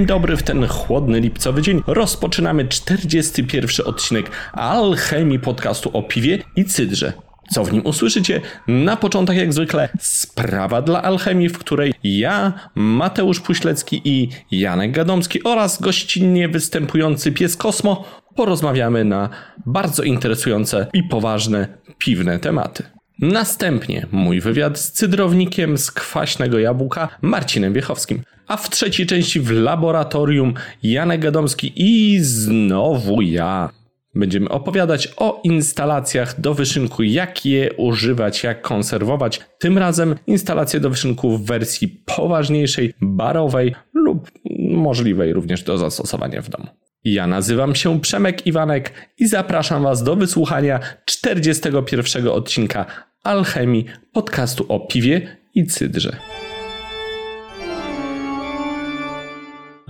Dzień 0.00 0.06
dobry 0.06 0.36
w 0.36 0.42
ten 0.42 0.66
chłodny 0.66 1.20
lipcowy 1.20 1.62
dzień. 1.62 1.82
Rozpoczynamy 1.86 2.68
41 2.68 3.86
odcinek 3.86 4.30
Alchemii 4.52 5.38
podcastu 5.38 5.90
o 5.92 6.02
piwie 6.02 6.38
i 6.56 6.64
cydrze. 6.64 7.12
Co 7.50 7.64
w 7.64 7.72
nim 7.72 7.86
usłyszycie? 7.86 8.40
Na 8.68 8.96
początek, 8.96 9.36
jak 9.36 9.52
zwykle, 9.52 9.88
sprawa 9.98 10.82
dla 10.82 11.02
alchemii, 11.02 11.48
w 11.48 11.58
której 11.58 11.94
ja, 12.02 12.52
Mateusz 12.74 13.40
Puślecki 13.40 14.02
i 14.04 14.28
Janek 14.50 14.92
Gadomski 14.92 15.42
oraz 15.44 15.82
gościnnie 15.82 16.48
występujący 16.48 17.32
pies 17.32 17.56
Kosmo 17.56 18.04
porozmawiamy 18.36 19.04
na 19.04 19.28
bardzo 19.66 20.02
interesujące 20.02 20.86
i 20.92 21.02
poważne 21.02 21.68
piwne 21.98 22.38
tematy. 22.38 22.82
Następnie 23.18 24.06
mój 24.12 24.40
wywiad 24.40 24.78
z 24.78 24.92
cydrownikiem 24.92 25.78
z 25.78 25.90
kwaśnego 25.90 26.58
jabłka 26.58 27.08
Marcinem 27.22 27.72
Wiechowskim. 27.72 28.22
A 28.50 28.56
w 28.56 28.70
trzeciej 28.70 29.06
części 29.06 29.40
w 29.40 29.50
laboratorium 29.50 30.54
Janek 30.82 31.20
Gadomski 31.20 31.72
i 31.76 32.18
znowu 32.20 33.22
ja. 33.22 33.70
Będziemy 34.14 34.48
opowiadać 34.48 35.08
o 35.16 35.40
instalacjach 35.44 36.40
do 36.40 36.54
wyszynku, 36.54 37.02
jak 37.02 37.46
je 37.46 37.72
używać, 37.72 38.44
jak 38.44 38.62
konserwować. 38.62 39.40
Tym 39.58 39.78
razem 39.78 40.14
instalacje 40.26 40.80
do 40.80 40.90
wyszynku 40.90 41.38
w 41.38 41.46
wersji 41.46 41.88
poważniejszej, 41.88 42.94
barowej 43.00 43.74
lub 43.94 44.30
możliwej 44.70 45.32
również 45.32 45.62
do 45.62 45.78
zastosowania 45.78 46.42
w 46.42 46.48
domu. 46.48 46.66
Ja 47.04 47.26
nazywam 47.26 47.74
się 47.74 48.00
Przemek 48.00 48.46
Iwanek 48.46 48.92
i 49.18 49.28
zapraszam 49.28 49.82
Was 49.82 50.02
do 50.02 50.16
wysłuchania 50.16 50.80
41 51.04 52.28
odcinka 52.28 52.86
Alchemii 53.24 53.86
podcastu 54.12 54.66
o 54.68 54.80
piwie 54.80 55.36
i 55.54 55.66
cydrze. 55.66 56.16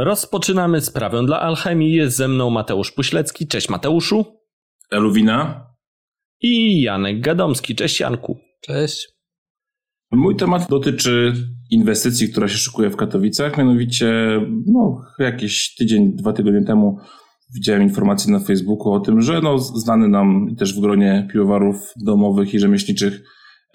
Rozpoczynamy 0.04 0.80
sprawę 0.80 1.26
dla 1.26 1.40
Alchemii. 1.40 1.92
Jest 1.92 2.16
ze 2.16 2.28
mną 2.28 2.50
Mateusz 2.50 2.92
Puślecki. 2.92 3.46
Cześć 3.46 3.68
Mateuszu. 3.68 4.24
Eluwina. 4.90 5.66
I 6.40 6.82
Janek 6.82 7.20
Gadomski. 7.20 7.74
Cześć 7.74 8.00
Janku. 8.00 8.38
Cześć. 8.60 9.08
Mój 10.12 10.36
temat 10.36 10.68
dotyczy 10.68 11.32
inwestycji, 11.70 12.28
która 12.28 12.48
się 12.48 12.56
szykuje 12.56 12.90
w 12.90 12.96
Katowicach. 12.96 13.58
Mianowicie, 13.58 14.40
no, 14.66 15.02
jakiś 15.18 15.74
tydzień, 15.74 16.16
dwa 16.16 16.32
tygodnie 16.32 16.64
temu 16.64 16.98
widziałem 17.54 17.82
informację 17.82 18.32
na 18.32 18.40
Facebooku 18.40 18.92
o 18.92 19.00
tym, 19.00 19.20
że 19.22 19.40
no, 19.40 19.58
znany 19.58 20.08
nam 20.08 20.56
też 20.58 20.74
w 20.74 20.80
gronie 20.80 21.28
piwowarów 21.32 21.92
domowych 21.96 22.54
i 22.54 22.58
rzemieślniczych 22.58 23.20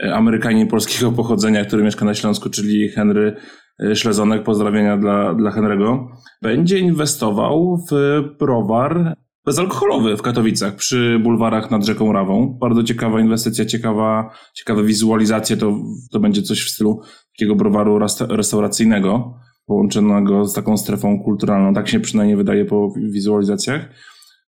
e, 0.03 0.15
Amerykanin 0.15 0.67
polskiego 0.67 1.11
pochodzenia, 1.11 1.65
który 1.65 1.83
mieszka 1.83 2.05
na 2.05 2.13
Śląsku, 2.13 2.49
czyli 2.49 2.89
Henry 2.89 3.35
e, 3.79 3.95
Szlezonek, 3.95 4.43
pozdrawienia 4.43 4.97
dla, 4.97 5.33
dla 5.33 5.51
Henry'ego, 5.51 6.07
będzie 6.41 6.79
inwestował 6.79 7.77
w 7.91 8.21
browar 8.39 9.15
bezalkoholowy 9.45 10.17
w 10.17 10.21
Katowicach 10.21 10.75
przy 10.75 11.19
bulwarach 11.23 11.71
nad 11.71 11.85
rzeką 11.85 12.13
Rawą. 12.13 12.57
Bardzo 12.61 12.83
ciekawa 12.83 13.21
inwestycja, 13.21 13.65
ciekawa, 13.65 14.29
ciekawe 14.53 14.83
wizualizacje. 14.83 15.57
To, 15.57 15.77
to 16.11 16.19
będzie 16.19 16.41
coś 16.41 16.65
w 16.65 16.69
stylu 16.69 17.01
takiego 17.37 17.55
browaru 17.55 17.99
restauracyjnego 18.29 19.39
połączonego 19.65 20.45
z 20.45 20.53
taką 20.53 20.77
strefą 20.77 21.23
kulturalną. 21.23 21.73
Tak 21.73 21.89
się 21.89 21.99
przynajmniej 21.99 22.37
wydaje 22.37 22.65
po 22.65 22.93
wizualizacjach. 22.97 23.89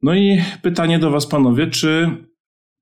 No 0.03 0.15
i 0.15 0.39
pytanie 0.63 0.99
do 0.99 1.11
Was, 1.11 1.27
panowie, 1.27 1.67
czy 1.67 2.11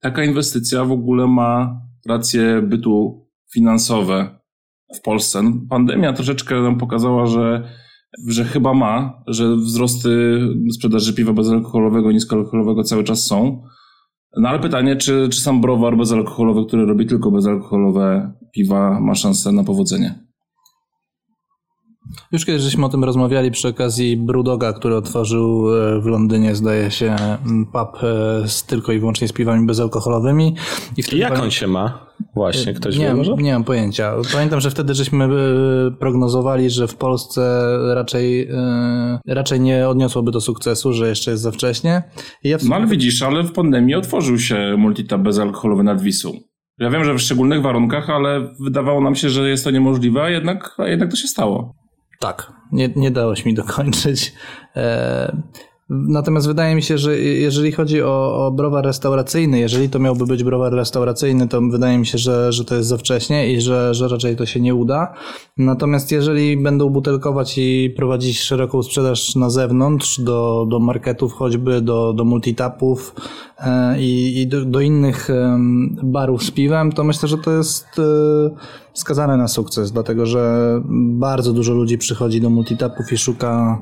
taka 0.01 0.25
inwestycja 0.25 0.85
w 0.85 0.93
ogóle 0.93 1.27
ma 1.27 1.81
racje 2.09 2.63
bytu 2.63 3.27
finansowe 3.53 4.40
w 4.99 5.01
Polsce? 5.03 5.43
No, 5.43 5.53
pandemia 5.71 6.13
troszeczkę 6.13 6.63
nam 6.63 6.79
pokazała, 6.79 7.27
że, 7.27 7.69
że 8.29 8.45
chyba 8.45 8.75
ma, 8.75 9.23
że 9.27 9.57
wzrosty 9.57 10.41
sprzedaży 10.73 11.15
piwa 11.15 11.33
bezalkoholowego, 11.33 12.13
niskoalkoholowego 12.13 12.83
cały 12.83 13.05
czas 13.05 13.25
są. 13.27 13.63
No 14.37 14.49
ale 14.49 14.59
pytanie, 14.59 14.97
czy, 14.97 15.29
czy 15.33 15.41
sam 15.41 15.61
browar 15.61 15.97
bezalkoholowy, 15.97 16.67
który 16.67 16.87
robi 16.87 17.07
tylko 17.07 17.31
bezalkoholowe 17.31 18.33
piwa, 18.55 19.01
ma 19.01 19.15
szansę 19.15 19.53
na 19.53 19.65
powodzenie? 19.65 20.30
Już 22.33 22.45
kiedyś 22.45 22.63
żeśmy 22.63 22.87
o 22.87 22.89
tym 22.89 23.05
rozmawiali 23.05 23.51
przy 23.51 23.69
okazji 23.69 24.17
Brudoga, 24.17 24.73
który 24.73 24.97
otworzył 24.97 25.75
e, 25.75 26.01
w 26.01 26.07
Londynie, 26.07 26.55
zdaje 26.55 26.91
się, 26.91 27.17
pub 27.73 28.03
e, 28.03 28.49
z 28.49 28.65
tylko 28.67 28.93
i 28.93 28.99
wyłącznie 28.99 29.29
z 29.29 29.33
piwami 29.33 29.67
bezalkoholowymi. 29.67 30.57
I 30.97 31.03
wtedy 31.03 31.19
Jak 31.19 31.39
on 31.39 31.51
się 31.51 31.67
ma? 31.67 32.11
Właśnie, 32.35 32.75
ktoś 32.75 32.99
nie, 32.99 33.07
wie 33.07 33.15
może? 33.15 33.35
Nie 33.35 33.53
mam 33.53 33.65
pojęcia. 33.65 34.15
Pamiętam, 34.33 34.61
że 34.61 34.71
wtedy 34.71 34.95
żeśmy 34.95 35.25
e, 35.25 35.29
prognozowali, 35.91 36.71
że 36.71 36.89
w 36.89 36.97
Polsce 36.97 37.61
raczej, 37.95 38.49
raczej 39.27 39.61
nie 39.61 39.89
odniosłoby 39.89 40.31
do 40.31 40.41
sukcesu, 40.41 40.93
że 40.93 41.09
jeszcze 41.09 41.31
jest 41.31 41.43
za 41.43 41.51
wcześnie. 41.51 42.03
Ja 42.45 42.57
No 42.69 42.77
ale 42.77 42.87
widzisz, 42.87 43.23
ale 43.23 43.43
w 43.43 43.53
pandemii 43.53 43.95
otworzył 43.95 44.39
się 44.39 44.75
multitap 44.79 45.21
bezalkoholowy 45.21 45.83
nad 45.83 46.03
Wisłą. 46.03 46.33
Ja 46.79 46.91
wiem, 46.91 47.05
że 47.05 47.15
w 47.15 47.19
szczególnych 47.19 47.63
warunkach, 47.63 48.11
ale 48.11 48.55
wydawało 48.61 49.01
nam 49.01 49.15
się, 49.15 49.31
że 49.31 49.51
jest 49.51 49.65
to 49.65 49.71
niemożliwe, 49.71 50.23
a 50.23 50.31
jednak, 50.31 50.75
a 50.79 50.89
jednak 50.89 51.11
to 51.11 51.17
się 51.17 51.29
stało. 51.29 51.75
Tak, 52.23 52.53
nie, 52.73 52.89
nie 52.97 53.11
dałeś 53.11 53.45
mi 53.45 53.55
dokończyć. 53.55 54.35
E, 54.77 55.37
natomiast 55.91 56.47
wydaje 56.47 56.75
mi 56.75 56.83
się, 56.83 56.99
że 56.99 57.19
jeżeli 57.19 57.73
chodzi 57.73 58.03
o, 58.03 58.47
o 58.47 58.51
browar 58.51 58.85
restauracyjny, 58.85 59.59
jeżeli 59.59 59.89
to 59.89 59.99
miałby 59.99 60.27
być 60.27 60.45
browar 60.45 60.73
restauracyjny, 60.73 61.49
to 61.49 61.61
wydaje 61.61 61.99
mi 61.99 62.07
się, 62.07 62.19
że, 62.19 62.53
że 62.53 62.65
to 62.65 62.75
jest 62.75 62.89
za 62.89 62.97
wcześnie 62.97 63.53
i 63.53 63.61
że, 63.61 63.95
że 63.95 64.09
raczej 64.09 64.37
to 64.37 64.47
się 64.47 64.61
nie 64.61 64.75
uda. 64.75 65.13
Natomiast 65.57 66.13
jeżeli 66.13 66.57
będą 66.57 66.91
butelkować 66.91 67.59
i 67.59 67.95
prowadzić 67.97 68.41
szeroką 68.41 68.83
sprzedaż 68.83 69.37
na 69.37 69.51
zewnątrz, 69.51 70.21
do, 70.21 70.67
do 70.71 70.79
marketów 70.79 71.33
choćby, 71.33 71.81
do, 71.81 72.13
do 72.13 72.25
multitapów 72.25 73.15
e, 73.59 74.01
i, 74.01 74.41
i 74.41 74.47
do, 74.47 74.65
do, 74.65 74.81
innych 74.81 75.29
barów 76.03 76.43
z 76.43 76.51
piwem, 76.51 76.93
to 76.93 77.05
myślę, 77.05 77.29
że 77.29 77.39
to 77.39 77.51
jest 77.51 77.87
e, 77.99 78.03
skazane 78.95 79.37
na 79.37 79.49
sukces, 79.49 79.93
dlatego 79.93 80.27
że 80.27 80.75
bardzo 81.19 81.53
dużo 81.53 81.75
ludzi 81.75 81.99
przychodzi 81.99 82.41
do 82.41 82.51
multitapów 82.51 83.13
i 83.13 83.19
szuka 83.19 83.79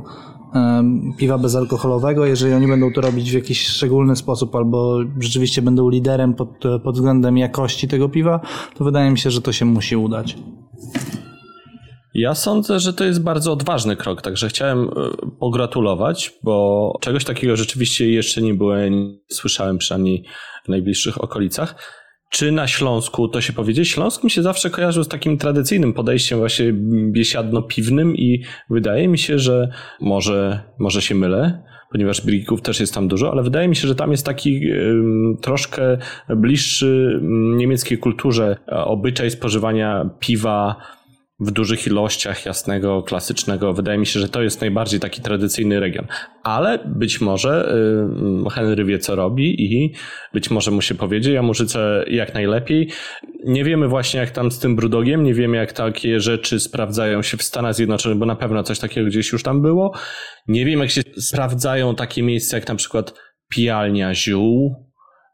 piwa 1.19 1.39
bezalkoholowego. 1.39 2.27
Jeżeli 2.27 2.55
oni 2.55 2.67
będą 2.67 2.93
to 2.93 3.01
robić 3.01 3.31
w 3.31 3.35
jakiś 3.35 3.67
szczególny 3.67 4.17
sposób 4.17 4.55
albo 4.55 4.99
rzeczywiście 5.21 5.63
będą 5.63 5.89
liderem 5.89 6.35
pod, 6.35 6.49
pod 6.85 6.95
względem 6.95 7.39
jakości 7.39 7.89
tego 7.89 8.09
piwa, 8.09 8.41
to 8.75 8.85
wydaje 8.85 9.11
mi 9.11 9.19
się, 9.19 9.31
że 9.31 9.41
to 9.41 9.53
się 9.53 9.65
musi 9.65 9.97
udać. 9.97 10.37
Ja 12.15 12.35
sądzę, 12.35 12.81
że 12.81 12.93
to 12.93 13.05
jest 13.05 13.23
bardzo 13.23 13.53
odważny 13.53 13.97
krok, 13.97 14.23
także 14.23 14.49
chciałem 14.49 14.85
e, 14.85 14.91
pogratulować, 15.41 16.33
bo 16.43 16.93
czegoś 17.01 17.25
takiego 17.25 17.57
rzeczywiście 17.57 18.11
jeszcze 18.11 18.43
nie 18.43 18.55
było, 18.55 18.77
nie 18.77 19.19
słyszałem 19.29 19.79
przynajmniej 19.79 20.25
w 20.65 20.69
najbliższych 20.69 21.25
okolicach. 21.25 21.75
Czy 22.29 22.53
na 22.53 22.67
Śląsku 22.67 23.29
to 23.29 23.41
się 23.41 23.53
powiedzieć? 23.53 23.89
Śląsk 23.89 24.25
mi 24.25 24.31
się 24.31 24.43
zawsze 24.43 24.71
kojarzył 24.71 25.05
z 25.05 25.09
takim 25.09 25.39
tradycyjnym 25.39 25.93
podejściem 25.93 26.39
właśnie 26.39 26.73
biesiadno-piwnym 27.13 28.17
i 28.17 28.43
wydaje 28.71 29.09
mi 29.09 29.19
się, 29.19 29.39
że 29.39 29.69
może, 30.01 30.63
może 30.79 31.03
się 31.03 31.15
mylę, 31.15 31.63
ponieważ 31.93 32.21
brików 32.21 32.63
też 32.63 32.81
jest 32.81 32.95
tam 32.95 33.09
dużo, 33.09 33.33
ale 33.33 33.43
wydaje 33.43 33.69
mi 33.69 33.77
się, 33.77 33.89
że 33.89 33.95
tam 33.95 34.11
jest 34.11 34.27
taki 34.27 34.61
troszkę 35.41 35.99
bliższy 36.37 37.21
niemieckiej 37.57 37.99
kulturze 37.99 38.57
obyczaj 38.67 39.31
spożywania 39.31 40.11
piwa 40.19 40.77
w 41.41 41.51
dużych 41.51 41.87
ilościach 41.87 42.47
jasnego, 42.47 43.03
klasycznego. 43.03 43.73
Wydaje 43.73 43.99
mi 43.99 44.07
się, 44.07 44.21
że 44.21 44.29
to 44.29 44.43
jest 44.43 44.61
najbardziej 44.61 45.01
taki 45.01 45.23
tradycyjny 45.23 45.81
region. 45.81 46.07
Ale 46.43 46.79
być 46.87 47.21
może 47.21 47.75
y, 48.47 48.51
Henry 48.51 48.85
wie, 48.85 48.99
co 48.99 49.17
robi 49.17 49.65
i 49.65 49.95
być 50.33 50.51
może 50.51 50.71
mu 50.71 50.81
się 50.81 50.95
powiedzie, 50.95 51.33
ja 51.33 51.43
mu 51.43 51.55
życzę 51.55 52.05
jak 52.11 52.35
najlepiej. 52.35 52.91
Nie 53.45 53.65
wiemy 53.65 53.89
właśnie, 53.89 54.21
jak 54.21 54.31
tam 54.31 54.51
z 54.51 54.59
tym 54.59 54.77
brudogiem, 54.77 55.23
nie 55.23 55.35
wiemy, 55.35 55.57
jak 55.57 55.73
takie 55.73 56.21
rzeczy 56.21 56.61
sprawdzają 56.61 57.23
się 57.23 57.37
w 57.37 57.43
Stanach 57.43 57.75
Zjednoczonych, 57.75 58.19
bo 58.19 58.27
na 58.27 58.37
pewno 58.37 58.63
coś 58.63 58.79
takiego 58.79 59.07
gdzieś 59.07 59.33
już 59.33 59.43
tam 59.43 59.63
było. 59.63 59.95
Nie 60.49 60.65
wiem, 60.65 60.81
jak 60.81 60.91
się 60.91 61.03
sprawdzają 61.19 61.95
takie 61.95 62.23
miejsca, 62.23 62.57
jak 62.57 62.69
na 62.69 62.75
przykład 62.75 63.15
pijalnia 63.49 64.15
ziół, 64.15 64.75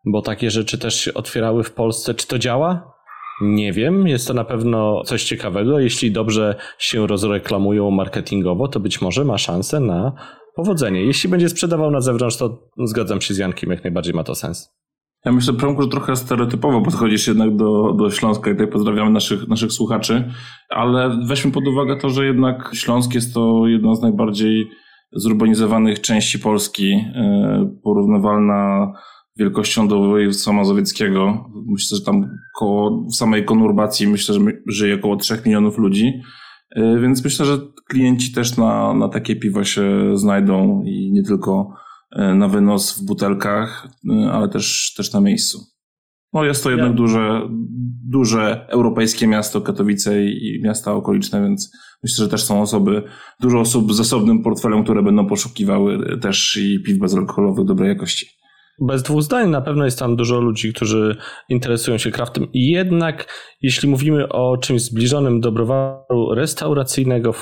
bo 0.06 0.22
takie 0.22 0.50
rzeczy 0.50 0.78
też 0.78 0.94
się 0.94 1.14
otwierały 1.14 1.64
w 1.64 1.72
Polsce. 1.72 2.14
Czy 2.14 2.26
to 2.26 2.38
działa? 2.38 2.93
Nie 3.40 3.72
wiem, 3.72 4.06
jest 4.06 4.28
to 4.28 4.34
na 4.34 4.44
pewno 4.44 5.02
coś 5.04 5.24
ciekawego. 5.24 5.80
Jeśli 5.80 6.12
dobrze 6.12 6.56
się 6.78 7.06
rozreklamują 7.06 7.90
marketingowo, 7.90 8.68
to 8.68 8.80
być 8.80 9.00
może 9.00 9.24
ma 9.24 9.38
szansę 9.38 9.80
na 9.80 10.12
powodzenie. 10.56 11.02
Jeśli 11.02 11.30
będzie 11.30 11.48
sprzedawał 11.48 11.90
na 11.90 12.00
zewnątrz, 12.00 12.36
to 12.36 12.68
zgadzam 12.84 13.20
się 13.20 13.34
z 13.34 13.38
Jankiem, 13.38 13.70
jak 13.70 13.84
najbardziej 13.84 14.14
ma 14.14 14.24
to 14.24 14.34
sens. 14.34 14.74
Ja 15.24 15.32
myślę, 15.32 15.54
Promku, 15.54 15.82
że 15.82 15.88
trochę 15.88 16.16
stereotypowo 16.16 16.80
podchodzisz 16.80 17.26
jednak 17.26 17.56
do, 17.56 17.92
do 17.92 18.10
Śląska 18.10 18.50
i 18.50 18.54
tutaj 18.54 18.68
pozdrawiamy 18.68 19.10
naszych, 19.10 19.48
naszych 19.48 19.72
słuchaczy, 19.72 20.32
ale 20.70 21.20
weźmy 21.26 21.52
pod 21.52 21.68
uwagę 21.68 21.96
to, 21.96 22.10
że 22.10 22.26
jednak 22.26 22.70
Śląsk 22.74 23.14
jest 23.14 23.34
to 23.34 23.66
jedna 23.66 23.94
z 23.94 24.02
najbardziej 24.02 24.68
zurbanizowanych 25.12 26.00
części 26.00 26.38
Polski, 26.38 26.92
e, 26.92 27.76
porównywalna 27.84 28.92
wielkością 29.36 29.88
do 29.88 29.98
województwa 29.98 30.52
mazowieckiego. 30.52 31.50
Myślę, 31.66 31.98
że 31.98 32.04
tam 32.04 32.30
koło, 32.58 33.06
w 33.12 33.14
samej 33.14 33.44
konurbacji 33.44 34.06
myślę, 34.06 34.34
że 34.34 34.40
żyje 34.66 34.94
około 34.94 35.16
3 35.16 35.42
milionów 35.46 35.78
ludzi. 35.78 36.12
Więc 36.76 37.24
myślę, 37.24 37.46
że 37.46 37.58
klienci 37.88 38.32
też 38.32 38.56
na, 38.56 38.94
na 38.94 39.08
takie 39.08 39.36
piwo 39.36 39.64
się 39.64 40.16
znajdą 40.16 40.82
i 40.86 41.12
nie 41.12 41.22
tylko 41.22 41.74
na 42.34 42.48
wynos 42.48 42.98
w 42.98 43.06
butelkach, 43.06 43.88
ale 44.32 44.48
też, 44.48 44.94
też 44.96 45.12
na 45.12 45.20
miejscu. 45.20 45.58
No 46.32 46.44
jest 46.44 46.64
to 46.64 46.70
jednak 46.70 46.90
ja. 46.90 46.96
duże, 46.96 47.48
duże 48.08 48.66
europejskie 48.68 49.26
miasto 49.26 49.60
Katowice 49.60 50.24
i 50.24 50.60
miasta 50.64 50.92
okoliczne, 50.92 51.42
więc 51.42 51.72
myślę, 52.02 52.24
że 52.24 52.30
też 52.30 52.44
są 52.44 52.62
osoby, 52.62 53.02
dużo 53.40 53.60
osób 53.60 53.92
z 53.92 53.96
zasobnym 53.96 54.42
portfelem, 54.42 54.84
które 54.84 55.02
będą 55.02 55.26
poszukiwały 55.26 56.18
też 56.20 56.56
i 56.56 56.82
piw 56.82 56.98
bezalkoholowych 56.98 57.66
dobrej 57.66 57.88
jakości. 57.88 58.26
Bez 58.80 59.02
dwóch 59.02 59.22
zdań 59.22 59.50
na 59.50 59.60
pewno 59.60 59.84
jest 59.84 59.98
tam 59.98 60.16
dużo 60.16 60.40
ludzi, 60.40 60.72
którzy 60.72 61.16
interesują 61.48 61.98
się 61.98 62.10
kraftem 62.10 62.46
jednak 62.54 63.26
jeśli 63.62 63.88
mówimy 63.88 64.28
o 64.28 64.56
czymś 64.56 64.82
zbliżonym 64.82 65.40
do 65.40 65.52
browaru 65.52 66.34
restauracyjnego, 66.34 67.34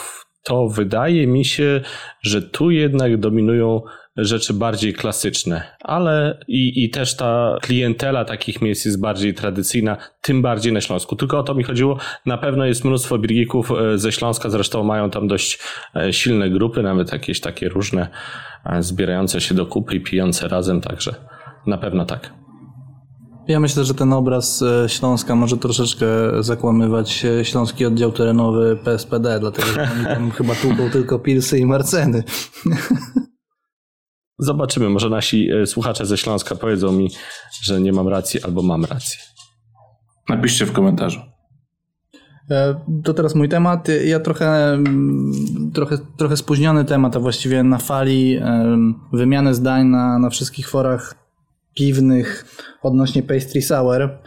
to 0.43 0.69
wydaje 0.69 1.27
mi 1.27 1.45
się, 1.45 1.81
że 2.23 2.43
tu 2.43 2.71
jednak 2.71 3.17
dominują 3.17 3.81
rzeczy 4.17 4.55
bardziej 4.55 4.95
klasyczne, 4.95 5.63
ale 5.81 6.39
i, 6.49 6.85
i 6.85 6.91
też 6.91 7.17
ta 7.17 7.57
klientela 7.63 8.25
takich 8.25 8.63
miejsc 8.63 8.85
jest 8.85 9.01
bardziej 9.01 9.35
tradycyjna, 9.35 9.97
tym 10.21 10.43
bardziej 10.43 10.73
na 10.73 10.81
Śląsku. 10.81 11.17
Tylko 11.17 11.39
o 11.39 11.43
to 11.43 11.55
mi 11.55 11.65
chodziło. 11.65 11.99
Na 12.27 12.39
pewno 12.39 12.65
jest 12.65 12.85
mnóstwo 12.85 13.19
birgików 13.19 13.71
e, 13.71 13.99
ze 13.99 14.13
Śląska, 14.13 14.51
zresztą 14.51 14.85
mają 14.85 15.11
tam 15.11 15.29
dość 15.29 15.59
e, 15.97 16.13
silne 16.13 16.51
grupy, 16.51 16.83
nawet 16.83 17.13
jakieś 17.13 17.41
takie 17.41 17.69
różne 17.69 18.09
e, 18.67 18.83
zbierające 18.83 19.41
się 19.41 19.55
do 19.55 19.67
kupy, 19.67 20.01
pijące 20.01 20.49
razem, 20.49 20.81
także 20.81 21.15
na 21.67 21.79
pewno 21.79 22.05
tak. 22.05 22.33
Ja 23.49 23.61
myślę, 23.61 23.85
że 23.85 23.95
ten 23.95 24.13
obraz 24.13 24.65
Śląska 24.87 25.35
może 25.35 25.57
troszeczkę 25.57 26.07
zakłamywać 26.41 27.27
śląski 27.43 27.87
oddział 27.87 28.13
terenowy 28.13 28.79
PSPD, 28.85 29.41
dlatego 29.41 29.69
że 29.69 29.89
oni 29.97 30.05
tam 30.07 30.31
chyba 30.39 30.55
tłuką 30.55 30.91
tylko 30.91 31.19
pilsy 31.19 31.59
i 31.59 31.67
marceny. 31.67 32.25
Zobaczymy, 34.43 34.89
może 34.89 35.11
nasi 35.11 35.51
e, 35.51 35.67
słuchacze 35.67 36.07
ze 36.07 36.19
Śląska 36.19 36.55
powiedzą 36.55 36.93
mi, 36.93 37.11
że 37.63 37.81
nie 37.81 37.93
mam 37.93 38.09
racji 38.09 38.43
albo 38.43 38.63
mam 38.63 38.85
rację. 38.85 39.21
Napiszcie 40.29 40.67
w 40.67 40.73
komentarzu. 40.73 41.21
E, 42.51 42.75
to 43.05 43.15
teraz 43.15 43.35
mój 43.35 43.49
temat. 43.49 43.89
Ja 44.05 44.21
trochę, 44.21 44.73
mm, 44.73 45.33
trochę, 45.75 45.99
trochę 46.17 46.37
spóźniony 46.37 46.85
temat, 46.85 47.17
a 47.17 47.21
właściwie 47.21 47.63
na 47.63 47.79
fali 47.79 48.41
wymiany 49.13 49.55
zdań 49.55 49.87
na, 49.87 50.19
na 50.19 50.31
wszystkich 50.31 50.69
forach 50.69 51.15
piwnych 51.75 52.45
odnośnie 52.83 53.23
pastry 53.23 53.63
sour. 53.63 54.19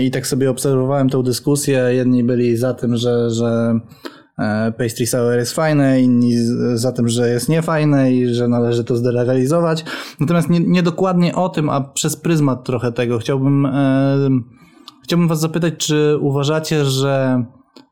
I 0.00 0.10
tak 0.10 0.26
sobie 0.26 0.50
obserwowałem 0.50 1.10
tę 1.10 1.22
dyskusję. 1.22 1.78
Jedni 1.90 2.24
byli 2.24 2.56
za 2.56 2.74
tym, 2.74 2.96
że, 2.96 3.30
że 3.30 3.80
pastry 4.78 5.06
sour 5.06 5.38
jest 5.38 5.54
fajne, 5.54 6.02
inni 6.02 6.34
za 6.74 6.92
tym, 6.92 7.08
że 7.08 7.28
jest 7.28 7.48
niefajne 7.48 8.12
i 8.12 8.34
że 8.34 8.48
należy 8.48 8.84
to 8.84 8.96
zdelegalizować. 8.96 9.84
Natomiast 10.20 10.50
nie, 10.50 10.60
nie 10.60 10.82
dokładnie 10.82 11.34
o 11.34 11.48
tym, 11.48 11.70
a 11.70 11.80
przez 11.80 12.16
pryzmat 12.16 12.64
trochę 12.64 12.92
tego 12.92 13.18
chciałbym, 13.18 13.66
e, 13.66 14.30
chciałbym 15.04 15.28
was 15.28 15.40
zapytać, 15.40 15.74
czy 15.76 16.18
uważacie, 16.20 16.84
że 16.84 17.44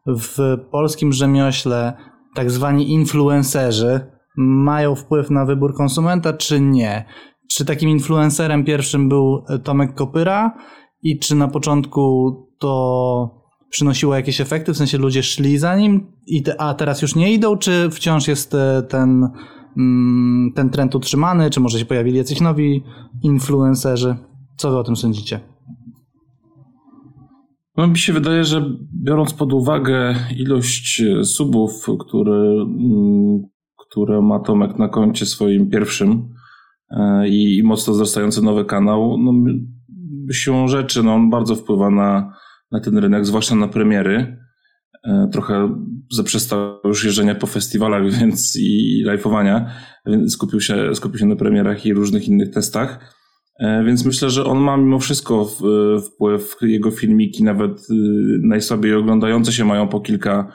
w 0.06 0.56
polskim 0.70 1.12
rzemiośle 1.12 1.92
tak 2.34 2.50
zwani 2.50 2.92
influencerzy 2.92 4.00
mają 4.36 4.94
wpływ 4.94 5.30
na 5.30 5.44
wybór 5.44 5.74
konsumenta, 5.74 6.32
czy 6.32 6.60
nie? 6.60 7.04
Czy 7.50 7.64
takim 7.64 7.88
influencerem 7.88 8.64
pierwszym 8.64 9.08
był 9.08 9.44
Tomek 9.64 9.94
Kopyra 9.94 10.56
i 11.02 11.18
czy 11.18 11.34
na 11.34 11.48
początku 11.48 12.32
to 12.58 13.39
przynosiło 13.70 14.14
jakieś 14.14 14.40
efekty, 14.40 14.72
w 14.72 14.76
sensie 14.76 14.98
ludzie 14.98 15.22
szli 15.22 15.58
za 15.58 15.76
nim, 15.76 16.06
i 16.26 16.42
te, 16.42 16.60
a 16.60 16.74
teraz 16.74 17.02
już 17.02 17.14
nie 17.14 17.32
idą, 17.32 17.56
czy 17.56 17.90
wciąż 17.90 18.28
jest 18.28 18.54
e, 18.54 18.82
ten, 18.88 19.28
mm, 19.76 20.52
ten 20.54 20.70
trend 20.70 20.94
utrzymany, 20.94 21.50
czy 21.50 21.60
może 21.60 21.78
się 21.78 21.84
pojawili 21.84 22.16
jacyś 22.16 22.40
nowi 22.40 22.82
influencerzy? 23.22 24.16
Co 24.56 24.70
wy 24.70 24.78
o 24.78 24.84
tym 24.84 24.96
sądzicie? 24.96 25.40
No 27.76 27.86
mi 27.86 27.98
się 27.98 28.12
wydaje, 28.12 28.44
że 28.44 28.70
biorąc 29.04 29.34
pod 29.34 29.52
uwagę 29.52 30.14
ilość 30.36 31.02
e, 31.02 31.24
subów, 31.24 31.86
które, 31.98 32.62
mm, 32.62 33.42
które 33.76 34.22
ma 34.22 34.40
Tomek 34.40 34.78
na 34.78 34.88
koncie 34.88 35.26
swoim 35.26 35.70
pierwszym 35.70 36.28
e, 36.90 37.28
i, 37.28 37.58
i 37.58 37.62
mocno 37.62 37.92
wzrastający 37.92 38.42
nowy 38.42 38.64
kanał, 38.64 39.18
no 39.18 39.32
siłą 40.32 40.68
rzeczy 40.68 41.02
no 41.02 41.14
on 41.14 41.30
bardzo 41.30 41.56
wpływa 41.56 41.90
na, 41.90 42.32
na 42.72 42.80
ten 42.80 42.98
rynek, 42.98 43.26
zwłaszcza 43.26 43.54
na 43.54 43.68
premiery. 43.68 44.36
E, 45.04 45.28
trochę 45.32 45.84
zaprzestał 46.12 46.78
już 46.84 47.04
jeżdżenia 47.04 47.34
po 47.34 47.46
festiwalach 47.46 48.10
więc 48.20 48.56
i 48.56 49.04
live'owania, 49.06 49.64
więc 50.06 50.32
skupił 50.32 50.60
się, 50.60 50.94
skupił 50.94 51.18
się 51.18 51.26
na 51.26 51.36
premierach 51.36 51.86
i 51.86 51.94
różnych 51.94 52.28
innych 52.28 52.50
testach. 52.50 53.14
E, 53.60 53.84
więc 53.84 54.04
myślę, 54.04 54.30
że 54.30 54.44
on 54.44 54.58
ma 54.58 54.76
mimo 54.76 54.98
wszystko 54.98 55.48
wpływ, 56.06 56.56
jego 56.62 56.90
filmiki, 56.90 57.44
nawet 57.44 57.80
y, 57.90 57.94
najsłabiej 58.42 58.94
oglądające 58.94 59.52
się 59.52 59.64
mają 59.64 59.88
po 59.88 60.00
kilka 60.00 60.52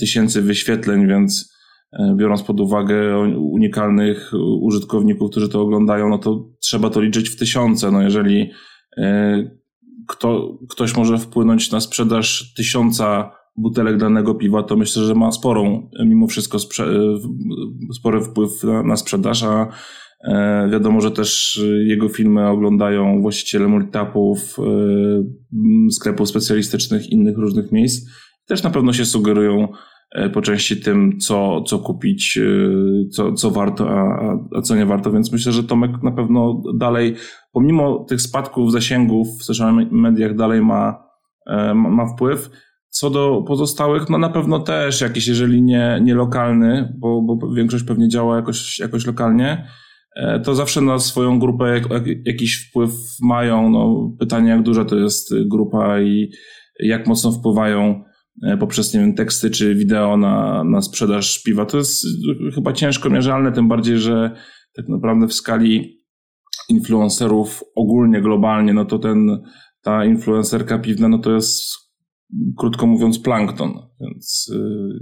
tysięcy 0.00 0.42
wyświetleń, 0.42 1.08
więc 1.08 1.54
e, 1.92 2.14
biorąc 2.16 2.42
pod 2.42 2.60
uwagę 2.60 3.18
unikalnych 3.36 4.30
użytkowników, 4.60 5.30
którzy 5.30 5.48
to 5.48 5.60
oglądają, 5.60 6.08
no 6.08 6.18
to 6.18 6.48
trzeba 6.62 6.90
to 6.90 7.00
liczyć 7.00 7.30
w 7.30 7.36
tysiące. 7.36 7.90
No 7.90 8.02
jeżeli 8.02 8.50
kto, 10.08 10.58
ktoś 10.68 10.96
może 10.96 11.18
wpłynąć 11.18 11.70
na 11.70 11.80
sprzedaż 11.80 12.54
tysiąca 12.56 13.30
butelek 13.56 13.96
danego 13.96 14.34
piwa, 14.34 14.62
to 14.62 14.76
myślę, 14.76 15.02
że 15.02 15.14
ma 15.14 15.32
sporą, 15.32 15.90
mimo 16.04 16.26
wszystko 16.26 16.58
spory 17.92 18.20
wpływ 18.20 18.62
na, 18.64 18.82
na 18.82 18.96
sprzedaż, 18.96 19.42
a 19.42 19.68
e, 20.24 20.68
wiadomo, 20.72 21.00
że 21.00 21.10
też 21.10 21.60
jego 21.86 22.08
filmy 22.08 22.48
oglądają 22.48 23.22
właściciele 23.22 23.68
multitapów, 23.68 24.56
e, 24.58 25.90
sklepów 25.90 26.28
specjalistycznych, 26.28 27.10
innych 27.10 27.38
różnych 27.38 27.72
miejsc. 27.72 28.10
Też 28.46 28.62
na 28.62 28.70
pewno 28.70 28.92
się 28.92 29.04
sugerują 29.04 29.62
e, 29.64 29.76
po 30.32 30.42
części 30.42 30.80
tym, 30.80 31.18
co, 31.20 31.62
co 31.62 31.78
kupić, 31.78 32.38
co, 33.12 33.32
co 33.32 33.50
warto, 33.50 33.90
a, 33.90 34.36
a 34.56 34.62
co 34.62 34.76
nie 34.76 34.86
warto, 34.86 35.12
więc 35.12 35.32
myślę, 35.32 35.52
że 35.52 35.64
Tomek 35.64 35.90
na 36.02 36.12
pewno 36.12 36.62
dalej 36.78 37.14
pomimo 37.52 38.04
tych 38.08 38.20
spadków 38.20 38.72
zasięgów 38.72 39.28
w 39.40 39.44
social 39.44 39.86
mediach 39.90 40.36
dalej 40.36 40.60
ma, 40.62 41.04
e, 41.46 41.74
ma 41.74 42.06
wpływ. 42.06 42.50
Co 42.90 43.10
do 43.10 43.44
pozostałych, 43.46 44.10
no 44.10 44.18
na 44.18 44.28
pewno 44.28 44.60
też 44.60 45.00
jakiś, 45.00 45.28
jeżeli 45.28 45.62
nie, 45.62 46.00
nie 46.02 46.14
lokalny, 46.14 46.94
bo, 46.98 47.22
bo 47.22 47.54
większość 47.54 47.84
pewnie 47.84 48.08
działa 48.08 48.36
jakoś, 48.36 48.78
jakoś 48.78 49.06
lokalnie, 49.06 49.68
e, 50.16 50.40
to 50.40 50.54
zawsze 50.54 50.80
na 50.80 50.98
swoją 50.98 51.38
grupę 51.38 51.80
jakiś 52.24 52.68
wpływ 52.68 52.90
mają. 53.22 53.70
No, 53.70 54.12
pytanie, 54.18 54.50
jak 54.50 54.62
duża 54.62 54.84
to 54.84 54.96
jest 54.96 55.34
grupa 55.46 56.00
i 56.00 56.30
jak 56.80 57.06
mocno 57.06 57.32
wpływają 57.32 57.82
e, 57.84 58.07
poprzez 58.60 58.94
nie 58.94 59.00
wiem, 59.00 59.14
teksty 59.14 59.50
czy 59.50 59.74
wideo 59.74 60.16
na, 60.16 60.64
na 60.64 60.82
sprzedaż 60.82 61.42
piwa. 61.42 61.66
To 61.66 61.78
jest 61.78 62.06
chyba 62.54 62.72
ciężko 62.72 63.10
mierzalne, 63.10 63.52
tym 63.52 63.68
bardziej, 63.68 63.98
że 63.98 64.30
tak 64.76 64.88
naprawdę 64.88 65.28
w 65.28 65.34
skali 65.34 65.98
influencerów 66.68 67.64
ogólnie, 67.76 68.22
globalnie, 68.22 68.74
no 68.74 68.84
to 68.84 68.98
ten, 68.98 69.42
ta 69.82 70.04
influencerka 70.04 70.78
piwna, 70.78 71.08
no 71.08 71.18
to 71.18 71.34
jest 71.34 71.62
krótko 72.58 72.86
mówiąc 72.86 73.18
plankton, 73.18 73.72
więc 74.00 74.50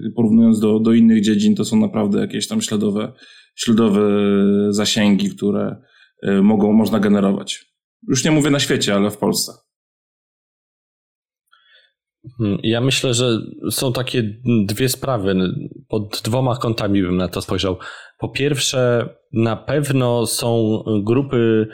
yy, 0.02 0.12
porównując 0.16 0.60
do, 0.60 0.80
do 0.80 0.92
innych 0.92 1.22
dziedzin, 1.22 1.54
to 1.54 1.64
są 1.64 1.80
naprawdę 1.80 2.20
jakieś 2.20 2.48
tam 2.48 2.60
śladowe, 2.62 3.12
śladowe 3.54 4.02
zasięgi, 4.70 5.30
które 5.30 5.76
yy, 6.22 6.42
mogą, 6.42 6.72
można 6.72 7.00
generować. 7.00 7.66
Już 8.08 8.24
nie 8.24 8.30
mówię 8.30 8.50
na 8.50 8.58
świecie, 8.58 8.94
ale 8.94 9.10
w 9.10 9.16
Polsce. 9.16 9.52
Hmm, 12.38 12.58
ja 12.62 12.80
myślę, 12.80 13.14
że 13.14 13.38
są 13.70 13.92
takie 13.92 14.22
dwie 14.66 14.88
sprawy. 14.88 15.34
Pod 15.88 16.22
dwoma 16.24 16.56
kątami 16.56 17.02
bym 17.02 17.16
na 17.16 17.28
to 17.28 17.42
spojrzał. 17.42 17.78
Po 18.18 18.28
pierwsze, 18.28 19.08
na 19.32 19.56
pewno 19.56 20.26
są 20.26 20.82
grupy 21.04 21.68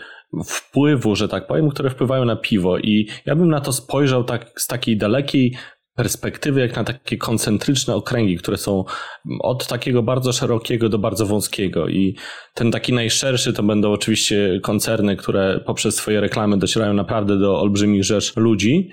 wpływu, 0.45 1.17
że 1.17 1.29
tak 1.29 1.47
powiem, 1.47 1.71
które 1.71 1.91
wpływają 1.91 2.25
na 2.25 2.37
piwo 2.37 2.79
i 2.79 3.09
ja 3.27 3.37
bym 3.37 3.49
na 3.49 3.61
to 3.61 3.73
spojrzał 3.73 4.25
tak 4.25 4.53
z 4.57 4.67
takiej 4.67 4.97
dalekiej 4.97 5.57
perspektywy, 5.95 6.61
jak 6.61 6.77
na 6.77 6.85
takie 6.85 7.17
koncentryczne 7.17 7.95
okręgi, 7.95 8.37
które 8.37 8.57
są 8.57 8.85
od 9.41 9.67
takiego 9.67 10.03
bardzo 10.03 10.33
szerokiego 10.33 10.89
do 10.89 10.99
bardzo 10.99 11.27
wąskiego 11.27 11.89
i 11.89 12.17
ten 12.55 12.71
taki 12.71 12.93
najszerszy 12.93 13.53
to 13.53 13.63
będą 13.63 13.93
oczywiście 13.93 14.61
koncerny, 14.63 15.17
które 15.17 15.61
poprzez 15.67 15.95
swoje 15.95 16.21
reklamy 16.21 16.59
docierają 16.59 16.95
naprawdę 16.95 17.39
do 17.39 17.61
olbrzymich 17.61 18.05
rzesz 18.05 18.37
ludzi, 18.37 18.91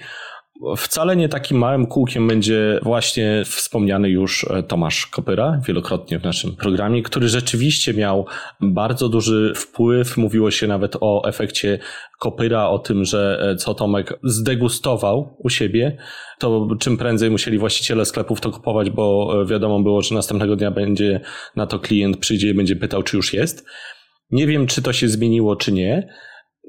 Wcale 0.77 1.15
nie 1.15 1.29
takim 1.29 1.57
małym 1.57 1.85
kółkiem 1.85 2.27
będzie 2.27 2.79
właśnie 2.83 3.43
wspomniany 3.45 4.09
już 4.09 4.45
e, 4.49 4.63
Tomasz 4.63 5.07
Kopyra, 5.07 5.61
wielokrotnie 5.67 6.19
w 6.19 6.23
naszym 6.23 6.55
programie, 6.55 7.03
który 7.03 7.29
rzeczywiście 7.29 7.93
miał 7.93 8.25
bardzo 8.61 9.09
duży 9.09 9.53
wpływ. 9.55 10.17
Mówiło 10.17 10.51
się 10.51 10.67
nawet 10.67 10.95
o 11.01 11.23
efekcie 11.27 11.79
Kopyra, 12.19 12.69
o 12.69 12.79
tym, 12.79 13.05
że 13.05 13.49
e, 13.51 13.55
co 13.55 13.73
Tomek 13.73 14.19
zdegustował 14.23 15.35
u 15.37 15.49
siebie, 15.49 15.97
to 16.39 16.67
czym 16.79 16.97
prędzej 16.97 17.29
musieli 17.29 17.57
właściciele 17.57 18.05
sklepów 18.05 18.41
to 18.41 18.51
kupować, 18.51 18.89
bo 18.89 19.33
e, 19.41 19.45
wiadomo 19.45 19.79
było, 19.79 20.01
że 20.01 20.15
następnego 20.15 20.55
dnia 20.55 20.71
będzie 20.71 21.21
na 21.55 21.67
to 21.67 21.79
klient 21.79 22.17
przyjdzie 22.17 22.49
i 22.49 22.53
będzie 22.53 22.75
pytał, 22.75 23.03
czy 23.03 23.17
już 23.17 23.33
jest. 23.33 23.65
Nie 24.31 24.47
wiem, 24.47 24.67
czy 24.67 24.81
to 24.81 24.93
się 24.93 25.09
zmieniło, 25.09 25.55
czy 25.55 25.71
nie. 25.71 26.09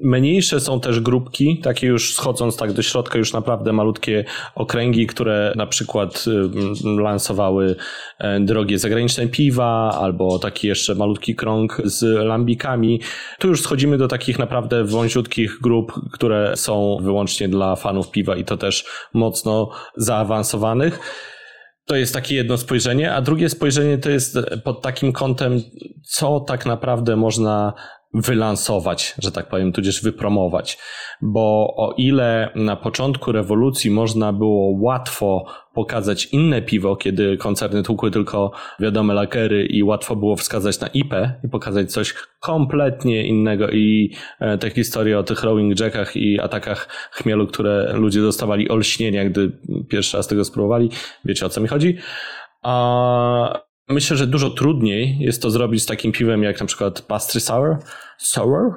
Mniejsze 0.03 0.59
są 0.59 0.79
też 0.79 0.99
grupki, 0.99 1.59
takie 1.63 1.87
już 1.87 2.13
schodząc 2.13 2.57
tak 2.57 2.73
do 2.73 2.81
środka, 2.81 3.17
już 3.17 3.33
naprawdę 3.33 3.73
malutkie 3.73 4.25
okręgi, 4.55 5.07
które 5.07 5.53
na 5.55 5.67
przykład 5.67 6.25
lansowały 6.83 7.75
e, 8.19 8.39
drogie 8.39 8.79
zagraniczne 8.79 9.27
piwa, 9.27 9.97
albo 10.01 10.39
taki 10.39 10.67
jeszcze 10.67 10.95
malutki 10.95 11.35
krąg 11.35 11.81
z 11.83 12.03
lambikami. 12.25 13.01
Tu 13.39 13.47
już 13.47 13.61
schodzimy 13.61 13.97
do 13.97 14.07
takich 14.07 14.39
naprawdę 14.39 14.83
wąziutkich 14.83 15.57
grup, 15.61 15.93
które 16.11 16.57
są 16.57 16.97
wyłącznie 17.01 17.49
dla 17.49 17.75
fanów 17.75 18.11
piwa 18.11 18.35
i 18.35 18.45
to 18.45 18.57
też 18.57 18.85
mocno 19.13 19.69
zaawansowanych. 19.97 20.99
To 21.85 21.95
jest 21.95 22.13
takie 22.13 22.35
jedno 22.35 22.57
spojrzenie, 22.57 23.13
a 23.13 23.21
drugie 23.21 23.49
spojrzenie 23.49 23.97
to 23.97 24.09
jest 24.09 24.37
pod 24.63 24.81
takim 24.81 25.13
kątem, 25.13 25.61
co 26.03 26.39
tak 26.39 26.65
naprawdę 26.65 27.15
można 27.15 27.73
wylansować, 28.13 29.15
że 29.19 29.31
tak 29.31 29.49
powiem, 29.49 29.71
tudzież 29.71 30.03
wypromować. 30.03 30.77
Bo 31.21 31.73
o 31.77 31.93
ile 31.97 32.49
na 32.55 32.75
początku 32.75 33.31
rewolucji 33.31 33.91
można 33.91 34.33
było 34.33 34.77
łatwo 34.79 35.45
pokazać 35.73 36.25
inne 36.25 36.61
piwo, 36.61 36.95
kiedy 36.95 37.37
koncerny 37.37 37.83
tłukły 37.83 38.11
tylko 38.11 38.51
wiadome 38.79 39.13
lakery 39.13 39.65
i 39.65 39.83
łatwo 39.83 40.15
było 40.15 40.35
wskazać 40.35 40.79
na 40.79 40.87
IP 40.87 41.13
i 41.43 41.47
pokazać 41.47 41.91
coś 41.91 42.13
kompletnie 42.39 43.27
innego 43.27 43.69
i 43.69 44.13
e, 44.39 44.57
te 44.57 44.69
historie 44.69 45.19
o 45.19 45.23
tych 45.23 45.43
rowing 45.43 45.79
jackach 45.79 46.17
i 46.17 46.39
atakach 46.39 46.87
chmielu, 47.11 47.47
które 47.47 47.93
ludzie 47.93 48.21
dostawali 48.21 48.69
olśnienia, 48.69 49.25
gdy 49.25 49.51
pierwszy 49.89 50.17
raz 50.17 50.27
tego 50.27 50.45
spróbowali, 50.45 50.89
wiecie 51.25 51.45
o 51.45 51.49
co 51.49 51.61
mi 51.61 51.67
chodzi. 51.67 51.97
A 52.61 53.70
Myślę, 53.91 54.17
że 54.17 54.27
dużo 54.27 54.49
trudniej 54.49 55.17
jest 55.19 55.41
to 55.41 55.49
zrobić 55.49 55.83
z 55.83 55.85
takim 55.85 56.11
piwem 56.11 56.43
jak 56.43 56.59
na 56.59 56.65
przykład 56.65 57.01
pastry 57.01 57.39
sour, 57.39 57.77
sour, 58.17 58.73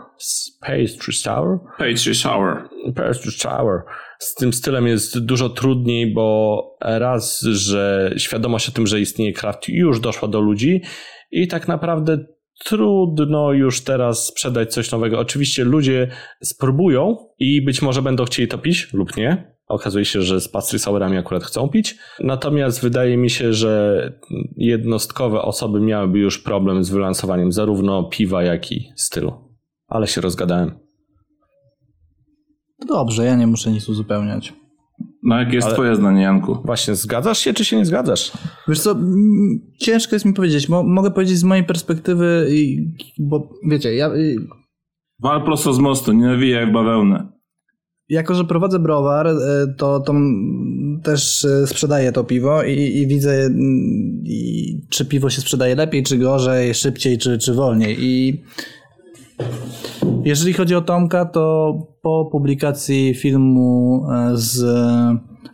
pastry 0.61 1.13
sour, 1.13 1.59
pastry 1.79 2.15
sour, 2.15 2.69
pastry 2.95 3.31
sour. 3.31 3.83
Z 4.19 4.35
tym 4.35 4.53
stylem 4.53 4.87
jest 4.87 5.19
dużo 5.19 5.49
trudniej, 5.49 6.13
bo 6.15 6.77
raz, 6.81 7.41
że 7.41 8.13
świadomość 8.17 8.69
o 8.69 8.73
tym, 8.73 8.87
że 8.87 9.01
istnieje 9.01 9.33
craft 9.33 9.69
już 9.69 10.01
doszła 10.01 10.29
do 10.29 10.41
ludzi 10.41 10.83
i 11.31 11.49
tak 11.49 11.69
naprawdę 11.69 12.19
trudno 12.65 13.53
już 13.53 13.85
teraz 13.85 14.27
sprzedać 14.27 14.73
coś 14.73 14.93
nowego. 14.93 15.19
Oczywiście 15.19 15.65
ludzie 15.65 16.09
spróbują 16.43 17.17
i 17.39 17.63
być 17.63 17.83
może 17.83 18.03
będą 18.03 18.25
chcieli 18.25 18.49
to 18.49 18.59
pić 18.59 18.93
lub 18.93 19.17
nie, 19.17 19.54
Okazuje 19.69 20.05
się, 20.05 20.23
że 20.23 20.41
z 20.41 20.49
pastry 20.49 20.79
sourami 20.79 21.17
akurat 21.17 21.45
chcą 21.45 21.69
pić. 21.69 21.99
Natomiast 22.21 22.83
wydaje 22.83 23.17
mi 23.17 23.31
się, 23.31 23.53
że 23.53 24.13
jednostkowe 24.57 25.43
osoby 25.43 25.81
miałyby 25.81 26.19
już 26.19 26.39
problem 26.39 26.85
z 26.85 26.91
wylansowaniem 26.91 27.53
zarówno 27.53 28.05
piwa, 28.05 28.43
jak 28.43 28.73
i 28.73 28.93
stylu. 28.97 29.33
Ale 29.89 30.07
się 30.07 30.21
rozgadałem. 30.21 30.79
Dobrze, 32.89 33.25
ja 33.25 33.37
nie 33.37 33.47
muszę 33.47 33.71
nic 33.71 33.89
uzupełniać. 33.89 34.53
No 35.23 35.39
jakie 35.39 35.55
jest 35.55 35.67
Ale... 35.67 35.75
twoje 35.75 35.97
zdanie, 35.97 36.23
Janku? 36.23 36.59
Właśnie, 36.65 36.95
zgadzasz 36.95 37.39
się, 37.39 37.55
czy 37.55 37.65
się 37.65 37.77
nie 37.77 37.85
zgadzasz? 37.85 38.33
Wiesz 38.69 38.81
co, 38.81 38.97
ciężko 39.81 40.17
jest 40.17 40.25
mi 40.25 40.33
powiedzieć. 40.33 40.69
Mo 40.69 40.83
mogę 40.83 41.11
powiedzieć 41.11 41.39
z 41.39 41.45
mojej 41.45 41.65
perspektywy, 41.65 42.49
bo 43.19 43.51
wiecie, 43.71 43.95
ja... 43.95 44.11
Wal 45.23 45.45
prosto 45.45 45.73
z 45.73 45.79
mostu, 45.79 46.13
nie 46.13 46.27
nawijaj 46.27 46.67
w 46.67 46.73
bawełnę 46.73 47.34
jako, 48.09 48.35
że 48.35 48.45
prowadzę 48.45 48.79
browar, 48.79 49.27
e, 49.27 49.33
to, 49.77 50.01
to 50.01 50.15
też 51.03 51.45
e, 51.45 51.67
sprzedaję 51.67 52.13
to 52.13 52.25
piwo 52.25 52.63
i, 52.63 52.73
i 52.73 53.07
widzę, 53.07 53.51
i, 54.25 54.81
czy 54.91 55.05
piwo 55.05 55.31
się 55.31 55.41
sprzedaje 55.41 55.75
lepiej, 55.75 56.03
czy 56.03 56.19
gorzej, 56.19 56.75
szybciej, 56.75 57.19
czy, 57.19 57.39
czy 57.39 57.55
wolniej. 57.55 57.97
I 58.01 58.43
jeżeli 60.25 60.53
chodzi 60.53 60.75
o 60.75 60.81
Tomka, 60.81 61.25
to 61.25 61.75
po 62.03 62.29
publikacji 62.33 63.15
filmu 63.15 64.03
e, 64.13 64.31
z 64.35 64.65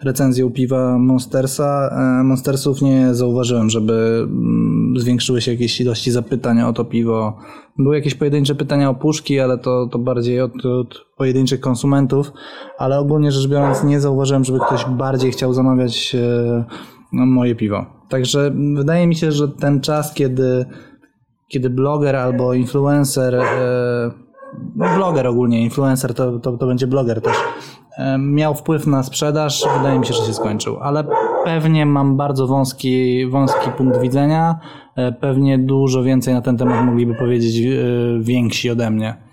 recenzją 0.03 0.51
piwa 0.51 0.99
Monstersa, 0.99 1.97
Monstersów 2.25 2.83
nie 2.83 3.15
zauważyłem, 3.15 3.71
żeby 3.71 3.93
mm, 4.23 4.80
zwiększyły 4.97 5.41
się 5.41 5.53
jakieś 5.53 5.81
ilości 5.81 6.11
zapytań 6.11 6.63
o 6.63 6.73
to 6.73 6.85
piwo. 6.85 7.39
Były 7.79 7.97
jakieś 7.97 8.15
pojedyncze 8.15 8.55
pytania 8.55 8.91
o 8.91 8.95
puszki, 8.95 9.41
ale 9.41 9.59
to, 9.59 9.87
to 9.87 9.99
bardziej 9.99 10.41
od, 10.41 10.67
od 10.67 11.07
pojedynczych 11.17 11.61
konsumentów, 11.61 12.33
ale 12.79 12.99
ogólnie 12.99 13.33
rzecz 13.33 13.51
biorąc 13.51 13.85
nie 13.85 14.01
zauważyłem, 14.01 14.45
żeby 14.45 14.59
ktoś 14.67 14.85
bardziej 14.85 15.33
chciał 15.33 15.55
zamawiać 15.55 16.15
e, 16.15 16.65
no, 17.13 17.27
moje 17.27 17.55
piwo. 17.55 17.87
Także 18.09 18.53
wydaje 18.75 19.07
mi 19.07 19.17
się, 19.17 19.33
że 19.33 19.49
ten 19.49 19.81
czas, 19.81 20.15
kiedy, 20.15 20.67
kiedy 21.49 21.71
bloger 21.71 22.17
albo 22.17 22.55
influencer, 22.55 23.35
e, 23.35 24.11
no 24.77 24.87
bloger 24.97 25.27
ogólnie, 25.27 25.63
influencer 25.63 26.15
to, 26.15 26.39
to, 26.39 26.53
to 26.53 26.67
będzie 26.67 26.87
bloger 26.87 27.21
też, 27.21 27.37
e, 27.99 28.19
miał 28.19 28.55
wpływ 28.55 28.87
na 28.87 29.03
sprzedaż, 29.03 29.65
wydaje 29.79 29.99
mi 29.99 30.07
się, 30.07 30.15
że 30.15 30.23
się 30.23 30.35
skończył. 30.35 30.79
Ale 30.81 31.05
pewnie 31.45 31.87
mam 31.87 32.17
bardzo 32.17 32.47
wąski, 32.47 33.27
wąski 33.27 33.71
punkt 33.77 34.01
widzenia. 34.01 34.61
Pewnie 35.21 35.59
dużo 35.59 36.03
więcej 36.03 36.35
na 36.35 36.41
ten 36.41 36.57
temat 36.57 36.87
mogliby 36.87 37.15
powiedzieć 37.15 37.67
więksi 38.21 38.71
ode 38.71 38.91
mnie. 38.91 39.31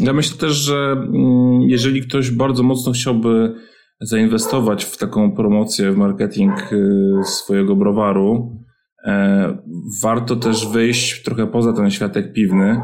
Ja 0.00 0.12
myślę 0.12 0.38
też, 0.38 0.52
że 0.52 0.76
mm, 0.92 1.60
jeżeli 1.60 2.02
ktoś 2.02 2.30
bardzo 2.30 2.62
mocno 2.62 2.92
chciałby 2.92 3.54
zainwestować 4.00 4.84
w 4.84 4.96
taką 4.96 5.32
promocję, 5.32 5.92
w 5.92 5.96
marketing 5.96 6.72
y, 6.72 7.24
swojego 7.24 7.76
browaru, 7.76 8.56
e, 9.04 9.58
warto 10.02 10.36
też 10.36 10.68
wyjść 10.68 11.22
trochę 11.22 11.46
poza 11.46 11.72
ten 11.72 11.90
światek 11.90 12.32
piwny, 12.32 12.80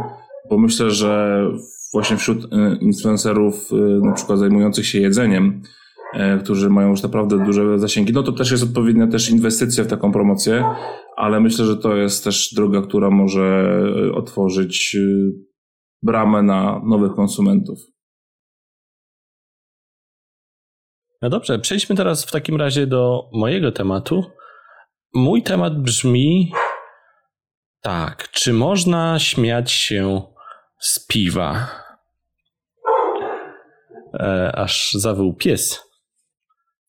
bo 0.50 0.58
myślę, 0.58 0.90
że 0.90 1.42
właśnie 1.92 2.16
wśród 2.16 2.44
y, 2.44 2.48
influencerów, 2.80 3.72
y, 3.72 4.00
na 4.06 4.12
przykład 4.12 4.38
zajmujących 4.38 4.86
się 4.86 5.00
jedzeniem, 5.00 5.62
e, 5.62 5.83
którzy 6.42 6.70
mają 6.70 6.90
już 6.90 7.02
naprawdę 7.02 7.44
duże 7.44 7.78
zasięgi, 7.78 8.12
no 8.12 8.22
to 8.22 8.32
też 8.32 8.50
jest 8.50 8.62
odpowiednia 8.62 9.06
też 9.06 9.30
inwestycja 9.30 9.84
w 9.84 9.86
taką 9.86 10.12
promocję, 10.12 10.64
ale 11.16 11.40
myślę, 11.40 11.64
że 11.64 11.76
to 11.76 11.96
jest 11.96 12.24
też 12.24 12.54
droga, 12.54 12.82
która 12.82 13.10
może 13.10 13.76
otworzyć 14.14 14.96
bramę 16.02 16.42
na 16.42 16.82
nowych 16.84 17.12
konsumentów. 17.12 17.78
No 21.22 21.30
dobrze, 21.30 21.58
przejdźmy 21.58 21.96
teraz 21.96 22.24
w 22.24 22.30
takim 22.30 22.56
razie 22.56 22.86
do 22.86 23.30
mojego 23.32 23.72
tematu. 23.72 24.24
Mój 25.14 25.42
temat 25.42 25.82
brzmi 25.82 26.52
tak, 27.80 28.30
czy 28.30 28.52
można 28.52 29.18
śmiać 29.18 29.72
się 29.72 30.22
z 30.78 31.06
piwa? 31.06 31.68
E, 34.20 34.52
aż 34.56 34.92
zawył 34.92 35.34
pies. 35.34 35.93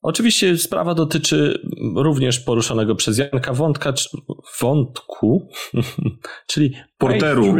Oczywiście 0.07 0.57
sprawa 0.57 0.93
dotyczy 0.93 1.59
również 1.95 2.39
poruszonego 2.39 2.95
przez 2.95 3.17
Janka 3.17 3.53
wątka, 3.53 3.93
wątku, 4.61 5.49
czyli 6.51 6.75
porteru 6.97 7.55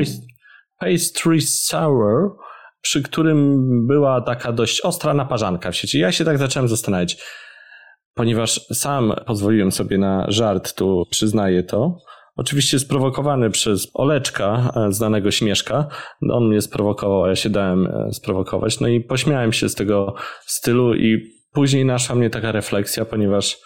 pastry 0.80 1.42
sour, 1.42 2.38
przy 2.82 3.04
którym 3.04 3.58
była 3.88 4.22
taka 4.22 4.52
dość 4.52 4.82
ostra 4.82 5.14
naparzanka 5.14 5.72
w 5.72 5.76
sieci. 5.76 6.00
Ja 6.00 6.12
się 6.12 6.26
tak 6.26 6.38
zacząłem 6.38 6.68
zastanawiać, 6.68 7.18
ponieważ 8.14 8.62
sam 8.74 9.14
pozwoliłem 9.26 9.72
sobie 9.72 9.98
na 9.98 10.26
żart, 10.28 10.74
tu 10.74 11.04
przyznaję 11.10 11.64
to. 11.64 11.98
Oczywiście 12.36 12.80
sprowokowany 12.80 13.50
przez 13.50 13.92
Oleczka, 13.94 14.72
e, 14.76 14.92
znanego 14.92 15.32
śmieszka. 15.32 15.88
On 16.32 16.48
mnie 16.48 16.62
sprowokował, 16.62 17.24
a 17.24 17.30
ja 17.30 17.36
się 17.36 17.50
dałem 17.50 17.88
e, 17.88 18.14
sprowokować. 18.14 18.80
No 18.80 18.88
i 18.88 19.02
pośmiałem 19.02 19.54
się 19.54 19.70
z 19.70 19.76
tego 19.76 20.16
stylu 20.46 20.96
i 20.96 21.35
później 21.56 21.86
naszła 21.86 22.16
mnie 22.16 22.30
taka 22.30 22.52
refleksja, 22.52 23.06
ponieważ 23.06 23.58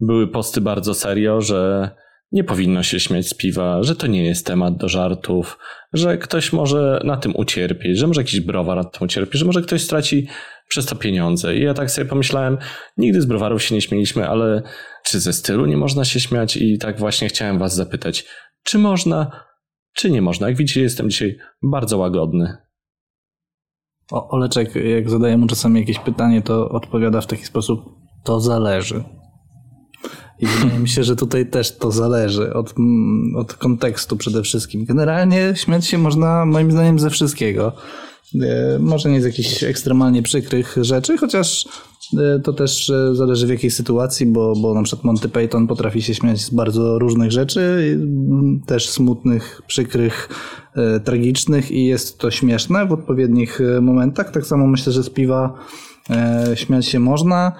były 0.00 0.28
posty 0.28 0.60
bardzo 0.60 0.94
serio, 0.94 1.40
że 1.40 1.90
nie 2.32 2.44
powinno 2.44 2.82
się 2.82 3.00
śmiać 3.00 3.28
z 3.28 3.34
piwa, 3.34 3.82
że 3.82 3.96
to 3.96 4.06
nie 4.06 4.24
jest 4.24 4.46
temat 4.46 4.76
do 4.76 4.88
żartów, 4.88 5.58
że 5.92 6.18
ktoś 6.18 6.52
może 6.52 7.00
na 7.04 7.16
tym 7.16 7.36
ucierpieć, 7.36 7.98
że 7.98 8.06
może 8.06 8.20
jakiś 8.20 8.40
browar 8.40 8.76
na 8.76 8.84
tym 8.84 9.02
ucierpi, 9.02 9.38
że 9.38 9.44
może 9.44 9.62
ktoś 9.62 9.82
straci 9.82 10.28
przez 10.68 10.86
to 10.86 10.96
pieniądze. 10.96 11.56
I 11.56 11.62
ja 11.62 11.74
tak 11.74 11.90
sobie 11.90 12.08
pomyślałem, 12.08 12.58
nigdy 12.96 13.20
z 13.20 13.26
browarów 13.26 13.62
się 13.62 13.74
nie 13.74 13.80
śmieliśmy, 13.80 14.28
ale 14.28 14.62
czy 15.04 15.20
ze 15.20 15.32
stylu 15.32 15.66
nie 15.66 15.76
można 15.76 16.04
się 16.04 16.20
śmiać? 16.20 16.56
I 16.56 16.78
tak 16.78 16.98
właśnie 16.98 17.28
chciałem 17.28 17.58
was 17.58 17.74
zapytać, 17.74 18.24
czy 18.62 18.78
można, 18.78 19.44
czy 19.94 20.10
nie 20.10 20.22
można? 20.22 20.48
Jak 20.48 20.56
widzicie, 20.56 20.82
jestem 20.82 21.10
dzisiaj 21.10 21.38
bardzo 21.62 21.98
łagodny. 21.98 22.56
O, 24.12 24.28
Oleczek, 24.28 24.74
jak 24.74 25.10
zadaję 25.10 25.36
mu 25.36 25.46
czasami 25.46 25.80
jakieś 25.80 25.98
pytanie, 25.98 26.42
to 26.42 26.68
odpowiada 26.68 27.20
w 27.20 27.26
taki 27.26 27.44
sposób, 27.44 27.80
to 28.24 28.40
zależy. 28.40 29.04
I 30.38 30.46
wydaje 30.46 30.78
mi 30.78 30.88
się, 30.88 31.04
że 31.04 31.16
tutaj 31.16 31.46
też 31.46 31.78
to 31.78 31.92
zależy 31.92 32.54
od, 32.54 32.78
mm, 32.78 33.36
od 33.36 33.54
kontekstu 33.54 34.16
przede 34.16 34.42
wszystkim. 34.42 34.84
Generalnie 34.84 35.52
śmiać 35.56 35.86
się 35.86 35.98
można 35.98 36.44
moim 36.46 36.72
zdaniem 36.72 36.98
ze 36.98 37.10
wszystkiego. 37.10 37.72
E, 38.42 38.78
może 38.78 39.10
nie 39.10 39.22
z 39.22 39.24
jakichś 39.24 39.62
ekstremalnie 39.64 40.22
przykrych 40.22 40.76
rzeczy, 40.80 41.18
chociaż 41.18 41.68
to 42.44 42.52
też 42.52 42.90
e, 42.90 43.14
zależy 43.14 43.46
w 43.46 43.50
jakiej 43.50 43.70
sytuacji, 43.70 44.26
bo, 44.26 44.52
bo 44.56 44.74
na 44.74 44.82
przykład 44.82 45.04
Monty 45.04 45.28
Python 45.28 45.66
potrafi 45.66 46.02
się 46.02 46.14
śmiać 46.14 46.40
z 46.40 46.50
bardzo 46.50 46.98
różnych 46.98 47.32
rzeczy, 47.32 47.60
mm, 47.94 48.60
też 48.66 48.88
smutnych, 48.88 49.62
przykrych, 49.66 50.28
tragicznych 51.04 51.70
i 51.70 51.86
jest 51.86 52.18
to 52.18 52.30
śmieszne 52.30 52.86
w 52.86 52.92
odpowiednich 52.92 53.60
momentach. 53.82 54.30
Tak 54.30 54.46
samo 54.46 54.66
myślę, 54.66 54.92
że 54.92 55.02
z 55.02 55.10
piwa 55.10 55.54
śmiać 56.54 56.86
się 56.86 57.00
można. 57.00 57.52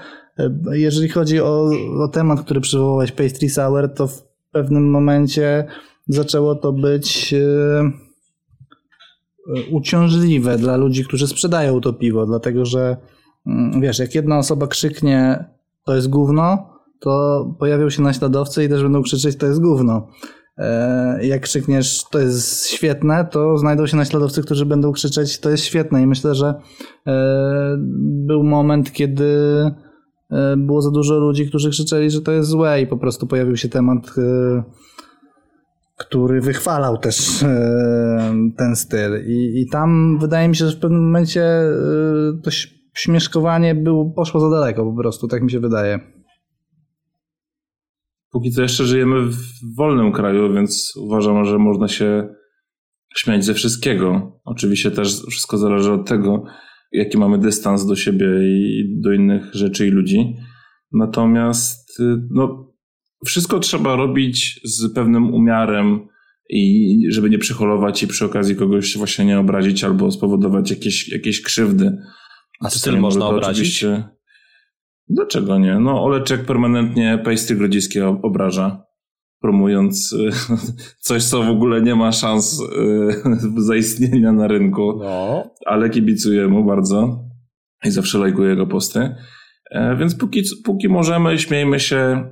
Jeżeli 0.72 1.08
chodzi 1.08 1.40
o, 1.40 1.70
o 2.04 2.08
temat, 2.08 2.40
który 2.40 2.60
przywołałeś, 2.60 3.12
Pastry 3.12 3.48
Sour, 3.48 3.88
to 3.94 4.06
w 4.06 4.22
pewnym 4.52 4.90
momencie 4.90 5.66
zaczęło 6.08 6.54
to 6.54 6.72
być 6.72 7.34
uciążliwe 9.70 10.58
dla 10.58 10.76
ludzi, 10.76 11.04
którzy 11.04 11.26
sprzedają 11.26 11.80
to 11.80 11.92
piwo, 11.92 12.26
dlatego 12.26 12.64
że 12.64 12.96
wiesz, 13.80 13.98
jak 13.98 14.14
jedna 14.14 14.38
osoba 14.38 14.66
krzyknie 14.66 15.44
to 15.84 15.94
jest 15.94 16.08
gówno, 16.08 16.72
to 17.00 17.44
pojawią 17.58 17.90
się 17.90 18.02
naśladowcy 18.02 18.64
i 18.64 18.68
też 18.68 18.82
będą 18.82 19.02
krzyczeć 19.02 19.36
to 19.36 19.46
jest 19.46 19.60
gówno. 19.60 20.08
E, 20.58 21.26
jak 21.26 21.42
krzykniesz 21.42 22.04
to 22.10 22.18
jest 22.18 22.66
świetne, 22.66 23.24
to 23.30 23.58
znajdą 23.58 23.86
się 23.86 23.96
naśladowcy, 23.96 24.42
którzy 24.42 24.66
będą 24.66 24.92
krzyczeć 24.92 25.38
to 25.38 25.50
jest 25.50 25.64
świetne 25.64 26.02
i 26.02 26.06
myślę, 26.06 26.34
że 26.34 26.54
e, 27.06 27.76
był 28.26 28.42
moment, 28.42 28.92
kiedy 28.92 29.34
e, 30.30 30.56
było 30.56 30.82
za 30.82 30.90
dużo 30.90 31.18
ludzi, 31.18 31.46
którzy 31.46 31.70
krzyczeli, 31.70 32.10
że 32.10 32.20
to 32.20 32.32
jest 32.32 32.48
złe 32.48 32.80
i 32.80 32.86
po 32.86 32.96
prostu 32.96 33.26
pojawił 33.26 33.56
się 33.56 33.68
temat 33.68 34.14
który 35.98 36.40
wychwalał 36.40 36.98
też 36.98 37.44
ten 38.56 38.76
styl. 38.76 39.24
I, 39.26 39.66
tam 39.72 40.18
wydaje 40.18 40.48
mi 40.48 40.56
się, 40.56 40.66
że 40.66 40.76
w 40.76 40.80
pewnym 40.80 41.04
momencie 41.04 41.62
to 42.42 42.50
śmieszkowanie 42.94 43.74
było, 43.74 44.10
poszło 44.10 44.40
za 44.40 44.50
daleko 44.50 44.84
po 44.84 44.96
prostu, 44.96 45.28
tak 45.28 45.42
mi 45.42 45.50
się 45.50 45.60
wydaje. 45.60 46.00
Póki 48.30 48.50
co 48.50 48.62
jeszcze 48.62 48.84
żyjemy 48.84 49.20
w 49.20 49.36
wolnym 49.76 50.12
kraju, 50.12 50.54
więc 50.54 50.92
uważam, 50.96 51.44
że 51.44 51.58
można 51.58 51.88
się 51.88 52.34
śmiać 53.16 53.44
ze 53.44 53.54
wszystkiego. 53.54 54.40
Oczywiście 54.44 54.90
też 54.90 55.26
wszystko 55.30 55.58
zależy 55.58 55.92
od 55.92 56.08
tego, 56.08 56.44
jaki 56.92 57.18
mamy 57.18 57.38
dystans 57.38 57.86
do 57.86 57.96
siebie 57.96 58.26
i 58.42 58.84
do 59.00 59.12
innych 59.12 59.54
rzeczy 59.54 59.86
i 59.86 59.90
ludzi. 59.90 60.36
Natomiast 60.92 62.02
no, 62.30 62.72
wszystko 63.26 63.60
trzeba 63.60 63.96
robić 63.96 64.60
z 64.64 64.94
pewnym 64.94 65.34
umiarem 65.34 66.08
i 66.50 66.98
żeby 67.08 67.30
nie 67.30 67.38
przyholować 67.38 68.02
i 68.02 68.06
przy 68.06 68.24
okazji 68.24 68.56
kogoś 68.56 68.96
właśnie 68.96 69.24
nie 69.24 69.38
obrazić 69.38 69.84
albo 69.84 70.10
spowodować 70.10 70.70
jakieś, 70.70 71.08
jakieś 71.08 71.42
krzywdy. 71.42 71.96
A 72.62 72.70
styl 72.70 72.98
można 72.98 73.26
obrazić? 73.26 73.58
Oczywiście... 73.58 74.04
Dlaczego 75.08 75.58
nie? 75.58 75.78
No 75.78 76.04
Oleczek 76.04 76.44
permanentnie 76.44 77.22
pejsty 77.24 77.56
grodziskie 77.56 78.08
obraża, 78.08 78.84
promując 79.40 80.16
coś, 81.06 81.24
co 81.24 81.42
w 81.42 81.48
ogóle 81.48 81.82
nie 81.82 81.94
ma 81.94 82.12
szans 82.12 82.60
y, 82.60 83.60
zaistnienia 83.68 84.32
na 84.32 84.48
rynku, 84.48 84.98
no. 84.98 85.44
ale 85.66 85.90
kibicuję 85.90 86.48
mu 86.48 86.64
bardzo 86.64 87.24
i 87.84 87.90
zawsze 87.90 88.18
lajkuję 88.18 88.50
jego 88.50 88.66
posty. 88.66 89.14
E, 89.70 89.96
więc 89.96 90.14
póki, 90.14 90.42
póki 90.64 90.88
możemy, 90.88 91.38
śmiejmy 91.38 91.80
się, 91.80 92.24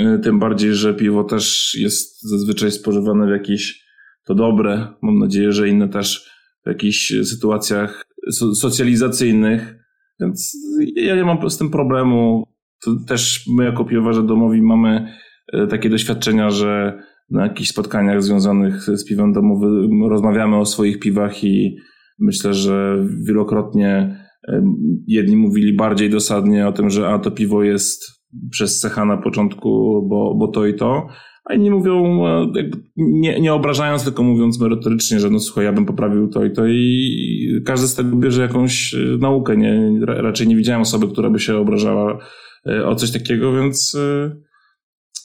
Y, 0.00 0.18
tym 0.18 0.38
bardziej, 0.38 0.74
że 0.74 0.94
piwo 0.94 1.24
też 1.24 1.74
jest 1.78 2.22
zazwyczaj 2.22 2.70
spożywane 2.70 3.26
w 3.26 3.30
jakichś, 3.30 3.86
to 4.24 4.34
dobre, 4.34 4.88
mam 5.02 5.18
nadzieję, 5.18 5.52
że 5.52 5.68
inne 5.68 5.88
też 5.88 6.30
w 6.64 6.68
jakichś 6.68 7.12
sytuacjach 7.24 8.05
socjalizacyjnych, 8.32 9.74
więc 10.20 10.52
ja 10.96 11.16
nie 11.16 11.24
mam 11.24 11.50
z 11.50 11.58
tym 11.58 11.70
problemu. 11.70 12.44
To 12.84 12.90
też 13.08 13.44
my 13.56 13.64
jako 13.64 13.84
piwowarze 13.84 14.22
domowi 14.22 14.62
mamy 14.62 15.08
y, 15.54 15.66
takie 15.66 15.90
doświadczenia, 15.90 16.50
że 16.50 17.02
na 17.30 17.42
jakichś 17.42 17.70
spotkaniach 17.70 18.22
związanych 18.22 18.82
z 18.82 19.08
piwem 19.08 19.32
domowym 19.32 20.04
rozmawiamy 20.08 20.56
o 20.56 20.66
swoich 20.66 20.98
piwach 20.98 21.44
i 21.44 21.76
myślę, 22.18 22.54
że 22.54 23.06
wielokrotnie 23.26 24.18
y, 24.48 24.62
jedni 25.06 25.36
mówili 25.36 25.76
bardziej 25.76 26.10
dosadnie 26.10 26.68
o 26.68 26.72
tym, 26.72 26.90
że 26.90 27.08
a 27.08 27.18
to 27.18 27.30
piwo 27.30 27.62
jest 27.62 28.16
przez 28.50 28.80
cecha 28.80 29.04
na 29.04 29.16
początku, 29.16 29.68
bo, 30.08 30.34
bo 30.34 30.48
to 30.48 30.66
i 30.66 30.74
to, 30.74 31.06
a 31.46 31.54
inni 31.54 31.70
mówią, 31.70 32.26
e, 32.26 32.52
nie, 32.96 33.40
nie 33.40 33.54
obrażając, 33.54 34.04
tylko 34.04 34.22
mówiąc 34.22 34.60
merytorycznie, 34.60 35.20
że 35.20 35.30
no 35.30 35.40
słuchaj, 35.40 35.64
ja 35.64 35.72
bym 35.72 35.86
poprawił 35.86 36.28
to 36.28 36.44
i 36.44 36.50
to 36.50 36.66
i 36.66 37.62
każdy 37.66 37.88
z 37.88 37.94
tego 37.94 38.16
bierze 38.16 38.42
jakąś 38.42 38.94
e, 38.94 38.98
naukę. 39.18 39.56
Nie, 39.56 39.90
raczej 40.06 40.48
nie 40.48 40.56
widziałem 40.56 40.82
osoby, 40.82 41.08
która 41.08 41.30
by 41.30 41.40
się 41.40 41.56
obrażała 41.56 42.18
e, 42.66 42.86
o 42.86 42.94
coś 42.94 43.10
takiego, 43.10 43.52
więc 43.52 43.96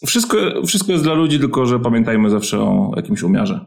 wszystko, 0.06 0.38
wszystko 0.66 0.92
jest 0.92 1.04
dla 1.04 1.14
ludzi, 1.14 1.40
tylko 1.40 1.66
że 1.66 1.80
pamiętajmy 1.80 2.30
zawsze 2.30 2.60
o 2.60 2.92
jakimś 2.96 3.24
umiarze. 3.24 3.66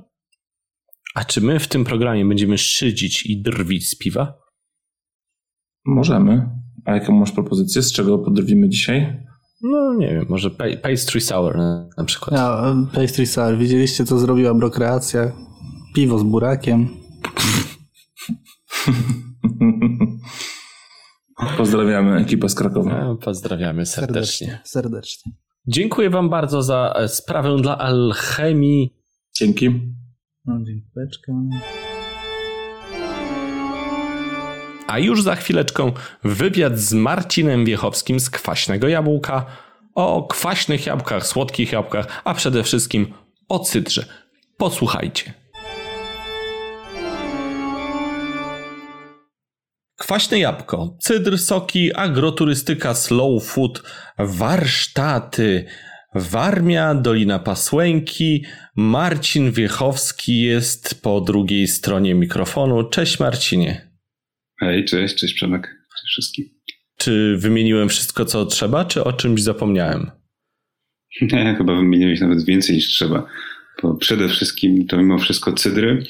A 1.14 1.25
czy 1.25 1.40
my 1.40 1.59
w 1.59 1.69
tym 1.69 1.85
programie 1.85 2.25
będziemy 2.25 2.59
szydzić 2.59 3.27
i 3.27 3.43
drwić 3.43 3.88
z 3.88 3.99
piwa? 3.99 4.35
Możemy. 5.87 6.49
A 6.85 6.95
jaką 6.95 7.12
masz 7.12 7.33
propozycję? 7.33 7.83
Z 7.83 7.93
czego 7.93 8.19
podrwimy 8.19 8.69
dzisiaj? 8.69 9.25
No 9.62 9.95
nie 9.95 10.09
wiem, 10.09 10.27
może 10.29 10.51
pastry 10.83 11.21
sour 11.21 11.57
na 11.97 12.05
przykład. 12.07 12.33
Ja, 12.33 12.75
pastry 12.95 13.27
sour. 13.27 13.59
Widzieliście, 13.59 14.05
co 14.05 14.19
zrobiła 14.19 14.55
Brokreacja? 14.55 15.33
Piwo 15.95 16.19
z 16.19 16.23
burakiem. 16.23 16.88
Pozdrawiamy 21.57 22.17
ekipę 22.17 22.49
z 22.49 22.55
Krakowa. 22.55 23.05
No, 23.05 23.17
pozdrawiamy 23.17 23.87
serdecznie. 23.87 24.47
serdecznie. 24.47 24.61
Serdecznie. 24.64 25.33
Dziękuję 25.67 26.11
wam 26.11 26.29
bardzo 26.29 26.62
za 26.62 26.95
e, 26.97 27.09
sprawę 27.09 27.57
dla 27.57 27.79
alchemii. 27.79 28.97
Dzięki. 29.37 29.71
No, 30.45 30.59
dziękuję. 30.64 31.09
A 34.94 34.98
już 34.98 35.22
za 35.22 35.37
chwileczkę 35.37 35.92
wywiad 36.24 36.78
z 36.78 36.92
Marcinem 36.92 37.64
Wiechowskim 37.64 38.20
z 38.20 38.30
Kwaśnego 38.30 38.88
Jabłka 38.88 39.46
o 39.94 40.26
kwaśnych 40.30 40.87
jabłkach, 40.87 41.26
słodkich 41.26 41.72
jabłkach, 41.72 42.22
a 42.24 42.35
przede 42.35 42.62
wszystkim 42.62 43.14
o 43.48 43.59
cydrze. 43.59 44.07
Posłuchajcie. 44.57 45.35
Kwaśne 49.98 50.38
jabłko, 50.38 50.96
cydr, 51.00 51.38
soki, 51.38 51.94
agroturystyka, 51.94 52.94
slow 52.94 53.44
food, 53.44 53.83
warsztaty, 54.18 55.66
Warmia, 56.14 56.94
Dolina 56.94 57.38
Pasłęki. 57.38 58.44
Marcin 58.76 59.52
Wiechowski 59.52 60.40
jest 60.40 61.02
po 61.02 61.20
drugiej 61.20 61.68
stronie 61.68 62.14
mikrofonu. 62.14 62.85
Cześć 62.85 63.20
Marcinie. 63.20 63.84
Hej, 64.64 64.85
cześć, 64.85 65.14
cześć 65.14 65.35
Przemek, 65.35 65.77
cześć 66.00 66.12
wszystkim. 66.12 66.44
Czy 66.96 67.37
wymieniłem 67.38 67.88
wszystko, 67.88 68.24
co 68.24 68.46
trzeba, 68.46 68.85
czy 68.85 69.05
o 69.05 69.12
czymś 69.12 69.42
zapomniałem? 69.42 70.11
Nie, 71.33 71.55
chyba 71.59 71.74
wymieniłeś 71.77 72.20
nawet 72.20 72.44
więcej 72.44 72.77
niż 72.77 72.88
trzeba. 72.88 73.27
Bo 73.83 73.94
przede 73.94 74.29
wszystkim 74.29 74.87
to 74.87 74.96
mimo 74.96 75.18
wszystko 75.18 75.53
cydry, 75.53 76.05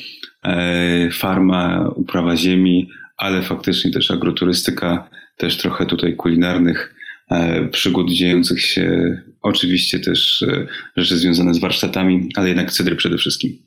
e, 0.44 1.10
farma, 1.10 1.88
uprawa 1.96 2.36
ziemi, 2.36 2.90
ale 3.16 3.42
faktycznie 3.42 3.90
też 3.90 4.10
agroturystyka, 4.10 5.10
też 5.36 5.56
trochę 5.56 5.86
tutaj 5.86 6.16
kulinarnych 6.16 6.94
e, 7.30 7.68
przygód 7.68 8.10
dziejących 8.10 8.60
się, 8.60 9.18
oczywiście 9.42 10.00
też 10.00 10.42
e, 10.42 10.66
rzeczy 10.96 11.16
związane 11.16 11.54
z 11.54 11.58
warsztatami, 11.58 12.28
ale 12.36 12.48
jednak 12.48 12.72
cydry 12.72 12.96
przede 12.96 13.18
wszystkim. 13.18 13.58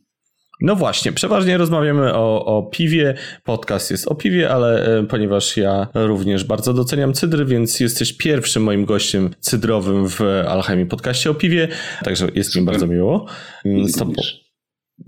No 0.61 0.75
właśnie, 0.75 1.11
przeważnie 1.11 1.57
rozmawiamy 1.57 2.13
o, 2.13 2.45
o 2.45 2.63
piwie. 2.63 3.13
Podcast 3.43 3.91
jest 3.91 4.07
o 4.07 4.15
piwie, 4.15 4.49
ale 4.49 4.99
e, 4.99 5.03
ponieważ 5.03 5.57
ja 5.57 5.87
również 5.93 6.43
bardzo 6.43 6.73
doceniam 6.73 7.13
cydry, 7.13 7.45
więc 7.45 7.79
jesteś 7.79 8.13
pierwszym 8.13 8.63
moim 8.63 8.85
gościem 8.85 9.29
cydrowym 9.39 10.09
w 10.09 10.21
Alchemii 10.47 10.85
podcaście 10.85 11.31
o 11.31 11.33
piwie. 11.33 11.67
Także 12.03 12.27
jest 12.35 12.55
mi 12.55 12.61
bardzo 12.61 12.87
miło. 12.87 13.25
Mm, 13.65 13.91
tobą. 13.91 14.13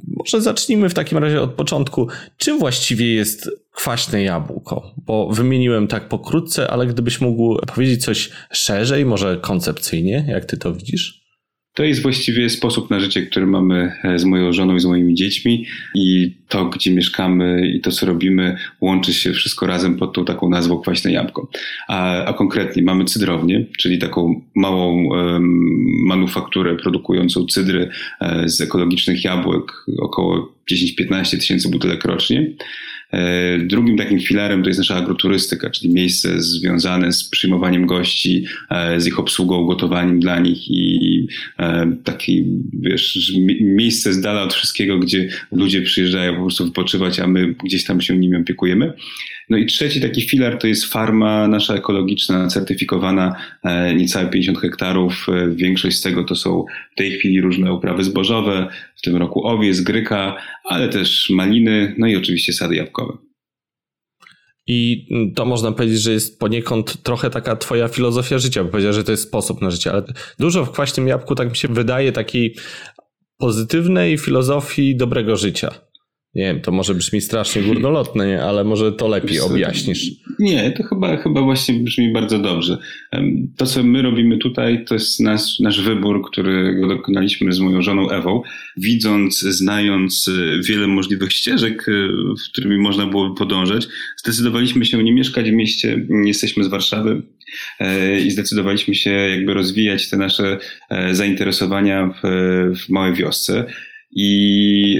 Może 0.07 0.41
zacznijmy 0.41 0.89
w 0.89 0.93
takim 0.93 1.17
razie 1.17 1.41
od 1.41 1.53
początku. 1.53 2.07
Czym 2.37 2.59
właściwie 2.59 3.13
jest 3.13 3.49
kwaśne 3.71 4.23
jabłko? 4.23 4.93
Bo 4.97 5.29
wymieniłem 5.29 5.87
tak 5.87 6.09
pokrótce, 6.09 6.67
ale 6.67 6.87
gdybyś 6.87 7.21
mógł 7.21 7.65
powiedzieć 7.65 8.05
coś 8.05 8.29
szerzej, 8.51 9.05
może 9.05 9.37
koncepcyjnie, 9.37 10.25
jak 10.27 10.45
ty 10.45 10.57
to 10.57 10.73
widzisz? 10.73 11.18
To 11.79 11.83
jest 11.83 12.01
właściwie 12.01 12.49
sposób 12.49 12.89
na 12.89 12.99
życie, 12.99 13.21
który 13.21 13.47
mamy 13.47 13.91
e, 14.03 14.19
z 14.19 14.23
moją 14.25 14.53
żoną 14.53 14.75
i 14.75 14.79
z 14.79 14.85
moimi 14.85 15.13
dziećmi 15.13 15.65
i 15.95 16.35
to, 16.47 16.65
gdzie 16.65 16.91
mieszkamy 16.91 17.67
i 17.75 17.81
to, 17.81 17.91
co 17.91 18.05
robimy, 18.05 18.57
łączy 18.81 19.13
się 19.13 19.33
wszystko 19.33 19.67
razem 19.67 19.95
pod 19.95 20.13
tą 20.13 20.25
taką 20.25 20.49
nazwą 20.49 20.77
kwaśne 20.81 21.11
jabłko. 21.11 21.49
A, 21.87 22.25
a 22.25 22.33
konkretnie 22.33 22.83
mamy 22.83 23.05
cydrownię, 23.05 23.65
czyli 23.77 23.99
taką 23.99 24.41
małą 24.55 25.05
um, 25.05 25.43
manufakturę 26.05 26.75
produkującą 26.75 27.45
cydry 27.45 27.89
e, 28.21 28.49
z 28.49 28.61
ekologicznych 28.61 29.23
jabłek, 29.23 29.85
około 29.99 30.53
10-15 30.71 31.37
tysięcy 31.37 31.69
butelek 31.69 32.05
rocznie. 32.05 32.53
E, 33.13 33.57
drugim 33.57 33.97
takim 33.97 34.19
filarem 34.19 34.63
to 34.63 34.69
jest 34.69 34.79
nasza 34.79 34.95
agroturystyka, 34.95 35.69
czyli 35.69 35.93
miejsce 35.93 36.41
związane 36.41 37.13
z 37.13 37.23
przyjmowaniem 37.29 37.85
gości, 37.85 38.45
e, 38.69 39.01
z 39.01 39.07
ich 39.07 39.19
obsługą, 39.19 39.65
gotowaniem 39.65 40.19
dla 40.19 40.39
nich 40.39 40.69
i 40.69 41.27
e, 41.59 41.91
taki, 42.03 42.45
wiesz, 42.73 43.33
miejsce 43.61 44.13
z 44.13 44.21
dala 44.21 44.43
od 44.43 44.53
wszystkiego, 44.53 44.99
gdzie 44.99 45.29
ludzie 45.51 45.81
przyjeżdżają 45.81 46.35
po 46.35 46.41
prostu 46.41 46.65
wypoczywać, 46.65 47.19
a 47.19 47.27
my 47.27 47.55
gdzieś 47.63 47.83
tam 47.83 48.01
się 48.01 48.17
nimi 48.17 48.37
opiekujemy. 48.37 48.93
No 49.49 49.57
i 49.57 49.65
trzeci 49.65 50.01
taki 50.01 50.21
filar 50.21 50.57
to 50.57 50.67
jest 50.67 50.85
farma 50.85 51.47
nasza 51.47 51.75
ekologiczna, 51.75 52.47
certyfikowana, 52.47 53.35
niecałe 53.95 54.29
50 54.29 54.59
hektarów. 54.59 55.27
Większość 55.55 55.97
z 55.97 56.01
tego 56.01 56.23
to 56.23 56.35
są 56.35 56.65
w 56.91 56.95
tej 56.95 57.11
chwili 57.11 57.41
różne 57.41 57.73
uprawy 57.73 58.03
zbożowe, 58.03 58.67
w 58.95 59.01
tym 59.01 59.15
roku 59.15 59.47
owiec, 59.47 59.81
gryka, 59.81 60.37
ale 60.63 60.89
też 60.89 61.29
maliny, 61.29 61.95
no 61.97 62.07
i 62.07 62.15
oczywiście 62.15 62.53
sady 62.53 62.75
jabłkowe. 62.75 63.17
I 64.67 65.07
to 65.35 65.45
można 65.45 65.71
powiedzieć, 65.71 66.01
że 66.01 66.11
jest 66.11 66.39
poniekąd 66.39 67.03
trochę 67.03 67.29
taka 67.29 67.55
twoja 67.55 67.87
filozofia 67.87 68.39
życia, 68.39 68.63
bo 68.63 68.69
powiedziałeś, 68.69 68.95
że 68.95 69.03
to 69.03 69.11
jest 69.11 69.23
sposób 69.23 69.61
na 69.61 69.71
życie, 69.71 69.91
ale 69.91 70.03
dużo 70.39 70.65
w 70.65 70.71
kwaśnym 70.71 71.07
jabłku, 71.07 71.35
tak 71.35 71.49
mi 71.49 71.55
się 71.55 71.67
wydaje, 71.67 72.11
takiej 72.11 72.55
pozytywnej 73.37 74.17
filozofii 74.17 74.95
dobrego 74.95 75.35
życia. 75.35 75.88
Nie 76.35 76.43
wiem, 76.43 76.61
to 76.61 76.71
może 76.71 76.95
brzmi 76.95 77.21
strasznie 77.21 77.61
górnolotne, 77.61 78.27
nie? 78.27 78.43
ale 78.43 78.63
może 78.63 78.91
to 78.91 79.07
lepiej 79.07 79.39
objaśnisz. 79.39 80.11
Nie, 80.39 80.71
to 80.71 80.83
chyba, 80.83 81.17
chyba 81.17 81.41
właśnie 81.41 81.75
brzmi 81.75 82.13
bardzo 82.13 82.39
dobrze. 82.39 82.77
To, 83.57 83.65
co 83.65 83.83
my 83.83 84.01
robimy 84.01 84.37
tutaj, 84.37 84.85
to 84.85 84.93
jest 84.93 85.19
nasz, 85.19 85.59
nasz 85.59 85.81
wybór, 85.81 86.31
którego 86.31 86.87
dokonaliśmy 86.87 87.53
z 87.53 87.59
moją 87.59 87.81
żoną 87.81 88.09
Ewą. 88.09 88.41
Widząc, 88.77 89.39
znając 89.39 90.27
e, 90.27 90.61
wiele 90.63 90.87
możliwych 90.87 91.33
ścieżek, 91.33 91.85
e, 91.89 91.91
w 92.35 92.51
którymi 92.51 92.77
można 92.77 93.05
byłoby 93.05 93.35
podążać, 93.35 93.87
zdecydowaliśmy 94.17 94.85
się 94.85 95.03
nie 95.03 95.13
mieszkać 95.13 95.51
w 95.51 95.53
mieście, 95.53 96.05
nie 96.09 96.27
jesteśmy 96.27 96.63
z 96.63 96.67
Warszawy, 96.67 97.21
e, 97.79 98.19
i 98.21 98.31
zdecydowaliśmy 98.31 98.95
się 98.95 99.11
jakby 99.11 99.53
rozwijać 99.53 100.09
te 100.09 100.17
nasze 100.17 100.57
zainteresowania 101.11 102.07
w, 102.07 102.27
w 102.85 102.89
małej 102.89 103.13
wiosce. 103.13 103.65
I 104.11 104.99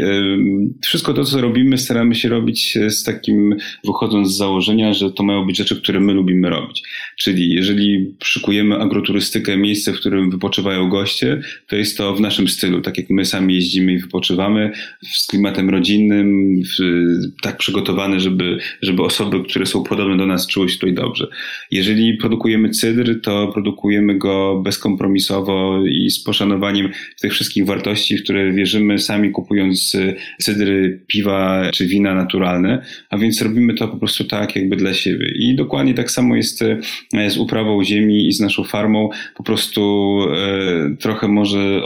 wszystko 0.82 1.14
to, 1.14 1.24
co 1.24 1.42
robimy, 1.42 1.78
staramy 1.78 2.16
się 2.16 2.30
robić 2.30 2.78
z 2.90 3.04
takim, 3.04 3.56
wychodząc 3.86 4.32
z 4.34 4.38
założenia, 4.38 4.94
że 4.94 5.12
to 5.12 5.24
mają 5.24 5.46
być 5.46 5.58
rzeczy, 5.58 5.82
które 5.82 6.00
my 6.00 6.14
lubimy 6.14 6.50
robić. 6.50 6.84
Czyli 7.20 7.54
jeżeli 7.54 8.14
szykujemy 8.24 8.76
agroturystykę, 8.76 9.58
miejsce, 9.58 9.94
w 9.94 10.00
którym 10.00 10.32
wypoczywają 10.32 10.90
goście, 10.90 11.42
to 11.68 11.76
jest 11.76 11.98
to 11.98 12.16
w 12.16 12.22
naszym 12.22 12.48
stylu, 12.48 12.82
tak 12.82 12.98
jak 12.98 13.10
my 13.10 13.26
sami 13.26 13.56
jeździmy 13.56 13.94
i 13.94 13.98
wypoczywamy, 13.98 14.72
z 15.04 15.28
klimatem 15.28 15.70
rodzinnym, 15.70 16.62
tak 17.42 17.58
przygotowane, 17.58 18.20
żeby, 18.20 18.58
żeby 18.82 19.04
osoby, 19.04 19.44
które 19.44 19.66
są 19.66 19.84
podobne 19.84 20.18
do 20.18 20.26
nas, 20.26 20.48
czuły 20.48 20.70
się 20.70 20.76
tutaj 20.76 20.94
dobrze. 20.94 21.28
Jeżeli 21.72 22.18
produkujemy 22.18 22.70
cydr, 22.70 23.22
to 23.22 23.48
produkujemy 23.54 24.18
go 24.18 24.62
bezkompromisowo 24.64 25.84
i 25.86 26.10
z 26.10 26.24
poszanowaniem 26.24 26.90
tych 27.22 27.34
wszystkich 27.34 27.66
wartości, 27.66 28.18
w 28.18 28.24
które 28.24 28.54
wierzymy, 28.54 29.00
sami 29.00 29.32
kupując 29.32 29.98
cydry, 30.42 31.02
piwa 31.08 31.70
czy 31.74 31.88
wina 31.88 32.16
naturalne, 32.16 32.86
a 33.10 33.18
więc 33.18 33.42
robimy 33.42 33.74
to 33.74 33.88
po 33.88 33.98
prostu 33.98 34.24
tak 34.24 34.56
jakby 34.56 34.76
dla 34.76 34.94
siebie. 34.94 35.32
I 35.36 35.56
dokładnie 35.56 35.94
tak 35.94 36.12
samo 36.12 36.36
jest 36.36 36.64
z 37.14 37.38
uprawą 37.38 37.84
ziemi 37.84 38.28
i 38.28 38.34
z 38.34 38.40
naszą 38.40 38.64
farmą. 38.64 39.10
Po 39.36 39.44
prostu 39.44 39.82
e, 40.36 40.96
trochę 41.00 41.28
może 41.28 41.82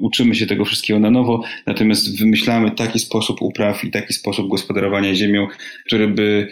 uczymy 0.00 0.34
się 0.34 0.46
tego 0.46 0.64
wszystkiego 0.64 1.00
na 1.00 1.10
nowo, 1.10 1.42
natomiast 1.66 2.18
wymyślamy 2.18 2.70
taki 2.70 2.98
sposób 2.98 3.42
upraw 3.42 3.84
i 3.84 3.90
taki 3.90 4.12
sposób 4.12 4.48
gospodarowania 4.48 5.14
ziemią, 5.14 5.46
który 5.86 6.08
by 6.08 6.48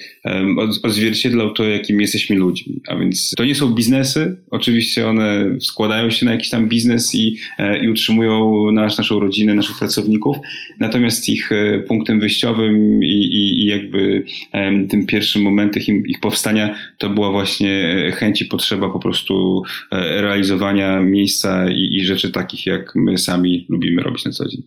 odzwierciedlał 0.83 1.52
to, 1.52 1.64
jakim 1.64 2.00
jesteśmy 2.00 2.37
ludźmi. 2.37 2.81
A 2.88 2.96
więc 2.96 3.35
to 3.37 3.44
nie 3.44 3.54
są 3.54 3.74
biznesy, 3.74 4.37
oczywiście 4.50 5.09
one 5.09 5.44
składają 5.61 6.11
się 6.11 6.26
na 6.26 6.33
jakiś 6.33 6.50
tam 6.50 6.68
biznes 6.68 7.14
i, 7.14 7.37
e, 7.59 7.85
i 7.85 7.88
utrzymują 7.88 8.54
nasz, 8.72 8.98
naszą 8.98 9.20
rodzinę, 9.20 9.54
naszych 9.54 9.78
pracowników, 9.78 10.37
natomiast 10.81 11.28
ich 11.28 11.52
e, 11.52 11.78
punktem 11.78 12.20
wyjściowym 12.20 13.04
i, 13.04 13.07
i, 13.07 13.62
i 13.62 13.66
jakby 13.66 14.24
tym 14.90 15.07
pierwszym 15.07 15.42
momentem 15.42 15.83
ich, 15.83 15.88
ich 15.88 16.20
powstania 16.20 16.74
to 16.98 17.11
była 17.11 17.31
właśnie 17.31 18.08
e, 18.09 18.12
chęć 18.12 18.42
i 18.42 18.44
potrzeba 18.44 18.90
po 18.90 18.99
prostu 18.99 19.62
e, 19.92 20.21
realizowania 20.23 21.01
miejsca 21.01 21.71
i, 21.71 21.88
i 21.92 22.05
rzeczy 22.05 22.31
takich, 22.31 22.66
jak 22.66 22.92
my 22.94 23.18
sami 23.18 23.66
lubimy 23.68 24.03
robić 24.03 24.25
na 24.25 24.33
co 24.33 24.49
dzień. 24.49 24.62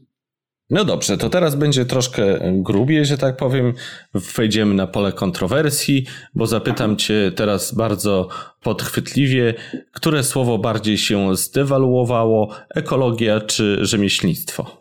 No 0.69 0.86
dobrze, 0.86 1.17
to 1.17 1.30
teraz 1.30 1.56
będzie 1.56 1.86
troszkę 1.86 2.39
grubiej, 2.54 3.06
że 3.06 3.17
tak 3.17 3.38
powiem. 3.38 3.73
Wejdziemy 4.13 4.73
na 4.73 4.88
pole 4.88 5.12
kontrowersji, 5.12 6.06
bo 6.36 6.47
zapytam 6.47 6.97
Cię 6.97 7.32
teraz 7.36 7.75
bardzo 7.75 8.27
podchwytliwie, 8.63 9.54
które 9.91 10.23
słowo 10.23 10.58
bardziej 10.58 10.97
się 10.97 11.36
zdewaluowało, 11.36 12.56
ekologia 12.75 13.41
czy 13.41 13.77
rzemieślnictwo? 13.82 14.81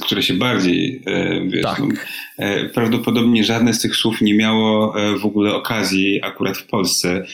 Które 0.00 0.22
się 0.22 0.34
bardziej, 0.34 1.02
e, 1.06 1.40
wiesz, 1.48 1.62
tak. 1.62 2.08
e, 2.38 2.68
prawdopodobnie 2.68 3.44
żadne 3.44 3.74
z 3.74 3.80
tych 3.80 3.96
słów 3.96 4.20
nie 4.20 4.34
miało 4.34 5.00
e, 5.00 5.18
w 5.18 5.24
ogóle 5.24 5.54
okazji 5.54 6.22
akurat 6.22 6.58
w 6.58 6.66
Polsce 6.66 7.26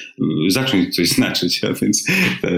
zacząć 0.49 0.95
coś 0.95 1.09
znaczyć, 1.09 1.65
a 1.65 1.73
więc 1.73 2.07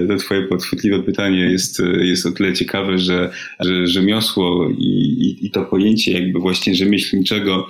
to 0.09 0.17
twoje 0.17 0.43
podchwytliwe 0.43 1.03
pytanie 1.03 1.39
jest, 1.39 1.83
jest 2.01 2.27
o 2.27 2.33
tyle 2.33 2.53
ciekawe, 2.53 2.99
że, 2.99 3.31
że 3.61 3.87
rzemiosło 3.87 4.71
i, 4.79 4.85
i, 5.21 5.47
i 5.47 5.51
to 5.51 5.65
pojęcie 5.65 6.13
jakby 6.13 6.39
właśnie 6.39 6.75
rzemieślniczego 6.75 7.69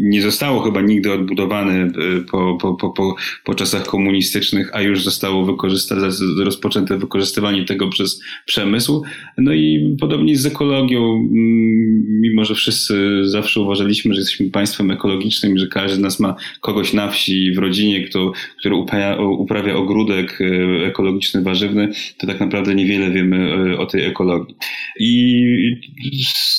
nie 0.00 0.22
zostało 0.22 0.62
chyba 0.62 0.80
nigdy 0.80 1.12
odbudowane 1.12 1.92
po, 2.30 2.58
po, 2.60 2.74
po, 2.74 2.90
po, 2.90 3.14
po 3.44 3.54
czasach 3.54 3.86
komunistycznych, 3.86 4.70
a 4.72 4.82
już 4.82 5.04
zostało 5.04 5.44
wykorzystane, 5.44 6.08
rozpoczęte 6.44 6.98
wykorzystywanie 6.98 7.64
tego 7.64 7.88
przez 7.88 8.20
przemysł. 8.46 9.02
No 9.38 9.52
i 9.52 9.96
podobnie 10.00 10.36
z 10.36 10.46
ekologii 10.46 10.89
ekologią, 10.90 11.14
mm, 11.14 12.20
mimo 12.20 12.44
że 12.44 12.54
wszyscy 12.54 13.20
zawsze 13.24 13.60
uważaliśmy, 13.60 14.14
że 14.14 14.20
jesteśmy 14.20 14.50
państwem 14.50 14.90
ekologicznym, 14.90 15.58
że 15.58 15.66
każdy 15.66 15.96
z 15.96 15.98
nas 15.98 16.20
ma 16.20 16.36
kogoś 16.60 16.92
na 16.92 17.08
wsi, 17.08 17.52
w 17.52 17.58
rodzinie, 17.58 18.04
kto, 18.04 18.32
który 18.58 18.74
uprawia, 18.74 19.16
uprawia 19.16 19.74
ogródek 19.74 20.38
e, 20.40 20.86
ekologiczny, 20.86 21.42
warzywny, 21.42 21.88
to 22.18 22.26
tak 22.26 22.40
naprawdę 22.40 22.74
niewiele 22.74 23.10
wiemy 23.10 23.36
e, 23.72 23.78
o 23.78 23.86
tej 23.86 24.04
ekologii. 24.04 24.54
I 25.00 25.44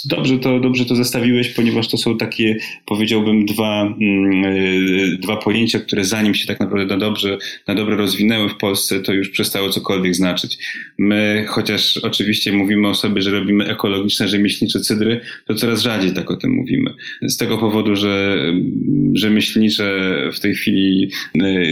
dobrze 0.05 0.39
to, 0.39 0.59
dobrze 0.59 0.85
to 0.85 0.95
zestawiłeś, 0.95 1.49
ponieważ 1.49 1.87
to 1.87 1.97
są 1.97 2.17
takie, 2.17 2.57
powiedziałbym, 2.85 3.45
dwa, 3.45 3.81
mm, 3.81 4.45
e, 4.45 5.17
dwa 5.17 5.37
pojęcia, 5.37 5.79
które 5.79 6.05
zanim 6.05 6.35
się 6.35 6.47
tak 6.47 6.59
naprawdę 6.59 6.85
na 6.85 6.97
dobrze, 6.97 7.37
na 7.67 7.75
dobre 7.75 7.95
rozwinęły 7.95 8.49
w 8.49 8.57
Polsce, 8.57 8.99
to 8.99 9.13
już 9.13 9.29
przestało 9.29 9.69
cokolwiek 9.69 10.15
znaczyć. 10.15 10.57
My, 10.97 11.45
chociaż 11.47 11.97
oczywiście 11.97 12.51
mówimy 12.51 12.87
o 12.87 12.95
sobie, 12.95 13.21
że 13.21 13.31
robimy 13.31 13.65
ekologiczne 13.65 14.20
rzemieślnicze 14.27 14.79
cydry, 14.79 15.21
to 15.45 15.55
coraz 15.55 15.81
rzadziej 15.81 16.13
tak 16.13 16.31
o 16.31 16.35
tym 16.35 16.51
mówimy. 16.51 16.93
Z 17.21 17.37
tego 17.37 17.57
powodu, 17.57 17.95
że 17.95 18.37
rzemieślnicze 19.13 20.15
w 20.33 20.39
tej 20.39 20.55
chwili, 20.55 21.11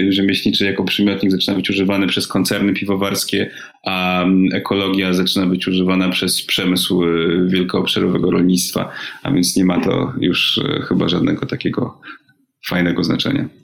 rzemieślnicze 0.09 0.65
jako 0.65 0.83
przymiotnik 0.83 1.31
zaczyna 1.31 1.57
być 1.57 1.69
używany 1.69 2.07
przez 2.07 2.27
koncerny 2.27 2.73
piwowarskie, 2.73 3.49
a 3.85 4.25
ekologia 4.53 5.13
zaczyna 5.13 5.45
być 5.45 5.67
używana 5.67 6.09
przez 6.09 6.45
przemysł 6.45 7.03
e, 7.03 7.07
wielkoobszarowego 7.47 8.31
rolnictwa, 8.31 8.91
a 9.23 9.31
więc 9.31 9.55
nie 9.55 9.65
ma 9.65 9.81
to 9.81 10.13
już 10.21 10.57
e, 10.57 10.81
chyba 10.81 11.09
żadnego 11.09 11.45
takiego 11.45 12.01
fajnego 12.67 13.03
znaczenia 13.03 13.58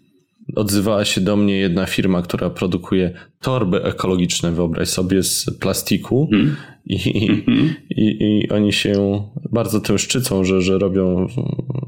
odzywała 0.56 1.06
się 1.06 1.22
do 1.22 1.36
mnie 1.36 1.58
jedna 1.58 1.86
firma, 1.86 2.22
która 2.22 2.50
produkuje 2.50 3.14
torby 3.42 3.84
ekologiczne, 3.84 4.52
wyobraź 4.52 4.88
sobie, 4.88 5.24
z 5.24 5.46
plastiku. 5.60 6.30
Mm. 6.32 6.56
I, 6.86 6.98
mm-hmm. 6.98 7.70
i, 7.90 8.18
I, 8.20 8.50
oni 8.50 8.74
się 8.74 9.24
bardzo 9.52 9.80
tym 9.80 9.98
szczycą, 9.98 10.44
że, 10.44 10.62
że 10.62 10.78
robią 10.78 11.28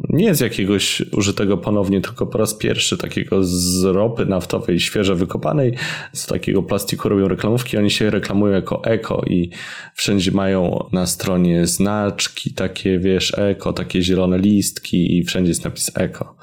nie 0.09 0.35
z 0.35 0.39
jakiegoś 0.39 1.01
użytego 1.11 1.57
ponownie, 1.57 2.01
tylko 2.01 2.25
po 2.25 2.37
raz 2.37 2.53
pierwszy 2.53 2.97
takiego 2.97 3.43
z 3.43 3.83
ropy 3.83 4.25
naftowej, 4.25 4.79
świeżo 4.79 5.15
wykopanej, 5.15 5.73
z 6.13 6.25
takiego 6.25 6.63
plastiku 6.63 7.09
robią 7.09 7.27
reklamówki. 7.27 7.77
Oni 7.77 7.91
się 7.91 8.09
reklamują 8.09 8.53
jako 8.53 8.83
eko 8.83 9.21
i 9.27 9.49
wszędzie 9.93 10.31
mają 10.31 10.85
na 10.91 11.05
stronie 11.05 11.67
znaczki 11.67 12.53
takie, 12.53 12.99
wiesz, 12.99 13.33
eko, 13.37 13.73
takie 13.73 14.01
zielone 14.01 14.37
listki 14.37 15.17
i 15.17 15.23
wszędzie 15.23 15.49
jest 15.49 15.63
napis 15.63 15.91
eko. 15.95 16.35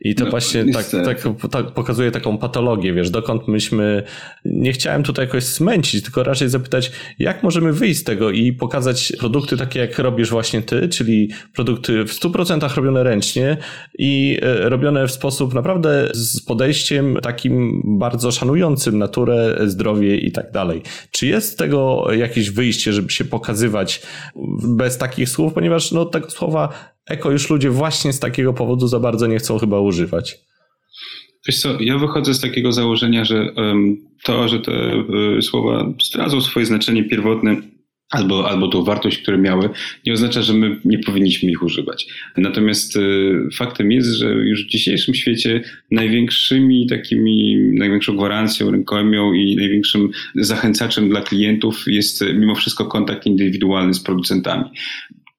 I 0.00 0.14
to 0.14 0.24
no, 0.24 0.30
właśnie 0.30 0.72
tak, 0.72 0.86
tak, 1.04 1.22
tak, 1.50 1.72
pokazuje 1.74 2.10
taką 2.10 2.38
patologię, 2.38 2.92
wiesz, 2.92 3.10
dokąd 3.10 3.48
myśmy, 3.48 4.02
nie 4.44 4.72
chciałem 4.72 5.02
tutaj 5.02 5.26
jakoś 5.26 5.44
smęcić, 5.44 6.02
tylko 6.02 6.22
raczej 6.22 6.48
zapytać, 6.48 6.92
jak 7.18 7.42
możemy 7.42 7.72
wyjść 7.72 8.00
z 8.00 8.04
tego 8.04 8.30
i 8.30 8.52
pokazać 8.52 9.12
produkty 9.18 9.56
takie, 9.56 9.80
jak 9.80 9.98
robisz 9.98 10.30
właśnie 10.30 10.62
ty, 10.62 10.88
czyli 10.88 11.30
produkty 11.54 12.04
w 12.04 12.12
100% 12.12 12.76
robione 12.76 13.02
ręcznie 13.02 13.56
i 13.98 14.38
e, 14.42 14.68
robione 14.68 15.06
w 15.06 15.12
sposób 15.12 15.54
naprawdę 15.54 16.08
z 16.14 16.44
podejściem 16.44 17.18
takim 17.22 17.82
bardzo 17.98 18.32
szanującym 18.32 18.98
naturę, 18.98 19.58
zdrowie 19.66 20.16
i 20.16 20.32
tak 20.32 20.52
dalej. 20.52 20.82
Czy 21.10 21.26
jest 21.26 21.52
z 21.52 21.56
tego 21.56 22.06
jakieś 22.12 22.50
wyjście, 22.50 22.92
żeby 22.92 23.10
się 23.10 23.24
pokazywać 23.24 24.02
bez 24.64 24.98
takich 24.98 25.28
słów, 25.28 25.54
ponieważ 25.54 25.92
no 25.92 26.04
tego 26.04 26.30
słowa 26.30 26.97
eko 27.08 27.30
już 27.30 27.50
ludzie 27.50 27.70
właśnie 27.70 28.12
z 28.12 28.20
takiego 28.20 28.52
powodu 28.52 28.88
za 28.88 29.00
bardzo 29.00 29.26
nie 29.26 29.38
chcą 29.38 29.58
chyba 29.58 29.80
używać. 29.80 30.38
Wiesz 31.46 31.60
co, 31.60 31.80
ja 31.80 31.98
wychodzę 31.98 32.34
z 32.34 32.40
takiego 32.40 32.72
założenia, 32.72 33.24
że 33.24 33.54
to, 34.24 34.48
że 34.48 34.60
te 34.60 35.04
y, 35.38 35.42
słowa 35.42 35.92
stracą 36.02 36.40
swoje 36.40 36.66
znaczenie 36.66 37.04
pierwotne 37.04 37.56
albo, 38.10 38.50
albo 38.50 38.68
tą 38.68 38.84
wartość, 38.84 39.18
które 39.18 39.38
miały, 39.38 39.70
nie 40.06 40.12
oznacza, 40.12 40.42
że 40.42 40.54
my 40.54 40.80
nie 40.84 40.98
powinniśmy 40.98 41.50
ich 41.50 41.62
używać. 41.62 42.06
Natomiast 42.36 42.96
y, 42.96 43.00
faktem 43.54 43.92
jest, 43.92 44.08
że 44.08 44.26
już 44.30 44.64
w 44.64 44.68
dzisiejszym 44.68 45.14
świecie 45.14 45.62
największymi 45.90 46.86
takimi, 46.86 47.56
największą 47.56 48.16
gwarancją 48.16 48.70
rynkową 48.70 49.32
i 49.32 49.56
największym 49.56 50.10
zachęcaczem 50.34 51.08
dla 51.08 51.20
klientów 51.20 51.84
jest 51.86 52.24
mimo 52.34 52.54
wszystko 52.54 52.84
kontakt 52.84 53.26
indywidualny 53.26 53.94
z 53.94 54.00
producentami. 54.00 54.64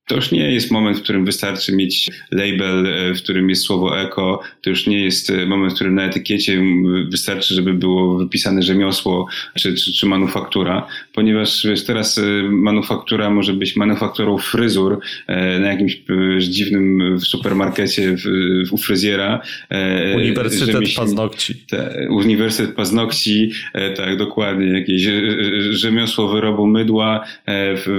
To 0.09 0.15
już 0.15 0.31
nie 0.31 0.51
jest 0.51 0.71
moment, 0.71 0.97
w 0.97 1.03
którym 1.03 1.25
wystarczy 1.25 1.75
mieć 1.75 2.09
label, 2.31 2.87
e, 2.87 3.13
w 3.13 3.23
którym 3.23 3.49
jest 3.49 3.63
słowo 3.63 3.99
eko. 4.01 4.41
To 4.61 4.69
już 4.69 4.87
nie 4.87 5.03
jest 5.03 5.29
e, 5.29 5.45
moment, 5.45 5.71
w 5.71 5.75
którym 5.75 5.95
na 5.95 6.05
etykiecie 6.05 6.63
wystarczy, 7.09 7.53
żeby 7.53 7.73
było 7.73 8.17
wypisane 8.17 8.61
rzemiosło 8.61 9.27
czy, 9.55 9.75
czy, 9.75 9.93
czy 9.93 10.05
manufaktura, 10.05 10.87
ponieważ 11.19 11.65
wiesz, 11.65 11.83
teraz 11.83 12.17
e, 12.17 12.21
manufaktura 12.49 13.29
może 13.29 13.53
być 13.53 13.75
manufakturą 13.75 14.37
fryzur 14.37 14.99
na 15.59 15.71
jakimś 15.71 16.01
dziwnym 16.39 17.19
supermarkecie 17.19 18.15
w, 18.17 18.73
u 18.73 18.77
fryzjera. 18.77 19.41
Uniwersytet 20.15 20.95
paznokci. 20.95 21.55
Te, 21.55 22.07
uniwersytet 22.09 22.75
paznokci, 22.75 23.51
tak, 23.95 24.17
dokładnie. 24.17 24.79
Jakieś 24.79 25.07
rzemiosło 25.69 26.27
wyrobu 26.27 26.67
mydła, 26.67 27.25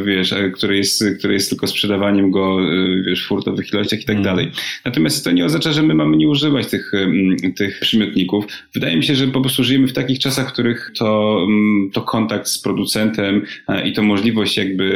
wiesz, 0.05 0.35
które 0.55 0.77
jest, 0.77 1.05
które 1.19 1.33
jest 1.33 1.49
tylko 1.49 1.67
sprzedawaniem 1.67 2.31
go 2.31 2.59
y, 2.73 3.03
wiesz, 3.07 3.25
w 3.25 3.27
furtowych 3.27 3.73
ilościach 3.73 4.01
i 4.01 4.05
tak 4.05 4.17
mm. 4.17 4.25
dalej. 4.25 4.51
Natomiast 4.85 5.25
to 5.25 5.31
nie 5.31 5.45
oznacza, 5.45 5.73
że 5.73 5.83
my 5.83 5.95
mamy 5.95 6.17
nie 6.17 6.29
używać 6.29 6.67
tych, 6.67 6.93
tych 7.57 7.81
przymiotników. 7.81 8.45
Wydaje 8.75 8.97
mi 8.97 9.05
się, 9.05 9.15
że 9.15 9.27
po 9.27 9.41
prostu 9.41 9.65
żyjemy 9.65 9.89
w 9.89 9.93
takich 9.93 10.19
czasach, 10.19 10.49
w 10.49 10.53
których 10.53 10.93
to, 10.99 11.39
mm, 11.49 11.91
to 11.93 12.03
kontakt 12.03 12.49
z 12.49 12.59
producentem 12.59 13.10
i 13.85 13.92
to 13.92 14.03
możliwość 14.03 14.57
jakby 14.57 14.90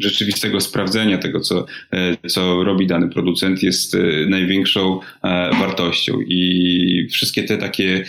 rzeczywistego 0.00 0.60
sprawdzenia 0.60 1.18
tego, 1.18 1.40
co, 1.40 1.66
e, 1.92 2.28
co 2.28 2.64
robi 2.64 2.86
dany 2.86 3.08
producent 3.08 3.62
jest 3.62 3.94
e, 3.94 3.98
największą 4.28 5.00
e, 5.00 5.50
wartością. 5.50 6.20
I 6.20 7.08
wszystkie 7.12 7.42
te 7.42 7.58
takie 7.58 8.04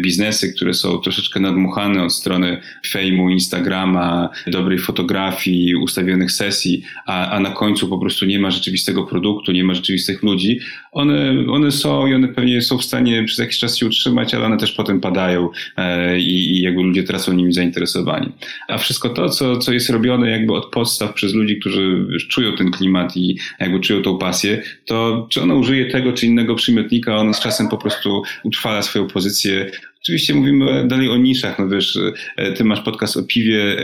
biznesy, 0.00 0.52
które 0.52 0.74
są 0.74 0.98
troszeczkę 0.98 1.40
nadmuchane 1.40 2.02
od 2.02 2.12
strony 2.12 2.60
fejmu, 2.88 3.30
Instagrama, 3.30 4.28
dobrej 4.46 4.78
fotografii, 4.78 5.74
ustawionych 5.74 6.32
sesji, 6.32 6.82
a, 7.06 7.30
a 7.30 7.40
na 7.40 7.50
końcu 7.50 7.88
po 7.88 7.98
prostu 7.98 8.26
nie 8.26 8.38
ma 8.38 8.50
rzeczywistego 8.50 9.04
produktu, 9.04 9.52
nie 9.52 9.64
ma 9.64 9.74
rzeczywistych 9.74 10.22
ludzi, 10.22 10.60
one, 10.92 11.34
one 11.50 11.72
są 11.72 12.06
i 12.06 12.14
one 12.14 12.28
pewnie 12.28 12.62
są 12.62 12.78
w 12.78 12.84
stanie 12.84 13.24
przez 13.24 13.38
jakiś 13.38 13.58
czas 13.58 13.76
się 13.76 13.86
utrzymać, 13.86 14.34
ale 14.34 14.46
one 14.46 14.56
też 14.56 14.72
potem 14.72 15.00
padają 15.00 15.48
e, 15.76 16.18
i, 16.18 16.58
i 16.58 16.62
jakby 16.62 16.82
ludzie 16.82 17.02
tracą 17.02 17.32
nimi 17.32 17.52
zainteresowani. 17.52 18.32
A 18.68 18.78
wszystko 18.78 19.08
to, 19.08 19.28
co, 19.28 19.56
co 19.56 19.72
jest 19.72 19.90
robione 19.90 20.30
jakby 20.30 20.52
od 20.52 20.66
podstaw 20.70 21.14
przez 21.14 21.34
ludzi, 21.34 21.60
którzy 21.60 22.06
czują 22.28 22.56
ten 22.56 22.70
klimat 22.70 23.16
i 23.16 23.38
jakby 23.60 23.80
czują 23.80 24.02
tą 24.02 24.18
pasję, 24.18 24.62
to 24.84 25.26
czy 25.30 25.42
ona 25.42 25.54
użyje 25.54 25.90
tego 25.90 26.12
czy 26.12 26.26
innego 26.26 26.54
przymiotnika, 26.54 27.16
on 27.16 27.34
z 27.34 27.40
czasem 27.40 27.68
po 27.68 27.78
prostu 27.78 28.22
utrwala 28.44 28.82
swoją 28.82 29.06
pozycję, 29.06 29.70
Oczywiście 30.02 30.34
mówimy 30.34 30.88
dalej 30.88 31.08
o 31.08 31.16
niszach, 31.16 31.58
no 31.58 31.68
wiesz, 31.68 31.98
e, 32.36 32.52
ty 32.52 32.64
masz 32.64 32.80
podcast 32.80 33.16
o 33.16 33.22
piwie, 33.22 33.78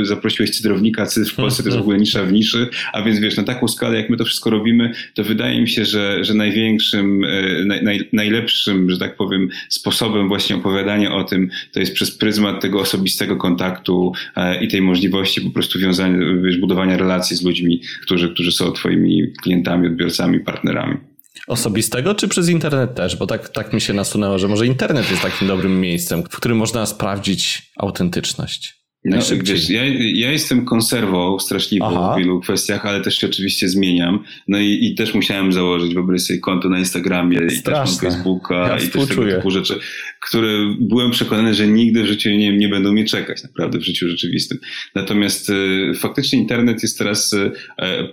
e, 0.00 0.04
zaprosiłeś 0.04 0.50
cydrownika, 0.50 1.06
cydr 1.06 1.30
w 1.30 1.34
Polsce 1.34 1.62
to 1.62 1.68
jest 1.68 1.78
w 1.78 1.80
ogóle 1.80 1.98
nisza 1.98 2.22
w 2.22 2.32
niszy, 2.32 2.68
a 2.92 3.02
więc 3.02 3.18
wiesz, 3.18 3.36
na 3.36 3.42
taką 3.42 3.68
skalę, 3.68 3.96
jak 3.96 4.10
my 4.10 4.16
to 4.16 4.24
wszystko 4.24 4.50
robimy, 4.50 4.92
to 5.14 5.24
wydaje 5.24 5.60
mi 5.60 5.68
się, 5.68 5.84
że, 5.84 6.24
że 6.24 6.34
największym, 6.34 7.24
e, 7.24 7.64
naj, 7.82 8.08
najlepszym, 8.12 8.90
że 8.90 8.98
tak 8.98 9.16
powiem, 9.16 9.48
sposobem 9.68 10.28
właśnie 10.28 10.56
opowiadania 10.56 11.14
o 11.14 11.24
tym, 11.24 11.50
to 11.72 11.80
jest 11.80 11.94
przez 11.94 12.10
pryzmat 12.10 12.60
tego 12.60 12.80
osobistego 12.80 13.36
kontaktu 13.36 14.12
i 14.60 14.68
tej 14.68 14.82
możliwości 14.82 15.40
po 15.40 15.50
prostu 15.50 15.78
wiązania, 15.78 16.18
wiesz, 16.44 16.58
budowania 16.58 16.96
relacji 16.96 17.36
z 17.36 17.42
ludźmi, 17.42 17.80
którzy, 18.02 18.28
którzy 18.28 18.52
są 18.52 18.72
twoimi 18.72 19.32
klientami, 19.42 19.86
odbiorcami, 19.86 20.40
partnerami. 20.40 21.15
Osobistego, 21.46 22.14
czy 22.14 22.28
przez 22.28 22.48
internet 22.48 22.94
też? 22.94 23.16
Bo 23.16 23.26
tak, 23.26 23.48
tak 23.48 23.72
mi 23.72 23.80
się 23.80 23.92
nasunęło, 23.92 24.38
że 24.38 24.48
może 24.48 24.66
internet 24.66 25.10
jest 25.10 25.22
takim 25.22 25.48
dobrym 25.48 25.80
miejscem, 25.80 26.22
w 26.22 26.36
którym 26.36 26.58
można 26.58 26.86
sprawdzić 26.86 27.72
autentyczność. 27.76 28.86
No, 29.04 29.16
wiesz, 29.42 29.70
ja, 29.70 29.82
ja 30.14 30.32
jestem 30.32 30.64
konserwą 30.64 31.38
straszliwą 31.38 31.86
Aha. 31.86 32.14
w 32.14 32.18
wielu 32.18 32.40
kwestiach, 32.40 32.86
ale 32.86 33.00
też 33.00 33.18
się 33.18 33.26
oczywiście 33.26 33.68
zmieniam. 33.68 34.24
No 34.48 34.58
i, 34.58 34.78
i 34.82 34.94
też 34.94 35.14
musiałem 35.14 35.52
założyć, 35.52 35.94
wyobraź 35.94 36.20
sobie 36.22 36.38
konto 36.38 36.68
na 36.68 36.78
Instagramie 36.78 37.50
Straszne. 37.50 37.58
i 37.58 37.62
też 37.62 38.02
na 38.02 38.10
Facebooka 38.10 38.54
ja 38.54 38.76
i 38.76 38.88
też 38.88 39.08
tego 39.08 39.24
typu 39.24 39.50
rzeczy, 39.50 39.80
które 40.26 40.48
byłem 40.80 41.10
przekonany, 41.10 41.54
że 41.54 41.68
nigdy 41.68 42.02
w 42.02 42.06
życiu 42.06 42.30
nie, 42.30 42.56
nie 42.56 42.68
będą 42.68 42.92
mnie 42.92 43.04
czekać, 43.04 43.42
naprawdę 43.42 43.78
w 43.78 43.84
życiu 43.84 44.08
rzeczywistym. 44.08 44.58
Natomiast 44.94 45.50
y, 45.50 45.92
faktycznie 45.94 46.38
internet 46.38 46.82
jest 46.82 46.98
teraz 46.98 47.32
y, 47.32 47.50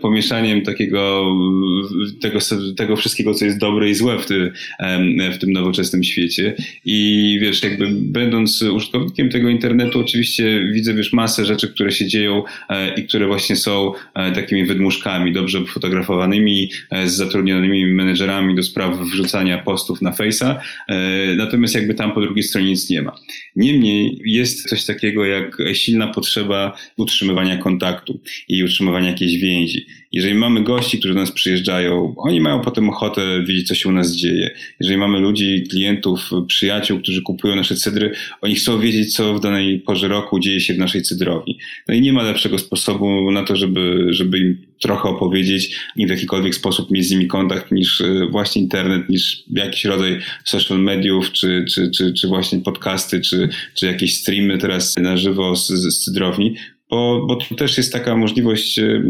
pomieszaniem 0.01 0.61
takiego, 0.61 1.35
tego, 2.21 2.39
tego 2.77 2.95
wszystkiego, 2.95 3.33
co 3.33 3.45
jest 3.45 3.57
dobre 3.57 3.89
i 3.89 3.95
złe 3.95 4.19
w, 4.19 4.25
ty, 4.25 4.51
w 5.33 5.37
tym 5.37 5.51
nowoczesnym 5.51 6.03
świecie. 6.03 6.55
I 6.85 7.37
wiesz, 7.41 7.63
jakby 7.63 7.87
będąc 7.91 8.61
użytkownikiem 8.61 9.29
tego 9.29 9.49
internetu, 9.49 9.99
oczywiście 9.99 10.69
widzę 10.73 10.93
wiesz, 10.93 11.13
masę 11.13 11.45
rzeczy, 11.45 11.67
które 11.67 11.91
się 11.91 12.07
dzieją 12.07 12.43
e, 12.69 12.95
i 12.95 13.03
które 13.03 13.27
właśnie 13.27 13.55
są 13.55 13.91
e, 14.13 14.31
takimi 14.31 14.65
wydmuszkami, 14.65 15.33
dobrze 15.33 15.65
fotografowanymi, 15.65 16.69
e, 16.91 17.07
z 17.07 17.15
zatrudnionymi 17.15 17.85
menedżerami 17.85 18.55
do 18.55 18.63
spraw 18.63 18.99
wrzucania 18.99 19.57
postów 19.57 20.01
na 20.01 20.11
Face'a, 20.11 20.55
natomiast 21.37 21.75
jakby 21.75 21.93
tam 21.93 22.02
po 22.11 22.21
drugiej 22.21 22.43
stronie 22.43 22.67
nic 22.67 22.89
nie 22.89 23.01
ma. 23.01 23.15
Niemniej 23.55 24.21
jest 24.25 24.69
coś 24.69 24.85
takiego 24.85 25.25
jak 25.25 25.57
silna 25.73 26.07
potrzeba 26.07 26.77
utrzymywania 26.97 27.57
kontaktu 27.57 28.19
i 28.47 28.63
utrzymywania 28.63 29.09
jakiejś 29.09 29.37
więzi. 29.37 29.85
Jeżeli 30.11 30.35
mamy 30.35 30.63
gości, 30.63 30.99
którzy 30.99 31.13
do 31.13 31.19
nas 31.19 31.31
przyjeżdżają, 31.31 32.13
oni 32.17 32.41
mają 32.41 32.61
potem 32.61 32.89
ochotę 32.89 33.43
wiedzieć, 33.43 33.67
co 33.67 33.75
się 33.75 33.89
u 33.89 33.91
nas 33.91 34.11
dzieje. 34.11 34.51
Jeżeli 34.79 34.97
mamy 34.97 35.19
ludzi, 35.19 35.63
klientów, 35.69 36.29
przyjaciół, 36.47 36.99
którzy 36.99 37.21
kupują 37.21 37.55
nasze 37.55 37.75
cydry, 37.75 38.11
oni 38.41 38.55
chcą 38.55 38.79
wiedzieć, 38.79 39.15
co 39.15 39.33
w 39.33 39.39
danej 39.39 39.79
porze 39.79 40.07
roku 40.07 40.39
dzieje 40.39 40.59
się 40.59 40.73
w 40.73 40.77
naszej 40.77 41.01
cydrowni. 41.01 41.57
No 41.87 41.93
i 41.93 42.01
nie 42.01 42.13
ma 42.13 42.23
lepszego 42.23 42.57
sposobu 42.57 43.31
na 43.31 43.43
to, 43.43 43.55
żeby, 43.55 44.07
żeby 44.09 44.39
im 44.39 44.72
trochę 44.83 45.09
opowiedzieć 45.09 45.75
i 45.95 46.07
w 46.07 46.09
jakikolwiek 46.09 46.55
sposób 46.55 46.91
mieć 46.91 47.07
z 47.07 47.11
nimi 47.11 47.27
kontakt 47.27 47.71
niż 47.71 48.01
e, 48.01 48.27
właśnie 48.31 48.61
internet, 48.61 49.09
niż 49.09 49.43
jakiś 49.53 49.85
rodzaj 49.85 50.19
social 50.45 50.79
mediów, 50.79 51.31
czy, 51.31 51.65
czy, 51.69 51.91
czy, 51.91 52.13
czy 52.13 52.27
właśnie 52.27 52.59
podcasty, 52.59 53.21
czy, 53.21 53.49
czy 53.75 53.85
jakieś 53.85 54.17
streamy 54.17 54.57
teraz 54.57 54.97
na 54.97 55.17
żywo 55.17 55.55
z, 55.55 55.67
z 55.67 56.05
cydrowni, 56.05 56.55
bo, 56.89 57.25
bo 57.27 57.35
tu 57.35 57.55
też 57.55 57.77
jest 57.77 57.93
taka 57.93 58.17
możliwość 58.17 58.79
e, 58.79 59.03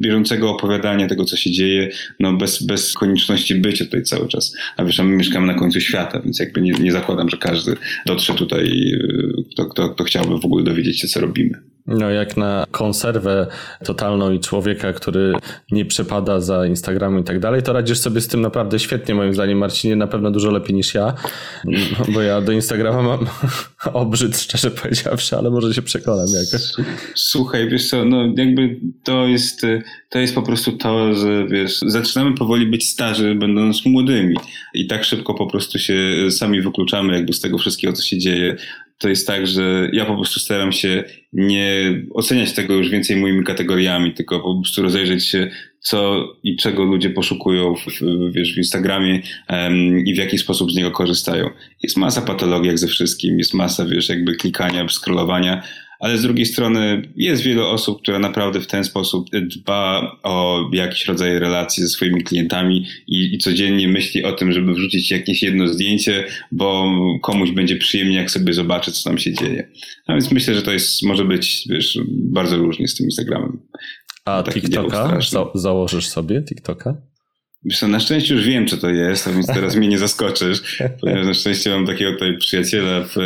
bieżącego 0.00 0.50
opowiadania 0.50 1.06
tego, 1.06 1.24
co 1.24 1.36
się 1.36 1.50
dzieje, 1.50 1.90
no 2.20 2.32
bez, 2.32 2.62
bez 2.62 2.92
konieczności 2.92 3.54
bycia 3.54 3.84
tutaj 3.84 4.02
cały 4.02 4.28
czas. 4.28 4.56
A 4.76 4.84
wiesz, 4.84 4.98
my 4.98 5.16
mieszkamy 5.16 5.46
na 5.46 5.54
końcu 5.54 5.80
świata, 5.80 6.20
więc 6.20 6.38
jakby 6.38 6.60
nie, 6.60 6.72
nie 6.72 6.92
zakładam, 6.92 7.30
że 7.30 7.36
każdy 7.36 7.76
dotrze 8.06 8.34
tutaj, 8.34 8.92
e, 8.92 9.42
kto, 9.52 9.66
kto, 9.66 9.88
kto 9.88 10.04
chciałby 10.04 10.38
w 10.38 10.44
ogóle 10.44 10.64
dowiedzieć 10.64 11.00
się, 11.00 11.08
co 11.08 11.20
robimy. 11.20 11.75
No, 11.88 12.10
jak 12.10 12.36
na 12.36 12.66
konserwę 12.70 13.46
totalną 13.84 14.32
i 14.32 14.40
człowieka, 14.40 14.92
który 14.92 15.32
nie 15.70 15.84
przepada 15.84 16.40
za 16.40 16.66
Instagramem 16.66 17.20
i 17.20 17.24
tak 17.24 17.40
dalej, 17.40 17.62
to 17.62 17.72
radzisz 17.72 17.98
sobie 17.98 18.20
z 18.20 18.28
tym 18.28 18.40
naprawdę 18.40 18.78
świetnie, 18.78 19.14
moim 19.14 19.34
zdaniem, 19.34 19.58
Marcinie, 19.58 19.96
na 19.96 20.06
pewno 20.06 20.30
dużo 20.30 20.50
lepiej 20.50 20.74
niż 20.76 20.94
ja, 20.94 21.14
bo 22.14 22.22
ja 22.22 22.40
do 22.40 22.52
Instagrama 22.52 23.02
mam 23.02 23.26
obrzyd, 24.02 24.38
szczerze 24.40 24.70
powiedziawszy, 24.70 25.36
ale 25.36 25.50
może 25.50 25.74
się 25.74 25.82
przekonam 25.82 26.26
jakoś. 26.44 26.86
Słuchaj, 27.14 27.68
wiesz 27.68 27.88
co, 27.88 28.04
no 28.04 28.22
jakby 28.36 28.80
to 29.04 29.26
jest, 29.26 29.62
to 30.08 30.18
jest 30.18 30.34
po 30.34 30.42
prostu 30.42 30.72
to, 30.72 31.14
że 31.14 31.46
wiesz, 31.46 31.78
zaczynamy 31.86 32.34
powoli 32.34 32.66
być 32.66 32.88
starzy, 32.88 33.34
będąc 33.34 33.86
młodymi. 33.86 34.36
I 34.74 34.86
tak 34.86 35.04
szybko 35.04 35.34
po 35.34 35.46
prostu 35.46 35.78
się 35.78 35.94
sami 36.30 36.62
wykluczamy 36.62 37.14
jakby 37.14 37.32
z 37.32 37.40
tego 37.40 37.58
wszystkiego, 37.58 37.92
co 37.92 38.02
się 38.02 38.18
dzieje 38.18 38.56
to 38.98 39.08
jest 39.08 39.26
tak, 39.26 39.46
że 39.46 39.90
ja 39.92 40.04
po 40.04 40.14
prostu 40.14 40.40
staram 40.40 40.72
się 40.72 41.04
nie 41.32 42.00
oceniać 42.14 42.52
tego 42.52 42.74
już 42.74 42.88
więcej 42.88 43.16
moimi 43.16 43.44
kategoriami, 43.44 44.14
tylko 44.14 44.40
po 44.40 44.54
prostu 44.54 44.82
rozejrzeć 44.82 45.26
się, 45.26 45.50
co 45.80 46.24
i 46.42 46.56
czego 46.56 46.84
ludzie 46.84 47.10
poszukują 47.10 47.74
w, 47.74 47.86
w, 48.00 48.32
wiesz, 48.32 48.54
w 48.54 48.58
Instagramie 48.58 49.22
um, 49.48 49.98
i 49.98 50.14
w 50.14 50.16
jaki 50.16 50.38
sposób 50.38 50.72
z 50.72 50.76
niego 50.76 50.90
korzystają. 50.90 51.50
Jest 51.82 51.96
masa 51.96 52.22
patologii 52.22 52.68
jak 52.68 52.78
ze 52.78 52.86
wszystkim, 52.86 53.38
jest 53.38 53.54
masa, 53.54 53.86
wiesz, 53.86 54.08
jakby 54.08 54.34
klikania, 54.34 54.88
scrollowania, 54.88 55.62
ale 56.06 56.18
z 56.18 56.22
drugiej 56.22 56.46
strony 56.46 57.02
jest 57.16 57.42
wiele 57.42 57.66
osób, 57.66 58.02
które 58.02 58.18
naprawdę 58.18 58.60
w 58.60 58.66
ten 58.66 58.84
sposób 58.84 59.28
dba 59.30 60.16
o 60.22 60.60
jakiś 60.72 61.06
rodzaj 61.06 61.38
relacji 61.38 61.82
ze 61.82 61.88
swoimi 61.88 62.22
klientami 62.22 62.86
i, 63.06 63.34
i, 63.34 63.38
codziennie 63.38 63.88
myśli 63.88 64.24
o 64.24 64.32
tym, 64.32 64.52
żeby 64.52 64.74
wrzucić 64.74 65.10
jakieś 65.10 65.42
jedno 65.42 65.68
zdjęcie, 65.68 66.24
bo 66.52 66.90
komuś 67.22 67.50
będzie 67.50 67.76
przyjemnie, 67.76 68.16
jak 68.16 68.30
sobie 68.30 68.52
zobaczy, 68.52 68.92
co 68.92 69.10
tam 69.10 69.18
się 69.18 69.32
dzieje. 69.32 69.68
A 70.06 70.12
więc 70.12 70.32
myślę, 70.32 70.54
że 70.54 70.62
to 70.62 70.72
jest, 70.72 71.02
może 71.02 71.24
być, 71.24 71.64
wiesz, 71.70 71.98
bardzo 72.08 72.56
różnie 72.56 72.88
z 72.88 72.94
tym 72.94 73.06
Instagramem. 73.06 73.58
A 74.24 74.42
TikToka? 74.42 75.20
Za 75.20 75.46
założysz 75.54 76.08
sobie 76.08 76.42
TikToka? 76.42 76.96
Wiesz 77.64 77.78
co, 77.78 77.88
na 77.88 78.00
szczęście 78.00 78.34
już 78.34 78.44
wiem, 78.44 78.66
co 78.66 78.76
to 78.76 78.90
jest, 78.90 79.28
a 79.28 79.32
więc 79.32 79.46
teraz 79.46 79.76
mnie 79.76 79.88
nie 79.88 79.98
zaskoczysz, 79.98 80.78
ponieważ 81.00 81.26
na 81.26 81.34
szczęście 81.34 81.70
mam 81.70 81.86
takiego 81.86 82.12
tutaj 82.12 82.38
przyjaciela 82.38 83.04
w, 83.04 83.16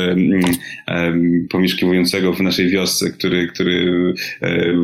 pomieszkiwującego 1.51 2.33
w 2.33 2.40
naszej 2.40 2.69
wiosce, 2.69 3.11
który, 3.11 3.47
który 3.47 3.93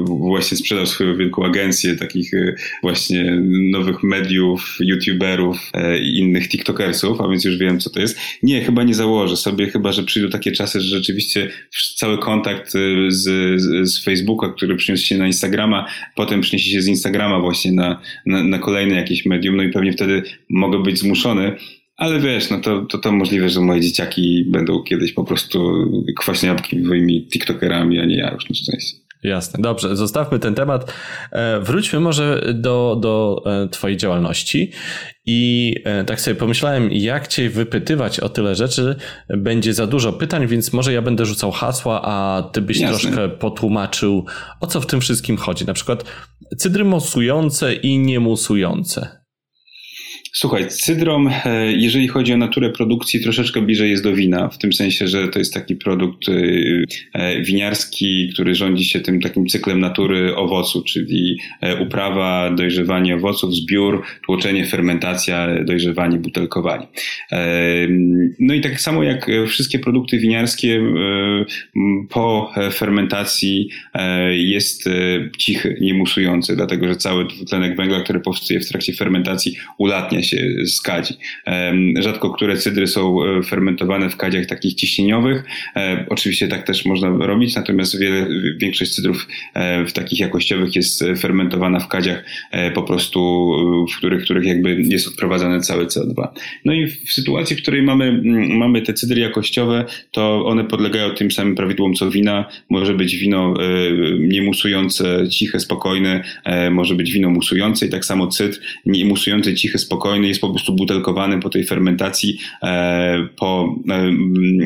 właśnie 0.07 0.57
sprzedał 0.57 0.87
swoją 0.87 1.17
wielką 1.17 1.45
agencję 1.45 1.97
takich 1.97 2.35
e, 2.35 2.55
właśnie 2.83 3.43
nowych 3.71 4.03
mediów, 4.03 4.77
youtuberów 4.81 5.71
e, 5.75 5.99
i 5.99 6.19
innych 6.19 6.49
tiktokersów, 6.49 7.21
a 7.21 7.29
więc 7.29 7.45
już 7.45 7.57
wiem, 7.57 7.81
co 7.81 7.91
to 7.91 8.01
jest. 8.01 8.19
Nie, 8.43 8.65
chyba 8.65 8.83
nie 8.83 8.95
założę 8.95 9.37
sobie, 9.37 9.67
chyba, 9.67 9.93
że 9.93 10.03
przyjdą 10.03 10.31
takie 10.31 10.53
czasy, 10.53 10.81
że 10.81 10.97
rzeczywiście 10.97 11.51
cały 11.97 12.19
kontakt 12.19 12.73
z, 13.09 13.13
z, 13.13 13.61
z 13.91 14.05
Facebooka, 14.05 14.49
który 14.49 14.77
przyniósł 14.77 15.05
się 15.05 15.19
na 15.19 15.27
Instagrama, 15.27 15.87
potem 16.15 16.41
przyniesie 16.41 16.71
się 16.71 16.83
z 16.83 16.87
Instagrama 16.87 17.41
właśnie 17.41 17.73
na, 17.73 18.01
na, 18.27 18.45
na 18.45 18.59
kolejne 18.59 18.95
jakieś 18.95 19.27
media 19.27 19.46
medium, 19.47 19.57
no 19.57 19.63
i 19.63 19.73
pewnie 19.73 19.93
wtedy 19.93 20.23
mogę 20.51 20.83
być 20.83 20.99
zmuszony, 20.99 21.57
ale 21.97 22.21
wiesz, 22.21 22.51
no 22.51 22.61
to, 22.61 22.87
to, 22.87 22.99
to 22.99 23.13
możliwe, 23.13 23.49
że 23.49 23.61
moje 23.61 23.81
dzieciaki 23.81 24.45
będą 24.49 24.83
kiedyś 24.83 25.13
po 25.13 25.25
prostu 25.25 25.73
kwaśniapkowymi 26.19 27.29
tiktokerami, 27.29 28.01
a 28.01 28.05
nie 28.05 28.17
ja 28.17 28.33
już 28.35 28.49
na 28.49 28.55
szczęście. 28.55 28.97
Jasne, 29.23 29.63
dobrze, 29.63 29.97
zostawmy 29.97 30.39
ten 30.39 30.55
temat. 30.55 30.93
E, 31.33 31.61
wróćmy 31.61 32.01
może 32.01 32.53
do, 32.55 32.99
do 33.01 33.43
e, 33.47 33.69
Twojej 33.69 33.97
działalności. 33.97 34.71
I 35.27 35.75
e, 35.85 36.05
tak 36.05 36.21
sobie 36.21 36.35
pomyślałem, 36.35 36.93
jak 36.93 37.29
Cię 37.29 37.51
wypytywać 37.51 38.21
o 38.21 38.29
tyle 38.29 38.55
rzeczy, 38.55 38.97
będzie 39.29 39.75
za 39.75 39.87
dużo 39.87 40.13
pytań, 40.13 40.47
więc 40.47 40.73
może 40.73 40.93
ja 40.93 41.03
będę 41.03 41.27
rzucał 41.27 41.51
hasła, 41.51 42.03
a 42.05 42.43
Ty 42.53 42.63
byś 42.63 42.81
Jasne. 42.81 42.99
troszkę 42.99 43.29
potłumaczył, 43.29 44.27
o 44.61 44.67
co 44.67 44.81
w 44.81 44.87
tym 44.87 45.01
wszystkim 45.01 45.37
chodzi. 45.37 45.65
Na 45.67 45.75
przykład 45.75 46.05
cydry 46.57 46.85
musujące 46.85 47.75
i 47.75 47.99
niemusujące. 47.99 49.26
Słuchaj, 50.33 50.69
cydrom, 50.69 51.31
e, 51.45 51.73
jeżeli 51.73 52.09
chodzi 52.09 52.33
o 52.33 52.37
naturę 52.37 52.71
produkcji, 52.71 53.21
troszeczkę 53.21 53.63
bliżej 53.63 53.91
jest 53.91 54.03
do 54.03 54.13
wina, 54.13 54.49
w 54.49 54.59
tym 54.59 54.73
sensie, 54.73 55.09
że 55.09 55.29
to 55.29 55.39
jest 55.39 55.55
taki 55.55 55.77
produkt 55.77 56.29
e, 56.29 56.33
e, 57.13 57.43
winiarski, 57.43 58.31
który 58.33 58.55
rządzi 58.55 58.85
się 58.85 59.01
tym 59.01 59.21
takim 59.21 59.47
cyklem 59.47 59.81
natury 59.81 60.37
owocu, 60.37 60.83
czyli 60.83 61.39
uprawa, 61.81 62.51
dojrzewanie 62.51 63.15
owoców, 63.17 63.55
zbiór, 63.55 64.03
tłoczenie, 64.27 64.67
fermentacja, 64.67 65.65
dojrzewanie, 65.65 66.19
butelkowanie. 66.19 66.87
No 68.41 68.55
i 68.55 68.61
tak 68.61 68.81
samo 68.81 69.03
jak 69.03 69.31
wszystkie 69.47 69.79
produkty 69.79 70.19
winiarskie, 70.19 70.83
po 72.09 72.53
fermentacji 72.73 73.69
jest 74.31 74.85
cichy, 75.39 75.79
niemusujący, 75.81 76.57
dlatego 76.57 76.89
że 76.89 76.97
cały 76.97 77.25
dwutlenek 77.25 77.77
węgla, 77.77 78.01
który 78.01 78.21
powstaje 78.21 78.61
w 78.61 78.69
trakcie 78.69 78.93
fermentacji, 78.93 79.57
ulatnia 79.79 80.23
się 80.27 80.47
z 80.65 80.83
kadzi. 80.83 81.15
Rzadko 81.99 82.31
które 82.37 82.57
cydry 82.57 82.87
są 82.87 83.25
e, 83.25 83.43
fermentowane 83.43 84.11
w 84.11 84.17
kadziach 84.17 84.47
takich 84.47 84.75
ciśnieniowych. 84.75 85.45
E, 85.77 86.07
oczywiście 86.09 86.49
tak 86.49 86.67
też 86.67 86.85
można 86.85 87.09
robić, 87.09 87.57
natomiast 87.57 88.01
wiele, 88.01 88.29
większość 88.57 88.95
cydrów 88.95 89.29
e, 89.55 89.85
w 89.85 89.93
takich 89.93 90.21
jakościowych 90.21 90.77
jest 90.77 91.05
fermentowana 91.19 91.81
w 91.81 91.89
kadziach 91.89 92.25
po 92.75 92.83
prostu, 92.83 93.51
w 93.93 93.97
których, 93.97 94.25
których 94.25 94.45
jakby 94.45 94.83
jest 94.83 95.09
odprowadzane 95.09 95.61
całe 95.61 95.85
CO2. 95.85 96.29
No 96.65 96.73
i 96.73 96.87
w 96.87 97.13
sytuacji, 97.13 97.57
w 97.57 97.63
której 97.63 97.83
mamy, 97.83 98.23
mamy 98.49 98.83
te 98.83 98.95
cydry 98.95 99.21
jakościowe, 99.21 99.85
to 100.11 100.47
one 100.47 100.65
podlegają 100.65 101.11
tym 101.11 101.31
samym 101.31 101.55
prawidłom 101.55 101.95
co 101.95 102.11
wina. 102.11 102.49
Może 102.71 102.95
być 102.95 103.17
wino 103.17 103.55
niemusujące, 104.19 105.29
ciche, 105.31 105.61
spokojne, 105.61 106.25
może 106.71 106.95
być 106.95 107.13
wino 107.13 107.31
musujące 107.31 107.87
i 107.87 107.89
tak 107.89 108.05
samo 108.05 108.27
cydr 108.27 108.59
niemusujący, 108.87 109.55
cichy, 109.55 109.79
spokojny 109.79 110.06
spokojny, 110.07 110.29
jest 110.29 110.41
po 110.41 110.51
prostu 110.51 110.75
butelkowany 110.75 111.41
po 111.41 111.51
tej 111.51 111.65
fermentacji, 111.65 112.39
e, 112.63 113.29
po 113.37 113.77
e, 113.91 114.13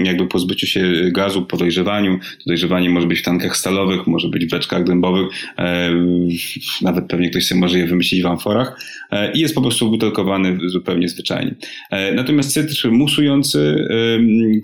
jakby 0.04 0.26
pozbyciu 0.26 0.66
się 0.66 0.92
gazu, 1.12 1.42
po 1.42 1.56
dojrzewaniu. 1.56 2.18
To 2.18 2.44
dojrzewanie 2.46 2.90
może 2.90 3.06
być 3.06 3.18
w 3.18 3.22
tankach 3.22 3.56
stalowych, 3.56 4.06
może 4.06 4.28
być 4.28 4.46
w 4.46 4.50
beczkach 4.50 4.84
dębowych, 4.84 5.26
e, 5.58 5.90
nawet 6.82 7.06
pewnie 7.08 7.30
ktoś 7.30 7.46
sobie 7.46 7.60
może 7.60 7.78
je 7.78 7.86
wymyślić 7.86 8.22
w 8.22 8.26
amforach 8.26 8.80
i 9.34 9.40
jest 9.40 9.54
po 9.54 9.60
prostu 9.60 9.90
butelkowany 9.90 10.58
zupełnie 10.66 11.08
zwyczajnie. 11.08 11.54
Natomiast 12.14 12.52
cytr 12.52 12.90
musujący, 12.90 13.88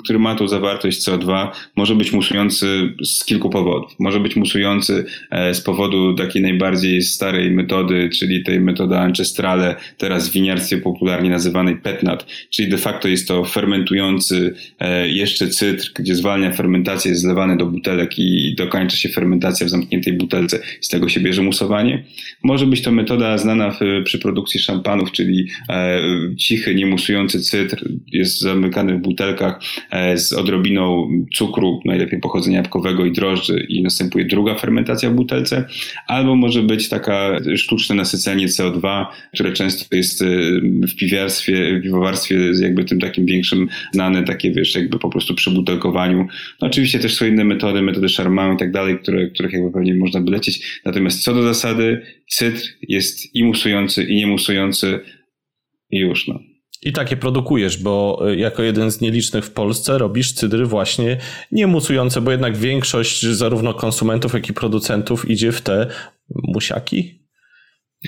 który 0.05 0.19
ma 0.19 0.35
tą 0.35 0.49
zawartość 0.49 1.01
CO2, 1.01 1.49
może 1.77 1.95
być 1.95 2.13
musujący 2.13 2.95
z 3.05 3.25
kilku 3.25 3.51
powodów. 3.51 3.93
Może 3.99 4.21
być 4.21 4.37
musujący 4.37 5.05
z 5.53 5.61
powodu 5.61 6.15
takiej 6.15 6.43
najbardziej 6.43 7.03
starej 7.03 7.51
metody, 7.51 8.11
czyli 8.13 8.45
tej 8.45 8.61
metody 8.61 8.97
ancestrale, 8.97 9.77
teraz 9.99 10.29
w 10.29 10.37
popularnie 10.75 11.31
nazywanej 11.31 11.77
petnat, 11.77 12.27
czyli 12.51 12.69
de 12.69 12.79
facto 12.79 13.09
jest 13.09 13.29
to 13.29 13.45
fermentujący 13.45 14.55
e, 14.79 15.09
jeszcze 15.09 15.49
cytr, 15.49 15.93
gdzie 15.95 16.15
zwalnia 16.15 16.53
fermentację, 16.53 17.11
jest 17.11 17.23
zlewany 17.23 17.57
do 17.57 17.67
butelek 17.67 18.19
i 18.19 18.55
dokończy 18.59 18.97
się 18.97 19.09
fermentacja 19.09 19.67
w 19.67 19.71
zamkniętej 19.71 20.13
butelce. 20.13 20.59
Z 20.81 20.89
tego 20.89 21.09
się 21.09 21.21
bierze 21.21 21.43
musowanie. 21.43 22.05
Może 22.43 22.67
być 22.67 22.83
to 22.83 22.93
metoda 22.93 23.39
znana 23.39 23.71
w, 23.71 23.79
przy 24.05 24.19
produkcji 24.19 24.61
szampanów, 24.61 25.13
czyli 25.13 25.49
e, 25.69 26.01
cichy, 26.39 26.75
niemusujący 26.75 27.41
cytr 27.41 27.89
jest 28.13 28.41
zamykany 28.41 28.99
w 28.99 29.01
butelkach 29.03 29.61
e, 29.91 30.19
z 30.19 30.33
odrobiną 30.33 31.09
cukru, 31.35 31.81
najlepiej 31.85 32.21
pochodzenia 32.21 32.57
jabłkowego 32.57 33.05
i 33.05 33.13
drożdży 33.13 33.67
i 33.69 33.83
następuje 33.83 34.25
druga 34.25 34.55
fermentacja 34.55 35.11
w 35.11 35.15
butelce. 35.15 35.65
Albo 36.07 36.37
może 36.37 36.63
być 36.63 36.89
taka 36.89 37.39
sztuczne 37.57 37.95
nasycenie 37.95 38.49
CO2, 38.49 39.07
które 39.35 39.53
często 39.53 39.97
jest 39.97 40.25
w 40.63 40.97
piwiarstwie, 40.97 41.81
piwowarstwie 41.83 42.37
jakby 42.61 42.85
tym 42.85 43.01
takim 43.01 43.27
większym 43.27 43.69
znane, 43.93 44.25
takie 44.25 44.51
wiesz, 44.51 44.75
jakby 44.75 44.99
po 44.99 45.11
prostu 45.11 45.35
przy 45.35 45.51
butelkowaniu. 45.51 46.27
No 46.61 46.69
oczywiście 46.69 46.99
też 46.99 47.15
są 47.15 47.27
inne 47.27 47.45
metody, 47.45 47.83
metody 47.83 48.07
Charmant 48.17 48.55
i 48.55 48.59
tak 48.59 48.73
dalej, 48.73 48.99
które, 48.99 49.31
których 49.31 49.53
jakby 49.53 49.73
pewnie 49.73 49.95
można 49.95 50.21
by 50.21 50.31
lecieć. 50.31 50.81
Natomiast 50.85 51.23
co 51.23 51.35
do 51.35 51.43
zasady, 51.43 52.03
cytr 52.29 52.63
jest 52.89 53.35
i 53.35 53.45
musujący, 53.45 54.05
i 54.05 54.17
niemusujący 54.17 55.01
i 55.91 55.99
już 55.99 56.29
no. 56.29 56.41
I 56.83 56.93
takie 56.93 57.17
produkujesz, 57.17 57.83
bo 57.83 58.23
y, 58.31 58.37
jako 58.37 58.63
jeden 58.63 58.91
z 58.91 59.01
nielicznych 59.01 59.45
w 59.45 59.51
Polsce 59.51 59.99
robisz 59.99 60.33
cydry 60.33 60.67
właśnie 60.67 61.17
niemusujące, 61.53 62.21
bo 62.21 62.31
jednak 62.31 62.57
większość 62.57 63.27
zarówno 63.27 63.75
konsumentów, 63.75 64.35
jak 64.35 64.49
i 64.49 64.53
producentów 64.53 65.31
idzie 65.31 65.53
w 65.53 65.61
te 65.61 65.87
musiaki. 66.29 67.26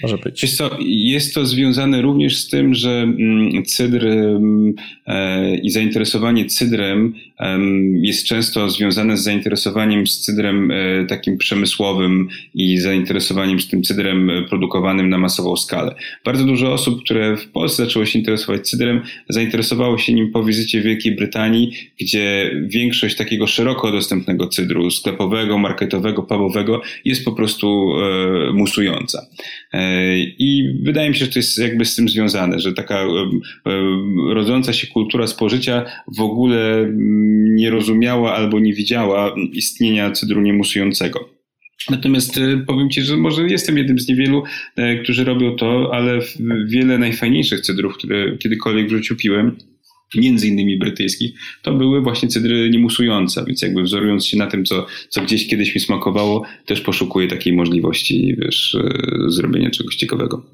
Może 0.02 0.18
być. 0.18 0.42
Wiesz 0.42 0.56
co, 0.56 0.70
jest 0.80 1.34
to 1.34 1.46
związane 1.46 2.02
również 2.02 2.36
z 2.36 2.48
tym, 2.48 2.74
że 2.74 2.90
mm, 2.90 3.64
cydr 3.64 4.06
mm, 4.06 4.74
e, 5.06 5.56
i 5.56 5.70
zainteresowanie 5.70 6.46
cydrem 6.46 7.14
jest 8.02 8.26
często 8.26 8.70
związane 8.70 9.16
z 9.16 9.22
zainteresowaniem 9.22 10.06
z 10.06 10.20
cydrem 10.20 10.70
e, 10.70 11.06
takim 11.06 11.38
przemysłowym 11.38 12.28
i 12.54 12.78
zainteresowaniem 12.78 13.60
z 13.60 13.68
tym 13.68 13.82
cydrem 13.82 14.30
produkowanym 14.48 15.10
na 15.10 15.18
masową 15.18 15.56
skalę. 15.56 15.94
Bardzo 16.24 16.44
dużo 16.44 16.72
osób, 16.72 17.04
które 17.04 17.36
w 17.36 17.48
Polsce 17.48 17.84
zaczęło 17.84 18.06
się 18.06 18.18
interesować 18.18 18.68
cydrem, 18.68 19.00
zainteresowało 19.28 19.98
się 19.98 20.12
nim 20.12 20.30
po 20.32 20.44
wizycie 20.44 20.80
w 20.80 20.84
Wielkiej 20.84 21.16
Brytanii, 21.16 21.72
gdzie 22.00 22.50
większość 22.62 23.16
takiego 23.16 23.46
szeroko 23.46 23.92
dostępnego 23.92 24.48
cydru, 24.48 24.90
sklepowego, 24.90 25.58
marketowego, 25.58 26.22
pubowego 26.22 26.80
jest 27.04 27.24
po 27.24 27.32
prostu 27.32 27.92
e, 28.48 28.52
musująca. 28.52 29.26
I 30.38 30.74
wydaje 30.82 31.08
mi 31.08 31.16
się, 31.16 31.24
że 31.24 31.30
to 31.30 31.38
jest 31.38 31.58
jakby 31.58 31.84
z 31.84 31.96
tym 31.96 32.08
związane, 32.08 32.60
że 32.60 32.72
taka 32.72 33.04
rodząca 34.30 34.72
się 34.72 34.86
kultura 34.86 35.26
spożycia 35.26 35.84
w 36.16 36.20
ogóle 36.20 36.78
mm, 36.78 37.54
nie 37.54 37.70
rozumiała 37.70 38.34
albo 38.34 38.60
nie 38.60 38.74
widziała 38.74 39.34
istnienia 39.52 40.10
cydru 40.10 40.40
niemusującego. 40.40 41.38
Natomiast 41.90 42.38
e, 42.38 42.64
powiem 42.66 42.90
Ci, 42.90 43.02
że 43.02 43.16
może 43.16 43.42
jestem 43.42 43.78
jednym 43.78 43.98
z 43.98 44.08
niewielu, 44.08 44.42
e, 44.76 44.98
którzy 44.98 45.24
robią 45.24 45.56
to, 45.56 45.90
ale 45.92 46.18
wiele 46.66 46.98
najfajniejszych 46.98 47.60
cydrów, 47.60 47.96
które 47.96 48.38
kiedykolwiek 48.38 48.86
w 48.88 48.90
życiu 48.90 49.16
piłem, 49.16 49.56
między 50.16 50.48
innymi 50.48 50.78
brytyjskich, 50.78 51.32
to 51.62 51.72
były 51.72 52.02
właśnie 52.02 52.28
cydry 52.28 52.70
niemusujące, 52.70 53.44
więc 53.46 53.62
jakby 53.62 53.82
wzorując 53.82 54.26
się 54.26 54.36
na 54.36 54.46
tym, 54.46 54.64
co, 54.64 54.86
co 55.08 55.22
gdzieś 55.22 55.48
kiedyś 55.48 55.74
mi 55.74 55.80
smakowało, 55.80 56.42
też 56.66 56.80
poszukuję 56.80 57.28
takiej 57.28 57.52
możliwości, 57.52 58.36
wiesz, 58.38 58.76
zrobienia 59.28 59.70
czegoś 59.70 59.96
ciekawego. 59.96 60.46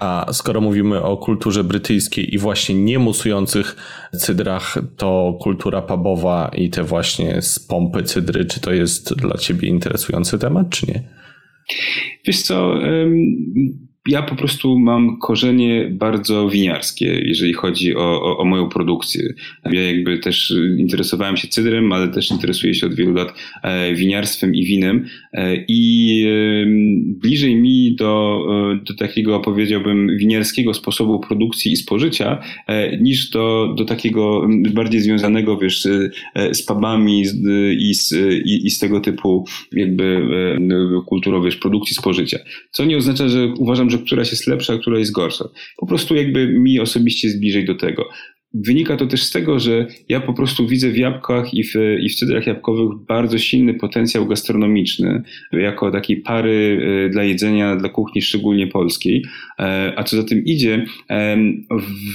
A 0.00 0.26
skoro 0.32 0.60
mówimy 0.60 1.02
o 1.02 1.16
kulturze 1.16 1.64
brytyjskiej 1.64 2.34
i 2.34 2.38
właśnie 2.38 2.74
niemusujących 2.74 3.76
cydrach, 4.16 4.78
to 4.96 5.38
kultura 5.40 5.82
pubowa 5.82 6.50
i 6.56 6.70
te 6.70 6.84
właśnie 6.84 7.42
z 7.42 7.58
pompy 7.58 8.02
cydry, 8.02 8.44
czy 8.44 8.60
to 8.60 8.72
jest 8.72 9.14
dla 9.14 9.38
ciebie 9.38 9.68
interesujący 9.68 10.38
temat, 10.38 10.70
czy 10.70 10.86
nie? 10.86 11.08
Wiesz 12.26 12.42
co, 12.42 12.74
ja 14.08 14.22
po 14.22 14.34
prostu 14.34 14.78
mam 14.78 15.18
korzenie 15.18 15.88
bardzo 15.90 16.48
winiarskie, 16.48 17.06
jeżeli 17.24 17.52
chodzi 17.52 17.96
o, 17.96 18.22
o, 18.22 18.38
o, 18.38 18.44
moją 18.44 18.68
produkcję. 18.68 19.34
Ja 19.72 19.82
jakby 19.82 20.18
też 20.18 20.54
interesowałem 20.78 21.36
się 21.36 21.48
cydrem, 21.48 21.92
ale 21.92 22.08
też 22.08 22.30
interesuję 22.30 22.74
się 22.74 22.86
od 22.86 22.94
wielu 22.94 23.14
lat 23.14 23.34
e, 23.62 23.94
winiarstwem 23.94 24.54
i 24.54 24.64
winem 24.64 25.06
e, 25.32 25.56
i 25.68 26.26
bliżej 27.22 27.56
mi 27.56 27.94
do, 27.94 28.42
e, 28.72 28.84
do 28.84 28.94
takiego, 28.94 29.40
powiedziałbym, 29.40 30.16
winiarskiego 30.16 30.74
sposobu 30.74 31.20
produkcji 31.20 31.72
i 31.72 31.76
spożycia, 31.76 32.42
niż 33.00 33.30
do, 33.30 33.74
do 33.78 33.84
takiego 33.84 34.48
bardziej 34.74 35.00
związanego, 35.00 35.58
wiesz, 35.58 35.88
z 36.52 36.62
pubami 36.62 37.22
i 37.78 37.94
z, 37.94 38.12
i, 38.44 38.66
i 38.66 38.70
z 38.70 38.78
tego 38.78 39.00
typu 39.00 39.46
jakby 39.72 40.26
kulturą, 41.06 41.42
wiesz, 41.42 41.56
produkcji 41.56 41.96
spożycia. 41.96 42.38
Co 42.70 42.84
nie 42.84 42.96
oznacza, 42.96 43.28
że 43.28 43.46
uważam, 43.46 43.90
że 43.92 43.98
któraś 43.98 44.30
jest 44.30 44.46
lepsza, 44.46 44.72
a 44.72 44.78
która 44.78 44.98
jest 44.98 45.12
gorsza. 45.12 45.44
Po 45.76 45.86
prostu 45.86 46.14
jakby 46.14 46.46
mi 46.46 46.80
osobiście 46.80 47.28
jest 47.28 47.40
bliżej 47.40 47.64
do 47.64 47.74
tego. 47.74 48.08
Wynika 48.54 48.96
to 48.96 49.06
też 49.06 49.22
z 49.22 49.30
tego, 49.30 49.58
że 49.58 49.86
ja 50.08 50.20
po 50.20 50.34
prostu 50.34 50.66
widzę 50.66 50.90
w 50.90 50.96
jabłkach 50.96 51.54
i 51.54 51.64
w, 51.64 51.74
i 52.00 52.08
w 52.08 52.14
cydrach 52.14 52.46
jabłkowych 52.46 52.98
bardzo 53.08 53.38
silny 53.38 53.74
potencjał 53.74 54.26
gastronomiczny, 54.26 55.22
jako 55.52 55.90
takiej 55.90 56.16
pary 56.16 56.80
e, 57.06 57.08
dla 57.08 57.24
jedzenia, 57.24 57.76
dla 57.76 57.88
kuchni 57.88 58.22
szczególnie 58.22 58.66
polskiej. 58.66 59.24
E, 59.58 59.92
a 59.96 60.04
co 60.04 60.16
za 60.16 60.24
tym 60.24 60.44
idzie, 60.44 60.86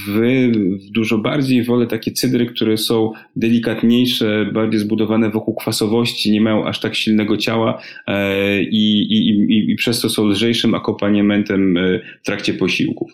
w, 0.08 0.50
dużo 0.90 1.18
bardziej 1.18 1.64
wolę 1.64 1.86
takie 1.86 2.10
cydry, 2.12 2.46
które 2.46 2.76
są 2.76 3.12
delikatniejsze, 3.36 4.50
bardziej 4.54 4.80
zbudowane 4.80 5.30
wokół 5.30 5.54
kwasowości, 5.54 6.30
nie 6.30 6.40
mają 6.40 6.66
aż 6.66 6.80
tak 6.80 6.94
silnego 6.94 7.36
ciała 7.36 7.82
e, 8.06 8.62
i, 8.62 9.02
i, 9.02 9.28
i, 9.28 9.70
i 9.72 9.76
przez 9.76 10.00
to 10.00 10.08
są 10.08 10.26
lżejszym 10.26 10.74
akompaniamentem 10.74 11.78
w 12.22 12.26
trakcie 12.26 12.54
posiłków. 12.54 13.12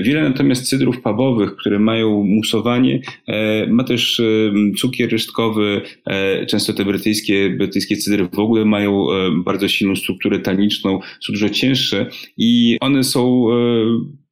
Wiele 0.00 0.22
natomiast 0.22 0.68
cydrów 0.68 1.02
pubowych, 1.02 1.56
które 1.56 1.78
mają 1.78 2.24
mus 2.24 2.53
głosowanie. 2.54 3.00
E, 3.26 3.66
ma 3.66 3.84
też 3.84 4.20
e, 4.20 4.52
cukier 4.76 5.10
resztkowy. 5.10 5.82
E, 6.06 6.46
często 6.46 6.72
te 6.72 6.84
brytyjskie, 6.84 7.50
brytyjskie 7.50 7.96
cydry 7.96 8.28
w 8.32 8.38
ogóle 8.38 8.64
mają 8.64 9.06
bardzo 9.44 9.68
silną 9.68 9.96
strukturę 9.96 10.38
taniczną, 10.38 11.00
są 11.26 11.32
dużo 11.32 11.48
cięższe 11.48 12.06
i 12.36 12.78
one 12.80 13.04
są 13.04 13.46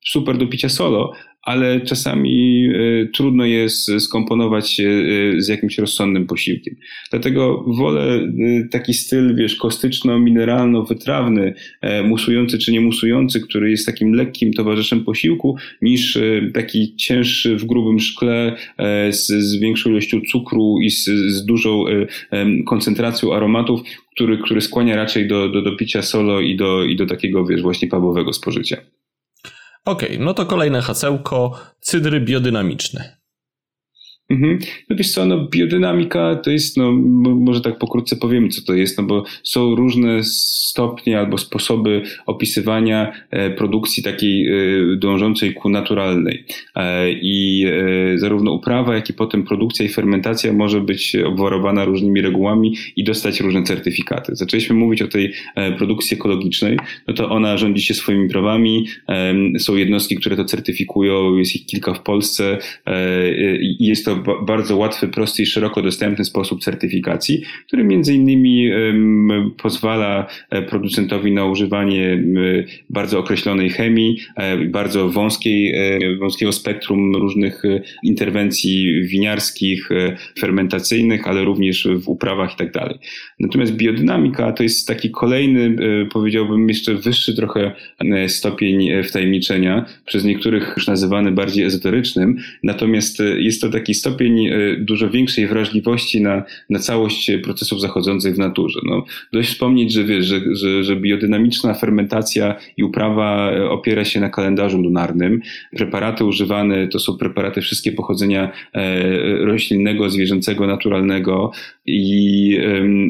super 0.05 0.39
do 0.39 0.47
picia 0.47 0.69
solo, 0.69 1.13
ale 1.43 1.81
czasami 1.81 2.67
e, 2.67 3.07
trudno 3.07 3.45
jest 3.45 4.01
skomponować 4.01 4.71
się 4.71 4.89
e, 4.89 5.41
z 5.41 5.49
jakimś 5.49 5.79
rozsądnym 5.79 6.27
posiłkiem. 6.27 6.77
Dlatego 7.11 7.65
wolę 7.67 8.15
e, 8.15 8.69
taki 8.69 8.95
styl, 8.95 9.37
wiesz, 9.37 9.57
kostyczno-mineralno-wytrawny, 9.57 11.55
musujący 12.05 12.59
czy 12.59 12.73
nie 12.73 12.81
musujący, 12.81 13.41
który 13.41 13.71
jest 13.71 13.87
takim 13.87 14.13
lekkim 14.13 14.53
towarzyszem 14.53 15.05
posiłku, 15.05 15.57
niż 15.83 16.19
taki 16.55 16.97
cięższy 16.97 17.57
w 17.57 17.65
grubym 17.65 18.01
szkle 18.01 18.57
z, 19.11 19.27
z 19.27 19.57
większą 19.61 19.91
ilością 19.91 20.21
cukru 20.31 20.79
i 20.81 20.91
z, 20.91 21.05
z 21.05 21.45
dużą 21.45 21.85
koncentracją 22.67 23.35
aromatów, 23.35 23.81
który, 24.15 24.39
który 24.39 24.61
skłania 24.61 24.97
raczej 24.97 25.29
do, 25.29 25.49
do, 25.49 25.63
do 25.63 25.77
picia 25.77 26.03
solo 26.03 26.41
i 26.41 26.57
do, 26.57 26.85
i 26.85 26.97
do 26.97 27.07
takiego, 27.07 27.47
wiesz, 27.47 27.63
właśnie 27.63 27.89
pubowego 27.89 28.33
spożycia. 28.33 28.77
Okay, 29.85 30.19
no 30.19 30.35
to 30.35 30.47
kolejne 30.47 30.83
hasełko, 30.83 31.61
cydry 31.81 32.21
biodynamiczne. 32.21 33.22
Mhm. 34.33 34.59
No 34.91 34.97
wiesz 34.97 35.11
co, 35.11 35.27
no 35.27 35.49
biodynamika 35.51 36.37
to 36.37 36.51
jest, 36.51 36.77
no 36.77 36.93
może 37.35 37.61
tak 37.61 37.79
pokrótce 37.79 38.17
powiemy, 38.17 38.49
co 38.49 38.63
to 38.63 38.75
jest, 38.75 38.99
no 38.99 39.05
bo 39.05 39.25
są 39.43 39.75
różne 39.75 40.23
stopnie 40.73 41.19
albo 41.19 41.39
sposoby 41.39 42.03
opisywania 42.27 43.13
e, 43.31 43.51
produkcji 43.51 44.03
takiej 44.03 44.49
e, 44.49 44.53
dążącej 44.97 45.55
ku 45.55 45.69
naturalnej. 45.69 46.45
E, 46.77 47.13
I 47.13 47.67
zarówno 48.17 48.53
uprawa, 48.53 48.95
jak 48.95 49.11
i 49.11 49.13
potem 49.13 49.43
produkcja 49.43 49.87
i 49.87 49.89
fermentacja 49.89 50.53
może 50.53 50.81
być 50.81 51.17
obwarowana 51.17 51.85
różnymi 51.85 52.21
regułami 52.21 52.77
i 52.97 53.05
dostać 53.05 53.41
różne 53.41 53.63
certyfikaty. 53.63 54.37
Zaczęliśmy 54.37 54.77
mówić 54.77 55.03
o 55.03 55.09
tej 55.09 55.33
produkcji 55.79 56.17
ekologicznej, 56.17 56.79
no 57.09 57.15
to 57.15 57.31
ona 57.31 57.57
rządzi 57.59 57.83
się 57.83 57.95
swoimi 57.95 58.29
prawami, 58.29 58.87
są 59.59 59.77
jednostki, 59.77 60.17
które 60.17 60.37
to 60.37 60.45
certyfikują, 60.45 61.37
jest 61.37 61.57
ich 61.57 61.67
kilka 61.67 61.95
w 61.95 62.03
Polsce 62.03 62.59
i 63.61 63.87
jest 63.87 64.05
to 64.05 64.17
bardzo 64.47 64.77
łatwy, 64.77 65.09
prosty 65.09 65.43
i 65.43 65.47
szeroko 65.47 65.83
dostępny 65.83 66.25
sposób 66.25 66.61
certyfikacji, 66.61 67.43
który 67.67 67.85
między 67.85 68.15
innymi 68.15 68.71
pozwala 69.63 70.27
e, 70.51 70.63
producentowi 70.63 71.33
na 71.33 71.45
używanie 71.45 72.23
bardzo 72.91 73.19
określonej 73.19 73.71
chemii, 73.71 74.19
e, 74.37 74.57
bardzo 74.57 75.09
wąskiej, 75.09 75.75
e, 75.75 76.17
wąskiego 76.17 76.53
spektrum 76.53 77.17
różnych 77.17 77.63
interwencji 78.05 79.03
winiarskich, 79.07 79.89
fermentacyjnych, 80.39 81.29
ale 81.29 81.45
również 81.45 81.89
w 81.97 82.09
uprawach 82.09 82.55
i 82.55 82.57
tak 82.57 82.73
dalej. 82.73 82.99
Natomiast 83.41 83.73
biodynamika 83.73 84.53
to 84.53 84.63
jest 84.63 84.89
taki 84.89 85.11
kolejny, 85.11 85.77
powiedziałbym, 86.13 86.69
jeszcze 86.69 86.95
wyższy 86.95 87.37
trochę 87.37 87.73
stopień 88.29 89.03
wtajemniczenia, 89.03 89.87
przez 90.07 90.25
niektórych 90.25 90.73
już 90.77 90.87
nazywany 90.87 91.33
bardziej 91.33 91.65
ezoterycznym, 91.65 92.37
natomiast 92.63 93.23
jest 93.37 93.61
to 93.61 93.71
taki 93.71 93.95
stopień 94.03 94.47
e, 94.47 94.53
dużo 94.79 95.11
większej 95.11 95.47
wrażliwości 95.47 96.21
na, 96.21 96.43
na 96.71 96.79
całość 96.79 97.31
procesów 97.43 97.81
zachodzących 97.81 98.35
w 98.35 98.39
naturze. 98.39 98.81
No, 98.85 99.05
dość 99.33 99.49
wspomnieć, 99.49 99.93
że 99.93 100.05
wiesz, 100.05 100.27
że, 100.27 100.41
że, 100.53 100.85
że 100.85 100.97
biodynamiczna 100.97 101.75
fermentacja 101.75 102.55
i 102.77 102.85
uprawa 102.85 103.53
e, 103.53 103.71
opiera 103.71 104.05
się 104.05 104.21
na 104.21 104.29
kalendarzu 104.29 104.83
lunarnym. 104.83 105.41
Preparaty 105.77 106.25
używane 106.25 106.89
to 106.89 106.99
są 106.99 107.17
preparaty 107.17 107.61
wszystkie 107.61 107.93
pochodzenia 107.93 108.53
e, 108.75 109.03
roślinnego, 109.45 110.11
zwierzęcego, 110.11 110.67
naturalnego 110.67 111.53
i, 111.87 112.59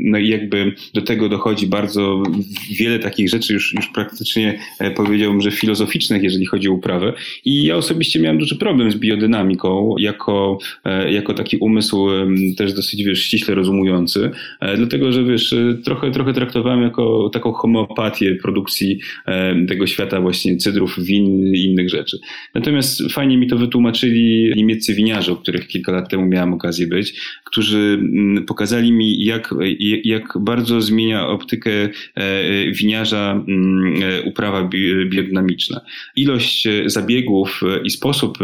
no 0.05 0.19
jakby 0.19 0.73
do 0.95 1.03
tego 1.03 1.29
dochodzi 1.29 1.67
bardzo 1.67 2.23
wiele 2.79 2.99
takich 2.99 3.29
rzeczy 3.29 3.55
już, 3.55 3.75
już 3.75 3.87
praktycznie 3.87 4.59
powiedziałbym, 4.97 5.41
że 5.41 5.51
filozoficznych, 5.51 6.23
jeżeli 6.23 6.47
chodzi 6.47 6.69
o 6.69 6.73
uprawę. 6.73 7.13
I 7.45 7.65
ja 7.65 7.77
osobiście 7.77 8.21
miałem 8.21 8.39
duży 8.39 8.57
problem 8.57 8.91
z 8.91 8.97
biodynamiką 8.97 9.95
jako, 9.99 10.59
jako 11.11 11.35
taki 11.35 11.57
umysł 11.57 12.09
też 12.57 12.73
dosyć, 12.73 13.05
wiesz, 13.05 13.23
ściśle 13.23 13.55
rozumujący, 13.55 14.31
e, 14.61 14.77
dlatego, 14.77 15.13
że 15.13 15.25
wiesz, 15.25 15.53
e, 15.53 15.75
trochę, 15.85 16.11
trochę 16.11 16.33
traktowałem 16.33 16.83
jako 16.83 17.31
taką 17.33 17.53
homeopatię 17.53 18.35
produkcji 18.35 19.01
tego 19.69 19.87
świata 19.87 20.21
właśnie 20.21 20.57
cydrów, 20.57 21.05
win 21.05 21.55
i 21.55 21.65
innych 21.65 21.91
rzeczy. 21.91 22.19
Natomiast 22.55 23.03
fajnie 23.13 23.39
mi 23.39 23.47
to 23.47 23.57
wytłumaczyli 23.57 24.53
niemieccy 24.57 24.95
winiarze, 24.95 25.33
o 25.33 25.37
których 25.37 25.67
kilka 25.69 25.93
lat 25.93 26.11
temu 26.11 26.27
miałem 26.27 26.55
okazję 26.55 26.87
być, 26.87 27.21
którzy 27.45 27.99
mm, 28.01 28.45
pokazali 28.45 28.93
mi, 28.93 29.25
jak, 29.25 29.55
jak 30.05 30.39
bardzo 30.41 30.81
zmienia 30.81 31.29
optykę 31.29 31.71
e, 31.71 31.91
winiarza 32.71 33.45
mm, 33.49 34.03
uprawa 34.25 34.69
biodynamiczna. 35.07 35.81
Ilość 36.17 36.69
zabiegów 36.87 37.61
i 37.85 37.91
sposób 37.91 38.39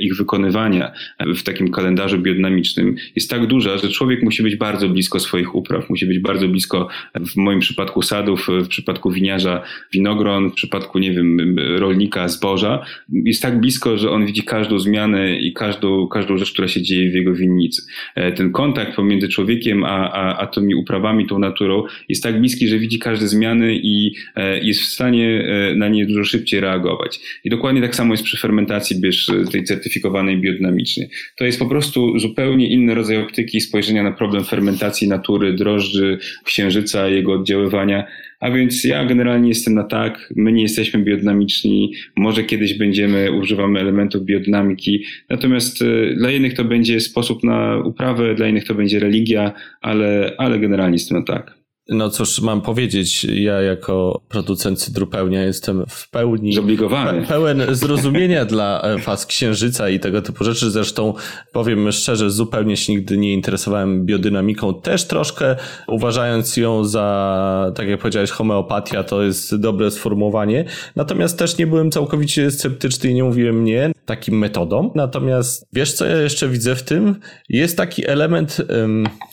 ich 0.00 0.16
wykonywania 0.16 0.92
w 1.36 1.42
takim 1.42 1.59
kalendarzu 1.68 2.18
biodynamicznym 2.18 2.96
jest 3.16 3.30
tak 3.30 3.46
duża, 3.46 3.78
że 3.78 3.88
człowiek 3.88 4.22
musi 4.22 4.42
być 4.42 4.56
bardzo 4.56 4.88
blisko 4.88 5.20
swoich 5.20 5.54
upraw, 5.54 5.90
musi 5.90 6.06
być 6.06 6.18
bardzo 6.18 6.48
blisko 6.48 6.88
w 7.14 7.36
moim 7.36 7.60
przypadku 7.60 8.02
sadów, 8.02 8.48
w 8.64 8.68
przypadku 8.68 9.10
winiarza 9.10 9.62
winogron, 9.92 10.50
w 10.50 10.54
przypadku, 10.54 10.98
nie 10.98 11.12
wiem, 11.12 11.56
rolnika 11.78 12.28
zboża. 12.28 12.84
Jest 13.12 13.42
tak 13.42 13.60
blisko, 13.60 13.98
że 13.98 14.10
on 14.10 14.26
widzi 14.26 14.42
każdą 14.42 14.78
zmianę 14.78 15.36
i 15.36 15.52
każdą, 15.52 16.08
każdą 16.08 16.38
rzecz, 16.38 16.52
która 16.52 16.68
się 16.68 16.82
dzieje 16.82 17.10
w 17.10 17.14
jego 17.14 17.34
winnicy. 17.34 17.82
E, 18.14 18.32
ten 18.32 18.52
kontakt 18.52 18.96
pomiędzy 18.96 19.28
człowiekiem 19.28 19.84
a, 19.84 20.12
a, 20.12 20.38
a 20.38 20.46
tymi 20.46 20.74
uprawami, 20.74 21.26
tą 21.26 21.38
naturą 21.38 21.84
jest 22.08 22.22
tak 22.22 22.40
bliski, 22.40 22.68
że 22.68 22.78
widzi 22.78 22.98
każde 22.98 23.28
zmiany 23.28 23.74
i 23.82 24.14
e, 24.36 24.58
jest 24.58 24.80
w 24.80 24.84
stanie 24.84 25.44
e, 25.44 25.74
na 25.74 25.88
nie 25.88 26.06
dużo 26.06 26.24
szybciej 26.24 26.60
reagować. 26.60 27.20
I 27.44 27.50
dokładnie 27.50 27.80
tak 27.82 27.96
samo 27.96 28.14
jest 28.14 28.24
przy 28.24 28.36
fermentacji, 28.36 29.00
bierz 29.00 29.30
tej 29.52 29.64
certyfikowanej 29.64 30.36
biodynamicznie. 30.36 31.08
To 31.36 31.44
jest 31.50 31.58
po 31.58 31.66
prostu 31.66 32.18
zupełnie 32.18 32.68
inny 32.68 32.94
rodzaj 32.94 33.16
optyki 33.16 33.60
spojrzenia 33.60 34.02
na 34.02 34.12
problem 34.12 34.44
fermentacji 34.44 35.08
natury, 35.08 35.52
drożdży, 35.52 36.18
księżyca, 36.44 37.08
jego 37.08 37.32
oddziaływania. 37.32 38.06
A 38.40 38.50
więc 38.50 38.84
ja 38.84 39.04
generalnie 39.04 39.48
jestem 39.48 39.74
na 39.74 39.84
tak, 39.84 40.32
my 40.36 40.52
nie 40.52 40.62
jesteśmy 40.62 41.02
biodynamiczni, 41.02 41.92
może 42.16 42.44
kiedyś 42.44 42.74
będziemy, 42.74 43.32
używamy 43.32 43.80
elementów 43.80 44.24
biodynamiki, 44.24 45.04
natomiast 45.28 45.82
y, 45.82 46.14
dla 46.18 46.30
jednych 46.30 46.54
to 46.54 46.64
będzie 46.64 47.00
sposób 47.00 47.44
na 47.44 47.78
uprawę, 47.84 48.34
dla 48.34 48.48
innych 48.48 48.64
to 48.64 48.74
będzie 48.74 48.98
religia, 49.00 49.52
ale, 49.80 50.34
ale 50.38 50.58
generalnie 50.58 50.94
jestem 50.94 51.18
na 51.18 51.24
tak. 51.24 51.59
No 51.88 52.10
cóż, 52.10 52.40
mam 52.40 52.60
powiedzieć, 52.60 53.24
ja 53.24 53.62
jako 53.62 54.20
producent 54.28 54.78
cydru 54.78 55.06
pełnia 55.06 55.42
jestem 55.42 55.84
w 55.88 56.10
pełni 56.10 56.52
zobligowany. 56.52 57.26
Pełen 57.26 57.62
zrozumienia 57.70 58.44
dla 58.44 58.82
e, 58.82 58.98
faz 58.98 59.26
księżyca 59.26 59.88
i 59.88 60.00
tego 60.00 60.22
typu 60.22 60.44
rzeczy. 60.44 60.70
Zresztą 60.70 61.14
powiem 61.52 61.92
szczerze, 61.92 62.30
zupełnie 62.30 62.76
się 62.76 62.92
nigdy 62.92 63.18
nie 63.18 63.32
interesowałem 63.32 64.06
biodynamiką. 64.06 64.74
Też 64.74 65.04
troszkę 65.04 65.56
uważając 65.88 66.56
ją 66.56 66.84
za, 66.84 67.72
tak 67.74 67.88
jak 67.88 68.00
powiedziałeś, 68.00 68.30
homeopatia, 68.30 69.04
to 69.04 69.22
jest 69.22 69.56
dobre 69.56 69.90
sformułowanie. 69.90 70.64
Natomiast 70.96 71.38
też 71.38 71.58
nie 71.58 71.66
byłem 71.66 71.90
całkowicie 71.90 72.50
sceptyczny 72.50 73.10
i 73.10 73.14
nie 73.14 73.24
mówiłem 73.24 73.64
nie 73.64 73.92
takim 74.06 74.38
metodom. 74.38 74.90
Natomiast 74.94 75.66
wiesz, 75.72 75.92
co 75.92 76.06
ja 76.06 76.16
jeszcze 76.16 76.48
widzę 76.48 76.76
w 76.76 76.82
tym? 76.82 77.16
Jest 77.48 77.76
taki 77.76 78.06
element, 78.06 78.56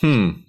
hmm, 0.01 0.46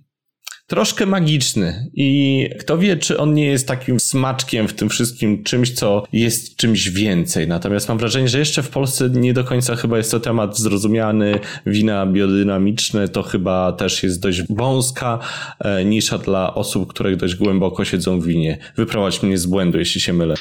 troszkę 0.68 1.06
magiczny 1.06 1.90
i 1.94 2.48
kto 2.58 2.78
wie, 2.78 2.96
czy 2.96 3.18
on 3.18 3.34
nie 3.34 3.46
jest 3.46 3.68
takim 3.68 4.00
smaczkiem 4.00 4.68
w 4.68 4.74
tym 4.74 4.88
wszystkim, 4.88 5.44
czymś, 5.44 5.70
co 5.70 6.04
jest 6.12 6.56
czymś 6.56 6.88
więcej. 6.88 7.48
Natomiast 7.48 7.88
mam 7.88 7.98
wrażenie, 7.98 8.28
że 8.28 8.38
jeszcze 8.38 8.62
w 8.62 8.70
Polsce 8.70 9.10
nie 9.10 9.32
do 9.32 9.44
końca 9.44 9.76
chyba 9.76 9.96
jest 9.96 10.10
to 10.10 10.20
temat 10.20 10.58
zrozumiany. 10.58 11.38
Wina 11.66 12.06
biodynamiczne 12.06 13.08
to 13.08 13.22
chyba 13.22 13.72
też 13.72 14.02
jest 14.02 14.22
dość 14.22 14.42
wąska 14.50 15.18
e, 15.60 15.84
nisza 15.84 16.18
dla 16.18 16.54
osób, 16.54 16.90
które 16.90 17.16
dość 17.16 17.34
głęboko 17.34 17.84
siedzą 17.84 18.20
w 18.20 18.26
winie. 18.26 18.58
Wyprowadź 18.76 19.22
mnie 19.22 19.38
z 19.38 19.46
błędu, 19.46 19.78
jeśli 19.78 20.00
się 20.00 20.12
mylę. 20.12 20.34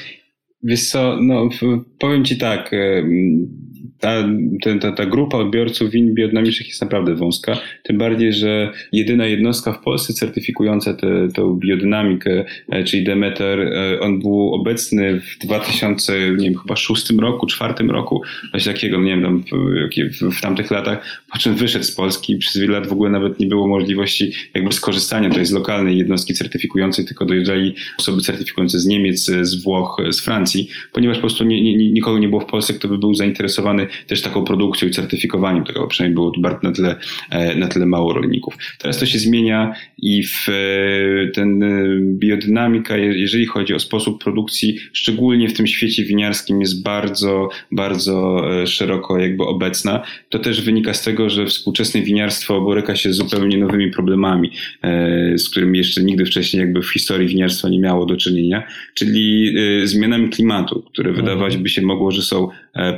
Wiesz 0.63 0.89
co, 0.89 1.17
no 1.21 1.49
powiem 1.99 2.25
ci 2.25 2.38
tak, 2.38 2.71
ta, 3.99 4.23
ta, 4.82 4.91
ta 4.91 5.05
grupa 5.05 5.38
odbiorców 5.38 5.91
win 5.91 6.13
biodynamicznych 6.13 6.67
jest 6.67 6.82
naprawdę 6.82 7.15
wąska, 7.15 7.57
tym 7.88 7.98
bardziej, 7.98 8.34
że 8.34 8.72
jedyna 8.92 9.26
jednostka 9.26 9.74
w 9.74 9.80
Polsce 9.80 10.14
certyfikująca 10.14 10.94
tę 11.36 11.58
biodynamikę, 11.60 12.46
e, 12.70 12.84
czyli 12.84 13.04
Demeter, 13.04 13.60
e, 13.60 14.00
on 14.00 14.20
był 14.20 14.54
obecny 14.54 15.22
w 15.22 15.46
2000, 15.46 16.14
nie 16.38 16.50
wiem, 16.50 16.60
chyba 16.60 16.76
szóstym 16.76 17.20
roku, 17.20 17.48
czwartym 17.48 17.92
roku, 17.92 18.22
coś 18.52 18.66
takiego, 18.66 18.98
nie 18.98 19.12
wiem, 19.12 19.22
tam 19.22 19.44
w, 20.32 20.36
w, 20.36 20.42
tamtych 20.42 20.72
latach, 20.72 21.24
po 21.32 21.38
czym 21.38 21.56
wyszedł 21.56 21.86
z 21.86 21.92
Polski. 21.92 22.34
I 22.34 22.38
przez 22.38 22.62
wiele 22.62 22.74
lat 22.80 22.88
w 22.88 22.92
ogóle 22.92 23.10
nawet 23.10 23.40
nie 23.40 23.48
było 23.48 23.68
możliwości 23.68 24.32
jakby 24.54 24.72
skorzystania 24.72 25.30
to 25.30 25.40
jest 25.40 25.54
lokalnej 25.54 25.98
jednostki 25.98 26.34
certyfikującej, 26.34 27.06
tylko 27.06 27.26
dojeżdżali 27.26 27.76
osoby 28.00 28.22
certyfikujące 28.22 28.80
z 28.80 28.86
Niemiec, 28.86 29.26
z 29.42 29.64
Włoch, 29.64 30.02
z 30.12 30.20
Francji, 30.20 30.70
ponieważ 30.94 31.18
po 31.18 31.22
prostu 31.22 31.44
nie, 31.44 31.64
nie, 31.64 31.92
nikogo 31.92 32.20
nie 32.20 32.30
było 32.30 32.42
w 32.42 32.46
Polsce, 32.46 32.74
kto 32.74 32.88
by 32.88 32.98
był 32.98 33.14
zainteresowany 33.14 33.88
też 34.08 34.22
taką 34.22 34.44
produkcją 34.44 34.88
i 34.88 34.92
certyfikowaniem 34.92 35.64
tego, 35.64 35.88
przynajmniej 35.88 36.14
było 36.14 36.32
na 36.64 36.72
tyle, 36.72 36.96
e, 37.30 37.56
na 37.56 37.68
tyle 37.78 37.86
mało 37.86 38.13
rolników. 38.13 38.57
Teraz 38.80 38.99
to 38.99 39.05
się 39.05 39.19
zmienia 39.19 39.73
i 39.97 40.23
w 40.23 40.49
e, 40.49 41.28
ten 41.28 41.63
e, 41.63 41.86
biodynamika, 42.01 42.97
jeżeli 42.97 43.45
chodzi 43.45 43.73
o 43.73 43.80
sposób 43.80 44.23
produkcji, 44.23 44.80
szczególnie 44.93 45.49
w 45.49 45.53
tym 45.53 45.67
świecie 45.67 46.03
winiarskim 46.03 46.61
jest 46.61 46.84
bardzo, 46.84 47.49
bardzo 47.71 48.43
szeroko 48.65 49.19
jakby 49.19 49.43
obecna. 49.43 50.03
To 50.30 50.39
też 50.39 50.61
wynika 50.61 50.93
z 50.93 51.03
tego, 51.03 51.30
że 51.30 51.45
współczesne 51.45 52.01
winiarstwo 52.01 52.61
boryka 52.61 52.95
się 52.95 53.13
z 53.13 53.15
zupełnie 53.15 53.57
nowymi 53.57 53.91
problemami, 53.91 54.51
z 55.36 55.49
którymi 55.49 55.78
jeszcze 55.78 56.03
nigdy 56.03 56.25
wcześniej 56.25 56.61
jakby 56.61 56.82
w 56.82 56.91
historii 56.91 57.28
winiarstwa 57.28 57.69
nie 57.69 57.80
miało 57.80 58.05
do 58.05 58.17
czynienia, 58.17 58.67
czyli 58.93 59.55
zmianami 59.84 60.30
klimatu, 60.30 60.82
które 60.82 61.09
mhm. 61.09 61.25
wydawać 61.25 61.57
by 61.57 61.69
się 61.69 61.82
mogło, 61.82 62.11
że 62.11 62.21
są 62.21 62.49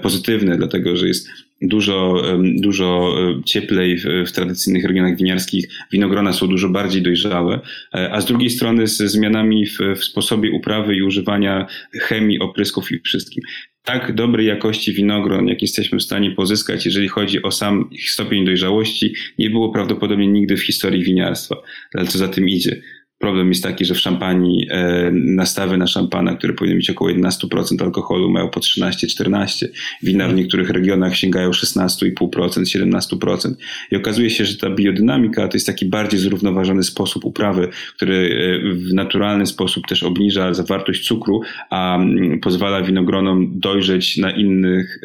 pozytywne, 0.02 0.58
dlatego 0.58 0.96
że 0.96 1.08
jest 1.08 1.30
dużo, 1.62 2.24
dużo 2.56 3.16
cieplej 3.46 3.98
w, 3.98 4.06
w, 4.28 4.32
tradycyjnych 4.32 4.86
regionach 4.86 5.18
winiarskich, 5.18 5.70
winogrona 5.92 6.34
są 6.34 6.48
dużo 6.48 6.70
bardziej 6.70 7.02
dojrzałe, 7.02 7.60
e, 7.96 8.12
a 8.14 8.22
z 8.22 8.26
drugiej 8.26 8.50
strony 8.50 8.88
z 8.88 8.98
zmianami 8.98 9.66
w, 9.66 9.78
w 9.96 10.04
sposobie 10.04 10.52
uprawy 10.52 10.96
i 10.96 11.02
używania 11.02 11.68
chemii, 12.02 12.40
oprysków 12.40 12.92
i 12.92 13.00
wszystkim 13.00 13.44
tak 13.84 14.16
dobrej 14.16 14.48
jakości 14.48 14.94
winogron, 14.94 15.48
jak 15.48 15.62
jesteśmy 15.62 16.00
w 16.00 16.04
stanie 16.04 16.32
pozyskać, 16.32 16.86
jeżeli 16.86 17.08
chodzi 17.08 17.44
o 17.44 17.52
sam 17.52 17.90
stopień 18.08 18.46
dojrzałości, 18.46 19.14
nie 19.40 19.50
było 19.50 19.72
prawdopodobnie 19.72 20.28
nigdy 20.28 20.58
w 20.58 20.64
historii 20.64 21.04
winiarstwa. 21.04 21.56
Ale 21.94 22.08
co 22.08 22.18
za 22.18 22.28
tym 22.28 22.50
idzie? 22.50 22.82
Problem 23.20 23.50
jest 23.50 23.64
taki, 23.64 23.86
że 23.86 23.94
w 23.94 24.00
szampanii 24.00 24.68
e, 24.72 25.12
nastawy 25.14 25.78
na 25.78 25.88
szampana, 25.88 26.36
które 26.36 26.54
powinny 26.54 26.76
mieć 26.76 26.90
około 26.90 27.12
11% 27.12 27.84
alkoholu, 27.84 28.32
mają 28.32 28.50
po 28.50 28.60
13-14. 28.60 29.66
Wina 30.04 30.28
w 30.28 30.36
niektórych 30.36 30.70
regionach 30.70 31.16
sięgają 31.16 31.52
16,5%, 31.52 32.30
17%. 32.30 33.54
I 33.92 33.96
okazuje 33.96 34.30
się, 34.30 34.46
że 34.46 34.58
ta 34.58 34.70
biodynamika 34.70 35.48
to 35.48 35.56
jest 35.56 35.68
taki 35.68 35.86
bardziej 35.86 36.20
zrównoważony 36.20 36.84
sposób 36.84 37.26
uprawy, 37.26 37.68
który 37.96 38.16
e, 38.16 38.74
w 38.74 38.94
naturalny 38.94 39.46
sposób 39.46 39.88
też 39.88 40.04
obniża 40.04 40.54
zawartość 40.54 41.08
cukru, 41.08 41.42
a 41.70 41.98
m, 41.98 42.40
pozwala 42.42 42.82
winogronom 42.82 43.60
dojrzeć 43.60 44.18
na 44.18 44.32
innych 44.32 45.00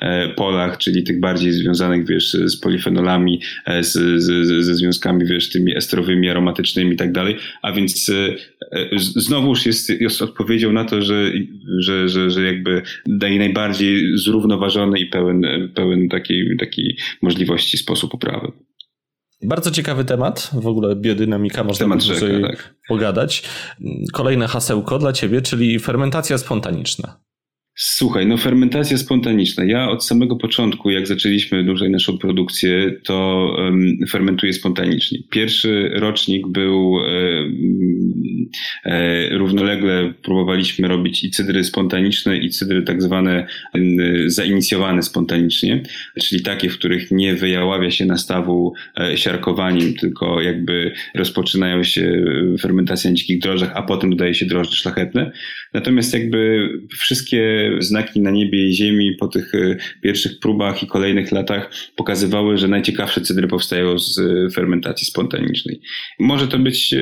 e, 0.00 0.28
polach, 0.28 0.78
czyli 0.78 1.02
tych 1.02 1.20
bardziej 1.20 1.52
związanych, 1.52 2.06
wiesz, 2.06 2.32
z 2.32 2.56
polifenolami, 2.56 3.40
z, 3.80 4.22
z, 4.22 4.46
ze 4.64 4.74
związkami, 4.74 5.26
wiesz, 5.26 5.50
tymi 5.50 5.76
estrowymi, 5.76 6.30
aromatycznymi 6.30 6.94
i 6.94 6.96
tak 6.96 7.12
dalej 7.12 7.36
a 7.62 7.72
więc 7.72 8.08
e, 8.08 8.36
e, 8.72 8.88
znowuż 8.98 9.66
jest, 9.66 9.90
jest 9.90 10.22
odpowiedzią 10.22 10.72
na 10.72 10.84
to, 10.84 11.02
że, 11.02 11.32
że, 11.78 12.08
że, 12.08 12.30
że 12.30 12.42
jakby 12.42 12.82
daje 13.06 13.38
najbardziej 13.38 14.18
zrównoważony 14.18 14.98
i 14.98 15.06
pełen, 15.06 15.42
pełen 15.74 16.08
takiej, 16.08 16.56
takiej 16.58 16.96
możliwości 17.22 17.78
sposób 17.78 18.14
uprawy. 18.14 18.52
Bardzo 19.42 19.70
ciekawy 19.70 20.04
temat, 20.04 20.50
w 20.52 20.66
ogóle 20.66 20.96
biodynamika, 20.96 21.64
można 21.64 21.84
temat 21.84 22.02
rzeka, 22.02 22.48
tak. 22.48 22.74
pogadać. 22.88 23.42
Kolejne 24.12 24.48
hasełko 24.48 24.98
dla 24.98 25.12
ciebie, 25.12 25.42
czyli 25.42 25.78
fermentacja 25.78 26.38
spontaniczna. 26.38 27.20
Słuchaj, 27.80 28.26
no 28.26 28.36
fermentacja 28.36 28.98
spontaniczna. 28.98 29.64
Ja 29.64 29.90
od 29.90 30.04
samego 30.04 30.36
początku, 30.36 30.90
jak 30.90 31.06
zaczęliśmy 31.06 31.64
dłużej 31.64 31.90
naszą 31.90 32.18
produkcję, 32.18 32.92
to 33.04 33.48
um, 33.58 33.98
fermentuję 34.08 34.52
spontanicznie. 34.52 35.18
Pierwszy 35.30 35.90
rocznik 35.94 36.46
był 36.48 36.96
e, 38.84 39.38
równolegle 39.38 40.12
próbowaliśmy 40.22 40.88
robić 40.88 41.24
i 41.24 41.30
cydry 41.30 41.64
spontaniczne 41.64 42.38
i 42.38 42.50
cydry 42.50 42.82
tak 42.82 43.02
zwane 43.02 43.46
e, 43.74 43.80
zainicjowane 44.26 45.02
spontanicznie, 45.02 45.82
czyli 46.20 46.42
takie, 46.42 46.68
w 46.68 46.78
których 46.78 47.10
nie 47.10 47.34
wyjaławia 47.34 47.90
się 47.90 48.06
nastawu 48.06 48.72
e, 49.00 49.16
siarkowaniem, 49.16 49.94
tylko 49.94 50.40
jakby 50.40 50.92
rozpoczynają 51.14 51.84
się 51.84 52.24
fermentacja 52.60 53.10
na 53.10 53.16
dzikich 53.16 53.38
drożdżach, 53.38 53.72
a 53.74 53.82
potem 53.82 54.10
dodaje 54.10 54.34
się 54.34 54.46
drożdże 54.46 54.76
szlachetne. 54.76 55.32
Natomiast 55.74 56.14
jakby 56.14 56.68
wszystkie 56.98 57.67
znaki 57.80 58.20
na 58.20 58.30
niebie 58.30 58.68
i 58.68 58.72
ziemi 58.72 59.12
po 59.12 59.28
tych 59.28 59.54
e, 59.54 59.76
pierwszych 60.02 60.38
próbach 60.38 60.82
i 60.82 60.86
kolejnych 60.86 61.32
latach 61.32 61.70
pokazywały, 61.96 62.58
że 62.58 62.68
najciekawsze 62.68 63.20
cydry 63.20 63.48
powstają 63.48 63.98
z 63.98 64.18
e, 64.18 64.50
fermentacji 64.50 65.06
spontanicznej. 65.06 65.80
Może 66.18 66.48
to 66.48 66.58
być 66.58 66.94
e, 66.94 66.98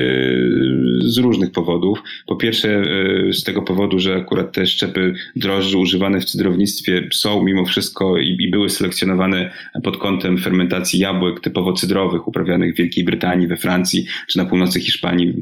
z 0.99 1.17
różnych 1.17 1.51
powodów. 1.51 2.03
Po 2.27 2.35
pierwsze, 2.35 2.83
z 3.31 3.43
tego 3.43 3.61
powodu, 3.61 3.99
że 3.99 4.15
akurat 4.15 4.51
te 4.51 4.65
szczepy 4.65 5.13
drożdży 5.35 5.77
używane 5.77 6.19
w 6.19 6.25
cydrownictwie 6.25 7.07
są 7.13 7.43
mimo 7.43 7.65
wszystko 7.65 8.17
i, 8.17 8.37
i 8.39 8.51
były 8.51 8.69
selekcjonowane 8.69 9.51
pod 9.83 9.97
kątem 9.97 10.37
fermentacji 10.37 10.99
jabłek 10.99 11.39
typowo 11.39 11.73
cydrowych, 11.73 12.27
uprawianych 12.27 12.73
w 12.73 12.77
Wielkiej 12.77 13.03
Brytanii, 13.03 13.47
we 13.47 13.57
Francji 13.57 14.05
czy 14.29 14.37
na 14.37 14.45
północy 14.45 14.79
Hiszpanii, 14.79 15.33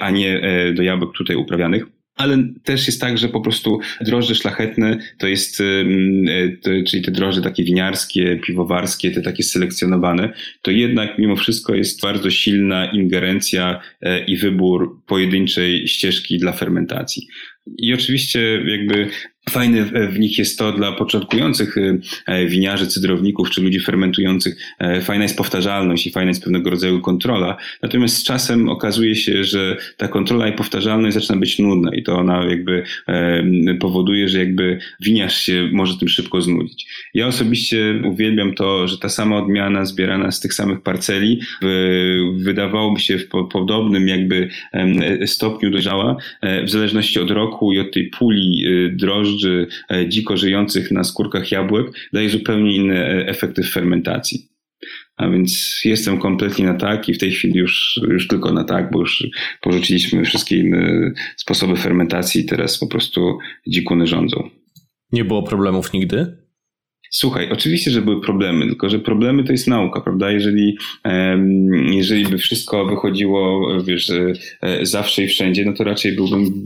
a 0.00 0.10
nie 0.10 0.40
do 0.74 0.82
jabłek 0.82 1.10
tutaj 1.16 1.36
uprawianych 1.36 1.86
ale 2.20 2.44
też 2.64 2.86
jest 2.86 3.00
tak, 3.00 3.18
że 3.18 3.28
po 3.28 3.40
prostu 3.40 3.80
drożdże 4.00 4.34
szlachetne 4.34 4.98
to 5.18 5.26
jest, 5.26 5.60
e, 5.60 5.64
to, 6.62 6.70
czyli 6.86 7.02
te 7.02 7.10
drożdże 7.10 7.42
takie 7.42 7.64
winiarskie, 7.64 8.40
piwowarskie, 8.46 9.10
te 9.10 9.22
takie 9.22 9.42
selekcjonowane, 9.42 10.32
to 10.62 10.70
jednak 10.70 11.18
mimo 11.18 11.36
wszystko 11.36 11.74
jest 11.74 12.02
bardzo 12.02 12.30
silna 12.30 12.92
ingerencja 12.92 13.80
e, 14.00 14.24
i 14.24 14.36
wybór 14.36 15.00
pojedynczej 15.06 15.88
ścieżki 15.88 16.38
dla 16.38 16.52
fermentacji. 16.52 17.26
I 17.78 17.94
oczywiście 17.94 18.40
jakby 18.66 19.08
Fajne 19.48 19.84
w 20.08 20.18
nich 20.18 20.38
jest 20.38 20.58
to 20.58 20.72
dla 20.72 20.92
początkujących 20.92 21.76
e, 22.26 22.46
winiarzy, 22.46 22.86
cydrowników 22.86 23.50
czy 23.50 23.62
ludzi 23.62 23.80
fermentujących. 23.80 24.56
E, 24.78 25.00
fajna 25.00 25.24
jest 25.24 25.36
powtarzalność 25.36 26.06
i 26.06 26.10
fajna 26.10 26.28
jest 26.28 26.42
pewnego 26.42 26.70
rodzaju 26.70 27.00
kontrola. 27.00 27.56
Natomiast 27.82 28.16
z 28.16 28.24
czasem 28.24 28.68
okazuje 28.68 29.14
się, 29.14 29.44
że 29.44 29.76
ta 29.96 30.08
kontrola 30.08 30.48
i 30.48 30.52
powtarzalność 30.52 31.14
zaczyna 31.14 31.38
być 31.38 31.58
nudna 31.58 31.94
i 31.94 32.02
to 32.02 32.18
ona 32.18 32.44
jakby 32.44 32.82
powoduje, 33.80 34.28
że 34.28 34.38
jakby 34.38 34.78
winiarz 35.00 35.36
się 35.42 35.68
może 35.72 35.98
tym 35.98 36.08
szybko 36.08 36.40
znudzić. 36.40 36.86
Ja 37.14 37.26
osobiście 37.26 38.02
uwielbiam 38.04 38.54
to, 38.54 38.88
że 38.88 38.98
ta 38.98 39.08
sama 39.08 39.38
odmiana 39.38 39.84
zbierana 39.84 40.30
z 40.30 40.40
tych 40.40 40.54
samych 40.54 40.82
parceli 40.82 41.40
wydawałoby 42.34 43.00
się 43.00 43.18
w 43.18 43.28
podobnym 43.28 44.08
jakby 44.08 44.48
stopniu 45.26 45.70
dojrzała 45.70 46.16
w 46.64 46.70
zależności 46.70 47.20
od 47.20 47.30
roku 47.30 47.72
i 47.72 47.78
od 47.78 47.92
tej 47.92 48.10
puli 48.10 48.64
drożdży 48.92 49.29
drożdży 49.30 49.66
e, 49.90 50.08
dziko 50.08 50.36
żyjących 50.36 50.90
na 50.90 51.04
skórkach 51.04 51.52
jabłek 51.52 51.86
daje 52.12 52.30
zupełnie 52.30 52.76
inne 52.76 53.26
efekty 53.26 53.62
fermentacji. 53.62 54.48
A 55.16 55.30
więc 55.30 55.80
jestem 55.84 56.18
kompletnie 56.18 56.66
na 56.66 56.74
tak 56.74 57.08
i 57.08 57.14
w 57.14 57.18
tej 57.18 57.32
chwili 57.32 57.58
już, 57.58 58.00
już 58.08 58.28
tylko 58.28 58.52
na 58.52 58.64
tak, 58.64 58.90
bo 58.90 59.00
już 59.00 59.26
porzuciliśmy 59.60 60.24
wszystkie 60.24 60.56
inne 60.56 61.12
sposoby 61.36 61.76
fermentacji 61.76 62.40
i 62.40 62.46
teraz 62.46 62.78
po 62.78 62.86
prostu 62.86 63.38
dzikuny 63.66 64.06
rządzą. 64.06 64.50
Nie 65.12 65.24
było 65.24 65.42
problemów 65.42 65.92
nigdy? 65.92 66.36
Słuchaj, 67.12 67.48
oczywiście, 67.50 67.90
że 67.90 68.02
były 68.02 68.20
problemy, 68.20 68.66
tylko 68.66 68.90
że 68.90 68.98
problemy 68.98 69.44
to 69.44 69.52
jest 69.52 69.66
nauka, 69.66 70.00
prawda? 70.00 70.30
Jeżeli, 70.30 70.76
jeżeli 71.92 72.24
by 72.24 72.38
wszystko 72.38 72.86
wychodziło, 72.86 73.68
wiesz, 73.84 74.10
e, 74.10 74.86
zawsze 74.86 75.24
i 75.24 75.28
wszędzie, 75.28 75.64
no 75.64 75.72
to 75.72 75.84
raczej 75.84 76.12
byłbym 76.12 76.64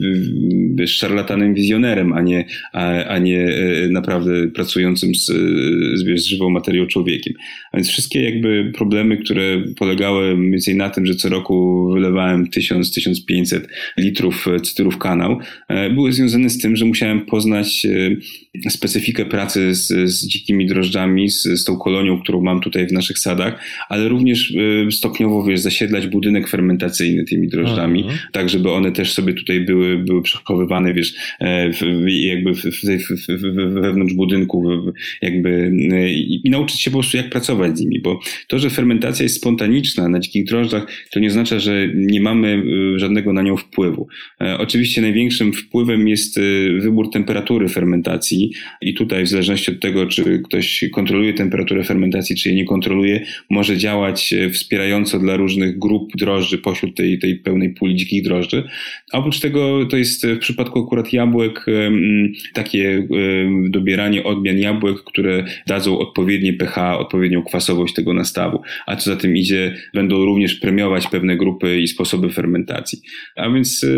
wiesz, 0.75 0.97
szarlatanem 0.97 1.55
wizjonerem, 1.55 2.13
a 2.13 2.23
nie, 2.23 2.45
a, 2.73 3.05
a 3.05 3.19
nie 3.19 3.41
e, 3.41 3.89
naprawdę 3.89 4.49
pracującym 4.49 5.15
z, 5.15 5.33
wiesz, 6.07 6.23
z 6.23 6.27
żywą 6.27 6.51
materią 6.51 6.87
człowiekiem. 6.87 7.35
A 7.73 7.77
więc 7.77 7.89
wszystkie 7.89 8.25
jakby 8.25 8.73
problemy, 8.75 9.17
które 9.17 9.63
polegały 9.79 10.37
mniej 10.37 10.51
więcej 10.51 10.77
na 10.77 10.91
tym, 10.91 11.07
że 11.07 11.15
co 11.15 11.29
roku 11.29 11.89
wylewałem 11.95 12.47
1000-1500 12.47 13.61
litrów 13.99 14.47
cytrów 14.63 14.99
kanał, 14.99 15.39
e, 15.69 15.91
były 15.91 16.13
związane 16.13 16.51
z 16.51 16.59
tym, 16.59 16.77
że 16.77 16.85
musiałem 16.85 17.27
poznać 17.27 17.87
specyfikę 18.71 19.25
pracy 19.25 19.75
z, 19.75 20.11
z 20.11 20.34
dzikimi 20.35 20.67
drożdżami, 20.67 21.31
z, 21.31 21.43
z 21.43 21.65
tą 21.65 21.77
kolonią, 21.77 22.21
którą 22.21 22.41
mam 22.41 22.61
tutaj 22.61 22.87
w 22.87 22.93
naszych 22.93 23.19
sadach, 23.19 23.65
ale 23.89 24.09
również 24.09 24.51
y, 24.51 24.89
stopniowo 24.91 25.45
wiesz, 25.45 25.61
zasiedlać 25.61 26.07
budynek 26.07 26.49
fermentacyjny 26.49 27.25
tymi 27.25 27.49
drożdżami, 27.49 28.01
mhm. 28.01 28.19
tak 28.33 28.49
żeby 28.49 28.71
one 28.71 28.93
też 28.93 29.13
sobie 29.13 29.35
tutaj 29.35 29.61
były, 29.61 29.99
były 29.99 30.23
przechowywane, 30.23 30.95
wiesz, 30.95 31.15
e, 31.41 31.73
w, 31.73 31.81
jakby 32.09 32.55
w, 32.55 32.63
w, 32.63 33.81
wewnątrz 33.81 34.15
budynku, 34.15 34.93
jakby 35.23 35.73
e, 35.93 36.13
i, 36.13 36.47
i 36.47 36.51
nauczyć 36.51 36.81
się 36.81 36.91
po 36.91 36.99
prostu 36.99 37.17
jak 37.17 37.31
pracować 37.31 37.79
z 37.79 37.81
nimi, 37.81 38.01
bo 38.01 38.21
to, 38.49 38.59
że 38.59 38.71
fermentacja 38.71 39.23
jest 39.23 39.37
spontaniczna 39.37 40.09
na 40.09 40.21
dzikich 40.21 40.45
drożdżach, 40.45 40.87
to 41.11 41.21
nie 41.21 41.29
oznacza, 41.29 41.59
że 41.59 41.89
nie 41.95 42.21
mamy 42.21 42.63
y, 42.95 42.99
żadnego 42.99 43.33
na 43.33 43.43
nią 43.43 43.57
wpływu. 43.57 44.09
E, 44.41 44.59
oczywiście 44.59 45.01
największym 45.01 45.53
wpływem 45.53 46.09
jest 46.09 46.39
y, 46.39 46.79
wybór 46.81 47.11
temperatury 47.11 47.69
fermentacji 47.69 48.53
i 48.81 48.95
tutaj 48.95 49.25
w 49.25 49.29
zależności 49.29 49.73
od 49.73 49.81
tego, 49.81 50.07
czy 50.07 50.24
ktoś 50.45 50.85
kontroluje 50.93 51.35
temperaturę 51.35 51.85
fermentacji, 51.85 52.37
czy 52.37 52.49
jej 52.49 52.57
nie 52.57 52.65
kontroluje, 52.65 53.27
może 53.51 53.77
działać 53.77 54.33
e, 54.33 54.51
wspierająco 54.51 55.19
dla 55.19 55.37
różnych 55.37 55.79
grup 55.79 56.17
drożdży 56.17 56.59
pośród 56.59 56.97
tej, 56.97 57.19
tej 57.19 57.37
pełnej 57.37 57.75
puli 57.75 57.95
dzikich 57.95 58.25
drożdży. 58.25 58.65
Oprócz 59.13 59.41
tego 59.41 59.87
to 59.87 59.97
jest 59.97 60.27
w 60.27 60.39
przypadku 60.39 60.85
akurat 60.85 61.13
jabłek 61.13 61.67
takie 62.55 63.09
dobieranie 63.69 64.25
odmian 64.25 64.59
jabłek, 64.59 64.97
które 65.05 65.45
dadzą 65.67 65.99
odpowiednie 65.99 66.53
pH, 66.53 66.99
odpowiednią 66.99 67.43
kwasowość 67.43 67.95
tego 67.95 68.15
nastawu. 68.15 68.63
A 68.87 68.97
co 68.97 69.11
za 69.11 69.17
tym 69.17 69.37
idzie, 69.37 69.75
będą 69.95 70.25
również 70.25 70.55
premiować 70.55 71.07
pewne 71.07 71.37
grupy 71.37 71.81
i 71.81 71.89
sposoby 71.89 72.31
fermentacji. 72.31 72.99
A 73.37 73.51
więc 73.51 73.85
e, 73.85 73.89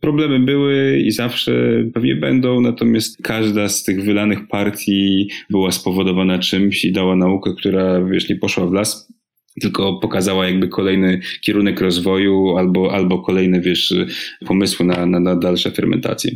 problemy 0.00 0.40
były 0.40 1.00
i 1.00 1.10
zawsze 1.10 1.84
pewnie 1.94 2.16
będą, 2.16 2.60
natomiast 2.60 3.22
każda 3.22 3.68
z 3.68 3.84
tych 3.84 4.04
wylanych 4.04 4.48
partii 4.48 5.28
była 5.50 5.72
spowodowana 5.76 6.38
czymś 6.38 6.84
i 6.84 6.92
dała 6.92 7.16
naukę, 7.16 7.54
która 7.58 8.04
wiesz, 8.04 8.28
nie 8.28 8.36
poszła 8.36 8.66
w 8.66 8.72
las, 8.72 9.12
tylko 9.60 9.98
pokazała 9.98 10.46
jakby 10.46 10.68
kolejny 10.68 11.20
kierunek 11.40 11.80
rozwoju 11.80 12.56
albo, 12.56 12.92
albo 12.92 13.22
kolejne 13.22 13.60
wiesz, 13.60 13.94
pomysły 14.46 14.86
na, 14.86 15.06
na, 15.06 15.20
na 15.20 15.36
dalsze 15.36 15.70
fermentacje. 15.70 16.32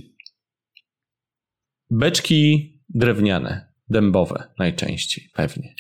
Beczki 1.91 2.73
drewniane, 2.89 3.73
dębowe 3.89 4.45
najczęściej, 4.59 5.29
pewnie. 5.35 5.75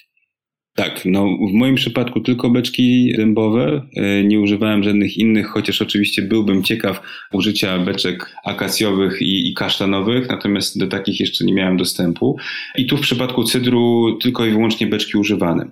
Tak, 0.74 1.02
no 1.04 1.24
w 1.50 1.52
moim 1.52 1.74
przypadku 1.74 2.20
tylko 2.20 2.50
beczki 2.50 3.12
dębowe. 3.16 3.86
E, 3.96 4.24
nie 4.24 4.40
używałem 4.40 4.82
żadnych 4.82 5.18
innych, 5.18 5.46
chociaż 5.46 5.82
oczywiście 5.82 6.22
byłbym 6.22 6.62
ciekaw 6.62 7.02
użycia 7.32 7.78
beczek 7.78 8.36
akacjowych 8.44 9.22
i, 9.22 9.50
i 9.50 9.54
kasztanowych, 9.54 10.28
natomiast 10.28 10.78
do 10.78 10.86
takich 10.86 11.20
jeszcze 11.20 11.44
nie 11.44 11.54
miałem 11.54 11.76
dostępu. 11.76 12.36
I 12.76 12.86
tu 12.86 12.96
w 12.96 13.00
przypadku 13.00 13.44
cydru 13.44 14.18
tylko 14.22 14.46
i 14.46 14.50
wyłącznie 14.50 14.86
beczki 14.86 15.18
używane. 15.18 15.70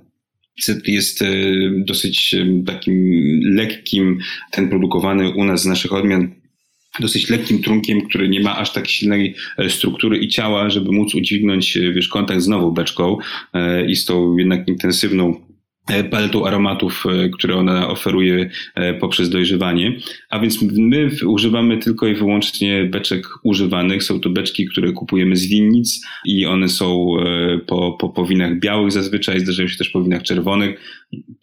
Cydr 0.61 0.88
jest 0.88 1.22
e, 1.22 1.26
dosyć 1.76 2.34
e, 2.34 2.64
takim 2.66 2.94
lekkim, 3.44 4.18
ten 4.51 4.68
produkowany 4.68 5.30
u 5.30 5.44
nas 5.44 5.62
z 5.62 5.66
naszych 5.66 5.92
odmian 5.92 6.38
dosyć 7.01 7.30
lekkim 7.30 7.62
trunkiem, 7.62 8.01
który 8.01 8.28
nie 8.28 8.40
ma 8.40 8.59
aż 8.59 8.72
tak 8.72 8.88
silnej 8.88 9.34
e, 9.59 9.70
struktury 9.70 10.18
i 10.18 10.28
ciała, 10.28 10.70
żeby 10.70 10.92
móc 10.92 11.14
udźwignąć 11.14 11.76
e, 11.76 11.92
wiesz, 11.92 12.09
kontakt 12.09 12.40
z 12.40 12.49
nową 12.49 12.70
beczką 12.70 13.16
e, 13.55 13.86
i 13.86 13.96
z 13.96 14.05
tą 14.05 14.36
jednak 14.36 14.68
intensywną 14.68 15.49
paletą 16.11 16.46
aromatów, 16.46 17.05
które 17.32 17.57
ona 17.57 17.88
oferuje 17.88 18.51
poprzez 19.01 19.30
dojrzewanie. 19.30 19.99
A 20.30 20.38
więc 20.38 20.62
my 20.62 21.11
używamy 21.26 21.78
tylko 21.78 22.07
i 22.07 22.14
wyłącznie 22.14 22.84
beczek 22.84 23.26
używanych. 23.42 24.03
Są 24.03 24.20
to 24.20 24.30
beczki, 24.30 24.66
które 24.66 24.92
kupujemy 24.92 25.36
z 25.36 25.46
winnic 25.46 26.07
i 26.24 26.46
one 26.46 26.68
są 26.68 27.16
po, 27.66 27.92
po, 28.01 28.09
po 28.09 28.26
winach 28.26 28.59
białych 28.59 28.92
zazwyczaj, 28.92 29.40
zdarzają 29.40 29.68
się 29.68 29.76
też 29.76 29.88
po 29.88 30.03
winach 30.03 30.22
czerwonych. 30.22 30.80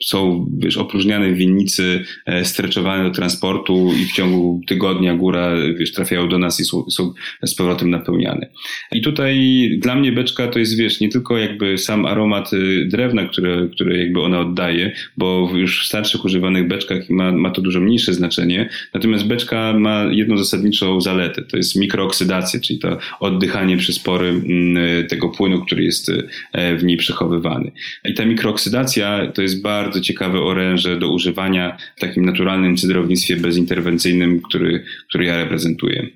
Są 0.04 0.50
wiesz, 0.58 0.78
opróżniane 0.78 1.32
w 1.32 1.36
winnicy, 1.36 2.04
streczowane 2.44 3.04
do 3.04 3.10
transportu 3.10 3.92
i 4.02 4.06
w 4.06 4.14
ciągu 4.14 4.62
tygodnia 4.68 5.16
góra 5.16 5.56
wiesz, 5.78 5.92
trafiają 5.92 6.30
do 6.30 6.38
nas 6.38 6.60
i 6.60 6.66
są, 6.66 6.90
są 6.90 7.14
z 7.44 7.56
powrotem 7.56 7.90
napełniane. 7.90 8.50
I 8.92 9.02
tutaj 9.02 9.36
dla 9.78 9.96
mnie 9.96 10.12
beczka 10.12 10.48
to 10.48 10.60
jest 10.60 10.78
wiesz, 10.78 11.00
nie 11.00 11.10
tylko 11.10 11.38
jakby 11.38 11.78
sam 11.78 12.06
aromat 12.06 12.52
drewna, 12.86 13.26
które, 13.26 13.68
które 13.72 13.98
jakby 13.98 14.22
ona 14.22 14.40
oddaje, 14.40 14.92
bo 15.18 15.52
już 15.56 15.84
w 15.84 15.88
starszych 15.88 16.26
używanych 16.26 16.68
beczkach 16.68 17.10
ma, 17.10 17.32
ma 17.32 17.52
to 17.52 17.62
dużo 17.62 17.80
mniejsze 17.80 18.14
znaczenie. 18.14 18.70
Natomiast 18.94 19.28
beczka 19.28 19.74
ma 19.80 20.04
jedną 20.12 20.38
zasadniczą 20.38 21.02
zaletę, 21.02 21.42
to 21.42 21.58
jest 21.58 21.76
mikrooksydacja, 21.76 22.60
czyli 22.60 22.80
to 22.80 22.98
oddychanie 23.20 23.78
przez 23.78 24.00
pory 24.00 24.28
mm, 24.28 25.08
tego 25.08 25.30
płynu, 25.30 25.66
który 25.66 25.84
jest 25.84 26.12
e, 26.54 26.78
w 26.78 26.84
niej 26.84 26.98
przechowywany. 26.98 27.72
I 28.06 28.14
ta 28.14 28.26
mikrooksydacja 28.26 29.32
to 29.32 29.42
jest 29.42 29.55
bardzo 29.62 30.02
ciekawe 30.02 30.42
oręże 30.42 31.00
do 31.00 31.10
używania 31.10 31.78
w 31.98 32.00
takim 32.00 32.26
naturalnym 32.26 32.78
cydrownictwie 32.78 33.38
bezinterwencyjnym, 33.38 34.42
który, 34.42 34.84
który 35.10 35.26
ja 35.26 35.38
reprezentuję. 35.38 36.10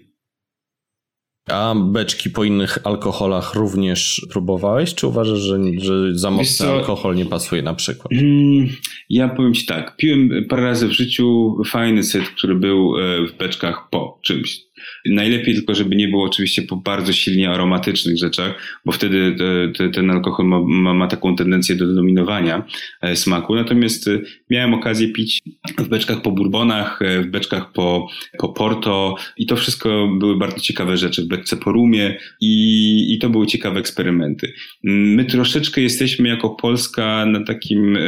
A 1.50 1.76
beczki 1.76 2.30
po 2.30 2.44
innych 2.44 2.78
alkoholach 2.84 3.56
również 3.56 4.28
próbowałeś? 4.30 4.96
Czy 4.96 5.08
uważasz, 5.08 5.40
że, 5.40 5.60
że 5.78 6.18
za 6.18 6.32
mocny 6.32 6.68
alkohol 6.68 7.16
nie 7.16 7.26
pasuje 7.26 7.62
na 7.62 7.74
przykład? 7.74 8.14
Mm, 8.14 8.70
ja 9.10 9.30
powiem 9.30 9.54
Ci 9.54 9.66
tak. 9.66 9.98
Piłem 9.98 10.30
parę 10.50 10.64
razy 10.64 10.88
w 10.88 10.92
życiu 10.92 11.58
fajny 11.66 12.04
set, 12.04 12.24
który 12.30 12.56
był 12.56 12.98
e, 12.98 13.28
w 13.28 13.38
beczkach 13.38 13.90
po 13.90 14.20
czymś. 14.22 14.69
Najlepiej 15.06 15.56
tylko, 15.56 15.76
żeby 15.76 15.96
nie 15.96 16.08
było 16.08 16.24
oczywiście 16.24 16.62
po 16.62 16.76
bardzo 16.76 17.14
silnie 17.14 17.50
aromatycznych 17.50 18.18
rzeczach, 18.18 18.82
bo 18.86 18.92
wtedy 18.92 19.36
te, 19.38 19.72
te, 19.78 19.90
ten 19.90 20.12
alkohol 20.12 20.46
ma, 20.46 20.60
ma, 20.60 20.94
ma, 20.94 21.08
taką 21.08 21.36
tendencję 21.36 21.76
do 21.76 21.94
dominowania 21.94 22.66
e, 23.02 23.16
smaku. 23.16 23.56
Natomiast 23.56 24.08
e, 24.08 24.20
miałem 24.50 24.74
okazję 24.74 25.08
pić 25.08 25.42
w 25.78 25.88
beczkach 25.88 26.22
po 26.22 26.32
bourbonach, 26.32 27.02
e, 27.02 27.22
w 27.22 27.28
beczkach 27.28 27.72
po, 27.72 28.08
po 28.38 28.50
porto 28.50 29.16
i 29.38 29.46
to 29.46 29.56
wszystko 29.56 30.10
były 30.20 30.38
bardzo 30.38 30.60
ciekawe 30.60 30.98
rzeczy. 30.98 31.24
W 31.24 31.28
beczce 31.28 31.58
po 31.58 31.72
rumie 31.72 32.18
i, 32.42 33.14
i 33.14 33.20
to 33.20 33.30
były 33.30 33.48
ciekawe 33.48 33.80
eksperymenty. 33.80 34.54
My 34.84 35.26
troszeczkę 35.26 35.82
jesteśmy 35.82 36.30
jako 36.30 36.50
Polska 36.50 37.26
na 37.26 37.44
takim 37.44 37.98
e, 37.98 38.02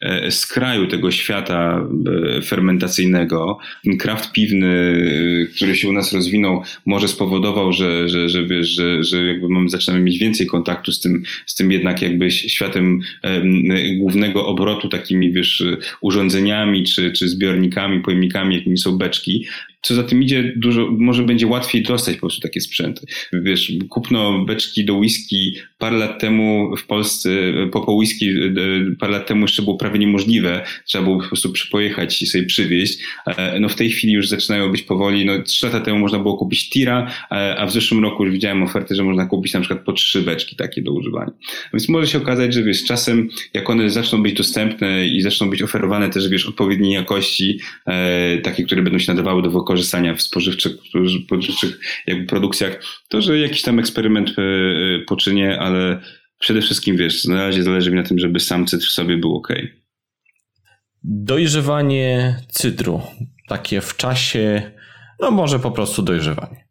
e, 0.00 0.30
skraju 0.30 0.86
tego 0.86 1.10
świata 1.10 1.88
fermentacyjnego. 2.44 3.58
Kraft 3.98 4.32
piwny 4.32 4.70
który 5.56 5.76
się 5.76 5.88
u 5.88 5.92
nas 5.92 6.12
rozwinął, 6.12 6.62
może 6.86 7.08
spowodował, 7.08 7.72
że, 7.72 8.08
że, 8.08 8.28
że, 8.28 8.46
wiesz, 8.46 8.68
że, 8.68 9.04
że 9.04 9.26
jakby 9.26 9.48
mamy, 9.48 9.68
zaczynamy 9.68 10.02
mieć 10.04 10.18
więcej 10.18 10.46
kontaktu 10.46 10.92
z 10.92 11.00
tym, 11.00 11.22
z 11.46 11.54
tym 11.54 11.72
jednak 11.72 12.02
jakby 12.02 12.30
światem 12.30 13.00
głównego 13.98 14.46
obrotu 14.46 14.88
takimi, 15.20 15.32
wiesz, 15.32 15.64
urządzeniami 16.00 16.84
czy, 16.84 17.12
czy 17.12 17.28
zbiornikami, 17.28 18.00
pojemnikami, 18.00 18.56
jakimi 18.56 18.78
są 18.78 18.98
beczki. 18.98 19.46
Co 19.82 19.94
za 19.94 20.02
tym 20.02 20.22
idzie, 20.22 20.52
dużo, 20.56 20.88
może 20.90 21.22
będzie 21.22 21.46
łatwiej 21.46 21.82
dostać 21.82 22.14
po 22.14 22.20
prostu 22.20 22.40
takie 22.40 22.60
sprzęty. 22.60 23.06
Wiesz, 23.32 23.72
kupno 23.88 24.44
beczki 24.44 24.84
do 24.84 24.94
whisky 24.94 25.54
parę 25.80 25.96
lat 25.96 26.20
temu 26.20 26.76
w 26.76 26.86
Polsce, 26.86 27.30
po, 27.72 27.92
whisky 27.92 28.30
e, 28.30 28.96
parę 28.98 29.12
lat 29.12 29.26
temu 29.26 29.40
jeszcze 29.40 29.62
było 29.62 29.76
prawie 29.76 29.98
niemożliwe. 29.98 30.64
Trzeba 30.84 31.04
było 31.04 31.20
po 31.20 31.26
prostu 31.26 31.52
przypojechać 31.52 32.22
i 32.22 32.26
sobie 32.26 32.44
przywieźć. 32.44 32.98
E, 33.26 33.60
no 33.60 33.68
w 33.68 33.74
tej 33.74 33.90
chwili 33.90 34.12
już 34.12 34.28
zaczynają 34.28 34.70
być 34.70 34.82
powoli, 34.82 35.26
no 35.26 35.42
trzy 35.42 35.66
lata 35.66 35.80
temu 35.80 35.98
można 35.98 36.18
było 36.18 36.36
kupić 36.36 36.70
tira, 36.70 37.10
e, 37.30 37.56
a 37.58 37.66
w 37.66 37.72
zeszłym 37.72 38.02
roku 38.02 38.24
już 38.24 38.32
widziałem 38.32 38.62
oferty, 38.62 38.94
że 38.94 39.04
można 39.04 39.26
kupić 39.26 39.52
na 39.52 39.60
przykład 39.60 39.84
po 39.84 39.92
trzy 39.92 40.22
beczki 40.22 40.56
takie 40.56 40.82
do 40.82 40.92
używania. 40.92 41.30
Więc 41.72 41.88
może 41.88 42.06
się 42.06 42.18
okazać, 42.18 42.54
że 42.54 42.62
wiesz, 42.62 42.84
czasem 42.84 43.28
jak 43.54 43.70
one 43.70 43.90
zaczną 43.90 44.22
być 44.22 44.34
dostępne 44.34 45.06
i 45.06 45.20
zaczną 45.20 45.50
być 45.50 45.62
oferowane 45.62 46.10
też, 46.10 46.28
wiesz, 46.28 46.46
odpowiedniej 46.46 46.92
jakości, 46.92 47.60
takie, 48.42 48.64
które 48.64 48.82
będą 48.82 48.98
się 48.98 49.12
nadawały 49.12 49.42
do 49.42 49.50
wykorzystania 49.50 50.14
w 50.14 50.22
spożywczych, 50.22 50.72
spożywczych 51.24 51.80
jakby 52.06 52.26
produkcjach, 52.26 52.82
to, 53.08 53.22
że 53.22 53.38
jakiś 53.38 53.62
tam 53.62 53.78
eksperyment 53.78 54.34
poczynię, 55.06 55.58
ale 55.70 56.00
przede 56.38 56.60
wszystkim, 56.62 56.96
wiesz, 56.96 57.24
na 57.24 57.34
razie 57.34 57.62
zależy 57.62 57.90
mi 57.90 57.96
na 57.96 58.02
tym, 58.02 58.18
żeby 58.18 58.40
sam 58.40 58.66
cytr 58.66 58.86
w 58.86 58.92
sobie 58.92 59.16
był 59.16 59.36
ok. 59.36 59.48
Dojrzewanie 61.04 62.36
cydru, 62.48 63.02
takie 63.48 63.80
w 63.80 63.96
czasie, 63.96 64.72
no 65.20 65.30
może 65.30 65.58
po 65.58 65.70
prostu 65.70 66.02
dojrzewanie. 66.02 66.68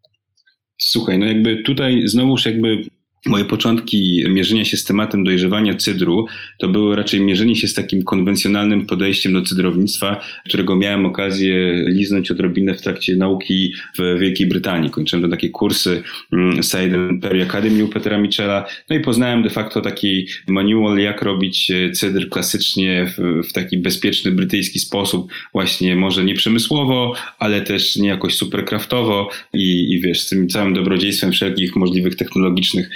Słuchaj, 0.78 1.20
no 1.20 1.26
jakby 1.26 1.64
tutaj 1.64 2.08
znowuż 2.08 2.46
jakby 2.46 2.84
Moje 3.26 3.46
początki 3.46 4.24
mierzenia 4.30 4.66
się 4.66 4.78
z 4.78 4.84
tematem 4.84 5.24
dojrzewania 5.24 5.76
cydru 5.76 6.26
to 6.58 6.68
było 6.68 6.96
raczej 6.96 7.22
mierzenie 7.22 7.56
się 7.56 7.68
z 7.68 7.74
takim 7.74 8.04
konwencjonalnym 8.04 8.86
podejściem 8.86 9.34
do 9.34 9.42
cydrownictwa, 9.42 10.22
którego 10.46 10.76
miałem 10.76 11.06
okazję 11.06 11.84
liznąć 11.88 12.32
odrobinę 12.32 12.74
w 12.76 12.82
trakcie 12.82 13.16
nauki 13.16 13.74
w 13.98 14.20
Wielkiej 14.20 14.48
Brytanii. 14.48 14.90
Kończyłem 14.90 15.24
to 15.24 15.30
takie 15.30 15.50
kursy 15.50 16.04
mm, 16.34 16.64
Side 16.64 17.10
Perry 17.22 17.44
Academy 17.44 17.86
u 17.86 17.88
Petera 17.88 18.18
Michela, 18.18 18.66
no 18.90 18.96
i 18.96 19.00
poznałem 19.00 19.44
de 19.44 19.50
facto 19.50 19.82
taki 19.82 20.28
manual, 20.48 20.98
jak 20.98 21.22
robić 21.22 21.72
e, 21.72 21.92
cydr 21.92 22.30
klasycznie 22.30 23.08
w, 23.18 23.48
w 23.50 23.54
taki 23.54 23.78
bezpieczny 23.78 24.32
brytyjski 24.32 24.80
sposób, 24.80 25.32
właśnie 25.54 25.96
może 25.96 26.24
nie 26.24 26.34
przemysłowo, 26.34 27.14
ale 27.40 27.62
też 27.62 27.96
nie 27.96 28.08
jakoś 28.08 28.36
super 28.36 28.66
kraftowo 28.66 29.30
i, 29.54 29.94
i 29.94 30.02
wiesz, 30.02 30.20
z 30.20 30.30
tym 30.30 30.50
całym 30.50 30.74
dobrodziejstwem 30.74 31.32
wszelkich 31.32 31.76
możliwych 31.76 32.16
technologicznych 32.16 32.90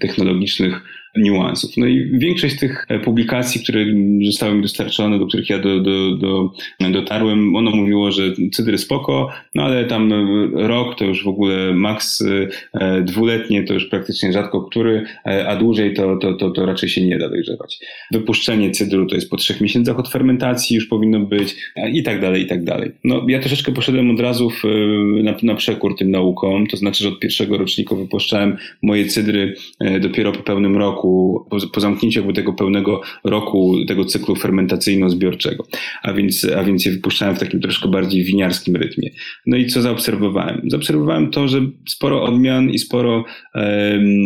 technologicznych 0.00 0.82
niuansów. 1.18 1.70
No 1.76 1.86
i 1.86 2.10
większość 2.18 2.58
tych 2.58 2.86
e, 2.88 2.98
publikacji, 2.98 3.62
które 3.62 3.84
zostały 4.26 4.54
mi 4.54 4.62
dostarczone, 4.62 5.18
do 5.18 5.26
których 5.26 5.50
ja 5.50 5.58
do, 5.58 5.80
do, 5.80 6.16
do, 6.16 6.52
dotarłem, 6.90 7.56
ono 7.56 7.70
mówiło, 7.70 8.12
że 8.12 8.22
cydry 8.52 8.78
spoko, 8.78 9.28
no 9.54 9.62
ale 9.62 9.84
tam 9.84 10.12
rok 10.54 10.98
to 10.98 11.04
już 11.04 11.24
w 11.24 11.28
ogóle 11.28 11.74
maks 11.74 12.24
e, 12.74 13.02
dwuletnie 13.02 13.64
to 13.64 13.74
już 13.74 13.86
praktycznie 13.86 14.32
rzadko 14.32 14.60
który, 14.62 15.04
e, 15.26 15.48
a 15.48 15.56
dłużej 15.56 15.94
to, 15.94 16.16
to, 16.16 16.34
to, 16.34 16.50
to 16.50 16.66
raczej 16.66 16.88
się 16.88 17.06
nie 17.06 17.18
da 17.18 17.28
dojrzewać. 17.28 17.78
Wypuszczenie 18.12 18.70
cydru 18.70 19.06
to 19.06 19.14
jest 19.14 19.30
po 19.30 19.36
trzech 19.36 19.60
miesiącach 19.60 19.98
od 19.98 20.08
fermentacji 20.08 20.76
już 20.76 20.86
powinno 20.86 21.20
być 21.20 21.56
i 21.92 22.02
tak 22.02 22.20
dalej, 22.20 22.42
i 22.42 22.46
tak 22.46 22.64
dalej. 22.64 22.92
No 23.04 23.26
ja 23.28 23.38
troszeczkę 23.38 23.72
poszedłem 23.72 24.10
od 24.10 24.20
razu 24.20 24.50
w, 24.50 24.62
na, 25.22 25.34
na 25.42 25.54
przekór 25.54 25.96
tym 25.98 26.10
naukom, 26.10 26.66
to 26.66 26.76
znaczy, 26.76 27.04
że 27.04 27.08
od 27.08 27.20
pierwszego 27.20 27.58
rocznika 27.58 27.94
wypuszczałem 27.94 28.56
moje 28.82 29.06
cydry 29.06 29.54
dopiero 30.00 30.32
po 30.32 30.42
pełnym 30.42 30.76
roku 30.76 31.07
roku, 31.08 31.46
po, 31.50 31.56
po 31.72 31.80
zamknięciu 31.80 32.18
jakby 32.18 32.32
tego 32.32 32.52
pełnego 32.52 33.00
roku 33.24 33.74
tego 33.88 34.04
cyklu 34.04 34.34
fermentacyjno-zbiorczego. 34.34 35.64
A 36.02 36.12
więc, 36.12 36.46
a 36.56 36.64
więc 36.64 36.86
je 36.86 36.92
wypuszczałem 36.92 37.36
w 37.36 37.38
takim 37.38 37.60
troszkę 37.60 37.88
bardziej 37.88 38.24
winiarskim 38.24 38.76
rytmie. 38.76 39.10
No 39.46 39.56
i 39.56 39.66
co 39.66 39.82
zaobserwowałem? 39.82 40.60
Zaobserwowałem 40.66 41.30
to, 41.30 41.48
że 41.48 41.60
sporo 41.88 42.22
odmian 42.22 42.70
i 42.70 42.78
sporo 42.78 43.24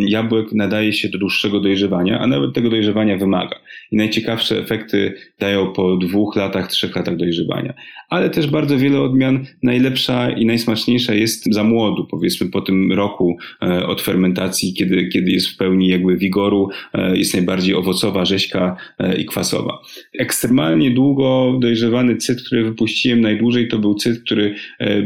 jabłek 0.07 0.53
nadaje 0.53 0.93
się 0.93 1.09
do 1.09 1.19
dłuższego 1.19 1.61
dojrzewania, 1.61 2.21
a 2.21 2.27
nawet 2.27 2.55
tego 2.55 2.71
dojrzewania 2.71 3.17
wymaga. 3.17 3.57
I 3.93 3.97
najciekawsze 3.97 4.59
efekty 4.59 5.15
dają 5.39 5.73
po 5.73 5.97
dwóch 5.97 6.37
latach, 6.37 6.69
trzech 6.69 6.97
latach 6.97 7.17
dojrzewania. 7.17 7.75
Ale 8.13 8.31
też 8.31 8.47
bardzo 8.47 8.79
wiele 8.79 9.01
odmian 9.01 9.47
najlepsza 9.63 10.31
i 10.31 10.47
najsmaczniejsza 10.47 11.15
jest 11.15 11.55
za 11.55 11.65
młodu, 11.65 12.07
powiedzmy 12.11 12.51
po 12.51 12.61
tym 12.61 12.93
roku 12.93 13.37
e, 13.63 13.87
od 13.87 14.03
fermentacji, 14.03 14.75
kiedy, 14.75 15.09
kiedy 15.09 15.31
jest 15.31 15.49
w 15.49 15.57
pełni 15.57 15.89
jakby 15.89 16.17
wigoru, 16.17 16.69
E, 16.95 17.17
jest 17.17 17.35
najbardziej 17.35 17.75
owocowa, 17.75 18.25
rzeźka 18.25 18.77
e, 18.99 19.17
i 19.17 19.25
kwasowa. 19.25 19.79
Ekstremalnie 20.19 20.91
długo 20.91 21.59
dojrzewany 21.61 22.17
cyt, 22.17 22.43
który 22.43 22.65
wypuściłem 22.65 23.21
najdłużej, 23.21 23.69
to 23.69 23.79
był 23.79 23.95
cyt, 23.95 24.23
który 24.23 24.55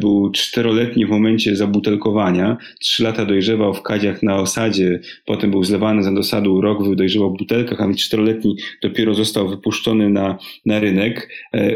był 0.01 0.31
czteroletni 0.31 1.07
w 1.07 1.09
momencie 1.09 1.57
zabutelkowania. 1.57 2.57
Trzy 2.81 3.03
lata 3.03 3.25
dojrzewał 3.25 3.75
w 3.75 3.83
kadziach 3.83 4.23
na 4.23 4.37
osadzie, 4.37 5.01
potem 5.25 5.51
był 5.51 5.65
zlewany 5.65 6.03
za 6.03 6.13
dosadu, 6.13 6.61
rok 6.61 6.95
dojrzewał 6.95 7.35
w 7.35 7.39
butelkach, 7.39 7.81
a 7.81 7.95
czteroletni 7.95 8.57
dopiero 8.83 9.15
został 9.15 9.49
wypuszczony 9.49 10.11
na, 10.11 10.39
na 10.67 10.81
rynek. 10.81 11.31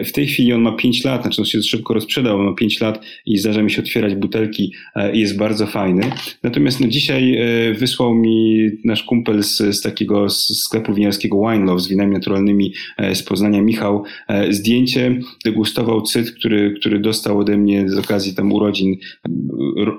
W 0.05 0.12
tej 0.12 0.26
chwili 0.26 0.53
on 0.53 0.61
ma 0.61 0.72
pięć 0.72 1.05
lat, 1.05 1.20
znaczy 1.23 1.43
on 1.43 1.47
się 1.47 1.62
szybko 1.62 1.95
rozprzedał, 1.95 2.39
ma 2.39 2.55
pięć 2.55 2.81
lat 2.81 3.05
i 3.27 3.39
zdarza 3.39 3.62
mi 3.62 3.71
się 3.71 3.83
otwierać 3.83 4.14
butelki 4.14 4.73
i 5.12 5.21
jest 5.21 5.37
bardzo 5.37 5.66
fajny. 5.66 6.11
Natomiast 6.43 6.81
no, 6.81 6.89
dzisiaj 6.89 7.39
wysłał 7.79 8.14
mi 8.14 8.71
nasz 8.85 9.03
kumpel 9.03 9.43
z, 9.43 9.59
z 9.59 9.81
takiego 9.81 10.31
sklepu 10.31 10.95
winiarskiego 10.95 11.51
Wine 11.51 11.64
Love 11.64 11.81
z 11.81 11.89
winami 11.89 12.12
naturalnymi 12.12 12.73
e, 12.97 13.14
z 13.14 13.23
Poznania 13.23 13.62
Michał 13.62 14.05
e, 14.29 14.53
zdjęcie, 14.53 15.21
degustował 15.45 16.03
cyt, 16.03 16.31
który, 16.31 16.75
który 16.81 16.99
dostał 16.99 17.39
ode 17.39 17.57
mnie 17.57 17.89
z 17.89 17.99
okazji 17.99 18.35
tam 18.35 18.53
urodzin 18.53 18.97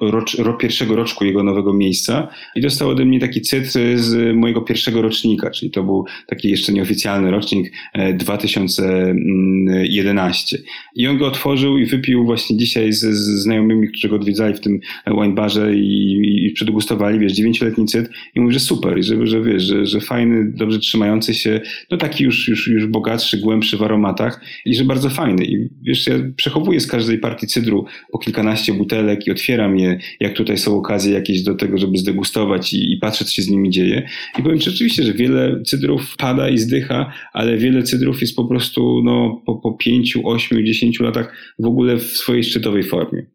rocz, 0.01 0.37
ro, 0.37 0.53
pierwszego 0.53 0.95
roczku 0.95 1.25
jego 1.25 1.43
nowego 1.43 1.73
miejsca 1.73 2.27
i 2.55 2.61
dostał 2.61 2.89
ode 2.89 3.05
mnie 3.05 3.19
taki 3.19 3.41
cyt 3.41 3.73
z 3.95 4.35
mojego 4.35 4.61
pierwszego 4.61 5.01
rocznika, 5.01 5.51
czyli 5.51 5.71
to 5.71 5.83
był 5.83 6.05
taki 6.27 6.49
jeszcze 6.49 6.73
nieoficjalny 6.73 7.31
rocznik 7.31 7.73
2011. 8.13 10.57
E, 10.57 10.61
I 10.95 11.07
on 11.11 11.17
go 11.17 11.27
otworzył 11.27 11.77
i 11.77 11.85
wypił 11.85 12.25
właśnie 12.25 12.57
dzisiaj 12.57 12.93
z, 12.93 13.05
znajomymi, 13.15 13.87
którzy 13.87 14.09
go 14.09 14.15
odwiedzali 14.15 14.53
w 14.53 14.59
tym 14.59 14.79
wine 15.07 15.35
barze 15.35 15.75
i, 15.75 16.45
i 16.45 16.51
przedegustowali, 16.51 17.19
wiesz, 17.19 17.33
dziewięcioletni 17.33 17.85
cyt 17.85 18.09
i 18.35 18.41
mówi, 18.41 18.53
że 18.53 18.59
super, 18.59 19.03
że, 19.03 19.27
że 19.27 19.41
wiesz, 19.41 19.63
że, 19.63 19.85
że 19.85 19.99
fajny, 19.99 20.51
dobrze 20.55 20.79
trzymający 20.79 21.33
się, 21.33 21.61
no 21.91 21.97
taki 21.97 22.23
już, 22.23 22.47
już, 22.47 22.67
już 22.67 22.87
bogatszy, 22.87 23.37
głębszy 23.37 23.77
w 23.77 23.83
aromatach 23.83 24.41
i 24.65 24.75
że 24.75 24.85
bardzo 24.85 25.09
fajny. 25.09 25.45
I 25.45 25.69
wiesz, 25.81 26.07
ja 26.07 26.15
przechowuję 26.35 26.79
z 26.79 26.87
każdej 26.87 27.19
partii 27.19 27.47
cydru 27.47 27.85
po 28.11 28.17
kilkanaście 28.19 28.73
butelek 28.73 29.27
i 29.27 29.31
otwieram 29.31 29.79
je, 29.79 29.99
jak 30.19 30.33
tutaj 30.33 30.57
są 30.57 30.77
okazje 30.77 31.13
jakieś 31.13 31.43
do 31.43 31.55
tego, 31.55 31.77
żeby 31.77 31.97
zdegustować 31.97 32.73
i, 32.73 32.93
i 32.93 32.97
patrzeć, 32.97 33.27
co 33.27 33.33
się 33.33 33.41
z 33.41 33.49
nimi 33.49 33.69
dzieje. 33.69 34.07
I 34.39 34.43
powiem 34.43 34.59
Ci 34.59 34.69
oczywiście, 34.69 35.03
że 35.03 35.13
wiele 35.13 35.61
cydrów 35.65 36.17
pada 36.17 36.49
i 36.49 36.57
zdycha, 36.57 37.13
ale 37.33 37.57
wiele 37.57 37.83
cydrów 37.83 38.21
jest 38.21 38.35
po 38.35 38.45
prostu 38.45 39.01
no, 39.03 39.41
po, 39.45 39.55
po 39.55 39.73
pięciu, 39.73 40.27
ośmiu, 40.27 40.59
dziesięciu 40.91 41.03
latach 41.03 41.33
w 41.59 41.65
ogóle 41.65 41.97
w 41.97 42.03
swojej 42.03 42.43
szczytowej 42.43 42.83
formie. 42.83 43.25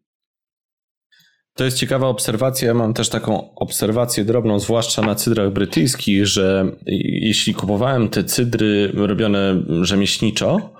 To 1.53 1.65
jest 1.65 1.77
ciekawa 1.77 2.07
obserwacja. 2.07 2.67
Ja 2.67 2.73
mam 2.73 2.93
też 2.93 3.09
taką 3.09 3.55
obserwację 3.55 4.25
drobną, 4.25 4.59
zwłaszcza 4.59 5.01
na 5.01 5.15
cydrach 5.15 5.53
brytyjskich, 5.53 6.27
że 6.27 6.75
jeśli 7.21 7.53
kupowałem 7.53 8.09
te 8.09 8.23
cydry 8.23 8.91
robione 8.93 9.63
rzemieślniczo, 9.81 10.73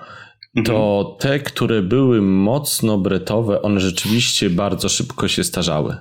to 0.66 1.00
mhm. 1.00 1.18
te, 1.20 1.40
które 1.40 1.82
były 1.82 2.22
mocno 2.22 2.98
bretowe, 2.98 3.62
one 3.62 3.80
rzeczywiście 3.80 4.50
bardzo 4.50 4.90
szybko 4.90 5.28
się 5.28 5.44
starzały. 5.44 5.96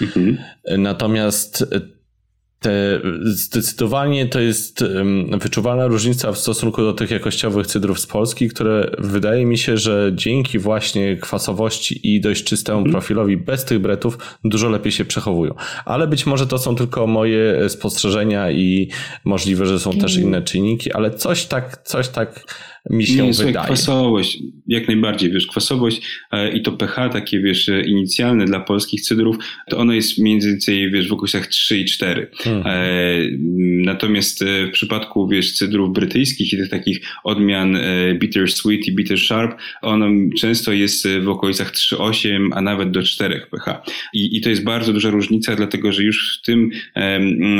Mhm. 0.00 0.38
Natomiast 0.78 1.64
te, 2.60 3.00
zdecydowanie 3.22 4.26
to 4.26 4.40
jest 4.40 4.84
wyczuwalna 5.40 5.86
różnica 5.86 6.32
w 6.32 6.38
stosunku 6.38 6.82
do 6.82 6.92
tych 6.92 7.10
jakościowych 7.10 7.66
cydrów 7.66 8.00
z 8.00 8.06
Polski, 8.06 8.48
które 8.48 8.90
wydaje 8.98 9.46
mi 9.46 9.58
się, 9.58 9.76
że 9.76 10.12
dzięki 10.14 10.58
właśnie 10.58 11.16
kwasowości 11.16 12.14
i 12.14 12.20
dość 12.20 12.44
czystemu 12.44 12.78
mm. 12.78 12.92
profilowi 12.92 13.36
bez 13.36 13.64
tych 13.64 13.78
bretów 13.78 14.18
dużo 14.44 14.68
lepiej 14.68 14.92
się 14.92 15.04
przechowują. 15.04 15.54
Ale 15.84 16.06
być 16.06 16.26
może 16.26 16.46
to 16.46 16.58
są 16.58 16.76
tylko 16.76 17.06
moje 17.06 17.68
spostrzeżenia 17.68 18.50
i 18.50 18.88
możliwe, 19.24 19.66
że 19.66 19.78
są 19.78 19.92
też 19.92 20.16
inne 20.16 20.42
czynniki, 20.42 20.92
ale 20.92 21.10
coś 21.10 21.44
tak, 21.44 21.82
coś 21.84 22.08
tak 22.08 22.44
mi 22.90 23.06
się 23.06 23.26
nie, 23.26 23.32
wydaje. 23.32 23.66
kwasowość, 23.66 24.38
jak 24.66 24.88
najbardziej, 24.88 25.30
wiesz, 25.30 25.46
kwasowość 25.46 26.02
e, 26.32 26.52
i 26.52 26.62
to 26.62 26.72
pH 26.72 27.08
takie, 27.08 27.40
wiesz, 27.40 27.70
inicjalne 27.86 28.44
dla 28.44 28.60
polskich 28.60 29.00
cydrów, 29.00 29.36
to 29.68 29.78
ono 29.78 29.92
jest 29.92 30.18
między 30.18 30.58
innymi, 30.68 30.92
wiesz, 30.92 31.08
w 31.08 31.12
okresach 31.12 31.46
3 31.46 31.78
i 31.78 31.84
4. 31.84 32.30
Hmm. 32.38 32.62
E, 32.66 32.80
natomiast 33.84 34.42
e, 34.42 34.66
w 34.66 34.70
przypadku, 34.70 35.28
wiesz, 35.28 35.52
cydrów 35.52 35.92
brytyjskich 35.92 36.52
i 36.52 36.56
tych 36.56 36.68
takich 36.68 37.00
odmian 37.24 37.78
bitter 38.14 38.52
sweet 38.52 38.88
i 38.88 38.92
bitter 38.92 39.18
sharp, 39.18 39.58
ono 39.82 40.06
często 40.38 40.72
jest 40.72 41.08
w 41.22 41.28
okolicach 41.28 41.72
3,8, 41.72 42.48
a 42.52 42.60
nawet 42.60 42.90
do 42.90 43.02
4 43.02 43.46
pH. 43.50 43.82
I, 44.14 44.36
I 44.36 44.40
to 44.40 44.50
jest 44.50 44.64
bardzo 44.64 44.92
duża 44.92 45.10
różnica, 45.10 45.56
dlatego, 45.56 45.92
że 45.92 46.02
już 46.02 46.38
w 46.38 46.46
tym, 46.46 46.70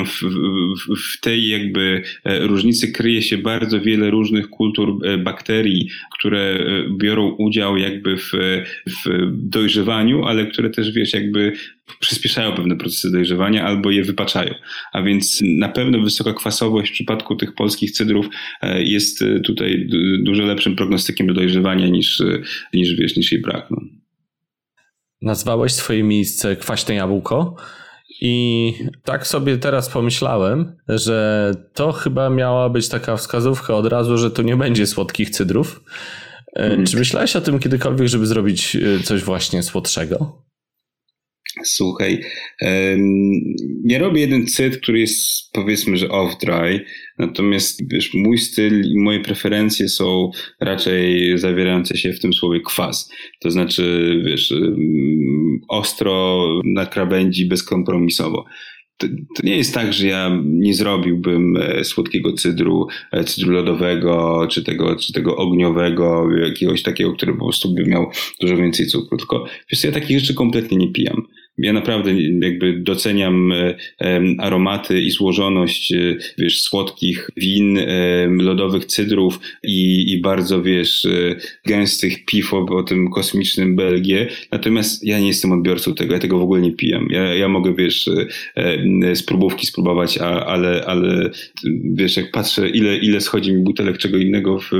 w, 0.06 0.22
w, 0.22 1.14
w 1.14 1.20
tej 1.20 1.48
jakby 1.48 2.02
różnicy 2.24 2.92
kryje 2.92 3.22
się 3.22 3.38
bardzo 3.38 3.80
wiele 3.80 4.10
różnych 4.10 4.48
kultur 4.48 4.98
bakterii, 5.18 5.88
które 6.18 6.58
biorą 6.98 7.30
udział 7.30 7.76
jakby 7.76 8.16
w, 8.16 8.32
w 8.86 9.30
dojrzewaniu, 9.32 10.24
ale 10.24 10.46
które 10.46 10.70
też, 10.70 10.92
wiesz, 10.92 11.12
jakby 11.12 11.52
przyspieszają 12.00 12.52
pewne 12.52 12.76
procesy 12.76 13.12
dojrzewania 13.12 13.64
albo 13.64 13.90
je 13.90 14.04
wypaczają. 14.04 14.54
A 14.92 15.02
więc 15.02 15.42
na 15.42 15.68
pewno 15.68 16.00
wysoka 16.00 16.32
kwasowość 16.32 16.90
w 16.90 16.94
przypadku 16.94 17.36
tych 17.36 17.54
polskich 17.54 17.90
cydrów 17.90 18.26
jest 18.78 19.24
tutaj 19.44 19.88
dużo 20.22 20.42
lepszym 20.42 20.76
prognostykiem 20.76 21.26
do 21.26 21.34
dojrzewania 21.34 21.88
niż, 21.88 22.22
niż 22.74 22.94
wiesz, 22.94 23.16
niż 23.16 23.32
jej 23.32 23.40
brak. 23.40 23.66
No. 23.70 23.80
Nazwałeś 25.22 25.72
swoje 25.72 26.02
miejsce 26.02 26.56
kwaśne 26.56 26.94
jabłko. 26.94 27.56
I 28.20 28.72
tak 29.04 29.26
sobie 29.26 29.58
teraz 29.58 29.88
pomyślałem, 29.88 30.76
że 30.88 31.52
to 31.74 31.92
chyba 31.92 32.30
miała 32.30 32.68
być 32.68 32.88
taka 32.88 33.16
wskazówka 33.16 33.74
od 33.74 33.86
razu, 33.86 34.18
że 34.18 34.30
to 34.30 34.42
nie 34.42 34.56
będzie 34.56 34.86
słodkich 34.86 35.30
cydrów. 35.30 35.80
Mm. 36.54 36.86
Czy 36.86 36.96
myślałeś 36.96 37.36
o 37.36 37.40
tym 37.40 37.58
kiedykolwiek, 37.58 38.08
żeby 38.08 38.26
zrobić 38.26 38.76
e, 38.76 39.02
coś 39.02 39.22
właśnie 39.22 39.62
słodszego? 39.62 40.42
Słuchaj, 41.64 42.20
ja 43.84 43.98
robię 43.98 44.20
jeden 44.20 44.46
cyd, 44.46 44.76
który 44.76 45.00
jest 45.00 45.52
powiedzmy, 45.52 45.96
że 45.96 46.08
off-dry, 46.08 46.80
natomiast 47.18 47.92
wiesz, 47.92 48.14
mój 48.14 48.38
styl 48.38 48.84
i 48.84 48.98
moje 48.98 49.20
preferencje 49.20 49.88
są 49.88 50.30
raczej 50.60 51.32
zawierające 51.38 51.96
się 51.96 52.12
w 52.12 52.20
tym 52.20 52.32
słowie 52.32 52.60
kwas. 52.60 53.12
To 53.40 53.50
znaczy, 53.50 54.14
wiesz, 54.24 54.54
ostro 55.68 56.46
na 56.64 56.86
krawędzi, 56.86 57.46
bezkompromisowo 57.46 58.44
to, 59.00 59.06
to, 59.08 59.46
nie 59.46 59.56
jest 59.56 59.74
tak, 59.74 59.92
że 59.92 60.06
ja 60.06 60.40
nie 60.44 60.74
zrobiłbym 60.74 61.56
e, 61.56 61.84
słodkiego 61.84 62.32
cydru, 62.32 62.86
e, 63.12 63.24
cydru 63.24 63.52
lodowego, 63.52 64.46
czy 64.50 64.64
tego, 64.64 64.96
czy 64.96 65.12
tego 65.12 65.36
ogniowego, 65.36 66.28
jakiegoś 66.44 66.82
takiego, 66.82 67.12
który 67.12 67.32
po 67.32 67.44
prostu 67.44 67.74
by 67.74 67.84
miał 67.84 68.10
dużo 68.40 68.56
więcej 68.56 68.86
cukru. 68.86 69.18
Tylko 69.18 69.44
wiesz, 69.72 69.84
ja 69.84 69.92
takich 69.92 70.20
rzeczy 70.20 70.34
kompletnie 70.34 70.76
nie 70.76 70.92
pijam 70.92 71.26
ja 71.62 71.72
naprawdę 71.72 72.14
jakby 72.40 72.72
doceniam 72.72 73.52
e, 73.52 73.74
aromaty 74.38 75.00
i 75.00 75.10
złożoność, 75.10 75.92
e, 75.92 76.16
wiesz, 76.38 76.60
słodkich 76.60 77.30
win, 77.36 77.78
lodowych 78.28 78.84
cydrów 78.84 79.40
i, 79.62 80.12
i 80.12 80.20
bardzo, 80.20 80.62
wiesz, 80.62 81.04
e, 81.04 81.36
gęstych 81.66 82.24
piw 82.24 82.54
o, 82.54 82.58
o 82.58 82.82
tym 82.82 83.10
kosmicznym 83.10 83.76
Belgię. 83.76 84.28
Natomiast 84.52 85.04
ja 85.04 85.18
nie 85.18 85.26
jestem 85.26 85.52
odbiorcą 85.52 85.94
tego, 85.94 86.14
ja 86.14 86.20
tego 86.20 86.38
w 86.38 86.42
ogóle 86.42 86.60
nie 86.60 86.72
pijam. 86.72 87.06
Ja, 87.10 87.34
ja 87.34 87.48
mogę, 87.48 87.74
wiesz, 87.74 88.10
spróbówki 89.14 89.66
spróbować, 89.66 90.18
a, 90.18 90.46
ale, 90.46 90.84
ale 90.86 91.30
wiesz, 91.84 92.16
jak 92.16 92.30
patrzę, 92.30 92.68
ile, 92.68 92.96
ile 92.96 93.20
schodzi 93.20 93.52
mi 93.52 93.62
butelek 93.62 93.98
czego 93.98 94.16
innego 94.16 94.58
w, 94.58 94.70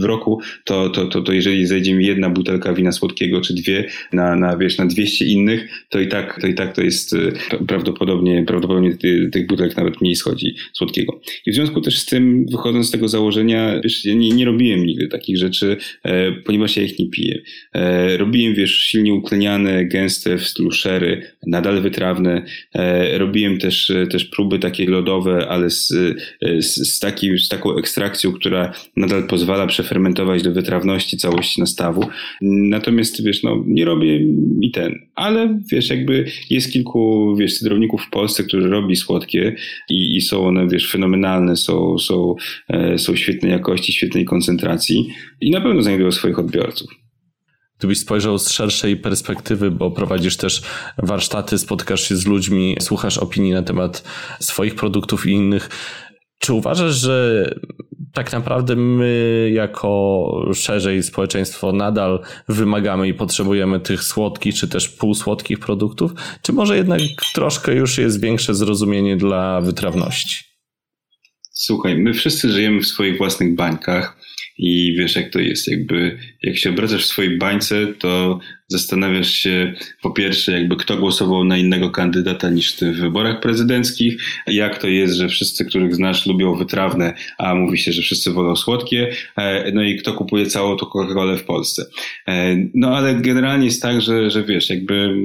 w 0.00 0.04
roku, 0.04 0.40
to, 0.64 0.90
to, 0.90 1.06
to, 1.06 1.22
to 1.22 1.32
jeżeli 1.32 1.66
zejdzie 1.66 1.94
mi 1.94 2.06
jedna 2.06 2.30
butelka 2.30 2.74
wina 2.74 2.92
słodkiego, 2.92 3.40
czy 3.40 3.54
dwie 3.54 3.88
na, 4.12 4.36
na, 4.36 4.56
wiesz, 4.56 4.78
na 4.78 4.86
200 4.86 5.24
innych, 5.24 5.86
to 5.88 6.00
i 6.00 6.08
tak 6.08 6.15
tak, 6.16 6.40
to 6.40 6.46
i 6.46 6.54
tak 6.54 6.74
to 6.74 6.82
jest 6.82 7.12
y, 7.12 7.32
prawdopodobnie, 7.68 8.44
prawdopodobnie 8.46 8.96
tych 9.32 9.46
butelek 9.46 9.76
nawet 9.76 10.00
mniej 10.00 10.16
schodzi 10.16 10.54
słodkiego. 10.72 11.20
I 11.46 11.50
w 11.50 11.54
związku 11.54 11.80
też 11.80 11.98
z 11.98 12.06
tym, 12.06 12.46
wychodząc 12.50 12.88
z 12.88 12.90
tego 12.90 13.08
założenia, 13.08 13.80
wiesz, 13.84 14.04
ja 14.04 14.14
nie, 14.14 14.28
nie 14.28 14.44
robiłem 14.44 14.86
nigdy 14.86 15.08
takich 15.08 15.36
rzeczy, 15.38 15.76
e, 16.04 16.32
ponieważ 16.32 16.76
ja 16.76 16.82
ich 16.82 16.98
nie 16.98 17.10
piję. 17.10 17.42
E, 17.74 18.16
robiłem, 18.16 18.54
wiesz, 18.54 18.78
silnie 18.78 19.14
utleniane, 19.14 19.84
gęste 19.84 20.38
w 20.38 20.46
stylu 20.46 20.70
sherry, 20.70 21.22
nadal 21.46 21.82
wytrawne. 21.82 22.44
E, 22.74 23.18
robiłem 23.18 23.58
też, 23.58 23.92
też 24.10 24.24
próby 24.24 24.58
takie 24.58 24.86
lodowe, 24.86 25.48
ale 25.48 25.70
z, 25.70 25.88
z, 26.58 26.74
z, 26.74 26.98
taki, 26.98 27.38
z 27.38 27.48
taką 27.48 27.76
ekstrakcją, 27.76 28.32
która 28.32 28.72
nadal 28.96 29.26
pozwala 29.26 29.66
przefermentować 29.66 30.42
do 30.42 30.52
wytrawności 30.52 31.16
całości 31.16 31.60
nastawu. 31.60 32.08
Natomiast, 32.42 33.24
wiesz, 33.24 33.42
no, 33.42 33.64
nie 33.66 33.84
robię 33.84 34.20
i 34.60 34.70
ten. 34.70 34.94
Ale, 35.14 35.58
wiesz, 35.72 35.90
jak 35.90 36.05
jakby 36.06 36.30
jest 36.50 36.72
kilku, 36.72 37.34
wiesz, 37.36 37.58
cydrowników 37.58 38.02
w 38.02 38.10
Polsce, 38.10 38.44
którzy 38.44 38.68
robi 38.68 38.96
słodkie 38.96 39.56
i, 39.90 40.16
i 40.16 40.20
są 40.20 40.46
one, 40.46 40.68
wiesz, 40.68 40.90
fenomenalne, 40.90 41.56
są, 41.56 41.98
są, 41.98 42.34
e, 42.68 42.98
są 42.98 43.16
świetnej 43.16 43.52
jakości, 43.52 43.92
świetnej 43.92 44.24
koncentracji 44.24 45.08
i 45.40 45.50
na 45.50 45.60
pewno 45.60 45.82
znajdują 45.82 46.12
swoich 46.12 46.38
odbiorców. 46.38 46.90
Gdybyś 47.78 47.98
spojrzał 47.98 48.38
z 48.38 48.50
szerszej 48.50 48.96
perspektywy, 48.96 49.70
bo 49.70 49.90
prowadzisz 49.90 50.36
też 50.36 50.62
warsztaty, 50.98 51.58
spotkasz 51.58 52.08
się 52.08 52.16
z 52.16 52.26
ludźmi, 52.26 52.76
słuchasz 52.80 53.18
opinii 53.18 53.52
na 53.52 53.62
temat 53.62 54.04
swoich 54.40 54.74
produktów 54.74 55.26
i 55.26 55.30
innych, 55.30 55.68
czy 56.38 56.52
uważasz, 56.52 56.94
że 56.94 57.44
tak 58.16 58.32
naprawdę 58.32 58.76
my, 58.76 59.50
jako 59.54 60.50
szerzej 60.54 61.02
społeczeństwo, 61.02 61.72
nadal 61.72 62.22
wymagamy 62.48 63.08
i 63.08 63.14
potrzebujemy 63.14 63.80
tych 63.80 64.02
słodkich 64.02 64.54
czy 64.54 64.68
też 64.68 64.88
półsłodkich 64.88 65.58
produktów? 65.58 66.12
Czy 66.42 66.52
może 66.52 66.76
jednak 66.76 67.00
troszkę 67.34 67.74
już 67.74 67.98
jest 67.98 68.20
większe 68.20 68.54
zrozumienie 68.54 69.16
dla 69.16 69.60
wytrawności? 69.60 70.44
Słuchaj, 71.52 71.98
my 71.98 72.12
wszyscy 72.14 72.52
żyjemy 72.52 72.80
w 72.80 72.86
swoich 72.86 73.18
własnych 73.18 73.54
bańkach 73.54 74.18
i 74.58 74.94
wiesz, 74.98 75.16
jak 75.16 75.32
to 75.32 75.38
jest. 75.38 75.68
Jakby, 75.68 76.18
jak 76.42 76.56
się 76.56 76.70
obracasz 76.70 77.04
w 77.04 77.06
swojej 77.06 77.38
bańce, 77.38 77.86
to 77.86 78.38
zastanawiasz 78.68 79.30
się 79.30 79.74
po 80.02 80.10
pierwsze, 80.10 80.52
jakby 80.52 80.76
kto 80.76 80.96
głosował 80.96 81.44
na 81.44 81.56
innego 81.56 81.90
kandydata 81.90 82.50
niż 82.50 82.72
ty 82.72 82.92
w 82.92 82.96
wyborach 83.00 83.40
prezydenckich, 83.40 84.22
jak 84.46 84.78
to 84.78 84.88
jest, 84.88 85.14
że 85.14 85.28
wszyscy, 85.28 85.64
których 85.64 85.94
znasz, 85.94 86.26
lubią 86.26 86.54
wytrawne, 86.54 87.14
a 87.38 87.54
mówi 87.54 87.78
się, 87.78 87.92
że 87.92 88.02
wszyscy 88.02 88.32
wolą 88.32 88.56
słodkie, 88.56 89.10
e, 89.36 89.72
no 89.72 89.82
i 89.82 89.96
kto 89.96 90.12
kupuje 90.12 90.46
całą 90.46 90.76
to 90.76 90.86
Coca-Colę 90.86 91.36
w 91.36 91.44
Polsce. 91.44 91.86
E, 92.28 92.56
no 92.74 92.96
ale 92.96 93.14
generalnie 93.14 93.64
jest 93.64 93.82
tak, 93.82 94.00
że, 94.00 94.30
że 94.30 94.44
wiesz, 94.44 94.70
jakby 94.70 95.16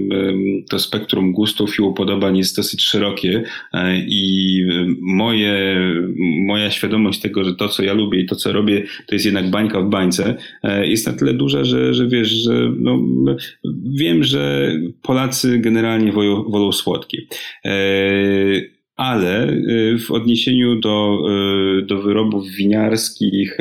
to 0.69 0.79
spektrum 0.79 1.31
gustów 1.31 1.79
i 1.79 1.81
upodobań 1.81 2.37
jest 2.37 2.55
dosyć 2.55 2.83
szerokie 2.83 3.43
e, 3.73 3.97
i 3.97 4.65
moje, 5.01 5.75
moja 6.45 6.71
świadomość 6.71 7.21
tego, 7.21 7.43
że 7.43 7.55
to, 7.55 7.69
co 7.69 7.83
ja 7.83 7.93
lubię 7.93 8.21
i 8.21 8.25
to, 8.25 8.35
co 8.35 8.51
robię, 8.51 8.83
to 9.07 9.15
jest 9.15 9.25
jednak 9.25 9.49
bańka 9.49 9.81
w 9.81 9.89
bańce, 9.89 10.35
jest 10.83 11.07
na 11.07 11.13
tyle 11.13 11.33
duża, 11.33 11.63
że, 11.63 11.93
że 11.93 12.07
wiesz, 12.07 12.29
że 12.29 12.71
no, 12.79 12.99
wiem, 13.99 14.23
że 14.23 14.73
Polacy 15.01 15.59
generalnie 15.59 16.11
wolą, 16.11 16.43
wolą 16.43 16.71
słodkie. 16.71 17.17
E, 17.65 17.71
ale 18.95 19.43
e, 19.43 19.57
w 19.97 20.11
odniesieniu 20.11 20.79
do, 20.79 21.17
e, 21.29 21.85
do 21.85 22.01
wyrobów 22.01 22.47
winiarskich, 22.47 23.57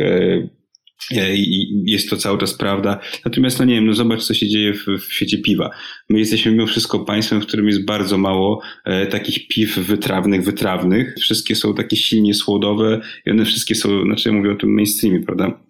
i 1.35 1.83
jest 1.87 2.11
to 2.11 2.17
cały 2.17 2.39
czas 2.39 2.55
prawda. 2.55 3.01
Natomiast, 3.25 3.59
no 3.59 3.65
nie 3.65 3.75
wiem, 3.75 3.87
no 3.87 3.95
zobacz, 3.95 4.23
co 4.23 4.35
się 4.35 4.49
dzieje 4.49 4.75
w, 4.75 4.87
w 4.87 5.13
świecie 5.13 5.39
piwa. 5.39 5.71
My 6.09 6.19
jesteśmy 6.19 6.53
mimo 6.53 6.67
wszystko 6.67 6.99
państwem, 6.99 7.41
w 7.41 7.47
którym 7.47 7.67
jest 7.67 7.85
bardzo 7.85 8.19
mało 8.19 8.61
e, 8.85 9.07
takich 9.07 9.49
piw 9.49 9.79
wytrawnych, 9.79 10.45
wytrawnych. 10.45 11.15
Wszystkie 11.21 11.57
są 11.57 11.75
takie 11.75 11.97
silnie 11.97 12.35
słodowe 12.35 13.01
i 13.27 13.31
one 13.31 13.45
wszystkie 13.45 13.75
są, 13.75 14.03
znaczy 14.05 14.29
ja 14.29 14.35
mówię 14.35 14.53
o 14.53 14.57
tym 14.57 14.75
mainstreamie, 14.75 15.21
prawda? 15.21 15.61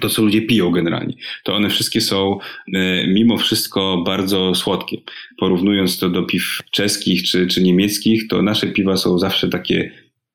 To, 0.00 0.08
co 0.08 0.22
ludzie 0.22 0.42
piją 0.42 0.70
generalnie, 0.70 1.14
to 1.44 1.54
one 1.54 1.70
wszystkie 1.70 2.00
są 2.00 2.38
e, 2.74 3.06
mimo 3.06 3.38
wszystko 3.38 4.02
bardzo 4.06 4.54
słodkie. 4.54 4.96
Porównując 5.38 5.98
to 5.98 6.08
do 6.08 6.22
piw 6.22 6.58
czeskich 6.70 7.22
czy, 7.22 7.46
czy 7.46 7.62
niemieckich, 7.62 8.28
to 8.28 8.42
nasze 8.42 8.66
piwa 8.66 8.96
są 8.96 9.18
zawsze 9.18 9.48
takie 9.48 9.92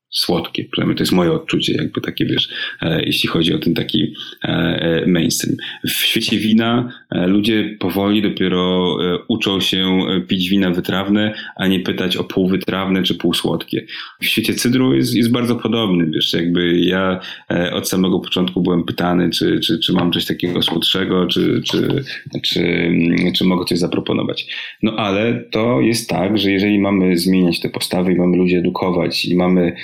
słodkie. 0.09 0.65
Przynajmniej 0.71 0.97
to 0.97 1.03
jest 1.03 1.13
moje 1.13 1.31
odczucie, 1.31 1.73
jakby 1.73 2.01
takie, 2.01 2.25
wiesz, 2.25 2.49
e, 2.81 3.03
jeśli 3.05 3.29
chodzi 3.29 3.53
o 3.53 3.59
ten 3.59 3.73
taki 3.73 4.13
e, 4.43 4.47
e, 4.47 5.07
mainstream. 5.07 5.57
W 5.83 5.91
świecie 5.91 6.37
wina 6.37 6.89
ludzie 7.11 7.77
powoli 7.79 8.21
dopiero 8.21 8.97
uczą 9.27 9.59
się 9.59 9.99
pić 10.27 10.49
wina 10.49 10.71
wytrawne, 10.71 11.33
a 11.55 11.67
nie 11.67 11.79
pytać 11.79 12.17
o 12.17 12.23
półwytrawne 12.23 13.03
czy 13.03 13.15
półsłodkie. 13.15 13.85
W 14.21 14.25
świecie 14.25 14.53
cydru 14.53 14.95
jest, 14.95 15.15
jest 15.15 15.31
bardzo 15.31 15.55
podobny, 15.55 16.11
wiesz, 16.13 16.33
jakby 16.33 16.79
ja 16.79 17.19
od 17.73 17.89
samego 17.89 18.19
początku 18.19 18.61
byłem 18.61 18.83
pytany, 18.83 19.29
czy, 19.29 19.59
czy, 19.59 19.79
czy 19.79 19.93
mam 19.93 20.11
coś 20.11 20.25
takiego 20.25 20.61
słodszego, 20.61 21.27
czy, 21.27 21.61
czy, 21.65 22.03
czy, 22.43 22.91
czy 23.35 23.45
mogę 23.45 23.65
coś 23.65 23.79
zaproponować. 23.79 24.47
No 24.83 24.95
ale 24.95 25.43
to 25.51 25.81
jest 25.81 26.09
tak, 26.09 26.37
że 26.37 26.51
jeżeli 26.51 26.79
mamy 26.79 27.17
zmieniać 27.17 27.59
te 27.59 27.69
postawy 27.69 28.13
i 28.13 28.15
mamy 28.15 28.37
ludzi 28.37 28.55
edukować 28.55 29.25
i 29.25 29.35
mamy 29.35 29.75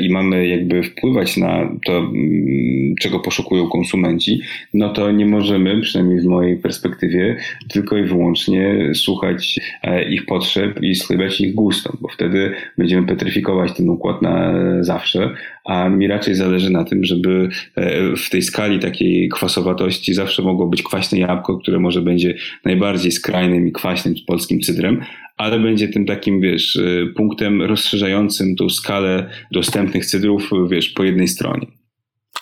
i 0.00 0.12
mamy 0.12 0.46
jakby 0.46 0.82
wpływać 0.82 1.36
na 1.36 1.68
to, 1.86 1.98
mm, 1.98 2.94
czego 3.00 3.20
poszukują 3.20 3.68
konsumenci, 3.68 4.40
no 4.74 4.88
to 4.88 5.10
nie 5.10 5.26
możemy, 5.26 5.80
przynajmniej 5.80 6.20
w 6.20 6.24
mojej 6.24 6.56
perspektywie, 6.56 7.36
tylko 7.68 7.96
i 7.96 8.02
wyłącznie 8.02 8.90
słuchać 8.94 9.60
e, 9.82 10.10
ich 10.10 10.26
potrzeb 10.26 10.82
i 10.82 10.94
schybiać 10.94 11.40
ich 11.40 11.54
gustom, 11.54 11.96
bo 12.00 12.08
wtedy 12.08 12.52
będziemy 12.78 13.06
petryfikować 13.06 13.72
ten 13.76 13.88
układ 13.88 14.22
na 14.22 14.54
zawsze, 14.80 15.30
a 15.64 15.88
mi 15.88 16.06
raczej 16.06 16.34
zależy 16.34 16.70
na 16.70 16.84
tym, 16.84 17.04
żeby 17.04 17.48
e, 17.76 18.16
w 18.16 18.30
tej 18.30 18.42
skali 18.42 18.78
takiej 18.78 19.28
kwasowatości 19.28 20.14
zawsze 20.14 20.42
mogło 20.42 20.66
być 20.66 20.82
kwaśne 20.82 21.18
jabłko, 21.18 21.58
które 21.58 21.78
może 21.78 22.02
będzie 22.02 22.34
najbardziej 22.64 23.12
skrajnym 23.12 23.68
i 23.68 23.72
kwaśnym 23.72 24.14
polskim 24.26 24.60
cydrem, 24.60 25.00
ale 25.36 25.60
będzie 25.60 25.88
tym 25.88 26.06
takim, 26.06 26.40
wiesz, 26.40 26.76
y, 26.76 27.12
punktem 27.16 27.62
rozszerzającym 27.62 28.56
tą 28.56 28.68
skalę 28.68 29.30
dostępnych 29.52 30.06
cydrów, 30.06 30.50
wiesz, 30.70 30.88
po 30.88 31.04
jednej 31.04 31.28
stronie. 31.28 31.66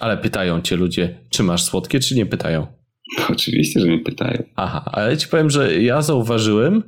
Ale 0.01 0.19
pytają 0.19 0.61
cię 0.61 0.77
ludzie, 0.77 1.19
czy 1.31 1.43
masz 1.43 1.63
słodkie, 1.63 2.01
czy 2.01 2.15
nie 2.15 2.27
pytają? 2.27 2.67
Oczywiście, 3.33 3.81
że 3.81 3.87
mnie 3.87 3.99
pytają. 3.99 4.43
Aha, 4.57 4.85
ale 4.93 5.17
ci 5.17 5.29
powiem, 5.29 5.51
że 5.51 5.83
ja 5.83 6.03
zauważyłem, 6.03 6.83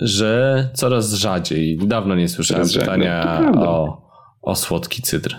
że 0.00 0.68
coraz 0.74 1.14
rzadziej, 1.14 1.78
dawno 1.78 2.14
nie 2.14 2.28
słyszałem 2.28 2.66
Coraz 2.68 2.84
pytania 2.84 3.40
to 3.54 3.60
o, 3.70 4.02
o 4.42 4.56
słodki 4.56 5.02
cydr. 5.02 5.36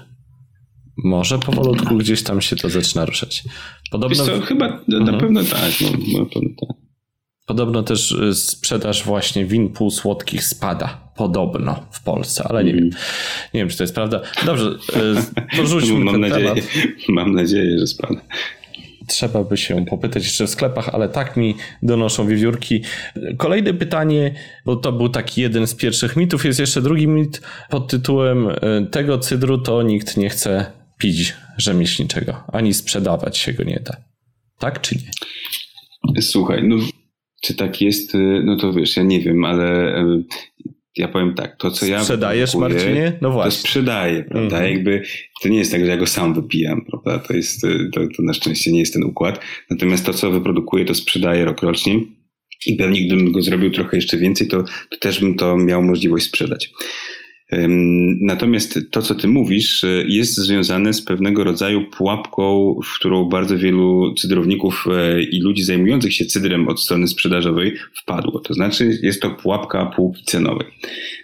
Może 1.04 1.40
powolutku 1.40 1.98
gdzieś 1.98 2.24
tam 2.24 2.42
się 2.42 2.56
to 2.56 2.70
zaczyna 2.70 3.06
ruszać. 3.06 3.44
Wiesz 3.46 3.54
Podobno, 3.92 4.26
co, 4.26 4.42
chyba 4.42 4.68
na 4.88 4.98
Mhm. 4.98 5.18
pewno 5.20 5.44
tak. 5.44 5.72
No, 5.82 6.20
na 6.20 6.26
pewno 6.26 6.50
tak. 6.68 6.87
Podobno 7.48 7.84
też 7.84 8.12
y, 8.12 8.36
sprzedaż 8.36 9.04
właśnie 9.04 9.46
win 9.46 9.70
półsłodkich 9.70 10.44
spada. 10.44 11.08
Podobno 11.16 11.88
w 11.92 12.04
Polsce, 12.04 12.44
ale 12.44 12.64
nie 12.64 12.72
Mhm. 12.72 12.90
wiem. 12.90 13.00
Nie 13.54 13.60
wiem, 13.62 13.70
czy 13.70 13.78
to 13.78 13.84
jest 13.84 13.96
prawda. 13.96 14.22
Dobrze, 14.46 14.70
y, 14.70 15.56
porzućmy 15.58 16.00
mam, 16.00 16.14
ten 16.14 16.22
nadzieję, 16.22 16.48
temat. 16.50 16.64
mam 17.10 17.34
nadzieję, 17.36 17.80
że 17.80 17.88
spada. 17.88 18.22
Trzeba 19.08 19.44
by 19.44 19.58
się 19.58 19.86
popytać 19.86 20.24
jeszcze 20.24 20.48
w 20.48 20.50
sklepach, 20.50 20.90
ale 20.90 21.10
tak 21.10 21.38
mi 21.38 21.56
donoszą 21.84 22.28
wiewiórki. 22.28 22.84
Kolejne 23.38 23.74
pytanie, 23.74 24.36
bo 24.66 24.76
to 24.76 24.92
był 24.92 25.10
taki 25.10 25.42
jeden 25.42 25.68
z 25.68 25.76
pierwszych 25.76 26.16
mitów. 26.16 26.46
Jest 26.46 26.60
jeszcze 26.60 26.82
drugi 26.82 27.08
mit 27.08 27.42
pod 27.70 27.88
tytułem 27.92 28.50
y, 28.50 28.56
tego 28.92 29.18
cydru 29.18 29.58
to 29.58 29.84
nikt 29.84 30.18
nie 30.18 30.30
chce 30.30 30.66
pić 30.98 31.34
rzemieślniczego, 31.58 32.44
ani 32.54 32.74
sprzedawać 32.74 33.38
się 33.38 33.54
go 33.54 33.64
nie 33.64 33.80
da. 33.86 33.98
Tak 34.60 34.82
czy 34.82 34.96
nie? 34.96 36.22
Słuchaj, 36.22 36.64
no 36.68 36.76
czy 37.42 37.56
tak 37.56 37.82
jest, 37.82 38.16
y, 38.16 38.42
no 38.46 38.58
to 38.58 38.74
wiesz, 38.74 38.98
ja 38.98 39.04
nie 39.04 39.20
wiem, 39.20 39.46
ale 39.46 39.94
ja 40.98 41.08
powiem 41.08 41.34
tak, 41.34 41.58
to 41.58 41.72
co 41.72 41.86
ja 41.86 42.04
Sprzedajesz, 42.04 42.56
Marcinie? 42.56 43.14
No 43.22 43.30
To 43.30 43.34
właśnie. 43.34 43.52
sprzedaję, 43.52 44.24
prawda? 44.24 44.56
Mhm. 44.56 44.74
Jakby 44.74 45.04
to 45.42 45.50
nie 45.50 45.58
jest 45.58 45.72
tak, 45.72 45.86
że 45.86 45.92
ja 45.92 45.98
go 45.98 46.06
sam 46.06 46.34
wypijam, 46.34 46.86
prawda? 46.86 47.28
To 47.28 47.34
jest, 47.34 47.64
y, 47.64 47.90
to, 47.94 48.02
to 48.18 48.24
na 48.24 48.34
szczęście 48.34 48.72
nie 48.72 48.80
jest 48.80 48.94
ten 48.94 49.04
układ. 49.04 49.40
Natomiast 49.70 50.06
to, 50.06 50.14
co 50.14 50.32
wyprodukuję, 50.32 50.86
to 50.86 50.96
sprzedaję 50.96 51.46
rok 51.46 51.62
rocznie. 51.62 52.00
I 52.66 52.76
pewnie 52.76 53.06
gdybym 53.06 53.32
go 53.32 53.42
zrobił 53.42 53.72
trochę 53.72 53.98
jeszcze 53.98 54.18
więcej, 54.18 54.48
to, 54.48 54.64
to 54.90 54.98
też 55.00 55.20
bym 55.20 55.36
to 55.36 55.58
miał 55.58 55.84
możliwość 55.84 56.26
sprzedać. 56.26 56.72
Natomiast 58.22 58.80
to, 58.92 59.02
co 59.02 59.16
ty 59.16 59.28
mówisz, 59.28 59.84
y, 59.84 60.06
jest 60.08 60.36
związane 60.36 60.94
z 60.94 61.02
pewnego 61.02 61.44
rodzaju 61.44 61.86
pułapką, 61.90 62.76
w 62.86 63.00
którą 63.00 63.26
bardzo 63.26 63.58
wielu 63.58 64.14
cydrowników 64.14 64.86
e, 64.92 65.22
i 65.22 65.40
ludzi 65.40 65.64
zajmujących 65.64 66.14
się 66.14 66.26
cydrem 66.26 66.68
od 66.68 66.82
strony 66.82 67.08
sprzedażowej 67.08 67.74
wpadło. 67.94 68.40
To 68.40 68.54
znaczy, 68.54 69.00
jest 69.04 69.22
to 69.22 69.30
pułapka 69.30 69.86
półki 69.86 70.24
cenowej. 70.24 70.68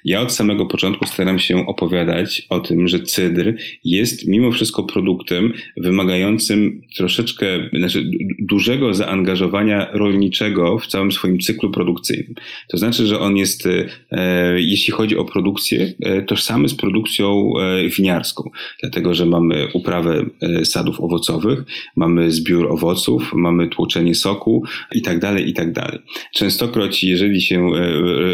Ja 0.06 0.22
od 0.22 0.32
samego 0.32 0.66
początku 0.66 1.06
staram 1.06 1.40
się 1.40 1.68
opowiadać 1.68 2.46
o 2.50 2.60
tym, 2.60 2.88
że 2.88 3.00
cydr 3.00 3.54
jest 3.84 4.28
mimo 4.28 4.52
wszystko 4.52 4.84
produktem 4.84 5.54
wymagającym 5.78 6.82
troszeczkę, 6.96 7.46
znaczy 7.74 8.04
du- 8.04 8.18
dużego 8.40 8.94
zaangażowania 8.94 9.88
rolniczego 9.92 10.80
w 10.80 10.88
całym 10.88 11.12
swoim 11.12 11.40
cyklu 11.40 11.72
produkcyjnym. 11.72 12.36
To 12.70 12.78
znaczy, 12.78 13.08
że 13.08 13.20
on 13.20 13.38
jest, 13.38 13.68
e, 14.12 14.62
jeśli 14.62 14.94
chodzi 14.94 15.18
o 15.18 15.26
produkcję, 15.26 15.94
e, 16.02 16.22
tożsamy 16.22 16.70
z 16.70 16.76
produkcją 16.76 17.54
e, 17.60 17.90
winiarską, 17.90 18.50
dlatego 18.82 19.14
że 19.14 19.26
mamy 19.26 19.68
uprawę 19.74 20.26
sadów 20.64 21.02
owocowych, 21.02 21.64
mamy 21.96 22.32
zbiór 22.32 22.72
owoców, 22.72 23.34
mamy 23.34 23.68
tłoczenie 23.68 24.16
soku 24.16 24.64
i 24.92 25.02
tak 25.02 25.20
dalej, 25.20 25.50
i 25.50 25.54
tak 25.54 25.72
dalej. 25.72 26.00
Częstokroć, 26.34 27.04
jeżeli 27.04 27.42
się 27.42 27.70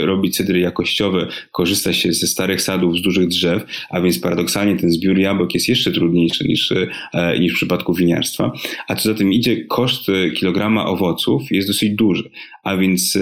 robi 0.03 0.31
cydry 0.31 0.59
jakościowe, 0.59 1.27
korzysta 1.59 1.93
się 1.93 2.13
ze 2.13 2.27
starych 2.27 2.61
sadów, 2.61 2.97
z 2.97 3.01
dużych 3.01 3.27
drzew, 3.27 3.65
a 3.89 4.01
więc 4.01 4.19
paradoksalnie 4.19 4.75
ten 4.75 4.91
zbiór 4.91 5.17
jabłek 5.17 5.53
jest 5.53 5.69
jeszcze 5.69 5.91
trudniejszy 5.91 6.47
niż, 6.47 6.71
e, 6.71 7.39
niż 7.39 7.53
w 7.53 7.55
przypadku 7.55 7.93
winiarstwa. 7.93 8.51
A 8.87 8.95
co 8.95 9.09
za 9.09 9.15
tym 9.15 9.33
idzie, 9.33 9.65
koszt 9.65 10.09
e, 10.09 10.31
kilograma 10.31 10.85
owoców 10.85 11.51
jest 11.51 11.67
dosyć 11.67 11.95
duży. 11.95 12.29
A 12.63 12.77
więc 12.77 13.17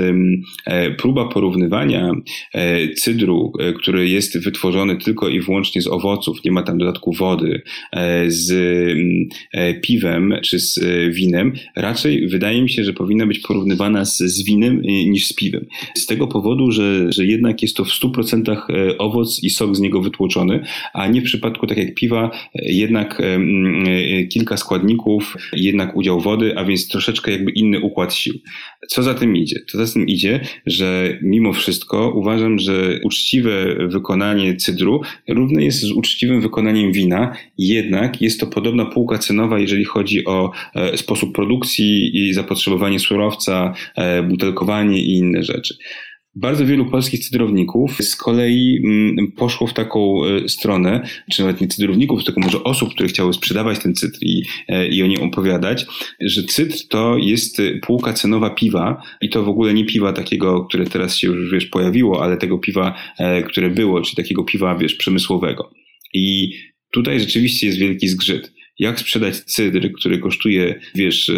e, 0.66 0.92
próba 0.92 1.26
porównywania 1.26 2.12
cydru, 2.98 3.52
który 3.78 4.10
jest 4.10 4.40
wytworzony 4.40 4.98
tylko 4.98 5.30
i 5.30 5.42
wyłącznie 5.42 5.82
z 5.82 5.88
owoców, 5.88 6.44
nie 6.44 6.52
ma 6.52 6.64
tam 6.64 6.78
dodatku 6.78 7.14
wody, 7.14 7.62
z 8.28 8.54
piwem 9.82 10.34
czy 10.44 10.60
z 10.60 10.80
winem, 11.16 11.54
raczej 11.76 12.28
wydaje 12.28 12.62
mi 12.62 12.70
się, 12.70 12.84
że 12.84 12.94
powinna 12.94 13.28
być 13.28 13.40
porównywana 13.40 14.06
z, 14.06 14.18
z 14.18 14.44
winem 14.44 14.82
niż 14.82 15.28
z 15.28 15.34
piwem. 15.34 15.66
Z 15.96 16.06
tego 16.06 16.28
powodu, 16.28 16.72
że, 16.72 17.12
że 17.12 17.26
jednak 17.26 17.62
jest 17.62 17.76
to 17.76 17.86
w 17.86 17.90
100% 17.90 18.27
e, 18.34 18.98
owoc 18.98 19.44
i 19.44 19.50
sok 19.50 19.76
z 19.76 19.80
niego 19.80 20.02
wytłoczony, 20.02 20.64
a 20.94 21.08
nie 21.08 21.22
w 21.22 21.24
przypadku 21.24 21.68
tak 21.68 21.78
jak 21.78 21.96
piwa, 21.96 22.32
e, 22.56 22.72
jednak 22.72 23.22
e, 23.22 24.24
kilka 24.24 24.58
składników, 24.58 25.38
jednak 25.54 25.96
udział 25.96 26.22
wody, 26.22 26.58
a 26.58 26.66
więc 26.66 26.88
troszeczkę 26.88 27.32
jakby 27.32 27.52
inny 27.52 27.80
układ 27.80 28.14
sił. 28.14 28.34
Co 28.90 29.04
za 29.04 29.14
tym 29.14 29.36
idzie? 29.36 29.60
Co 29.72 29.86
za 29.86 29.94
tym 29.94 30.08
idzie, 30.08 30.40
że 30.66 31.20
mimo 31.22 31.54
wszystko 31.54 32.14
uważam, 32.16 32.60
że 32.60 33.00
uczciwe 33.04 33.76
wykonanie 33.88 34.56
cydru 34.56 35.02
równe 35.28 35.64
jest 35.64 35.82
z 35.82 35.92
uczciwym 35.92 36.42
wykonaniem 36.42 36.92
wina, 36.92 37.36
jednak 37.58 38.22
jest 38.22 38.40
to 38.40 38.48
podobna 38.48 38.86
półka 38.86 39.18
cenowa, 39.18 39.60
jeżeli 39.60 39.86
chodzi 39.86 40.26
o 40.26 40.52
sposób 40.96 41.36
produkcji 41.36 42.18
i 42.18 42.34
zapotrzebowanie 42.34 43.00
surowca, 43.00 43.74
butelkowanie 44.30 45.02
i 45.02 45.14
inne 45.14 45.44
rzeczy. 45.44 45.78
Bardzo 46.40 46.66
wielu 46.66 46.86
polskich 46.86 47.20
cydrowników 47.20 47.98
z 47.98 48.16
kolei 48.16 48.82
mm, 48.84 49.32
poszło 49.32 49.68
w 49.68 49.74
taką 49.74 50.26
e, 50.26 50.50
stronę, 50.50 51.08
czy 51.32 51.42
nawet 51.42 51.62
nie 51.62 51.68
cydrowników, 51.68 52.24
tylko 52.24 52.42
może 52.42 52.64
osób, 52.64 52.94
które 52.94 53.10
chciały 53.10 53.34
sprzedawać 53.34 53.80
ten 53.80 53.96
cydr 53.96 54.18
i, 54.22 54.44
e, 54.68 54.88
i 54.88 55.04
o 55.04 55.08
nim 55.08 55.22
opowiadać, 55.22 55.86
że 56.22 56.44
cydr 56.44 56.76
to 56.90 57.18
jest 57.18 57.60
e, 57.60 57.80
półka 57.80 58.14
cenowa 58.14 58.50
piwa 58.50 59.02
i 59.22 59.30
to 59.30 59.44
w 59.44 59.50
ogóle 59.50 59.74
nie 59.74 59.86
piwa 59.86 60.14
takiego, 60.14 60.66
które 60.66 60.86
teraz 60.86 61.18
się 61.18 61.28
już 61.28 61.52
wiesz, 61.52 61.66
pojawiło, 61.66 62.24
ale 62.24 62.38
tego 62.38 62.58
piwa, 62.58 62.96
które 63.48 63.70
było, 63.70 64.02
czyli 64.02 64.16
takiego 64.16 64.44
piwa 64.44 64.76
wiesz, 64.76 64.96
przemysłowego. 64.96 65.72
I 66.14 66.54
tutaj 66.92 67.20
rzeczywiście 67.20 67.68
jest 67.68 67.80
wielki 67.80 68.08
zgrzyt. 68.08 68.57
Jak 68.80 69.00
sprzedać 69.00 69.36
cydr, 69.36 69.92
który 69.94 70.20
kosztuje, 70.20 70.80
wiesz, 70.96 71.30
e, 71.30 71.34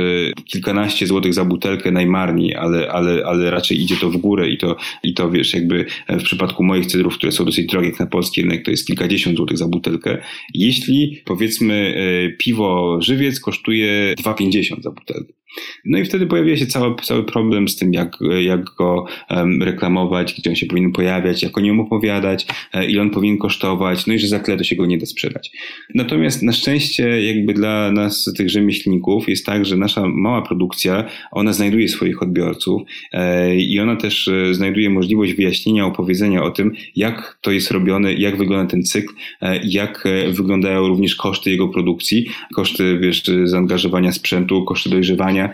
kilkanaście 0.45 1.07
złotych 1.07 1.33
za 1.33 1.45
butelkę 1.45 1.91
najmarniej, 1.91 2.55
ale, 2.55 2.91
ale, 2.91 3.25
ale 3.25 3.51
raczej 3.51 3.81
idzie 3.81 3.95
to 3.95 4.09
w 4.09 4.17
górę 4.17 4.49
i 4.49 4.57
to, 4.57 4.75
i 5.03 5.13
to, 5.13 5.31
wiesz, 5.31 5.53
jakby 5.53 5.85
w 6.09 6.23
przypadku 6.23 6.63
moich 6.63 6.85
cydrów, 6.85 7.17
które 7.17 7.31
są 7.31 7.45
dosyć 7.45 7.67
drogie 7.67 7.89
jak 7.89 7.99
na 7.99 8.07
polski 8.07 8.41
rynek, 8.41 8.65
to 8.65 8.71
jest 8.71 8.87
kilkadziesiąt 8.87 9.37
złotych 9.37 9.57
za 9.57 9.67
butelkę. 9.67 10.21
Jeśli, 10.53 11.21
powiedzmy, 11.25 11.95
e, 11.95 12.29
piwo 12.37 13.01
żywiec 13.01 13.39
kosztuje 13.39 14.15
2,50 14.17 14.81
za 14.81 14.91
butelkę. 14.91 15.39
No 15.85 15.97
i 15.97 16.05
wtedy 16.05 16.27
pojawia 16.27 16.57
się 16.57 16.65
cały, 16.65 16.95
cały 16.95 17.23
problem 17.23 17.67
z 17.67 17.75
tym, 17.75 17.93
jak, 17.93 18.17
jak 18.41 18.63
go 18.63 19.05
em, 19.29 19.63
reklamować, 19.63 20.33
gdzie 20.33 20.49
on 20.49 20.55
się 20.55 20.65
powinien 20.65 20.91
pojawiać, 20.91 21.43
jak 21.43 21.57
o 21.57 21.61
nim 21.61 21.79
opowiadać, 21.79 22.47
e, 22.73 22.85
ile 22.85 23.01
on 23.01 23.09
powinien 23.09 23.37
kosztować, 23.37 24.07
no 24.07 24.13
i 24.13 24.19
że 24.19 24.27
za 24.27 24.39
tyle 24.39 24.57
to 24.57 24.63
się 24.63 24.75
go 24.75 24.85
nie 24.85 24.97
da 24.97 25.05
sprzedać. 25.05 25.51
Natomiast 25.95 26.43
na 26.43 26.51
szczęście 26.51 27.21
jakby 27.35 27.53
dla 27.53 27.91
nas, 27.91 28.33
tych 28.37 28.49
rzemieślników, 28.49 29.29
jest 29.29 29.45
tak, 29.45 29.65
że 29.65 29.77
nasza 29.77 30.07
mała 30.07 30.41
produkcja, 30.41 31.05
ona 31.31 31.53
znajduje 31.53 31.87
swoich 31.87 32.23
odbiorców 32.23 32.81
e, 33.11 33.55
i 33.55 33.79
ona 33.79 33.95
też 33.95 34.27
e, 34.27 34.53
znajduje 34.53 34.89
możliwość 34.89 35.33
wyjaśnienia, 35.33 35.85
opowiedzenia 35.85 36.43
o 36.43 36.51
tym, 36.51 36.71
jak 36.95 37.37
to 37.41 37.51
jest 37.51 37.71
robione, 37.71 38.13
jak 38.13 38.37
wygląda 38.37 38.71
ten 38.71 38.83
cykl, 38.83 39.13
e, 39.41 39.59
jak 39.63 40.07
wyglądają 40.31 40.87
również 40.87 41.15
koszty 41.15 41.51
jego 41.51 41.67
produkcji, 41.67 42.25
koszty, 42.55 42.97
wiesz, 43.01 43.23
zaangażowania 43.43 44.11
sprzętu, 44.11 44.63
koszty 44.63 44.89
dojrzewania 44.89 45.53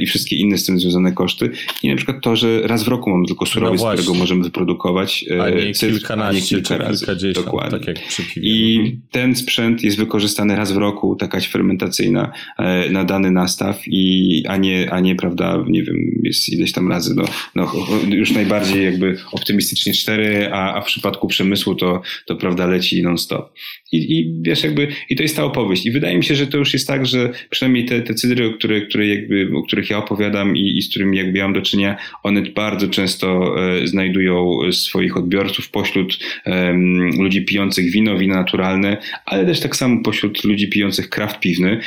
i 0.00 0.06
wszystkie 0.06 0.36
inne 0.36 0.58
z 0.58 0.66
tym 0.66 0.80
związane 0.80 1.12
koszty. 1.12 1.50
I 1.82 1.88
na 1.88 1.96
przykład 1.96 2.20
to, 2.22 2.36
że 2.36 2.62
raz 2.62 2.84
w 2.84 2.88
roku 2.88 3.10
mamy 3.10 3.26
tylko 3.26 3.46
surowiec, 3.46 3.82
No 3.82 3.92
którego 3.92 4.14
możemy 4.14 4.42
wyprodukować, 4.44 5.24
A 5.42 5.50
nie 5.50 5.74
cydr, 5.74 5.92
kilkanaście 5.92 6.56
kilka 6.56 6.68
czy 6.68 6.78
razy. 6.78 7.06
kilkadziesiąt, 7.06 7.46
Dokładnie. 7.46 7.78
tak. 7.94 7.96
I 8.36 8.80
ten 9.10 9.36
sprzęt 9.36 9.82
jest 9.82 9.96
wykorzystany 9.96 10.56
raz 10.56 10.72
w 10.72 10.76
roku, 10.76 11.13
taka 11.14 11.40
fermentacyjna 11.40 12.32
e, 12.58 12.90
na 12.90 13.04
dany 13.04 13.30
nastaw, 13.30 13.82
i, 13.86 14.42
a, 14.48 14.56
nie, 14.56 14.92
a 14.92 15.00
nie, 15.00 15.14
prawda, 15.14 15.64
nie 15.68 15.82
wiem, 15.82 16.20
jest 16.22 16.48
ileś 16.48 16.72
tam 16.72 16.90
razy, 16.90 17.14
no, 17.14 17.24
no 17.54 17.72
już 18.08 18.30
najbardziej 18.30 18.84
jakby 18.84 19.16
optymistycznie 19.32 19.92
cztery, 19.92 20.48
a, 20.52 20.74
a 20.74 20.80
w 20.80 20.86
przypadku 20.86 21.28
przemysłu 21.28 21.74
to, 21.74 22.02
to 22.26 22.36
prawda 22.36 22.66
leci 22.66 23.02
non-stop. 23.02 23.52
I, 23.92 24.18
I 24.18 24.42
wiesz, 24.42 24.64
jakby, 24.64 24.88
i 25.10 25.16
to 25.16 25.22
jest 25.22 25.36
ta 25.36 25.44
opowieść. 25.44 25.86
I 25.86 25.90
wydaje 25.90 26.16
mi 26.16 26.24
się, 26.24 26.34
że 26.34 26.46
to 26.46 26.58
już 26.58 26.72
jest 26.72 26.88
tak, 26.88 27.06
że 27.06 27.32
przynajmniej 27.50 27.84
te, 27.84 28.02
te 28.02 28.14
cydry, 28.14 28.46
o, 28.46 28.52
które, 28.52 28.80
które 28.80 29.06
jakby, 29.06 29.50
o 29.56 29.62
których 29.62 29.90
ja 29.90 29.98
opowiadam 29.98 30.56
i, 30.56 30.78
i 30.78 30.82
z 30.82 30.90
którymi 30.90 31.16
jakby 31.16 31.38
ja 31.38 31.44
mam 31.44 31.54
do 31.54 31.62
czynienia, 31.62 31.96
one 32.22 32.42
bardzo 32.42 32.88
często 32.88 33.54
e, 33.82 33.86
znajdują 33.86 34.58
swoich 34.72 35.16
odbiorców 35.16 35.70
pośród 35.70 36.18
em, 36.44 37.10
ludzi 37.18 37.44
pijących 37.44 37.90
wino, 37.90 38.18
wina 38.18 38.34
naturalne, 38.34 38.96
ale 39.26 39.46
też 39.46 39.60
tak 39.60 39.76
samo 39.76 40.02
pośród 40.02 40.44
ludzi 40.44 40.68
pijących 40.68 41.03
produkujących 41.04 41.08
kraft 41.08 41.40
piwny, 41.40 41.80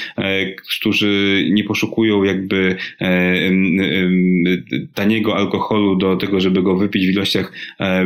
którzy 0.77 1.43
nie 1.51 1.63
poszukują 1.63 2.23
jakby 2.23 2.77
taniego 4.93 5.35
alkoholu 5.35 5.95
do 5.95 6.15
tego, 6.15 6.39
żeby 6.39 6.61
go 6.63 6.75
wypić 6.77 7.07
w 7.07 7.09
ilościach, 7.09 7.51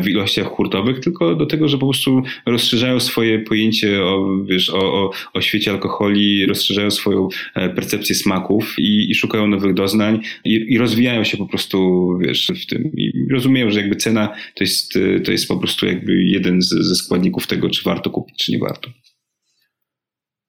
w 0.01 0.07
ilościach 0.07 0.47
hurtowych, 0.47 0.99
tylko 0.99 1.36
do 1.36 1.45
tego, 1.45 1.68
że 1.68 1.78
po 1.78 1.86
prostu 1.86 2.24
rozszerzają 2.45 2.99
swoje 2.99 3.39
pojęcie 3.39 4.03
o, 4.03 4.38
wiesz, 4.45 4.70
o, 4.70 4.93
o, 4.93 5.12
o 5.34 5.41
świecie 5.41 5.72
alkoholi, 5.72 6.45
rozszerzają 6.45 6.91
swoją 6.91 7.30
percepcję 7.53 8.16
smaków 8.16 8.76
i, 8.78 9.12
i 9.12 9.16
szukają 9.16 9.47
nowych 9.47 9.74
doznań 9.74 10.20
i, 10.45 10.66
i 10.70 10.78
rozwijają 10.78 11.24
się 11.24 11.38
po 11.38 11.45
prostu, 11.45 12.09
wiesz, 12.22 12.51
w 12.64 12.66
tym. 12.66 12.91
I 12.97 13.12
rozumieją, 13.32 13.72
że 13.72 13.80
jakby 13.80 13.95
cena 13.95 14.34
to 14.55 14.64
jest, 14.64 14.93
to 15.24 15.32
jest 15.32 15.47
po 15.47 15.57
prostu 15.57 15.86
jakby 15.86 16.24
jeden 16.24 16.62
z, 16.62 16.70
ze 16.70 16.95
składników 16.95 17.47
tego, 17.47 17.70
czy 17.70 17.84
warto 17.84 18.09
kupić, 18.09 18.36
czy 18.38 18.51
nie 18.51 18.59
warto. 18.59 18.89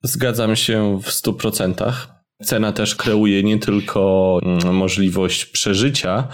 Zgadzam 0.03 0.57
się 0.57 1.01
w 1.03 1.09
100%. 1.09 1.93
Cena 2.43 2.73
też 2.73 2.97
kreuje 2.97 3.43
nie 3.43 3.59
tylko 3.59 4.41
mm, 4.43 4.75
możliwość 4.75 5.45
przeżycia, 5.45 6.29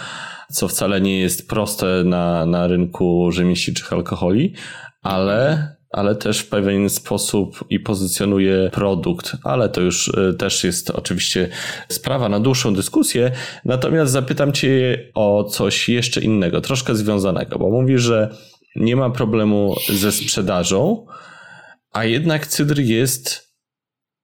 co 0.52 0.68
wcale 0.68 1.00
nie 1.00 1.20
jest 1.20 1.48
proste 1.48 2.04
na, 2.04 2.46
na 2.46 2.66
rynku 2.66 3.32
rzemieślniczych 3.32 3.92
alkoholi, 3.92 4.54
ale 5.02 5.78
ale 5.90 6.14
też 6.14 6.38
w 6.38 6.48
pewien 6.48 6.90
sposób 6.90 7.64
i 7.70 7.80
pozycjonuje 7.80 8.70
produkt, 8.72 9.36
ale 9.44 9.68
to 9.68 9.80
już 9.80 10.08
y, 10.08 10.34
też 10.38 10.64
jest 10.64 10.90
oczywiście 10.90 11.48
sprawa 11.88 12.28
na 12.28 12.40
dłuższą 12.40 12.74
dyskusję. 12.74 13.30
Natomiast 13.64 14.12
zapytam 14.12 14.52
Cię 14.52 14.98
o 15.14 15.44
coś 15.44 15.88
jeszcze 15.88 16.20
innego, 16.20 16.60
troszkę 16.60 16.94
związanego, 16.94 17.58
bo 17.58 17.70
mówisz, 17.70 18.02
że 18.02 18.36
nie 18.76 18.96
ma 18.96 19.10
problemu 19.10 19.74
ze 19.88 20.12
sprzedażą, 20.12 21.06
a 21.92 22.04
jednak 22.04 22.46
cydr 22.46 22.80
jest, 22.80 23.47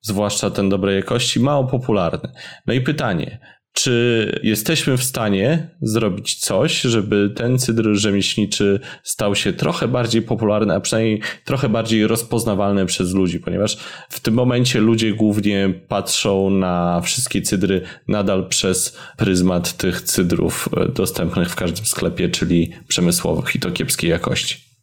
zwłaszcza 0.05 0.51
ten 0.51 0.69
dobrej 0.69 0.97
jakości, 0.97 1.41
mało 1.41 1.65
popularny. 1.65 2.33
No 2.67 2.75
i 2.75 2.81
pytanie, 2.81 3.41
czy 3.75 4.41
jesteśmy 4.43 4.97
w 4.97 5.05
stanie 5.05 5.71
zrobić 5.83 6.35
coś, 6.35 6.81
żeby 6.81 7.31
ten 7.37 7.59
cydr 7.59 7.95
rzemieślniczy 7.95 8.81
stał 9.03 9.35
się 9.35 9.53
trochę 9.53 9.89
bardziej 9.89 10.23
popularny, 10.23 10.75
a 10.75 10.81
przynajmniej 10.81 11.21
trochę 11.45 11.69
bardziej 11.69 12.07
rozpoznawalny 12.07 12.87
przez 12.87 13.15
ludzi, 13.15 13.41
ponieważ 13.41 13.77
w 14.09 14.21
tym 14.21 14.35
momencie 14.35 14.81
ludzie 14.81 15.13
głównie 15.13 15.75
patrzą 15.89 16.51
na 16.51 17.01
wszystkie 17.01 17.43
cydry 17.43 17.83
nadal 18.09 18.49
przez 18.49 18.99
pryzmat 19.17 19.77
tych 19.77 20.03
cydrów 20.03 20.69
dostępnych 20.95 21.51
w 21.51 21.57
każdym 21.57 21.87
sklepie, 21.87 22.29
czyli 22.29 22.73
przemysłowych 22.89 23.55
i 23.55 23.59
to 23.59 23.71
kiepskiej 23.71 24.11
jakości. 24.11 24.74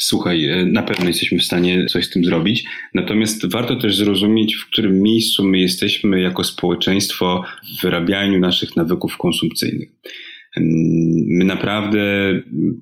Słuchaj, 0.00 0.44
e, 0.44 0.66
na 0.66 0.82
pewno 0.82 1.08
jesteśmy 1.08 1.38
w 1.38 1.44
stanie 1.44 1.86
coś 1.86 2.06
z 2.06 2.10
tym 2.10 2.24
zrobić. 2.24 2.64
Natomiast 2.94 3.46
warto 3.46 3.76
też 3.76 3.96
zrozumieć, 3.96 4.54
w 4.54 4.66
którym 4.66 5.02
miejscu 5.02 5.44
my 5.44 5.58
jesteśmy 5.58 6.20
jako 6.20 6.44
społeczeństwo 6.44 7.44
w 7.62 7.82
wyrabianiu 7.82 8.38
naszych 8.38 8.76
nawyków 8.76 9.16
konsumpcyjnych. 9.16 9.88
My 10.56 11.44
naprawdę 11.44 12.00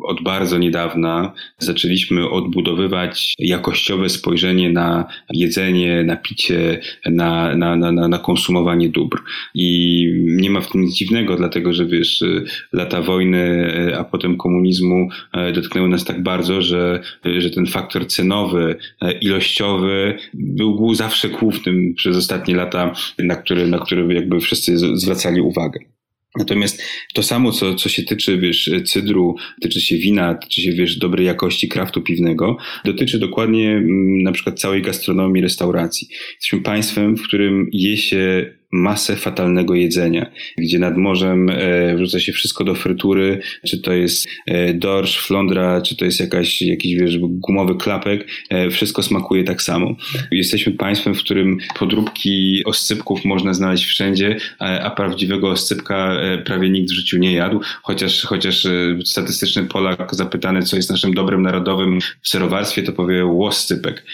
od 0.04 0.22
bardzo 0.22 0.58
niedawna 0.58 1.32
zaczęliśmy 1.58 2.30
odbudowywać 2.30 3.34
jakościowe 3.38 4.08
spojrzenie 4.08 4.70
na 4.70 5.04
jedzenie, 5.30 6.04
na 6.04 6.16
picie, 6.16 6.80
na, 7.06 7.56
na, 7.56 7.76
na, 7.76 8.08
na 8.08 8.18
konsumowanie 8.18 8.88
dóbr. 8.88 9.18
I 9.54 10.06
nie 10.24 10.50
ma 10.50 10.60
w 10.60 10.70
tym 10.70 10.80
nic 10.80 10.94
dziwnego, 10.94 11.36
dlatego 11.36 11.72
że 11.72 11.86
wiesz, 11.86 12.24
lata 12.72 13.02
wojny, 13.02 13.72
a 13.98 14.04
potem 14.04 14.36
komunizmu 14.36 15.08
e, 15.32 15.52
dotknęły 15.52 15.88
nas 15.88 16.04
tak 16.04 16.22
bardzo, 16.22 16.62
że, 16.62 17.00
że 17.38 17.50
ten 17.50 17.66
faktor 17.66 18.06
cenowy, 18.06 18.76
e, 19.02 19.12
ilościowy 19.12 20.14
był 20.34 20.94
zawsze 20.94 21.28
głównym 21.28 21.94
przez 21.94 22.16
ostatnie 22.16 22.56
lata, 22.56 22.92
na 23.18 23.36
który, 23.36 23.66
na 23.66 23.78
który 23.78 24.14
jakby 24.14 24.40
wszyscy 24.40 24.78
zwracali 24.78 25.40
uwagę. 25.40 25.95
Natomiast 26.39 26.83
to 27.14 27.22
samo, 27.22 27.53
co, 27.53 27.74
co 27.74 27.89
się 27.89 28.03
tyczy, 28.03 28.39
wiesz, 28.39 28.70
cydru, 28.87 29.37
tyczy 29.61 29.81
się 29.81 29.97
wina, 29.97 30.35
tyczy 30.35 30.61
się, 30.61 30.72
wiesz, 30.72 30.99
dobrej 30.99 31.27
jakości 31.27 31.68
kraftu 31.68 32.03
piwnego, 32.03 32.57
dotyczy 32.85 33.18
dokładnie 33.18 33.70
mm, 33.70 34.22
na 34.22 34.33
przykład 34.33 34.61
całej 34.61 34.83
gastronomii, 34.83 35.43
restauracji. 35.43 36.09
Jesteśmy 36.31 36.61
państwem, 36.61 37.16
w 37.16 37.22
którym 37.22 37.68
je 37.72 37.97
się 37.97 38.55
masę 38.72 39.16
fatalnego 39.16 39.74
jedzenia, 39.74 40.30
gdzie 40.58 40.78
nad 40.78 40.96
morzem 40.96 41.50
e, 41.50 41.96
wrzuca 41.96 42.20
się 42.20 42.32
wszystko 42.32 42.64
do 42.64 42.74
frytury, 42.74 43.40
czy 43.66 43.78
to 43.78 43.92
jest 43.92 44.28
e, 44.46 44.74
dorsz, 44.74 45.18
flądra, 45.18 45.80
czy 45.80 45.96
to 45.96 46.04
jest 46.04 46.20
jakaś, 46.20 46.62
jakiś 46.62 46.94
wiesz, 46.94 47.18
gumowy 47.18 47.74
klapek, 47.74 48.28
e, 48.50 48.70
wszystko 48.70 49.02
smakuje 49.02 49.44
tak 49.44 49.62
samo. 49.62 49.96
Jesteśmy 50.30 50.72
państwem, 50.72 51.14
w 51.14 51.20
którym 51.20 51.58
podróbki 51.78 52.62
oscypków 52.64 53.24
można 53.24 53.54
znaleźć 53.54 53.84
wszędzie, 53.84 54.36
a, 54.58 54.90
prawdziwego 54.90 55.50
oscypka 55.50 56.16
prawie 56.44 56.70
nikt 56.70 56.90
w 56.90 56.94
życiu 56.94 57.18
nie 57.18 57.32
jadł, 57.32 57.60
chociaż, 57.82 58.22
chociaż 58.22 58.66
statystyczny 59.04 59.64
Polak 59.64 60.14
zapytany, 60.14 60.62
co 60.62 60.76
jest 60.76 60.90
naszym 60.90 61.14
dobrem 61.14 61.42
narodowym 61.42 61.98
w 62.22 62.28
serowarstwie, 62.28 62.82
to 62.82 62.92
powie 62.92 63.24
łoscypek. 63.24 64.04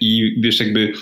I 0.00 0.34
wiesz, 0.40 0.60
jakby 0.60 0.92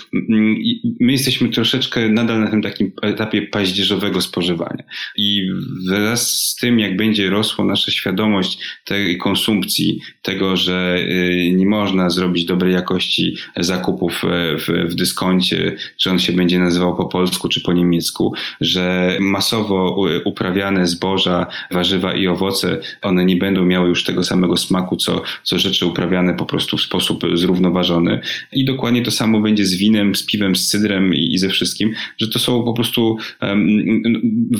my 0.99 1.11
jesteśmy 1.11 1.49
troszeczkę 1.49 2.09
nadal 2.09 2.39
na 2.39 2.51
tym 2.51 2.61
takim 2.61 2.82
etapie 3.01 3.41
paździerzowego 3.41 4.21
spożywania. 4.21 4.83
I 5.15 5.49
wraz 5.89 6.31
z 6.31 6.55
tym, 6.55 6.79
jak 6.79 6.97
będzie 6.97 7.29
rosła 7.29 7.65
nasza 7.65 7.91
świadomość 7.91 8.59
tej 8.85 9.17
konsumpcji, 9.17 9.99
tego, 10.21 10.57
że 10.57 10.97
y, 10.99 11.51
nie 11.55 11.65
można 11.65 12.09
zrobić 12.09 12.45
dobrej 12.45 12.73
jakości 12.73 13.35
zakupów 13.57 14.23
e, 14.23 14.57
w, 14.57 14.67
w 14.91 14.95
dyskoncie, 14.95 15.75
czy 15.97 16.11
on 16.11 16.19
się 16.19 16.33
będzie 16.33 16.59
nazywał 16.59 16.95
po 16.95 17.05
polsku, 17.05 17.49
czy 17.49 17.61
po 17.61 17.73
niemiecku, 17.73 18.33
że 18.61 19.17
masowo 19.19 20.07
uprawiane 20.25 20.87
zboża, 20.87 21.47
warzywa 21.71 22.13
i 22.13 22.27
owoce, 22.27 22.79
one 23.01 23.25
nie 23.25 23.35
będą 23.35 23.65
miały 23.65 23.89
już 23.89 24.03
tego 24.03 24.23
samego 24.23 24.57
smaku, 24.57 24.97
co, 24.97 25.21
co 25.43 25.59
rzeczy 25.59 25.85
uprawiane 25.85 26.33
po 26.33 26.45
prostu 26.45 26.77
w 26.77 26.81
sposób 26.81 27.23
zrównoważony. 27.33 28.19
I 28.51 28.65
dokładnie 28.65 29.01
to 29.01 29.11
samo 29.11 29.39
będzie 29.39 29.65
z 29.65 29.73
winem, 29.73 30.15
z 30.15 30.25
piwem, 30.25 30.55
z 30.55 30.67
cydrem 30.67 31.15
i, 31.15 31.33
i 31.33 31.37
ze 31.37 31.49
wszystkim, 31.49 31.93
że 32.17 32.27
to 32.27 32.39
są 32.39 32.63
po 32.63 32.72
prostu 32.73 33.17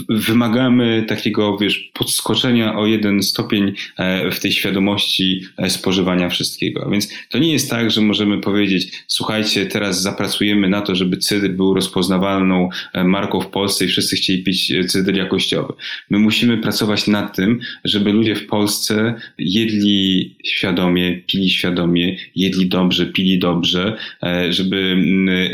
wymagamy 0.09 1.05
takiego, 1.07 1.57
wiesz, 1.57 1.91
podskoczenia 1.93 2.75
o 2.75 2.85
jeden 2.85 3.23
stopień 3.23 3.73
e, 3.97 4.31
w 4.31 4.39
tej 4.39 4.51
świadomości 4.51 5.41
e, 5.57 5.69
spożywania 5.69 6.29
wszystkiego. 6.29 6.89
Więc 6.91 7.09
to 7.29 7.37
nie 7.37 7.51
jest 7.53 7.69
tak, 7.69 7.91
że 7.91 8.01
możemy 8.01 8.41
powiedzieć, 8.41 9.03
słuchajcie, 9.07 9.65
teraz 9.65 10.01
zapracujemy 10.01 10.69
na 10.69 10.81
to, 10.81 10.95
żeby 10.95 11.17
cydr 11.17 11.49
był 11.49 11.73
rozpoznawalną 11.73 12.69
e, 12.93 13.03
marką 13.03 13.41
w 13.41 13.47
Polsce 13.47 13.85
i 13.85 13.87
wszyscy 13.87 14.15
chcieli 14.15 14.43
pić 14.43 14.73
cydr 14.87 15.15
jakościowy. 15.15 15.73
My 16.09 16.19
musimy 16.19 16.57
pracować 16.57 17.07
nad 17.07 17.35
tym, 17.35 17.59
żeby 17.83 18.13
ludzie 18.13 18.35
w 18.35 18.47
Polsce 18.47 19.15
jedli 19.37 20.35
świadomie, 20.45 21.21
pili 21.27 21.49
świadomie, 21.49 22.17
jedli 22.35 22.67
dobrze, 22.67 23.05
pili 23.05 23.39
dobrze, 23.39 23.97
żeby 24.49 24.95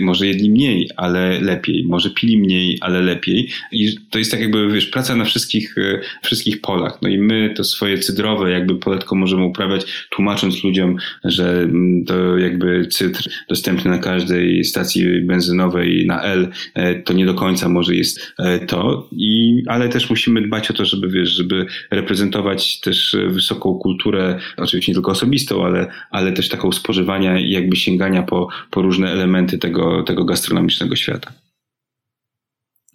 może 0.02 0.28
jedli 0.28 0.50
mniej, 0.50 0.90
ale 0.96 1.42
lepiej, 1.42 1.86
może 1.86 2.10
pili 2.10 2.38
mniej, 2.38 2.49
mniej, 2.50 2.78
ale 2.82 3.02
lepiej. 3.02 3.50
I 3.72 3.96
to 4.10 4.20
jest 4.20 4.32
tak 4.32 4.40
jakby, 4.40 4.72
wiesz, 4.74 4.86
praca 4.86 5.16
na 5.16 5.26
wszystkich, 5.26 5.78
e, 5.78 6.02
wszystkich 6.24 6.62
polach. 6.62 7.02
No 7.02 7.10
i 7.10 7.18
my 7.18 7.54
to 7.58 7.64
swoje 7.64 7.98
cydrowe 7.98 8.52
jakby 8.52 8.76
poletko 8.76 9.16
możemy 9.16 9.44
uprawiać, 9.46 9.86
tłumacząc 10.10 10.64
ludziom, 10.64 10.96
że 11.24 11.62
mm, 11.62 12.06
to 12.06 12.38
jakby 12.38 12.88
cydr 12.88 13.30
dostępny 13.50 13.92
na 13.92 13.98
każdej 13.98 14.64
stacji 14.64 15.22
benzynowej 15.22 16.06
na 16.06 16.22
L, 16.22 16.48
e, 16.74 16.96
to 16.96 17.14
nie 17.14 17.26
do 17.26 17.34
końca 17.34 17.70
może 17.70 17.96
jest 17.96 18.34
e, 18.40 18.60
to. 18.60 19.10
I, 19.12 19.64
ale 19.68 19.90
też 19.90 20.10
musimy 20.10 20.42
dbać 20.42 20.72
o 20.72 20.74
to, 20.74 20.86
żeby, 20.86 21.10
wiesz, 21.10 21.30
żeby 21.30 21.66
reprezentować 21.92 22.80
też 22.80 23.18
wysoką 23.28 23.74
kulturę, 23.74 24.40
oczywiście 24.58 24.92
nie 24.92 24.96
tylko 24.96 25.12
osobistą, 25.12 25.66
ale, 25.66 25.88
ale 26.12 26.32
też 26.32 26.50
taką 26.50 26.72
spożywania 26.72 27.40
i 27.40 27.52
jakby 27.52 27.76
sięgania 27.76 28.24
po, 28.24 28.48
po 28.72 28.82
różne 28.82 29.12
elementy 29.12 29.58
tego, 29.58 30.04
tego 30.04 30.26
gastronomicznego 30.26 30.96
świata. 30.96 31.32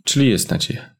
Czyli 0.05 0.29
jest 0.29 0.51
nadzieja. 0.51 0.95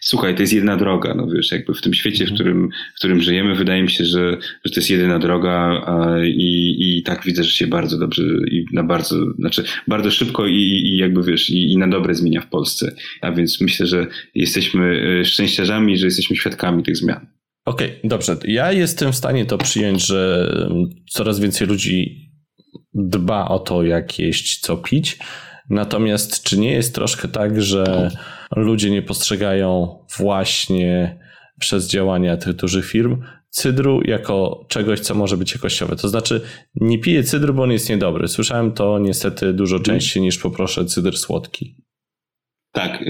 Słuchaj, 0.00 0.34
to 0.34 0.42
jest 0.42 0.52
jedna 0.52 0.76
droga, 0.76 1.14
no 1.14 1.26
wiesz, 1.26 1.52
jakby 1.52 1.74
w 1.74 1.80
tym 1.80 1.94
świecie, 1.94 2.18
w 2.18 2.30
mhm. 2.30 2.34
którym, 2.34 2.68
w 2.94 2.98
którym 2.98 3.20
żyjemy, 3.20 3.54
wydaje 3.54 3.82
mi 3.82 3.90
się, 3.90 4.04
że, 4.04 4.38
że 4.64 4.72
to 4.74 4.80
jest 4.80 4.90
jedyna 4.90 5.18
droga 5.18 5.86
i, 6.26 6.76
i 6.80 7.02
tak 7.02 7.24
widzę, 7.24 7.44
że 7.44 7.50
się 7.50 7.66
bardzo 7.66 7.98
dobrze 7.98 8.22
i 8.50 8.64
na 8.72 8.82
bardzo, 8.82 9.16
znaczy 9.38 9.64
bardzo 9.88 10.10
szybko 10.10 10.46
i, 10.46 10.82
i 10.84 10.96
jakby 10.96 11.22
wiesz, 11.22 11.50
i, 11.50 11.72
i 11.72 11.76
na 11.78 11.88
dobre 11.88 12.14
zmienia 12.14 12.40
w 12.40 12.48
Polsce. 12.48 12.94
A 13.20 13.32
więc 13.32 13.60
myślę, 13.60 13.86
że 13.86 14.06
jesteśmy 14.34 15.02
e, 15.20 15.24
szczęściarzami, 15.24 15.98
że 15.98 16.06
jesteśmy 16.06 16.36
świadkami 16.36 16.82
tych 16.82 16.96
zmian. 16.96 17.26
Okej, 17.64 17.88
okay, 17.88 18.08
dobrze. 18.08 18.36
Ja 18.44 18.72
jestem 18.72 19.12
w 19.12 19.16
stanie 19.16 19.46
to 19.46 19.58
przyjąć, 19.58 20.06
że 20.06 20.52
coraz 21.10 21.40
więcej 21.40 21.66
ludzi 21.66 22.30
dba 22.94 23.48
o 23.48 23.58
to, 23.58 23.84
jak 23.84 24.18
jeść, 24.18 24.60
co 24.60 24.76
pić. 24.76 25.18
Natomiast 25.70 26.42
czy 26.42 26.58
nie 26.58 26.72
jest 26.72 26.94
troszkę 26.94 27.28
tak, 27.28 27.62
że 27.62 28.10
ludzie 28.56 28.90
nie 28.90 29.02
postrzegają 29.02 29.98
właśnie 30.18 31.18
przez 31.60 31.88
działania 31.88 32.36
tych 32.36 32.56
dużych 32.56 32.86
firm 32.86 33.22
cydru 33.50 34.00
jako 34.04 34.64
czegoś, 34.68 35.00
co 35.00 35.14
może 35.14 35.36
być 35.36 35.52
jakościowe. 35.52 35.96
To 35.96 36.08
znaczy, 36.08 36.40
nie 36.74 36.98
piję 36.98 37.24
cydru, 37.24 37.54
bo 37.54 37.62
on 37.62 37.72
jest 37.72 37.88
niedobry. 37.88 38.28
Słyszałem 38.28 38.72
to 38.72 38.98
niestety 38.98 39.52
dużo 39.52 39.80
częściej 39.80 40.22
niż 40.22 40.38
poproszę 40.38 40.84
cydr 40.84 41.18
słodki. 41.18 41.76
Tak, 42.72 43.04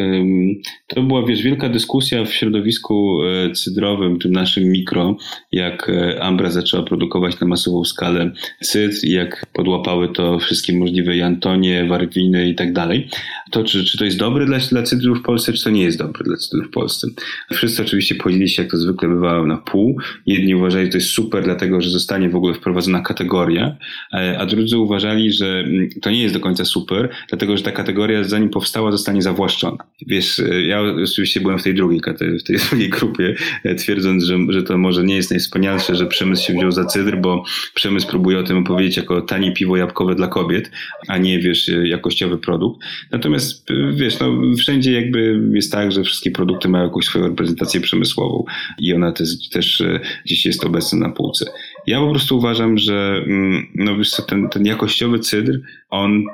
to 0.87 1.03
była 1.03 1.27
wiesz, 1.27 1.43
wielka 1.43 1.69
dyskusja 1.69 2.25
w 2.25 2.33
środowisku 2.33 3.19
e, 3.25 3.51
cydrowym, 3.51 4.19
tym 4.19 4.33
naszym 4.33 4.65
mikro, 4.65 5.17
jak 5.53 5.89
e, 5.89 6.23
Ambra 6.23 6.51
zaczęła 6.51 6.83
produkować 6.83 7.41
na 7.41 7.47
masową 7.47 7.85
skalę 7.85 8.31
cydr, 8.63 8.97
jak 9.03 9.47
podłapały 9.53 10.09
to 10.09 10.39
wszystkie 10.39 10.79
możliwe 10.79 11.17
Jantonie, 11.17 11.85
Warwiny 11.85 12.49
i 12.49 12.55
tak 12.55 12.73
dalej. 12.73 13.09
To 13.51 13.65
czy, 13.65 13.85
czy 13.85 13.99
to 13.99 14.05
jest 14.05 14.19
dobre 14.19 14.47
dla, 14.47 14.59
dla 14.59 14.83
cydru 14.83 15.15
w 15.15 15.23
Polsce, 15.23 15.53
czy 15.53 15.65
to 15.65 15.71
nie 15.71 15.83
jest 15.83 15.99
dobre 15.99 16.25
dla 16.25 16.37
cydru 16.37 16.69
w 16.69 16.71
Polsce? 16.71 17.09
Wszyscy 17.53 17.83
oczywiście 17.83 18.15
podzielili 18.15 18.49
się, 18.49 18.63
jak 18.63 18.71
to 18.71 18.77
zwykle 18.77 19.09
bywało, 19.09 19.47
na 19.47 19.57
pół. 19.57 20.01
Jedni 20.27 20.55
uważali, 20.55 20.85
że 20.85 20.91
to 20.91 20.99
jest 20.99 21.11
super, 21.11 21.45
dlatego 21.45 21.81
że 21.81 21.91
zostanie 21.91 22.29
w 22.29 22.37
ogóle 22.37 22.55
wprowadzona 22.55 23.01
kategoria, 23.01 23.77
e, 24.13 24.39
a 24.39 24.47
drudzy 24.47 24.79
uważali, 24.79 25.33
że 25.33 25.59
mm, 25.59 25.89
to 26.03 26.11
nie 26.11 26.23
jest 26.23 26.35
do 26.35 26.41
końca 26.41 26.65
super, 26.65 27.09
dlatego 27.29 27.57
że 27.57 27.63
ta 27.63 27.73
kategoria 27.73 28.25
zanim 28.25 28.51
powstała 28.51 28.93
zostanie 28.93 29.23
zawłaszczona 29.23 29.77
Wiesz, 30.07 30.43
ja 30.67 30.83
oczywiście 31.05 31.41
byłem 31.41 31.59
w 31.59 31.63
tej 31.63 31.75
drugiej, 31.75 32.01
w 32.39 32.43
tej 32.43 32.57
drugiej 32.69 32.89
grupie, 32.89 33.35
e, 33.65 33.75
twierdząc, 33.75 34.25
że, 34.25 34.39
że 34.49 34.63
to 34.63 34.79
może 34.79 35.05
nie 35.05 35.17
jest 35.17 35.31
najwspanialsze, 35.31 35.97
że 35.97 36.07
przemysł 36.07 36.47
się 36.47 36.53
wziął 36.53 36.73
za 36.73 36.85
cydr, 36.85 37.17
bo 37.17 37.45
przemysł 37.75 38.09
próbuje 38.09 38.39
o 38.39 38.43
tym 38.43 38.59
opowiedzieć 38.59 38.97
jako 38.97 39.21
tanie 39.21 39.53
piwo 39.53 39.77
jabłkowe 39.77 40.15
dla 40.15 40.29
kobiet, 40.29 40.71
a 41.09 41.19
nie, 41.19 41.39
wiesz, 41.39 41.71
jakościowy 41.85 42.39
produkt. 42.39 42.81
Natomiast, 43.11 43.40
e, 43.71 43.93
wiesz, 43.95 44.21
no, 44.21 44.33
wszędzie 44.59 44.93
jakby 44.93 45.49
jest 45.53 45.73
tak, 45.73 45.93
że 45.93 46.03
wszystkie 46.03 46.31
produkty 46.31 46.69
mają 46.69 46.85
jakąś 46.85 47.05
swoją 47.05 47.29
reprezentację 47.29 47.81
przemysłową 47.81 48.45
i 48.79 48.95
ona 48.95 49.13
też, 49.13 49.49
też 49.49 49.81
e, 49.81 50.01
gdzieś 50.25 50.47
jest 50.47 50.65
obecna 50.65 50.99
na 50.99 51.15
półce. 51.15 51.51
Ja 51.87 52.01
po 52.01 52.11
prostu 52.11 52.39
uważam, 52.39 52.79
że 52.79 53.23
mm, 53.27 53.67
no, 53.75 53.97
wiesz 53.97 54.11
co, 54.11 54.23
ten, 54.23 54.49
ten 54.49 54.67
jakościowy 54.67 55.19
cydr, 55.19 55.61
on 55.91 56.25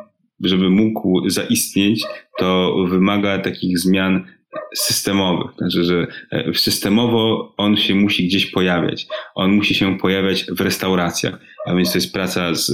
żeby 0.40 0.70
mógł 0.70 1.30
zaistnieć, 1.30 2.04
to 2.38 2.76
wymaga 2.88 3.38
takich 3.38 3.78
zmian 3.78 4.26
systemowych. 4.74 5.50
Znaczy, 5.58 5.84
że 5.84 6.06
e, 6.32 6.54
systemowo 6.54 7.54
on 7.56 7.76
się 7.76 7.94
musi 7.94 8.26
gdzieś 8.26 8.46
pojawiać. 8.46 9.06
On 9.34 9.52
musi 9.52 9.74
się 9.74 9.98
pojawiać 9.98 10.44
w 10.44 10.60
restauracjach 10.60 11.38
a 11.66 11.74
więc 11.74 11.92
to 11.92 11.98
jest 11.98 12.12
praca 12.12 12.54
z 12.54 12.72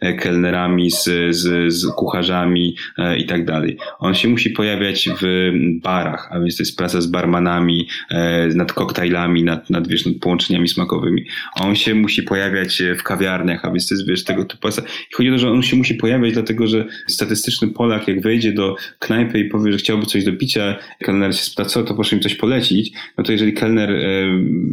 e, 0.00 0.12
kelnerami, 0.12 0.90
z, 0.90 1.04
z, 1.30 1.72
z 1.72 1.86
kucharzami 1.86 2.76
e, 2.98 3.18
i 3.18 3.26
tak 3.26 3.44
dalej. 3.44 3.76
On 3.98 4.14
się 4.14 4.28
musi 4.28 4.50
pojawiać 4.50 5.08
w 5.22 5.50
barach, 5.82 6.28
a 6.32 6.40
więc 6.40 6.56
to 6.56 6.62
jest 6.62 6.76
praca 6.76 7.00
z 7.00 7.06
barmanami, 7.06 7.88
e, 8.10 8.48
nad 8.48 8.72
koktajlami, 8.72 9.44
nad, 9.44 9.70
nad, 9.70 9.88
wiesz, 9.88 10.06
nad 10.06 10.14
połączeniami 10.14 10.68
smakowymi. 10.68 11.24
On 11.60 11.74
się 11.74 11.94
musi 11.94 12.22
pojawiać 12.22 12.82
w 12.98 13.02
kawiarniach, 13.02 13.64
a 13.64 13.70
więc 13.70 13.88
to 13.88 13.94
jest, 13.94 14.08
wiesz, 14.08 14.24
tego 14.24 14.44
typu 14.44 14.62
praca. 14.62 14.82
I 14.82 15.14
chodzi 15.14 15.28
o 15.28 15.32
to, 15.32 15.38
że 15.38 15.50
on 15.50 15.62
się 15.62 15.76
musi 15.76 15.94
pojawiać, 15.94 16.32
dlatego 16.32 16.66
że 16.66 16.84
statystyczny 17.06 17.68
Polak, 17.68 18.08
jak 18.08 18.20
wejdzie 18.22 18.52
do 18.52 18.76
knajpy 18.98 19.38
i 19.40 19.44
powie, 19.44 19.72
że 19.72 19.78
chciałby 19.78 20.06
coś 20.06 20.24
do 20.24 20.32
picia, 20.32 20.78
kelner 20.98 21.36
się 21.36 21.42
spyta, 21.42 21.64
co, 21.64 21.82
to 21.82 21.94
proszę 21.94 22.16
im 22.16 22.22
coś 22.22 22.34
polecić, 22.34 22.92
no 23.18 23.24
to 23.24 23.32
jeżeli 23.32 23.52
kelner, 23.52 23.90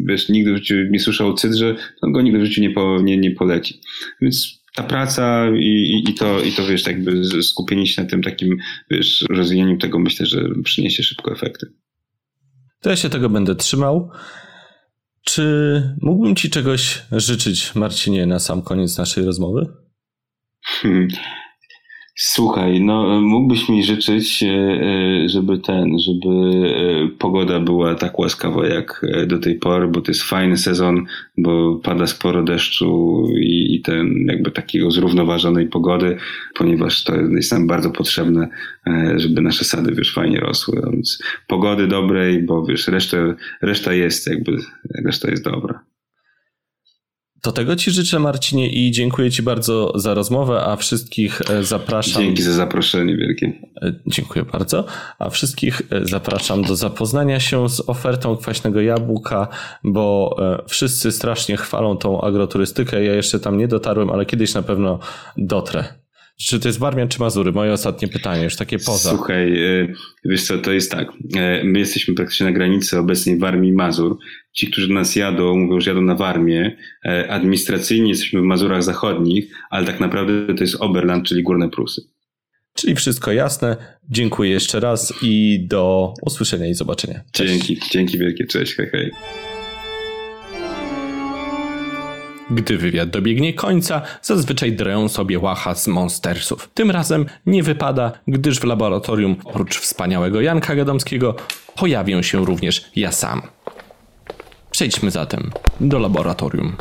wiesz, 0.06 0.30
nigdy 0.30 0.54
w 0.54 0.56
życiu 0.56 0.76
nie 0.90 1.00
słyszał 1.00 1.28
o 1.28 1.34
cydrze, 1.34 1.76
to 2.02 2.10
go 2.12 2.22
nigdy 2.22 2.40
w 2.40 2.46
życiu 2.46 2.62
nie, 2.62 2.70
po, 2.70 3.02
nie, 3.02 3.18
nie 3.18 3.32
poleci 3.32 3.59
leci. 3.60 3.81
Więc 4.22 4.60
ta 4.76 4.84
praca 4.84 5.49
i, 5.49 5.65
i, 5.65 6.10
i, 6.10 6.14
to, 6.14 6.41
i 6.41 6.52
to, 6.52 6.68
wiesz, 6.68 6.88
jakby 6.88 7.23
skupienie 7.44 7.88
się 7.88 8.03
na 8.03 8.10
tym 8.10 8.22
takim, 8.22 8.57
wiesz, 8.91 9.26
rozwijaniu 9.30 9.77
tego 9.77 9.99
myślę, 9.99 10.26
że 10.26 10.41
przyniesie 10.64 11.03
szybko 11.03 11.31
efekty. 11.31 11.73
To 12.81 12.90
ja 12.90 12.95
się 12.95 13.10
tego 13.10 13.30
będę 13.30 13.56
trzymał. 13.56 14.11
Czy 15.26 15.84
mógłbym 16.02 16.36
Ci 16.36 16.49
czegoś 16.49 17.02
życzyć, 17.11 17.76
Marcinie, 17.76 18.26
na 18.26 18.40
sam 18.40 18.61
koniec 18.61 18.98
naszej 18.98 19.26
rozmowy? 19.26 19.65
Hmm. 20.64 21.07
Słuchaj, 22.22 22.82
no 22.82 23.22
mógłbyś 23.22 23.70
mi 23.70 23.84
życzyć, 23.84 24.44
e, 24.44 24.48
e, 24.48 25.30
żeby 25.30 25.60
ten, 25.60 26.00
żeby 26.00 26.30
e, 26.30 27.08
pogoda 27.18 27.60
była 27.60 27.96
tak 27.96 28.20
łaskawa 28.20 28.68
jak 28.68 29.06
do 29.28 29.40
tej 29.40 29.56
pory, 29.56 29.88
bo 29.88 30.02
to 30.02 30.12
jest 30.12 30.24
fajny 30.24 30.58
sezon, 30.58 31.06
bo 31.38 31.76
pada 31.76 32.08
sporo 32.08 32.44
deszczu 32.44 33.24
i, 33.36 33.76
i 33.76 33.82
ten 33.82 34.26
jakby 34.28 34.52
takiego 34.52 34.91
zrównoważonej 34.91 35.68
pogody, 35.68 36.18
ponieważ 36.56 37.04
to 37.04 37.16
jest 37.16 37.52
nam 37.52 37.68
bardzo 37.68 37.90
potrzebne, 37.90 38.50
żeby 39.16 39.41
nasze 39.41 39.66
sady 39.66 39.96
wiesz 39.96 40.14
fajnie 40.14 40.40
rosły, 40.40 40.82
więc 40.91 41.24
pogody 41.48 41.88
dobrej, 41.88 42.44
bo 42.44 42.66
wiesz, 42.66 42.88
reszta, 42.88 43.18
reszta 43.62 43.94
jest 43.94 44.28
jakby, 44.28 44.58
reszta 45.06 45.30
jest 45.32 45.44
dobra. 45.44 45.80
To 47.41 47.52
tego 47.52 47.76
Ci 47.76 47.91
życzę, 47.91 48.20
Marcinie, 48.20 48.70
i 48.70 48.91
dziękuję 48.91 49.32
Ci 49.32 49.44
bardzo 49.44 49.91
za 49.95 50.14
rozmowę, 50.14 50.61
a 50.66 50.76
wszystkich 50.76 51.41
e, 51.49 51.64
zapraszam. 51.64 52.24
Dzięki 52.24 52.44
za 52.44 52.53
zaproszenie 52.53 53.18
wielkie. 53.18 53.53
E, 53.82 53.94
dziękuję 54.07 54.45
bardzo. 54.45 54.86
A 55.20 55.30
wszystkich 55.30 55.82
e, 55.91 56.06
zapraszam 56.06 56.61
do 56.61 56.76
zapoznania 56.76 57.40
się 57.40 57.70
z 57.70 57.90
ofertą 57.90 58.38
kwaśnego 58.38 58.82
jabłka, 58.82 59.48
bo 59.84 60.36
wszyscy 60.68 61.11
strasznie 61.11 61.57
chwalą 61.57 61.98
tą 61.98 62.22
agroturystykę. 62.22 63.03
Ja 63.03 63.14
jeszcze 63.14 63.40
tam 63.40 63.57
nie 63.57 63.68
dotarłem, 63.68 64.10
ale 64.10 64.26
kiedyś 64.26 64.53
na 64.53 64.61
pewno 64.61 64.99
dotrę. 65.38 65.84
Czy 66.41 66.60
to 66.60 66.68
jest 66.70 66.80
Warmian 66.80 67.07
czy 67.07 67.20
Mazury? 67.20 67.52
Moje 67.52 67.74
ostatnie 67.74 68.07
pytanie, 68.07 68.44
już 68.44 68.56
takie 68.56 68.80
poza. 68.80 69.10
Słuchaj, 69.10 69.60
wiesz 70.26 70.44
co, 70.44 70.57
to 70.57 70.72
jest 70.72 70.91
tak. 70.91 71.07
My 71.64 71.80
jesteśmy 71.80 72.14
praktycznie 72.14 72.45
na 72.45 72.52
granicy 72.52 72.98
obecnej 72.99 73.38
Warmii 73.38 73.72
i 73.72 73.74
Mazur 73.74 74.18
ci, 74.53 74.72
którzy 74.72 74.94
nas 74.94 75.16
jadą, 75.16 75.56
mówią, 75.57 75.80
że 75.80 75.90
jadą 75.90 76.02
na 76.02 76.16
Warmię. 76.16 76.78
E, 77.06 77.32
administracyjnie 77.32 78.10
jesteśmy 78.10 78.41
w 78.41 78.44
Mazurach 78.44 78.84
Zachodnich, 78.84 79.53
ale 79.70 79.86
tak 79.86 79.99
naprawdę 79.99 80.56
to 80.56 80.64
jest 80.64 80.76
Oberland, 80.80 81.26
czyli 81.28 81.44
Górne 81.44 81.70
Prusy. 81.70 82.02
Czyli 82.74 82.95
wszystko 82.95 83.32
jasne. 83.32 83.78
Dziękuję 84.10 84.52
jeszcze 84.52 84.80
raz 84.80 85.14
i 85.22 85.66
do 85.68 86.14
usłyszenia 86.22 86.68
i 86.68 86.74
zobaczenia. 86.74 87.22
Cześć. 87.32 87.53
Dzięki, 87.53 87.78
dzięki 87.91 88.18
wielkie. 88.18 88.45
Cześć, 88.45 88.76
hej, 88.76 88.90
hej. 88.91 89.11
Gdy 92.52 92.78
wywiad 92.78 93.10
dobiegnie 93.10 93.54
końca, 93.54 94.02
zazwyczaj 94.22 94.74
drę 94.74 95.10
sobie 95.10 95.40
łacha 95.40 95.76
z 95.76 95.88
monstersów. 95.88 96.70
Tym 96.74 96.92
razem 96.92 97.26
nie 97.46 97.64
wypada, 97.64 98.12
gdyż 98.28 98.60
w 98.60 98.64
laboratorium 98.64 99.36
oprócz 99.44 99.80
wspaniałego 99.80 100.42
Janka 100.42 100.76
Gadomskiego 100.76 101.36
pojawię 101.76 102.24
się 102.24 102.46
również 102.46 102.92
ja 102.96 103.12
sam. 103.12 103.42
Przejdźmy 104.72 105.12
zatem 105.12 105.52
do 105.80 106.00
laboratorium. 106.00 106.76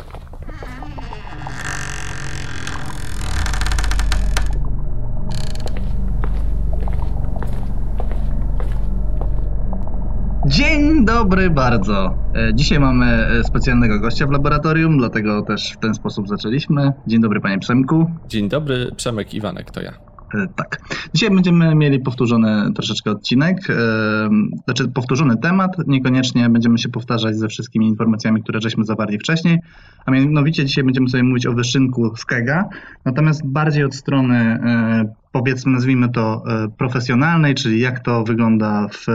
Dzień 10.45 11.05
dobry 11.05 11.49
bardzo. 11.49 12.17
E, 12.35 12.53
dzisiaj 12.53 12.79
mamy 12.79 13.05
e, 13.05 13.43
specjalnego 13.43 13.99
gościa 13.99 14.27
w 14.27 14.31
laboratorium, 14.31 14.97
dlatego 14.97 15.41
też 15.41 15.71
w 15.73 15.77
ten 15.77 15.93
sposób 15.93 16.27
zaczęliśmy. 16.27 16.93
Dzień 17.07 17.21
dobry 17.21 17.41
panie 17.41 17.59
Przemku. 17.59 18.11
Dzień 18.27 18.49
dobry, 18.49 18.91
Przemek 18.95 19.33
Iwanek 19.33 19.71
to 19.71 19.81
ja. 19.81 19.91
E, 20.35 20.47
tak. 20.55 20.79
Dzisiaj 21.13 21.29
będziemy 21.29 21.75
mieli 21.75 21.99
powtórzony 21.99 22.73
troszeczkę 22.73 23.11
odcinek, 23.11 23.69
e, 23.69 23.73
znaczy 24.65 24.87
powtórzony 24.87 25.37
temat. 25.37 25.71
Niekoniecznie 25.87 26.49
będziemy 26.49 26.77
się 26.77 26.89
powtarzać 26.89 27.37
ze 27.37 27.47
wszystkimi 27.47 27.87
informacjami, 27.87 28.43
które 28.43 28.61
żeśmy 28.61 28.85
zawarli 28.85 29.19
wcześniej. 29.19 29.59
A 30.05 30.11
mianowicie 30.11 30.65
dzisiaj 30.65 30.83
będziemy 30.83 31.09
sobie 31.09 31.23
mówić 31.23 31.45
o 31.45 31.53
wyszynku 31.53 32.15
z 32.15 32.25
kega, 32.25 32.69
natomiast 33.05 33.47
bardziej 33.47 33.83
od 33.83 33.95
strony 33.95 34.35
e, 34.35 35.13
powiedzmy, 35.31 35.71
nazwijmy 35.71 36.09
to 36.09 36.43
profesjonalnej, 36.77 37.55
czyli 37.55 37.79
jak 37.79 37.99
to 37.99 38.23
wygląda 38.23 38.87
w 38.87 39.05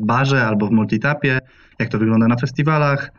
barze 0.00 0.46
albo 0.46 0.66
w 0.66 0.70
multitapie, 0.70 1.38
jak 1.78 1.88
to 1.88 1.98
wygląda 1.98 2.28
na 2.28 2.36
festiwalach, 2.36 3.12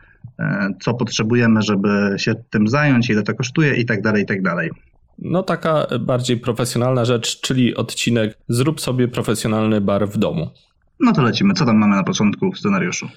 co 0.80 0.94
potrzebujemy, 0.94 1.62
żeby 1.62 2.14
się 2.16 2.34
tym 2.50 2.68
zająć, 2.68 3.10
ile 3.10 3.22
to 3.22 3.34
kosztuje 3.34 3.74
i 3.74 3.86
tak 3.86 4.02
dalej, 4.02 4.22
i 4.22 4.26
tak 4.26 4.42
dalej. 4.42 4.70
No 5.18 5.42
taka 5.42 5.86
bardziej 6.00 6.36
profesjonalna 6.36 7.04
rzecz, 7.04 7.40
czyli 7.40 7.76
odcinek 7.76 8.38
zrób 8.48 8.80
sobie 8.80 9.08
profesjonalny 9.08 9.80
bar 9.80 10.08
w 10.08 10.18
domu. 10.18 10.50
No 11.00 11.12
to 11.12 11.22
lecimy. 11.22 11.54
Co 11.54 11.66
tam 11.66 11.76
mamy 11.76 11.96
na 11.96 12.04
początku 12.04 12.52
w 12.52 12.58
scenariuszu? 12.58 13.08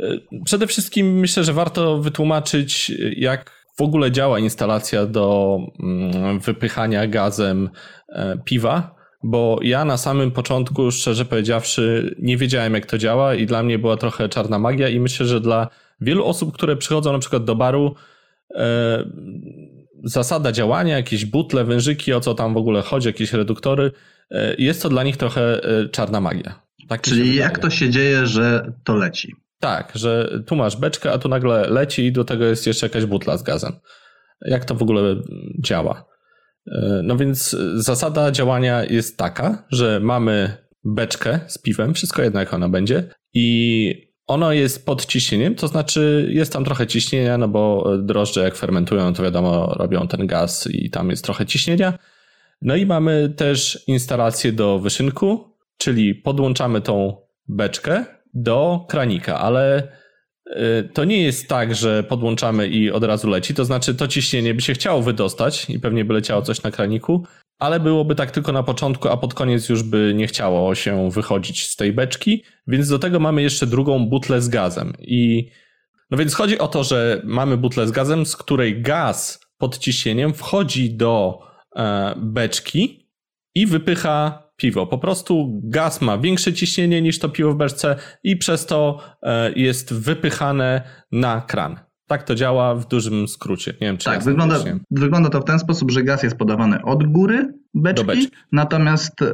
E, 0.00 0.18
przede 0.44 0.66
wszystkim 0.66 1.18
myślę, 1.18 1.44
że 1.44 1.52
warto 1.52 1.98
wytłumaczyć, 1.98 2.92
jak 3.16 3.60
w 3.76 3.82
ogóle 3.82 4.12
działa 4.12 4.38
instalacja 4.38 5.06
do 5.06 5.58
mm, 5.80 6.38
wypychania 6.40 7.06
gazem 7.06 7.70
e, 8.08 8.38
piwa, 8.44 8.94
bo 9.22 9.58
ja 9.62 9.84
na 9.84 9.96
samym 9.96 10.30
początku, 10.30 10.90
szczerze 10.90 11.24
powiedziawszy, 11.24 12.14
nie 12.18 12.36
wiedziałem, 12.36 12.74
jak 12.74 12.86
to 12.86 12.98
działa 12.98 13.34
i 13.34 13.46
dla 13.46 13.62
mnie 13.62 13.78
była 13.78 13.96
trochę 13.96 14.28
czarna 14.28 14.58
magia 14.58 14.88
i 14.88 15.00
myślę, 15.00 15.26
że 15.26 15.40
dla 15.40 15.68
wielu 16.00 16.24
osób, 16.26 16.54
które 16.54 16.76
przychodzą 16.76 17.12
na 17.12 17.18
przykład 17.18 17.44
do 17.44 17.56
baru, 17.56 17.94
e, 18.54 19.04
zasada 20.04 20.52
działania, 20.52 20.96
jakieś 20.96 21.24
butle, 21.24 21.64
wężyki, 21.64 22.12
o 22.12 22.20
co 22.20 22.34
tam 22.34 22.54
w 22.54 22.56
ogóle 22.56 22.82
chodzi, 22.82 23.08
jakieś 23.08 23.32
reduktory, 23.32 23.92
e, 24.30 24.54
jest 24.58 24.82
to 24.82 24.88
dla 24.88 25.02
nich 25.02 25.16
trochę 25.16 25.64
e, 25.64 25.88
czarna 25.88 26.20
magia. 26.20 26.62
Tak 26.88 27.00
Czyli 27.00 27.34
jak 27.34 27.58
to 27.58 27.70
się 27.70 27.90
dzieje, 27.90 28.26
że 28.26 28.72
to 28.84 28.96
leci? 28.96 29.34
Tak, 29.60 29.92
że 29.94 30.42
tu 30.46 30.56
masz 30.56 30.76
beczkę, 30.76 31.12
a 31.12 31.18
tu 31.18 31.28
nagle 31.28 31.70
leci 31.70 32.04
i 32.04 32.12
do 32.12 32.24
tego 32.24 32.44
jest 32.44 32.66
jeszcze 32.66 32.86
jakaś 32.86 33.04
butla 33.04 33.36
z 33.36 33.42
gazem. 33.42 33.72
Jak 34.40 34.64
to 34.64 34.74
w 34.74 34.82
ogóle 34.82 35.16
działa? 35.64 36.04
E, 36.66 37.00
no 37.04 37.16
więc 37.16 37.56
zasada 37.74 38.30
działania 38.30 38.84
jest 38.84 39.16
taka, 39.16 39.66
że 39.70 40.00
mamy 40.00 40.56
beczkę 40.84 41.40
z 41.46 41.58
piwem, 41.58 41.94
wszystko 41.94 42.22
jedno 42.22 42.40
jak 42.40 42.54
ona 42.54 42.68
będzie 42.68 43.14
i 43.34 44.09
ono 44.30 44.52
jest 44.52 44.86
pod 44.86 45.06
ciśnieniem, 45.06 45.54
to 45.54 45.68
znaczy 45.68 46.28
jest 46.30 46.52
tam 46.52 46.64
trochę 46.64 46.86
ciśnienia, 46.86 47.38
no 47.38 47.48
bo 47.48 47.92
drożdże 47.98 48.40
jak 48.40 48.56
fermentują, 48.56 49.14
to 49.14 49.22
wiadomo, 49.22 49.66
robią 49.66 50.08
ten 50.08 50.26
gaz 50.26 50.68
i 50.72 50.90
tam 50.90 51.10
jest 51.10 51.24
trochę 51.24 51.46
ciśnienia. 51.46 51.98
No 52.62 52.76
i 52.76 52.86
mamy 52.86 53.32
też 53.36 53.84
instalację 53.86 54.52
do 54.52 54.78
wyszynku, 54.78 55.56
czyli 55.78 56.14
podłączamy 56.14 56.80
tą 56.80 57.16
beczkę 57.48 58.04
do 58.34 58.86
kranika, 58.88 59.40
ale 59.40 59.88
y, 60.46 60.88
to 60.94 61.04
nie 61.04 61.22
jest 61.22 61.48
tak, 61.48 61.74
że 61.74 62.02
podłączamy 62.02 62.68
i 62.68 62.90
od 62.90 63.04
razu 63.04 63.28
leci. 63.28 63.54
To 63.54 63.64
znaczy, 63.64 63.94
to 63.94 64.08
ciśnienie 64.08 64.54
by 64.54 64.62
się 64.62 64.72
chciało 64.72 65.02
wydostać 65.02 65.70
i 65.70 65.80
pewnie 65.80 66.04
by 66.04 66.14
leciało 66.14 66.42
coś 66.42 66.62
na 66.62 66.70
kraniku, 66.70 67.26
ale 67.60 67.80
byłoby 67.80 68.14
tak 68.14 68.30
tylko 68.30 68.52
na 68.52 68.62
początku, 68.62 69.08
a 69.08 69.16
pod 69.16 69.34
koniec 69.34 69.68
już 69.68 69.82
by 69.82 70.12
nie 70.16 70.26
chciało 70.26 70.74
się 70.74 71.10
wychodzić 71.10 71.66
z 71.68 71.76
tej 71.76 71.92
beczki, 71.92 72.44
więc 72.66 72.88
do 72.88 72.98
tego 72.98 73.20
mamy 73.20 73.42
jeszcze 73.42 73.66
drugą 73.66 74.06
butlę 74.06 74.42
z 74.42 74.48
gazem. 74.48 74.92
I 74.98 75.50
no 76.10 76.18
więc 76.18 76.34
chodzi 76.34 76.58
o 76.58 76.68
to, 76.68 76.84
że 76.84 77.22
mamy 77.24 77.56
butlę 77.56 77.86
z 77.86 77.90
gazem, 77.90 78.26
z 78.26 78.36
której 78.36 78.82
gaz 78.82 79.40
pod 79.58 79.78
ciśnieniem 79.78 80.34
wchodzi 80.34 80.94
do 80.94 81.38
e, 81.76 82.14
beczki 82.16 83.10
i 83.54 83.66
wypycha 83.66 84.42
piwo. 84.56 84.86
Po 84.86 84.98
prostu 84.98 85.60
gaz 85.64 86.00
ma 86.00 86.18
większe 86.18 86.52
ciśnienie 86.52 87.02
niż 87.02 87.18
to 87.18 87.28
piwo 87.28 87.52
w 87.52 87.56
beczce 87.56 87.96
i 88.24 88.36
przez 88.36 88.66
to 88.66 88.98
e, 89.22 89.52
jest 89.52 89.94
wypychane 89.94 90.82
na 91.12 91.40
kran. 91.40 91.89
Tak 92.10 92.22
to 92.22 92.34
działa 92.34 92.74
w 92.74 92.88
dużym 92.88 93.28
skrócie. 93.28 93.72
Nie 93.80 93.86
wiem, 93.86 93.96
czy 93.96 94.04
tak, 94.04 94.22
wygląda, 94.22 94.56
wygląda 94.90 95.28
to 95.30 95.40
w 95.40 95.44
ten 95.44 95.58
sposób, 95.58 95.90
że 95.90 96.02
gaz 96.02 96.22
jest 96.22 96.36
podawany 96.36 96.82
od 96.82 97.06
góry 97.06 97.54
beczki, 97.74 98.06
beczki. 98.06 98.28
natomiast 98.52 99.22
y, 99.22 99.26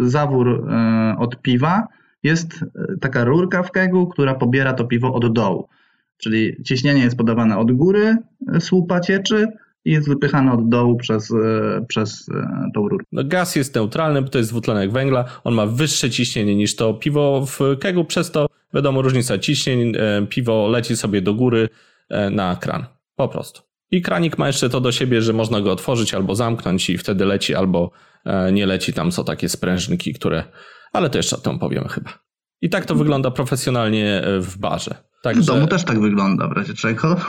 zawór 0.00 0.48
y, 0.48 1.18
od 1.18 1.42
piwa 1.42 1.88
jest 2.22 2.64
taka 3.00 3.24
rurka 3.24 3.62
w 3.62 3.70
kegu, 3.70 4.06
która 4.06 4.34
pobiera 4.34 4.72
to 4.72 4.84
piwo 4.84 5.14
od 5.14 5.32
dołu. 5.32 5.68
Czyli 6.18 6.62
ciśnienie 6.64 7.02
jest 7.02 7.16
podawane 7.16 7.58
od 7.58 7.72
góry 7.72 8.16
słupa 8.58 9.00
cieczy, 9.00 9.46
i 9.84 9.92
jest 9.92 10.08
wypychany 10.08 10.52
od 10.52 10.68
dołu 10.68 10.96
przez, 10.96 11.32
przez 11.88 12.26
tą 12.74 12.88
rurkę. 12.88 13.06
No, 13.12 13.24
gaz 13.24 13.56
jest 13.56 13.74
neutralny, 13.74 14.22
bo 14.22 14.28
to 14.28 14.38
jest 14.38 14.50
dwutlenek 14.50 14.92
węgla, 14.92 15.24
on 15.44 15.54
ma 15.54 15.66
wyższe 15.66 16.10
ciśnienie 16.10 16.56
niż 16.56 16.76
to 16.76 16.94
piwo 16.94 17.46
w 17.46 17.78
kegu, 17.78 18.04
przez 18.04 18.30
to 18.30 18.46
wiadomo 18.74 19.02
różnica 19.02 19.38
ciśnień, 19.38 19.92
piwo 20.28 20.68
leci 20.68 20.96
sobie 20.96 21.22
do 21.22 21.34
góry, 21.34 21.68
E, 21.68 21.89
na 22.30 22.56
kran. 22.56 22.86
Po 23.16 23.28
prostu. 23.28 23.70
I 23.90 24.02
kranik 24.02 24.38
ma 24.38 24.46
jeszcze 24.46 24.70
to 24.70 24.80
do 24.80 24.92
siebie, 24.92 25.22
że 25.22 25.32
można 25.32 25.60
go 25.60 25.72
otworzyć 25.72 26.14
albo 26.14 26.34
zamknąć 26.34 26.90
i 26.90 26.98
wtedy 26.98 27.24
leci, 27.24 27.54
albo 27.54 27.90
e, 28.24 28.52
nie 28.52 28.66
leci. 28.66 28.92
Tam 28.92 29.12
są 29.12 29.24
takie 29.24 29.48
sprężynki, 29.48 30.14
które. 30.14 30.44
Ale 30.92 31.10
to 31.10 31.18
jeszcze 31.18 31.36
o 31.36 31.40
tym 31.40 31.58
powiemy 31.58 31.88
chyba. 31.88 32.10
I 32.60 32.70
tak 32.70 32.84
to 32.84 32.94
wygląda 32.94 33.30
profesjonalnie 33.30 34.22
e, 34.22 34.40
w 34.40 34.58
barze. 34.58 34.94
Także... 35.22 35.42
W 35.42 35.46
domu 35.46 35.66
też 35.66 35.84
tak 35.84 36.00
wygląda, 36.00 36.48
w 36.48 36.52
razie 36.52 36.74
czego. 36.74 37.16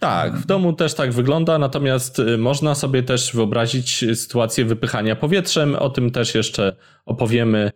Tak, 0.00 0.36
w 0.36 0.46
domu 0.46 0.72
też 0.72 0.94
tak 0.94 1.12
wygląda, 1.12 1.58
natomiast 1.58 2.22
można 2.38 2.74
sobie 2.74 3.02
też 3.02 3.32
wyobrazić 3.34 4.04
sytuację 4.14 4.64
wypychania 4.64 5.16
powietrzem. 5.16 5.74
O 5.74 5.90
tym 5.90 6.10
też 6.10 6.34
jeszcze 6.34 6.76
opowiemy. 7.04 7.70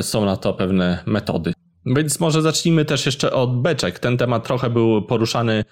Są 0.00 0.24
na 0.24 0.36
to 0.36 0.54
pewne 0.54 1.02
metody. 1.06 1.52
Więc 1.86 2.20
może 2.20 2.42
zacznijmy 2.42 2.84
też 2.84 3.06
jeszcze 3.06 3.32
od 3.32 3.62
beczek. 3.62 3.98
Ten 3.98 4.16
temat 4.16 4.46
trochę 4.46 4.70
był 4.70 5.02
poruszany 5.02 5.52
e, 5.54 5.64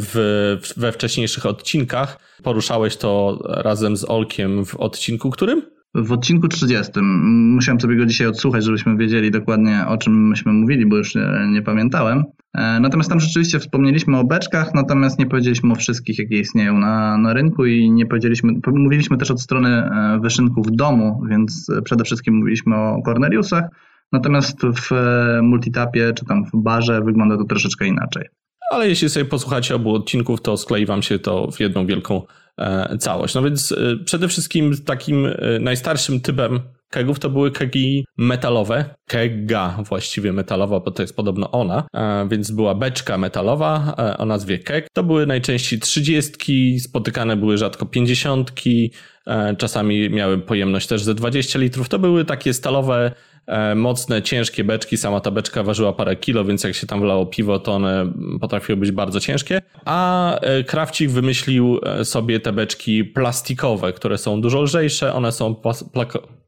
w, 0.00 0.56
we 0.76 0.92
wcześniejszych 0.92 1.46
odcinkach. 1.46 2.18
Poruszałeś 2.42 2.96
to 2.96 3.38
razem 3.48 3.96
z 3.96 4.04
Olkiem 4.04 4.64
w 4.64 4.74
odcinku 4.74 5.30
którym? 5.30 5.62
W 5.94 6.12
odcinku 6.12 6.48
30. 6.48 6.92
Musiałem 7.00 7.80
sobie 7.80 7.96
go 7.96 8.06
dzisiaj 8.06 8.26
odsłuchać, 8.26 8.64
żebyśmy 8.64 8.96
wiedzieli 8.96 9.30
dokładnie 9.30 9.84
o 9.88 9.96
czym 9.96 10.28
myśmy 10.28 10.52
mówili, 10.52 10.86
bo 10.86 10.96
już 10.96 11.14
nie, 11.14 11.28
nie, 11.52 11.62
pamiętałem. 11.62 12.24
E, 12.54 12.80
natomiast 12.80 13.10
tam 13.10 13.20
rzeczywiście 13.20 13.58
wspomnieliśmy 13.58 14.18
o 14.18 14.24
beczkach, 14.24 14.74
natomiast 14.74 15.18
nie 15.18 15.26
powiedzieliśmy 15.26 15.72
o 15.72 15.74
wszystkich, 15.74 16.18
jakie 16.18 16.38
istnieją 16.38 16.78
na, 16.78 17.18
na 17.18 17.32
rynku 17.32 17.66
i 17.66 17.90
nie 17.90 18.06
powiedzieliśmy, 18.06 18.52
mówiliśmy 18.66 19.16
też 19.16 19.30
od 19.30 19.40
strony 19.40 19.68
e, 19.68 20.18
wyszynku 20.22 20.62
w 20.62 20.70
domu, 20.70 21.22
więc 21.30 21.70
przede 21.84 22.04
wszystkim 22.04 22.34
mówiliśmy 22.34 22.76
o 22.76 23.02
Corneliusach. 23.04 23.64
Natomiast 24.12 24.60
w 24.62 24.92
e, 24.92 25.42
multitapie 25.42 26.12
czy 26.16 26.24
tam 26.24 26.44
w 26.44 26.50
barze 26.54 27.00
wygląda 27.00 27.36
to 27.36 27.44
troszeczkę 27.44 27.86
inaczej. 27.86 28.24
Ale 28.70 28.88
jeśli 28.88 29.08
sobie 29.08 29.24
posłuchacie 29.24 29.74
obu 29.74 29.94
odcinków, 29.94 30.40
to 30.40 30.56
sklei 30.56 30.86
wam 30.86 31.02
się 31.02 31.18
to 31.18 31.50
w 31.50 31.60
jedną 31.60 31.86
wielką 31.86 32.22
e, 32.58 32.98
całość. 32.98 33.34
No 33.34 33.42
więc 33.42 33.72
e, 33.72 34.04
przede 34.04 34.28
wszystkim 34.28 34.76
takim 34.84 35.28
najstarszym 35.60 36.20
typem 36.20 36.60
kegów 36.90 37.18
to 37.18 37.30
były 37.30 37.50
kegi 37.50 38.04
metalowe, 38.16 38.94
kega 39.06 39.78
właściwie 39.88 40.32
metalowa, 40.32 40.80
bo 40.80 40.90
to 40.90 41.02
jest 41.02 41.16
podobno 41.16 41.50
ona, 41.50 41.86
więc 42.30 42.50
była 42.50 42.74
beczka 42.74 43.18
metalowa 43.18 43.94
o 44.18 44.26
nazwie 44.26 44.58
keg. 44.58 44.88
To 44.92 45.02
były 45.02 45.26
najczęściej 45.26 45.80
trzydziestki, 45.80 46.80
spotykane 46.80 47.36
były 47.36 47.58
rzadko 47.58 47.86
pięćdziesiątki, 47.86 48.92
czasami 49.58 50.10
miały 50.10 50.38
pojemność 50.38 50.86
też 50.86 51.02
ze 51.02 51.14
20 51.14 51.58
litrów. 51.58 51.88
To 51.88 51.98
były 51.98 52.24
takie 52.24 52.54
stalowe 52.54 53.12
mocne, 53.76 54.22
ciężkie 54.22 54.64
beczki. 54.64 54.96
Sama 54.96 55.20
ta 55.20 55.30
beczka 55.30 55.62
ważyła 55.62 55.92
parę 55.92 56.16
kilo, 56.16 56.44
więc 56.44 56.64
jak 56.64 56.74
się 56.74 56.86
tam 56.86 57.00
wlało 57.00 57.26
piwo, 57.26 57.58
to 57.58 57.72
one 57.72 58.12
potrafiły 58.40 58.76
być 58.76 58.92
bardzo 58.92 59.20
ciężkie. 59.20 59.62
A 59.84 60.38
e, 60.40 60.64
Krawcik 60.64 61.10
wymyślił 61.10 61.80
e, 61.82 62.04
sobie 62.04 62.40
te 62.40 62.52
beczki 62.52 63.04
plastikowe, 63.04 63.92
które 63.92 64.18
są 64.18 64.40
dużo 64.40 64.62
lżejsze. 64.62 65.14
One 65.14 65.32
są 65.32 65.56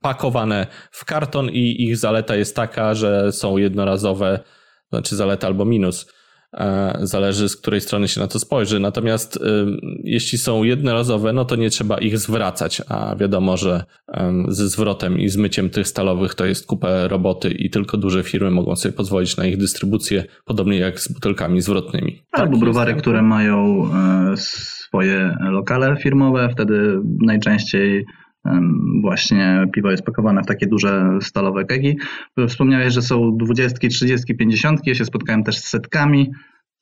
pakowane 0.01 0.67
w 0.91 1.05
karton 1.05 1.51
i 1.51 1.83
ich 1.83 1.97
zaleta 1.97 2.37
jest 2.37 2.57
taka, 2.57 2.95
że 2.95 3.33
są 3.33 3.57
jednorazowe, 3.57 4.41
znaczy 4.91 5.17
zaleta 5.17 5.47
albo 5.47 5.65
minus 5.65 6.07
E, 6.07 6.18
zależy 7.01 7.49
z 7.49 7.57
której 7.57 7.81
strony 7.81 8.09
się 8.09 8.21
na 8.21 8.27
to 8.27 8.39
spojrzy. 8.39 8.81
Natomiast 8.81 9.37
y, 9.37 9.41
jeśli 10.05 10.39
są 10.39 10.63
jednorazowe, 10.63 11.33
no 11.33 11.45
to 11.45 11.57
nie 11.57 11.71
trzeba 11.71 11.99
ich 11.99 12.19
zwracać, 12.19 12.83
a 12.89 13.17
wiadomo, 13.17 13.57
że 13.57 13.85
ze 14.49 14.69
zwrotem 14.69 15.19
i 15.19 15.29
zmyciem 15.29 15.71
tych 15.71 15.89
stalowych 15.89 16.35
to 16.35 16.47
jest 16.47 16.67
kupę 16.67 17.09
roboty 17.09 17.51
i 17.51 17.71
tylko 17.71 17.97
duże 17.97 18.23
firmy 18.23 18.51
mogą 18.51 18.77
sobie 18.77 18.93
pozwolić 18.93 19.37
na 19.37 19.47
ich 19.47 19.57
dystrybucję, 19.57 20.25
podobnie 20.45 20.79
jak 20.79 21.01
z 21.01 21.13
butelkami 21.13 21.61
zwrotnymi. 21.61 22.23
Albo 22.33 22.53
tak 22.53 22.61
browary, 22.61 22.95
które 22.95 23.23
mają 23.23 23.85
e, 23.85 24.37
swoje 24.37 25.37
lokale 25.41 25.97
firmowe, 25.97 26.49
wtedy 26.53 27.01
najczęściej 27.27 28.05
właśnie 29.01 29.67
piwo 29.73 29.91
jest 29.91 30.03
pakowane 30.03 30.43
w 30.43 30.47
takie 30.47 30.67
duże 30.67 31.19
stalowe 31.23 31.65
kegi. 31.65 31.99
Wspomniałeś, 32.49 32.95
że 32.95 33.03
są 33.03 33.37
20, 33.37 33.89
30, 33.89 34.37
50. 34.37 34.87
Ja 34.87 34.95
się 34.95 35.05
spotkałem 35.05 35.45
też 35.45 35.59
z 35.59 35.65
setkami. 35.65 36.33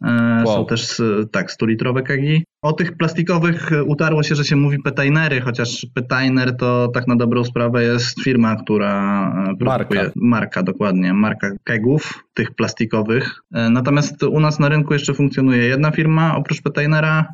E, 0.04 0.42
wow. 0.46 0.56
Są 0.56 0.66
też 0.66 1.02
tak, 1.32 1.50
100-litrowe 1.50 2.02
kegi. 2.02 2.44
O 2.62 2.72
tych 2.72 2.96
plastikowych 2.96 3.70
utarło 3.86 4.22
się, 4.22 4.34
że 4.34 4.44
się 4.44 4.56
mówi 4.56 4.82
petainery, 4.82 5.40
chociaż 5.40 5.86
petainer 5.94 6.56
to 6.56 6.88
tak 6.88 7.06
na 7.06 7.16
dobrą 7.16 7.44
sprawę 7.44 7.82
jest 7.82 8.22
firma, 8.22 8.56
która 8.56 9.28
e, 9.60 9.64
marka. 9.64 10.00
marka 10.16 10.62
dokładnie, 10.62 11.14
marka 11.14 11.50
kegów 11.64 12.24
tych 12.34 12.50
plastikowych. 12.54 13.40
E, 13.54 13.70
natomiast 13.70 14.22
u 14.22 14.40
nas 14.40 14.58
na 14.58 14.68
rynku 14.68 14.92
jeszcze 14.92 15.14
funkcjonuje 15.14 15.62
jedna 15.62 15.90
firma 15.90 16.36
oprócz 16.36 16.62
petainera, 16.62 17.26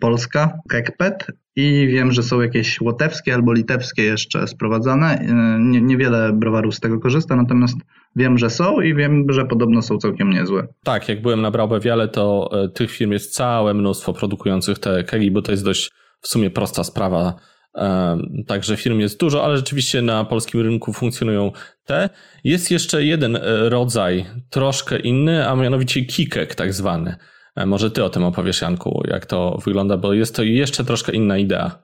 polska, 0.00 0.58
Kegpet 0.68 1.26
i 1.56 1.86
wiem, 1.86 2.12
że 2.12 2.22
są 2.22 2.40
jakieś 2.40 2.80
łotewskie 2.80 3.34
albo 3.34 3.52
litewskie 3.52 4.02
jeszcze 4.02 4.48
sprowadzane. 4.48 5.26
Nie, 5.58 5.80
niewiele 5.80 6.32
browarów 6.32 6.74
z 6.74 6.80
tego 6.80 7.00
korzysta, 7.00 7.36
natomiast 7.36 7.76
wiem, 8.16 8.38
że 8.38 8.50
są 8.50 8.80
i 8.80 8.94
wiem, 8.94 9.26
że 9.28 9.44
podobno 9.44 9.82
są 9.82 9.98
całkiem 9.98 10.30
niezłe. 10.30 10.66
Tak, 10.84 11.08
jak 11.08 11.22
byłem 11.22 11.42
na 11.42 11.50
Braubewiale, 11.50 12.08
to 12.08 12.50
tych 12.74 12.90
firm 12.90 13.12
jest 13.12 13.34
całe 13.34 13.74
mnóstwo 13.74 14.12
produkujących 14.12 14.78
te 14.78 15.04
kegi, 15.04 15.30
bo 15.30 15.42
to 15.42 15.52
jest 15.52 15.64
dość 15.64 15.90
w 16.20 16.28
sumie 16.28 16.50
prosta 16.50 16.84
sprawa. 16.84 17.34
Także 18.46 18.76
firm 18.76 19.00
jest 19.00 19.20
dużo, 19.20 19.44
ale 19.44 19.56
rzeczywiście 19.56 20.02
na 20.02 20.24
polskim 20.24 20.60
rynku 20.60 20.92
funkcjonują 20.92 21.52
te. 21.84 22.10
Jest 22.44 22.70
jeszcze 22.70 23.04
jeden 23.04 23.36
e, 23.36 23.40
rodzaj, 23.68 24.26
troszkę 24.50 24.98
inny, 24.98 25.48
a 25.48 25.56
mianowicie 25.56 26.04
kikek 26.04 26.54
tak 26.54 26.72
zwany. 26.72 27.16
E, 27.56 27.66
może 27.66 27.90
ty 27.90 28.04
o 28.04 28.10
tym 28.10 28.24
opowiesz, 28.24 28.62
Janku, 28.62 29.02
jak 29.08 29.26
to 29.26 29.58
wygląda, 29.64 29.96
bo 29.96 30.12
jest 30.12 30.36
to 30.36 30.42
jeszcze 30.42 30.84
troszkę 30.84 31.12
inna 31.12 31.38
idea. 31.38 31.78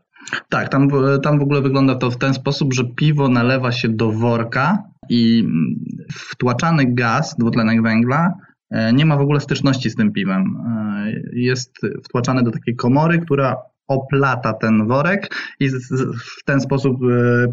Tak, 0.49 0.69
tam, 0.69 0.89
tam 1.23 1.39
w 1.39 1.43
ogóle 1.43 1.61
wygląda 1.61 1.95
to 1.95 2.11
w 2.11 2.19
ten 2.19 2.35
sposób, 2.35 2.75
że 2.75 2.85
piwo 2.85 3.29
nalewa 3.29 3.73
się 3.73 3.89
do 3.89 4.13
worka 4.13 4.92
i 5.09 5.49
wtłaczany 6.13 6.95
gaz, 6.95 7.37
dwutlenek 7.39 7.83
węgla, 7.83 8.35
E, 8.73 8.93
nie 8.93 9.07
ma 9.07 9.17
w 9.17 9.21
ogóle 9.21 9.41
styczności 9.41 9.91
z 9.91 9.95
tym 9.95 10.13
piwem. 10.13 10.57
E, 10.67 11.13
jest 11.33 11.81
wtłaczany 12.05 12.43
do 12.43 12.51
takiej 12.51 12.77
komory, 12.77 13.19
która 13.19 13.57
oplata 13.89 14.53
ten 14.53 14.87
worek 14.87 15.35
i 15.61 15.69
w 16.41 16.45
ten 16.45 16.61
sposób 16.61 17.01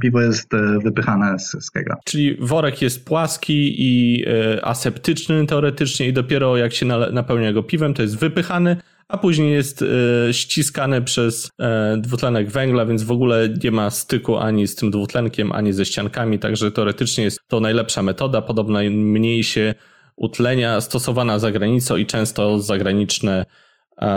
piwo 0.01 0.21
jest 0.21 0.51
wypychane 0.83 1.39
z 1.39 1.71
kega. 1.71 1.95
Czyli 2.05 2.37
worek 2.41 2.81
jest 2.81 3.05
płaski 3.05 3.75
i 3.77 4.25
aseptyczny 4.63 5.45
teoretycznie 5.45 6.07
i 6.07 6.13
dopiero 6.13 6.57
jak 6.57 6.73
się 6.73 6.85
napełnia 7.11 7.53
go 7.53 7.63
piwem, 7.63 7.93
to 7.93 8.01
jest 8.01 8.19
wypychany, 8.19 8.77
a 9.09 9.17
później 9.17 9.53
jest 9.53 9.81
e, 9.81 10.33
ściskany 10.33 11.01
przez 11.01 11.51
e, 11.59 11.97
dwutlenek 11.97 12.51
węgla, 12.51 12.85
więc 12.85 13.03
w 13.03 13.11
ogóle 13.11 13.49
nie 13.63 13.71
ma 13.71 13.89
styku 13.89 14.37
ani 14.37 14.67
z 14.67 14.75
tym 14.75 14.91
dwutlenkiem, 14.91 15.51
ani 15.51 15.73
ze 15.73 15.85
ściankami, 15.85 16.39
także 16.39 16.71
teoretycznie 16.71 17.23
jest 17.23 17.39
to 17.47 17.59
najlepsza 17.59 18.03
metoda, 18.03 18.41
podobno 18.41 18.79
mniej 18.89 19.43
się 19.43 19.75
utlenia 20.15 20.81
stosowana 20.81 21.39
za 21.39 21.51
granicą 21.51 21.97
i 21.97 22.05
często 22.05 22.59
zagraniczne 22.59 23.45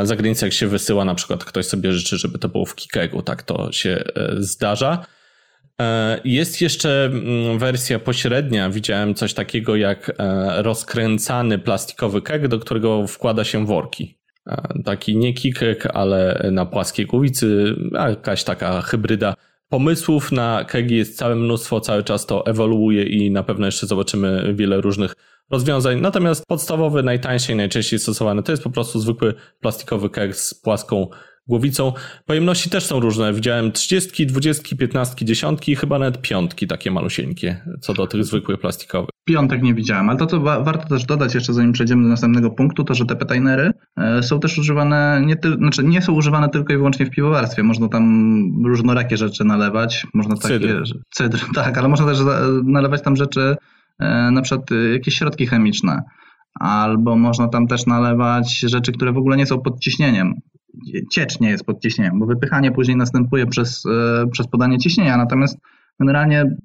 za 0.03 0.17
granicę 0.17 0.47
jak 0.47 0.53
się 0.53 0.67
wysyła, 0.67 1.05
na 1.05 1.15
przykład 1.15 1.45
ktoś 1.45 1.67
sobie 1.67 1.93
życzy, 1.93 2.19
żeby 2.19 2.39
to 2.39 2.49
było 2.49 2.67
w 2.67 2.75
kikegu, 2.75 3.23
tak 3.23 3.43
to 3.43 3.73
się 3.73 3.91
e, 3.91 4.35
zdarza. 4.39 5.07
Jest 6.25 6.61
jeszcze 6.61 7.05
mm, 7.05 7.59
wersja 7.59 7.99
pośrednia. 7.99 8.71
Widziałem 8.71 9.15
coś 9.15 9.35
takiego 9.35 9.77
jak 9.77 10.13
rozkręcany 10.57 11.59
plastikowy 11.59 12.23
keg, 12.23 12.49
do 12.49 12.59
którego 12.59 13.07
wkłada 13.07 13.45
się 13.45 13.67
worki. 13.67 14.22
Taki 14.85 15.17
nie 15.17 15.35
kikek, 15.35 15.87
ale 15.87 16.49
na 16.53 16.67
płaskiej 16.67 17.07
głowicy, 17.07 17.77
jakaś 17.93 18.45
taka 18.45 18.81
hybryda. 18.81 19.35
Pomysłów 19.69 20.33
na 20.33 20.65
kegi 20.65 20.97
jest 20.97 21.19
całe 21.19 21.35
mnóstwo, 21.35 21.81
cały 21.81 22.05
czas 22.05 22.27
to 22.27 22.47
ewoluuje 22.47 23.03
i 23.03 23.31
na 23.31 23.43
pewno 23.43 23.67
jeszcze 23.67 23.87
zobaczymy 23.87 24.55
wiele 24.55 24.81
różnych 24.81 25.15
rozwiązań. 25.51 26.01
Natomiast 26.01 26.47
podstawowy, 26.47 27.03
najtańszy 27.03 27.53
i 27.53 27.57
najczęściej 27.57 27.99
stosowany 27.99 28.43
to 28.43 28.53
jest 28.53 28.65
po 28.65 28.71
prostu 28.71 29.01
zwykły 29.01 29.35
plastikowy 29.61 30.11
keg 30.11 30.37
z 30.37 30.55
płaską 30.55 31.09
głowicą. 31.49 31.93
Pojemności 32.27 32.71
też 32.71 32.87
są 32.87 33.01
różne. 33.01 33.33
Widziałem 33.33 33.73
30, 33.73 34.27
20, 34.27 34.77
15, 34.77 35.25
10 35.25 35.69
i 35.69 35.77
chyba 35.77 35.99
nawet 35.99 36.23
piątki 36.23 36.67
takie 36.67 36.91
malusieńkie, 36.91 37.61
co 37.81 37.95
do 37.95 38.07
tych 38.07 38.25
zwykłych 38.25 38.61
plastikowych. 38.61 39.11
Piątek 39.25 39.63
nie 39.63 39.75
widziałem, 39.75 40.09
ale 40.09 40.19
to, 40.19 40.27
co 40.27 40.41
wa 40.41 40.61
warto 40.61 40.89
też 40.89 41.05
dodać 41.05 41.35
jeszcze 41.35 41.53
zanim 41.53 41.73
przejdziemy 41.73 42.03
do 42.03 42.09
następnego 42.09 42.51
punktu, 42.51 42.85
to 42.85 42.95
że 42.95 43.07
te 43.07 43.17
petainery 43.17 43.71
e, 43.97 44.23
są 44.23 44.41
też 44.41 44.59
używane, 44.59 45.23
nie, 45.27 45.37
znaczy 45.59 45.85
nie 45.85 46.03
są 46.03 46.13
używane 46.13 46.49
tylko 46.49 46.73
i 46.73 46.77
wyłącznie 46.77 47.07
w 47.07 47.11
piwowarstwie. 47.11 47.63
Można 47.63 47.89
tam 47.89 48.43
różnorakie 48.67 49.17
rzeczy 49.17 49.45
nalewać. 49.45 50.07
Można 50.15 50.37
takie, 50.37 50.61
cydr. 50.61 50.83
cydr, 51.11 51.45
tak, 51.55 51.79
ale 51.79 51.89
można 51.89 52.07
też 52.07 52.19
nalewać 52.65 53.03
tam 53.03 53.17
rzeczy, 53.17 53.57
e, 53.99 54.31
na 54.31 54.43
przykład 54.43 54.73
e, 54.73 54.93
jakieś 54.93 55.15
środki 55.15 55.47
chemiczne 55.47 56.03
albo 56.61 57.17
można 57.17 57.49
tam 57.49 57.67
też 57.67 57.87
nalewać 57.87 58.59
rzeczy, 58.59 58.93
które 58.93 59.13
w 59.13 59.17
ogóle 59.17 59.37
nie 59.37 59.47
są 59.47 59.61
pod 59.61 59.81
ciśnieniem 59.81 60.35
ciecz 61.11 61.41
nie 61.41 61.51
jest 61.51 61.65
pod 61.65 61.81
ciśnieniem, 61.81 62.19
bo 62.19 62.27
wypychanie 62.27 62.73
później 62.73 62.97
następuje 62.97 63.47
przez, 63.47 63.87
e, 63.87 64.27
przez 64.33 64.47
podanie 64.47 64.79
ciśnienia, 64.79 65.17
natomiast 65.17 65.59
generalnie 66.01 66.57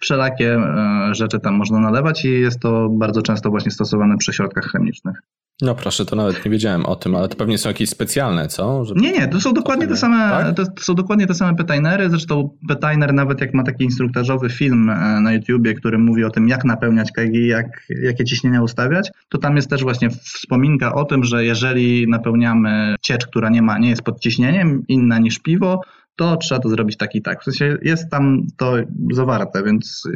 wszelakie 0.00 0.54
e, 0.54 1.14
rzeczy 1.14 1.40
tam 1.40 1.54
można 1.54 1.80
nalewać 1.80 2.24
i 2.24 2.28
jest 2.28 2.60
to 2.60 2.88
bardzo 2.88 3.22
często 3.22 3.50
właśnie 3.50 3.70
stosowane 3.70 4.16
przy 4.16 4.32
środkach 4.32 4.64
chemicznych. 4.64 5.22
No 5.62 5.74
proszę, 5.74 6.04
to 6.04 6.16
nawet 6.16 6.44
nie 6.44 6.50
wiedziałem 6.50 6.86
o 6.86 6.96
tym, 6.96 7.14
ale 7.14 7.28
to 7.28 7.36
pewnie 7.36 7.58
są 7.58 7.68
jakieś 7.68 7.90
specjalne, 7.90 8.48
co? 8.48 8.84
Żeby... 8.84 9.00
Nie, 9.00 9.12
nie, 9.12 9.28
to 9.28 9.40
są 9.40 9.54
dokładnie 9.54 9.86
te 9.86 9.96
same, 9.96 10.18
tak? 10.54 10.56
to 10.56 10.82
są 10.82 10.94
dokładnie 10.94 11.26
te 11.26 11.34
same 11.34 11.56
petainery, 11.56 12.10
zresztą 12.10 12.50
petainer 12.68 13.14
nawet 13.14 13.40
jak 13.40 13.54
ma 13.54 13.62
taki 13.62 13.84
instruktażowy 13.84 14.50
film 14.50 14.90
e, 14.90 15.20
na 15.20 15.32
YouTubie, 15.32 15.74
który 15.74 15.98
mówi 15.98 16.24
o 16.24 16.30
tym, 16.30 16.48
jak 16.48 16.64
napełniać 16.64 17.12
kegi, 17.12 17.46
jak, 17.46 17.86
jakie 18.02 18.24
ciśnienia 18.24 18.62
ustawiać, 18.62 19.10
to 19.28 19.38
tam 19.38 19.56
jest 19.56 19.70
też 19.70 19.82
właśnie 19.82 20.10
wspominka 20.10 20.94
o 20.94 21.04
tym, 21.04 21.24
że 21.24 21.44
jeżeli 21.44 22.08
napełniamy 22.08 22.94
ciecz, 23.00 23.26
która 23.26 23.50
nie 23.50 23.62
ma, 23.62 23.78
nie 23.78 23.90
jest 23.90 24.02
pod 24.02 24.20
ciśnieniem, 24.20 24.82
inna 24.88 25.18
niż 25.18 25.38
piwo, 25.38 25.80
to 26.18 26.36
trzeba 26.36 26.60
to 26.60 26.68
zrobić 26.68 26.96
tak 26.96 27.14
i 27.14 27.22
tak. 27.22 27.40
W 27.40 27.44
sensie 27.44 27.76
jest 27.82 28.10
tam 28.10 28.46
to 28.56 28.74
zawarte, 29.12 29.62
więc 29.62 30.08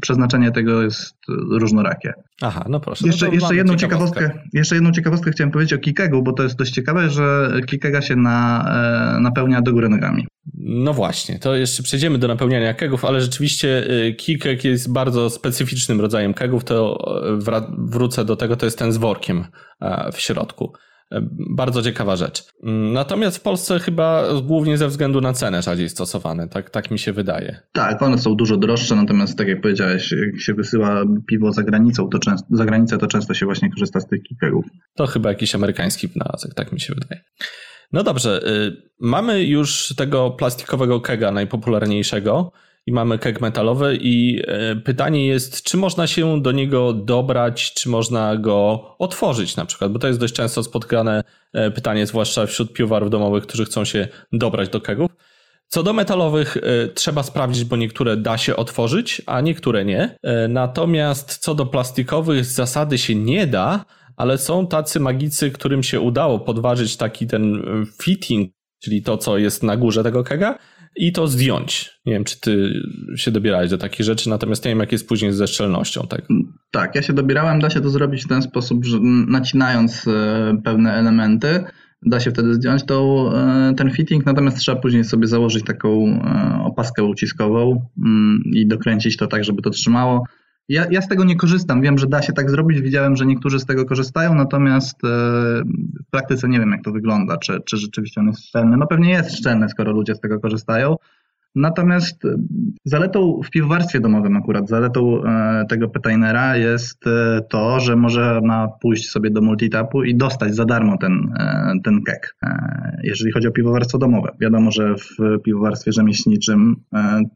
przeznaczenie 0.00 0.50
tego 0.50 0.82
jest 0.82 1.16
różnorakie. 1.50 2.12
Aha, 2.42 2.64
no 2.68 2.80
proszę. 2.80 3.06
Jeszcze, 3.06 3.26
no 3.26 3.32
jeszcze 3.32 3.54
jedną 3.54 3.76
ciekawostkę. 3.76 4.30
jeszcze 4.52 4.74
jedną 4.74 4.92
ciekawostkę 4.92 5.30
chciałem 5.30 5.50
powiedzieć 5.50 5.72
o 5.72 5.78
kikegu, 5.78 6.22
bo 6.22 6.32
to 6.32 6.42
jest 6.42 6.56
dość 6.56 6.72
ciekawe, 6.72 7.10
że 7.10 7.52
kikega 7.66 8.02
się 8.02 8.16
na, 8.16 8.64
e, 9.16 9.20
napełnia 9.20 9.62
do 9.62 9.72
góry 9.72 9.88
nogami. 9.88 10.26
No 10.58 10.92
właśnie, 10.94 11.38
to 11.38 11.56
jeszcze 11.56 11.82
przejdziemy 11.82 12.18
do 12.18 12.28
napełniania 12.28 12.74
kegów, 12.74 13.04
ale 13.04 13.20
rzeczywiście 13.20 13.90
y, 13.90 14.14
kikek 14.14 14.64
jest 14.64 14.92
bardzo 14.92 15.30
specyficznym 15.30 16.00
rodzajem 16.00 16.34
kegów, 16.34 16.64
to 16.64 16.98
e, 17.46 17.66
wrócę 17.78 18.24
do 18.24 18.36
tego, 18.36 18.56
to 18.56 18.66
jest 18.66 18.78
ten 18.78 18.92
z 18.92 18.96
workiem 18.96 19.44
e, 19.80 20.12
w 20.12 20.20
środku. 20.20 20.72
Bardzo 21.50 21.82
ciekawa 21.82 22.16
rzecz. 22.16 22.44
Natomiast 22.92 23.36
w 23.36 23.40
Polsce 23.40 23.78
chyba 23.78 24.24
głównie 24.42 24.78
ze 24.78 24.88
względu 24.88 25.20
na 25.20 25.32
cenę 25.32 25.62
rzadziej 25.62 25.88
stosowane, 25.88 26.48
tak, 26.48 26.70
tak 26.70 26.90
mi 26.90 26.98
się 26.98 27.12
wydaje. 27.12 27.60
Tak, 27.72 28.02
one 28.02 28.18
są 28.18 28.34
dużo 28.34 28.56
droższe, 28.56 28.96
natomiast 28.96 29.38
tak 29.38 29.48
jak 29.48 29.60
powiedziałeś, 29.60 30.12
jak 30.12 30.40
się 30.40 30.54
wysyła 30.54 31.04
piwo 31.26 31.52
za 31.52 31.62
granicą, 31.62 32.08
to 32.08 32.18
często, 32.18 32.46
za 32.50 32.64
granicę, 32.64 32.98
to 32.98 33.06
często 33.06 33.34
się 33.34 33.46
właśnie 33.46 33.70
korzysta 33.70 34.00
z 34.00 34.06
tych 34.06 34.22
kikegów. 34.22 34.64
To 34.94 35.06
chyba 35.06 35.28
jakiś 35.28 35.54
amerykański 35.54 36.08
wynalazek, 36.08 36.54
tak 36.54 36.72
mi 36.72 36.80
się 36.80 36.94
wydaje. 36.94 37.20
No 37.92 38.02
dobrze, 38.02 38.40
y, 38.48 38.90
mamy 39.00 39.44
już 39.44 39.94
tego 39.96 40.30
plastikowego 40.30 41.00
kega 41.00 41.32
najpopularniejszego 41.32 42.52
i 42.86 42.92
mamy 42.92 43.18
keg 43.18 43.40
metalowy 43.40 43.98
i 44.00 44.42
e, 44.46 44.76
pytanie 44.76 45.26
jest, 45.26 45.62
czy 45.62 45.76
można 45.76 46.06
się 46.06 46.42
do 46.42 46.52
niego 46.52 46.92
dobrać, 46.92 47.74
czy 47.74 47.88
można 47.88 48.36
go 48.36 48.84
otworzyć 48.98 49.56
na 49.56 49.64
przykład, 49.66 49.92
bo 49.92 49.98
to 49.98 50.06
jest 50.06 50.20
dość 50.20 50.34
często 50.34 50.62
spotkane 50.62 51.24
e, 51.52 51.70
pytanie, 51.70 52.06
zwłaszcza 52.06 52.46
wśród 52.46 52.72
piwowarów 52.72 53.10
domowych, 53.10 53.46
którzy 53.46 53.64
chcą 53.64 53.84
się 53.84 54.08
dobrać 54.32 54.68
do 54.68 54.80
kegów. 54.80 55.10
Co 55.68 55.82
do 55.82 55.92
metalowych, 55.92 56.56
e, 56.56 56.88
trzeba 56.88 57.22
sprawdzić, 57.22 57.64
bo 57.64 57.76
niektóre 57.76 58.16
da 58.16 58.38
się 58.38 58.56
otworzyć, 58.56 59.22
a 59.26 59.40
niektóre 59.40 59.84
nie. 59.84 60.18
Natomiast 60.48 61.38
co 61.38 61.54
do 61.54 61.66
plastikowych, 61.66 62.44
z 62.44 62.54
zasady 62.54 62.98
się 62.98 63.14
nie 63.14 63.46
da, 63.46 63.84
ale 64.16 64.38
są 64.38 64.66
tacy 64.66 65.00
magicy, 65.00 65.50
którym 65.50 65.82
się 65.82 66.00
udało 66.00 66.40
podważyć 66.40 66.96
taki 66.96 67.26
ten 67.26 67.62
fitting, 68.02 68.52
czyli 68.82 69.02
to, 69.02 69.18
co 69.18 69.38
jest 69.38 69.62
na 69.62 69.76
górze 69.76 70.02
tego 70.02 70.24
kega, 70.24 70.58
i 70.96 71.12
to 71.12 71.26
zdjąć. 71.26 72.00
Nie 72.06 72.12
wiem, 72.12 72.24
czy 72.24 72.40
ty 72.40 72.72
się 73.16 73.30
dobierałeś 73.30 73.70
do 73.70 73.78
takich 73.78 74.06
rzeczy, 74.06 74.30
natomiast 74.30 74.64
nie 74.64 74.70
wiem, 74.70 74.80
jak 74.80 74.92
jest 74.92 75.08
później 75.08 75.32
ze 75.32 75.46
szczelnością 75.46 76.06
Tak, 76.06 76.22
Tak, 76.70 76.94
ja 76.94 77.02
się 77.02 77.12
dobierałem, 77.12 77.60
da 77.60 77.70
się 77.70 77.80
to 77.80 77.90
zrobić 77.90 78.24
w 78.24 78.28
ten 78.28 78.42
sposób, 78.42 78.84
że 78.84 78.98
nacinając 79.28 80.08
e, 80.08 80.56
pewne 80.64 80.92
elementy, 80.92 81.64
da 82.06 82.20
się 82.20 82.30
wtedy 82.30 82.54
zdjąć 82.54 82.84
tą, 82.84 83.30
e, 83.32 83.74
ten 83.76 83.90
fitting, 83.90 84.26
natomiast 84.26 84.58
trzeba 84.58 84.80
później 84.80 85.04
sobie 85.04 85.26
założyć 85.26 85.64
taką 85.64 86.06
e, 86.06 86.58
opaskę 86.64 87.04
uciskową 87.04 87.86
mm, 88.06 88.42
i 88.52 88.66
dokręcić 88.66 89.16
to 89.16 89.26
tak, 89.26 89.44
żeby 89.44 89.62
to 89.62 89.70
trzymało. 89.70 90.24
Ja, 90.68 90.86
ja 90.90 91.02
z 91.02 91.08
tego 91.08 91.24
nie 91.24 91.36
korzystam. 91.36 91.80
Wiem, 91.80 91.98
że 91.98 92.06
da 92.06 92.22
się 92.22 92.32
tak 92.32 92.50
zrobić. 92.50 92.80
Widziałem, 92.80 93.16
że 93.16 93.26
niektórzy 93.26 93.60
z 93.60 93.66
tego 93.66 93.84
korzystają, 93.84 94.34
natomiast 94.34 95.04
e, 95.04 95.08
w 96.06 96.10
praktyce 96.10 96.48
nie 96.48 96.60
wiem, 96.60 96.70
jak 96.70 96.84
to 96.84 96.92
wygląda. 96.92 97.36
Czy, 97.36 97.60
czy 97.60 97.76
rzeczywiście 97.76 98.20
on 98.20 98.26
jest 98.26 98.46
szczelny? 98.46 98.76
No 98.76 98.86
pewnie 98.86 99.10
jest 99.10 99.36
szczelny, 99.36 99.68
skoro 99.68 99.92
ludzie 99.92 100.14
z 100.14 100.20
tego 100.20 100.40
korzystają. 100.40 100.96
Natomiast 101.54 102.24
e, 102.24 102.36
zaletą 102.84 103.40
w 103.44 103.50
piwowarstwie 103.50 104.00
domowym 104.00 104.36
akurat, 104.36 104.68
zaletą 104.68 105.24
e, 105.24 105.64
tego 105.68 105.88
petainera 105.88 106.56
jest 106.56 107.06
e, 107.06 107.40
to, 107.50 107.80
że 107.80 107.96
można 107.96 108.68
pójść 108.80 109.10
sobie 109.10 109.30
do 109.30 109.40
multitapu 109.40 110.04
i 110.04 110.16
dostać 110.16 110.54
za 110.54 110.64
darmo 110.64 110.98
ten, 110.98 111.34
ten 111.84 112.02
kek, 112.02 112.36
jeżeli 113.02 113.32
chodzi 113.32 113.48
o 113.48 113.52
piwowarstwo 113.52 113.98
domowe. 113.98 114.32
Wiadomo, 114.40 114.70
że 114.70 114.94
w 114.94 115.42
piwowarstwie 115.42 115.92
rzemieślniczym 115.92 116.76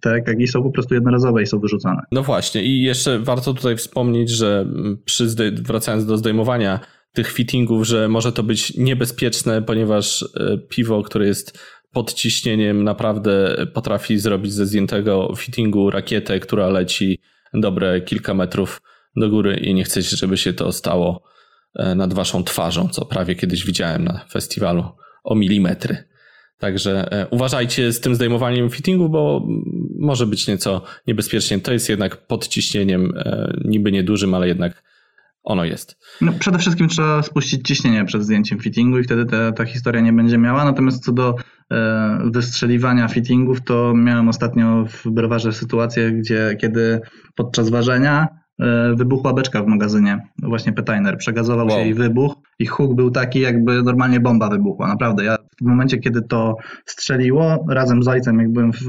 te 0.00 0.20
kegi 0.20 0.48
są 0.48 0.62
po 0.62 0.70
prostu 0.70 0.94
jednorazowe 0.94 1.42
i 1.42 1.46
są 1.46 1.58
wyrzucane. 1.58 2.02
No 2.12 2.22
właśnie 2.22 2.62
i 2.62 2.82
jeszcze 2.82 3.18
warto 3.18 3.54
tutaj 3.54 3.76
wspomnieć, 3.76 4.30
że 4.30 4.66
przy 5.04 5.26
wracając 5.62 6.06
do 6.06 6.16
zdejmowania 6.16 6.80
tych 7.12 7.32
fittingów, 7.32 7.86
że 7.86 8.08
może 8.08 8.32
to 8.32 8.42
być 8.42 8.76
niebezpieczne, 8.76 9.62
ponieważ 9.62 10.24
piwo, 10.68 11.02
które 11.02 11.26
jest 11.26 11.58
pod 11.92 12.14
ciśnieniem 12.14 12.84
naprawdę 12.84 13.56
potrafi 13.74 14.18
zrobić 14.18 14.52
ze 14.52 14.66
zdjętego 14.66 15.34
fittingu 15.36 15.90
rakietę, 15.90 16.40
która 16.40 16.68
leci 16.68 17.20
dobre 17.54 18.00
kilka 18.00 18.34
metrów 18.34 18.82
do 19.16 19.28
góry 19.28 19.56
i 19.56 19.74
nie 19.74 19.84
chcecie, 19.84 20.16
żeby 20.16 20.36
się 20.36 20.52
to 20.52 20.72
stało 20.72 21.22
e, 21.74 21.94
nad 21.94 22.14
waszą 22.14 22.44
twarzą, 22.44 22.88
co 22.88 23.04
prawie 23.04 23.34
kiedyś 23.34 23.66
widziałem 23.66 24.04
na 24.04 24.24
festiwalu 24.32 24.84
o 25.24 25.34
milimetry. 25.34 26.08
Także 26.58 27.12
e, 27.12 27.26
uważajcie 27.26 27.92
z 27.92 28.00
tym 28.00 28.14
zdejmowaniem 28.14 28.70
fittingu, 28.70 29.08
bo 29.08 29.46
może 29.98 30.26
być 30.26 30.48
nieco 30.48 30.82
niebezpiecznie. 31.06 31.60
To 31.60 31.72
jest 31.72 31.88
jednak 31.88 32.26
pod 32.26 32.48
ciśnieniem, 32.48 33.12
e, 33.16 33.52
niby 33.64 33.92
niedużym, 33.92 34.34
ale 34.34 34.48
jednak 34.48 34.82
ono 35.48 35.64
jest. 35.64 35.96
No, 36.20 36.32
przede 36.32 36.58
wszystkim 36.58 36.88
trzeba 36.88 37.22
spuścić 37.22 37.68
ciśnienie 37.68 38.04
przed 38.04 38.24
zdjęciem 38.24 38.58
fittingu 38.58 38.98
i 38.98 39.02
wtedy 39.02 39.26
ta, 39.26 39.52
ta 39.52 39.64
historia 39.64 40.00
nie 40.00 40.12
będzie 40.12 40.38
miała. 40.38 40.64
Natomiast 40.64 41.04
co 41.04 41.12
do 41.12 41.34
e, 41.72 42.18
wystrzeliwania 42.24 43.08
fittingów, 43.08 43.64
to 43.64 43.92
miałem 43.94 44.28
ostatnio 44.28 44.84
w 44.84 45.10
browarze 45.10 45.52
sytuację, 45.52 46.12
gdzie 46.12 46.56
kiedy 46.60 47.00
podczas 47.34 47.70
ważenia 47.70 48.28
e, 48.58 48.94
wybuchła 48.94 49.32
beczka 49.32 49.62
w 49.62 49.66
magazynie, 49.66 50.18
właśnie 50.42 50.72
Petainer. 50.72 51.18
Przegazował 51.18 51.66
wow. 51.66 51.78
się 51.78 51.88
i 51.88 51.94
wybuch 51.94 52.34
i 52.58 52.66
huk 52.66 52.94
był 52.94 53.10
taki, 53.10 53.40
jakby 53.40 53.82
normalnie 53.82 54.20
bomba 54.20 54.48
wybuchła. 54.48 54.88
Naprawdę, 54.88 55.24
ja 55.24 55.36
w 55.60 55.64
momencie, 55.64 55.98
kiedy 55.98 56.22
to 56.22 56.56
strzeliło, 56.86 57.66
razem 57.68 58.02
z 58.02 58.08
ojcem, 58.08 58.38
jak 58.38 58.52
byłem 58.52 58.72
w 58.72 58.88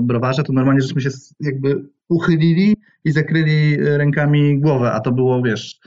browarze, 0.00 0.42
to 0.42 0.52
normalnie 0.52 0.80
żeśmy 0.80 1.00
się 1.00 1.10
jakby 1.40 1.84
uchylili 2.08 2.76
i 3.04 3.12
zakryli 3.12 3.76
rękami 3.76 4.60
głowę, 4.60 4.92
a 4.92 5.00
to 5.00 5.12
było, 5.12 5.42
wiesz, 5.42 5.80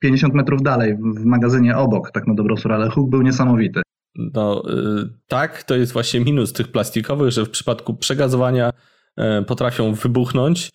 50 0.00 0.34
metrów 0.34 0.62
dalej, 0.62 0.96
w 0.96 1.24
magazynie 1.24 1.76
obok, 1.76 2.10
tak 2.10 2.26
na 2.26 2.34
dobrą 2.34 2.56
sprawę, 2.56 2.82
ale 2.82 2.90
huk 2.90 3.10
był 3.10 3.22
niesamowity. 3.22 3.80
No 4.14 4.62
y, 4.70 5.08
tak, 5.28 5.62
to 5.62 5.76
jest 5.76 5.92
właśnie 5.92 6.20
minus 6.20 6.52
tych 6.52 6.68
plastikowych, 6.68 7.30
że 7.30 7.44
w 7.44 7.50
przypadku 7.50 7.94
przegazowania 7.94 8.72
e, 9.16 9.42
potrafią 9.42 9.94
wybuchnąć 9.94 10.70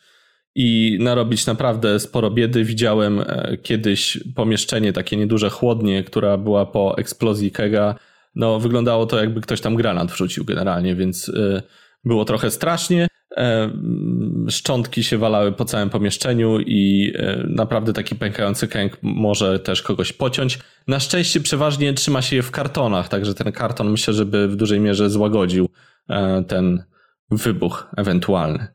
i 0.55 0.97
narobić 1.01 1.45
naprawdę 1.45 1.99
sporo 1.99 2.31
biedy. 2.31 2.63
Widziałem 2.63 3.19
e, 3.19 3.57
kiedyś 3.63 4.23
pomieszczenie, 4.35 4.93
takie 4.93 5.17
nieduże 5.17 5.49
chłodnie, 5.49 6.03
która 6.03 6.37
była 6.37 6.65
po 6.65 6.97
eksplozji 6.97 7.51
kega. 7.51 7.95
No 8.35 8.59
wyglądało 8.59 9.05
to 9.05 9.19
jakby 9.19 9.41
ktoś 9.41 9.61
tam 9.61 9.75
granat 9.75 10.11
wrzucił 10.11 10.45
generalnie, 10.45 10.95
więc 10.95 11.29
y, 11.29 11.61
było 12.03 12.25
trochę 12.25 12.51
strasznie. 12.51 13.07
E, 13.37 13.69
szczątki 14.49 15.03
się 15.03 15.17
walały 15.17 15.51
po 15.51 15.65
całym 15.65 15.89
pomieszczeniu 15.89 16.59
i 16.59 17.13
e, 17.17 17.43
naprawdę 17.49 17.93
taki 17.93 18.15
pękający 18.15 18.67
kęk 18.67 18.97
może 19.01 19.59
też 19.59 19.81
kogoś 19.81 20.13
pociąć. 20.13 20.59
Na 20.87 20.99
szczęście 20.99 21.39
przeważnie 21.39 21.93
trzyma 21.93 22.21
się 22.21 22.35
je 22.35 22.41
w 22.41 22.51
kartonach, 22.51 23.09
także 23.09 23.33
ten 23.33 23.51
karton 23.51 23.91
myślę, 23.91 24.13
żeby 24.13 24.47
w 24.47 24.55
dużej 24.55 24.79
mierze 24.79 25.09
złagodził 25.09 25.69
e, 26.09 26.43
ten 26.47 26.83
wybuch 27.31 27.87
ewentualny. 27.97 28.67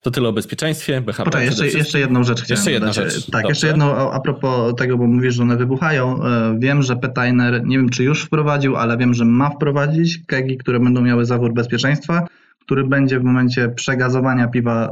To 0.00 0.10
tyle 0.10 0.28
o 0.28 0.32
bezpieczeństwie. 0.32 1.00
BHP 1.00 1.24
Poczekaj, 1.24 1.46
jeszcze, 1.46 1.66
jeszcze 1.66 1.98
jedną 1.98 2.24
rzecz 2.24 2.42
chciałem 2.42 2.58
Jeszcze 2.58 2.72
jedna 2.72 2.88
dodać. 2.88 3.14
rzecz. 3.14 3.24
Tak, 3.24 3.32
Dobrze. 3.32 3.48
jeszcze 3.48 3.66
jedną 3.66 4.12
a 4.12 4.20
propos 4.20 4.74
tego, 4.74 4.98
bo 4.98 5.06
mówisz, 5.06 5.34
że 5.34 5.42
one 5.42 5.56
wybuchają. 5.56 6.20
Wiem, 6.58 6.82
że 6.82 6.96
Petainer, 6.96 7.64
nie 7.64 7.76
wiem 7.76 7.88
czy 7.88 8.04
już 8.04 8.22
wprowadził, 8.22 8.76
ale 8.76 8.96
wiem, 8.96 9.14
że 9.14 9.24
ma 9.24 9.50
wprowadzić 9.50 10.18
kegi, 10.26 10.58
które 10.58 10.80
będą 10.80 11.00
miały 11.00 11.24
zawór 11.24 11.54
bezpieczeństwa 11.54 12.26
który 12.66 12.84
będzie 12.84 13.20
w 13.20 13.24
momencie 13.24 13.68
przegazowania 13.68 14.48
piwa 14.48 14.90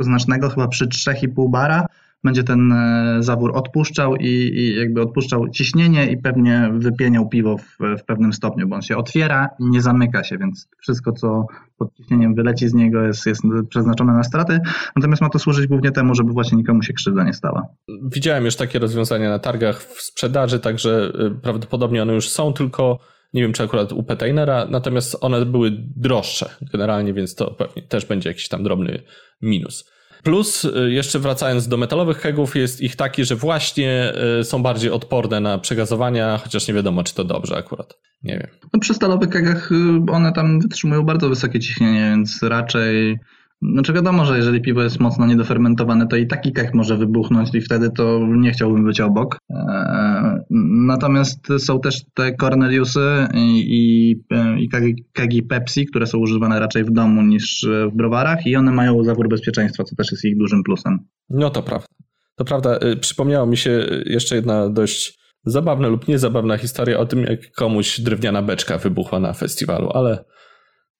znacznego, 0.00 0.48
chyba 0.48 0.68
przy 0.68 0.86
3,5 0.86 1.50
bara, 1.50 1.86
będzie 2.24 2.44
ten 2.44 2.72
e, 2.72 3.16
zawór 3.20 3.56
odpuszczał 3.56 4.16
i, 4.16 4.28
i, 4.28 4.76
jakby 4.76 5.02
odpuszczał 5.02 5.48
ciśnienie 5.48 6.10
i 6.10 6.16
pewnie 6.16 6.70
wypieniał 6.72 7.28
piwo 7.28 7.56
w, 7.58 7.98
w, 7.98 8.04
pewnym 8.04 8.32
stopniu, 8.32 8.68
bo 8.68 8.76
on 8.76 8.82
się 8.82 8.96
otwiera 8.96 9.48
i 9.60 9.64
nie 9.64 9.82
zamyka 9.82 10.24
się, 10.24 10.38
więc 10.38 10.68
wszystko, 10.78 11.12
co 11.12 11.46
pod 11.78 11.94
ciśnieniem 11.94 12.34
wyleci 12.34 12.68
z 12.68 12.74
niego 12.74 13.02
jest, 13.02 13.26
jest 13.26 13.42
przeznaczone 13.68 14.12
na 14.12 14.24
straty, 14.24 14.60
natomiast 14.96 15.22
ma 15.22 15.28
to 15.28 15.38
służyć 15.38 15.66
głównie 15.66 15.90
temu, 15.90 16.14
żeby 16.14 16.32
właśnie 16.32 16.58
nikomu 16.58 16.82
się 16.82 16.92
krzywda 16.92 17.24
nie 17.24 17.32
stała. 17.32 17.66
Widziałem 18.02 18.44
już 18.44 18.56
takie 18.56 18.78
rozwiązania 18.78 19.30
na 19.30 19.38
targach 19.38 19.82
w 19.82 20.02
sprzedaży, 20.02 20.60
także 20.60 21.12
e, 21.18 21.30
prawdopodobnie 21.30 22.02
one 22.02 22.14
już 22.14 22.28
są, 22.28 22.52
tylko 22.52 22.98
nie 23.36 23.42
wiem, 23.42 23.52
czy 23.52 23.62
akurat 23.62 23.92
u 23.92 24.02
Petainera, 24.02 24.66
natomiast 24.70 25.16
one 25.20 25.46
były 25.46 25.70
droższe 25.96 26.50
generalnie, 26.72 27.12
więc 27.12 27.34
to 27.34 27.50
pewnie 27.50 27.82
też 27.82 28.06
będzie 28.06 28.30
jakiś 28.30 28.48
tam 28.48 28.62
drobny 28.62 29.02
minus. 29.42 29.90
Plus, 30.22 30.64
y, 30.64 30.92
jeszcze 30.92 31.18
wracając 31.18 31.68
do 31.68 31.76
metalowych 31.76 32.20
kegów, 32.20 32.56
jest 32.56 32.80
ich 32.80 32.96
taki, 32.96 33.24
że 33.24 33.36
właśnie 33.36 34.12
y, 34.40 34.44
są 34.44 34.62
bardziej 34.62 34.90
odporne 34.90 35.40
na 35.40 35.58
przegazowania, 35.58 36.38
chociaż 36.38 36.68
nie 36.68 36.74
wiadomo, 36.74 37.04
czy 37.04 37.14
to 37.14 37.24
dobrze 37.24 37.56
akurat. 37.56 37.94
Nie 38.22 38.32
wiem. 38.32 38.48
No 38.74 38.80
przy 38.80 38.94
stalowych 38.94 39.28
kegach 39.28 39.72
y, 39.72 39.74
one 40.12 40.32
tam 40.32 40.60
wytrzymują 40.60 41.02
bardzo 41.02 41.28
wysokie 41.28 41.60
ciśnienie, 41.60 42.00
więc 42.00 42.42
raczej 42.42 43.18
znaczy 43.62 43.92
wiadomo, 43.92 44.24
że 44.24 44.36
jeżeli 44.36 44.60
piwo 44.60 44.82
jest 44.82 45.00
mocno 45.00 45.26
niedofermentowane, 45.26 46.06
to 46.06 46.16
i 46.16 46.26
taki 46.26 46.52
kech 46.52 46.74
może 46.74 46.96
wybuchnąć 46.96 47.54
i 47.54 47.60
wtedy 47.60 47.90
to 47.90 48.20
nie 48.26 48.52
chciałbym 48.52 48.84
być 48.84 49.00
obok. 49.00 49.38
Eee, 49.50 50.40
natomiast 50.86 51.48
są 51.58 51.80
też 51.80 52.04
te 52.14 52.32
Corneliusy 52.32 53.26
i, 53.34 54.16
i 54.58 54.68
kegi 55.12 55.42
Pepsi, 55.42 55.86
które 55.86 56.06
są 56.06 56.18
używane 56.18 56.60
raczej 56.60 56.84
w 56.84 56.90
domu 56.90 57.22
niż 57.22 57.66
w 57.92 57.96
browarach 57.96 58.46
i 58.46 58.56
one 58.56 58.72
mają 58.72 59.04
zawór 59.04 59.28
bezpieczeństwa, 59.28 59.84
co 59.84 59.96
też 59.96 60.12
jest 60.12 60.24
ich 60.24 60.38
dużym 60.38 60.62
plusem. 60.62 60.98
No 61.30 61.50
to 61.50 61.62
prawda. 61.62 61.88
To 62.36 62.44
prawda. 62.44 62.78
Y, 62.92 62.96
przypomniało 62.96 63.46
mi 63.46 63.56
się 63.56 63.86
jeszcze 64.06 64.36
jedna 64.36 64.68
dość 64.68 65.18
zabawna 65.44 65.88
lub 65.88 66.08
niezabawna 66.08 66.58
historia 66.58 66.98
o 66.98 67.06
tym, 67.06 67.22
jak 67.22 67.52
komuś 67.52 68.00
drewniana 68.00 68.42
beczka 68.42 68.78
wybuchła 68.78 69.20
na 69.20 69.32
festiwalu, 69.32 69.90
ale 69.94 70.24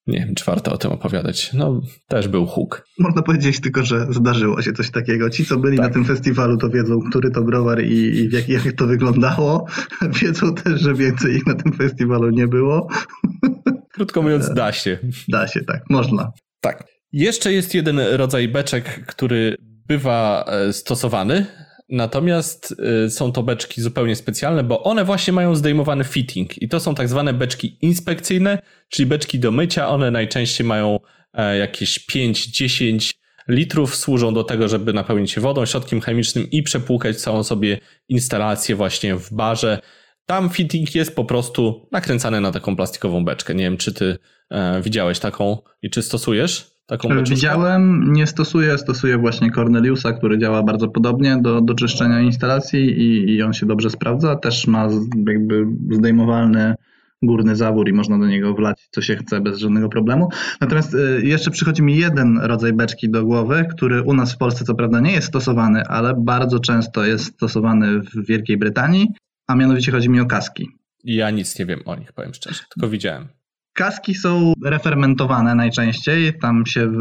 nie 0.07 0.19
wiem, 0.19 0.35
czy 0.35 0.45
warto 0.45 0.73
o 0.73 0.79
tym 0.79 0.93
opowiadać. 0.93 1.53
No, 1.53 1.81
też 2.09 2.29
był 2.29 2.47
huk. 2.47 2.87
Można 2.99 3.23
powiedzieć 3.23 3.61
tylko, 3.61 3.85
że 3.85 4.07
zdarzyło 4.11 4.63
się 4.63 4.73
coś 4.73 4.91
takiego. 4.91 5.31
Ci, 5.31 5.45
co 5.45 5.57
byli 5.57 5.77
tak. 5.77 5.87
na 5.87 5.93
tym 5.93 6.05
festiwalu, 6.05 6.57
to 6.57 6.71
wiedzą, 6.71 7.01
który 7.11 7.31
to 7.31 7.43
browar 7.43 7.85
i, 7.85 7.93
i 7.93 8.31
jak, 8.31 8.49
jak 8.49 8.73
to 8.73 8.87
wyglądało. 8.87 9.67
Wiedzą 10.23 10.55
też, 10.55 10.81
że 10.81 10.95
więcej 10.95 11.35
ich 11.35 11.47
na 11.47 11.55
tym 11.55 11.73
festiwalu 11.73 12.31
nie 12.31 12.49
było. 12.49 12.89
Krótko 13.95 14.23
mówiąc, 14.23 14.55
da 14.55 14.73
się. 14.73 14.99
Da 15.29 15.49
się, 15.49 15.61
tak, 15.61 15.83
można. 15.91 16.33
Tak. 16.61 16.85
Jeszcze 17.13 17.53
jest 17.53 17.75
jeden 17.75 17.99
rodzaj 17.99 18.49
beczek, 18.49 19.07
który 19.07 19.57
bywa 19.89 20.45
e, 20.49 20.73
stosowany 20.73 21.47
Natomiast 21.89 22.75
y, 23.07 23.11
są 23.11 23.33
to 23.33 23.43
beczki 23.43 23.81
zupełnie 23.81 24.17
specjalne, 24.17 24.65
bo 24.65 24.83
one 24.83 25.05
właśnie 25.05 25.33
mają 25.33 25.55
zdejmowany 25.55 26.05
fitting 26.05 26.63
i 26.63 26.69
to 26.69 26.81
są 26.81 26.95
tak 26.95 27.09
zwane 27.09 27.35
beczki 27.35 27.79
inspekcyjne, 27.83 28.59
czyli 28.89 29.07
beczki 29.07 29.39
do 29.39 29.51
mycia. 29.51 29.89
One 29.89 30.11
najczęściej 30.11 30.67
mają 30.67 31.01
e, 31.33 31.59
jakieś 31.59 32.07
5-10 32.07 33.15
litrów, 33.49 33.97
służą 33.97 34.35
do 34.35 34.45
tego, 34.45 34.69
żeby 34.69 34.93
napełnić 34.93 35.31
się 35.31 35.41
wodą, 35.41 35.67
środkiem 35.67 36.01
chemicznym 36.01 36.51
i 36.51 36.63
przepłukać 36.63 37.17
całą 37.17 37.43
sobie 37.43 37.79
instalację 38.09 38.77
właśnie 38.77 39.17
w 39.17 39.33
barze. 39.33 39.81
Tam 40.27 40.51
fitting 40.51 40.95
jest 40.95 41.17
po 41.17 41.25
prostu 41.25 41.89
nakręcany 41.93 42.41
na 42.41 42.53
taką 42.53 42.77
plastikową 42.77 43.25
beczkę. 43.25 43.55
Nie 43.55 43.65
wiem, 43.65 43.77
czy 43.77 43.93
ty 43.95 44.19
e, 44.51 44.83
widziałeś 44.83 45.19
taką 45.19 45.59
i 45.83 45.91
czy 45.91 46.03
stosujesz? 46.03 46.76
Taką 46.87 47.09
beczuszkę? 47.09 47.35
Widziałem, 47.35 48.13
nie 48.13 48.27
stosuję, 48.27 48.79
stosuję 48.79 49.19
właśnie 49.19 49.51
Corneliusa, 49.51 50.13
który 50.13 50.39
działa 50.39 50.63
bardzo 50.63 50.89
podobnie 50.89 51.39
do, 51.43 51.61
do 51.61 51.75
czyszczenia 51.75 52.21
instalacji 52.21 52.81
i, 52.81 53.35
i 53.35 53.43
on 53.43 53.53
się 53.53 53.67
dobrze 53.67 53.91
sprawdza. 53.91 54.37
Też 54.37 54.67
ma 54.67 54.89
jakby 55.27 55.67
zdejmowalny 55.91 56.75
górny 57.23 57.57
zawór 57.57 57.89
i 57.89 57.93
można 57.93 58.19
do 58.19 58.27
niego 58.27 58.55
wlać 58.55 58.89
co 58.91 59.03
się 59.03 59.17
chce 59.17 59.41
bez 59.41 59.59
żadnego 59.59 59.89
problemu. 59.89 60.29
Natomiast 60.61 60.95
y, 60.95 61.21
jeszcze 61.25 61.51
przychodzi 61.51 61.83
mi 61.83 61.97
jeden 61.97 62.39
rodzaj 62.39 62.73
beczki 62.73 63.11
do 63.11 63.25
głowy, 63.25 63.67
który 63.77 64.03
u 64.03 64.15
nas 64.15 64.35
w 64.35 64.39
Polsce 64.39 64.65
co 64.65 64.75
prawda 64.75 65.01
nie 65.01 65.13
jest 65.13 65.27
stosowany, 65.27 65.83
ale 65.83 66.15
bardzo 66.19 66.61
często 66.61 67.05
jest 67.05 67.25
stosowany 67.25 68.01
w 68.01 68.27
Wielkiej 68.27 68.57
Brytanii, 68.57 69.09
a 69.47 69.55
mianowicie 69.55 69.93
chodzi 69.93 70.11
mi 70.11 70.21
o 70.21 70.27
kaski. 70.27 70.69
Ja 71.05 71.31
nic 71.31 71.59
nie 71.59 71.67
wiem 71.67 71.81
o 71.85 71.97
nich, 71.97 72.13
powiem 72.13 72.35
szczerze, 72.35 72.63
tylko 72.75 72.89
widziałem. 72.89 73.29
Kaski 73.77 74.15
są 74.15 74.53
refermentowane 74.65 75.55
najczęściej, 75.55 76.39
tam 76.39 76.67
się 76.67 76.93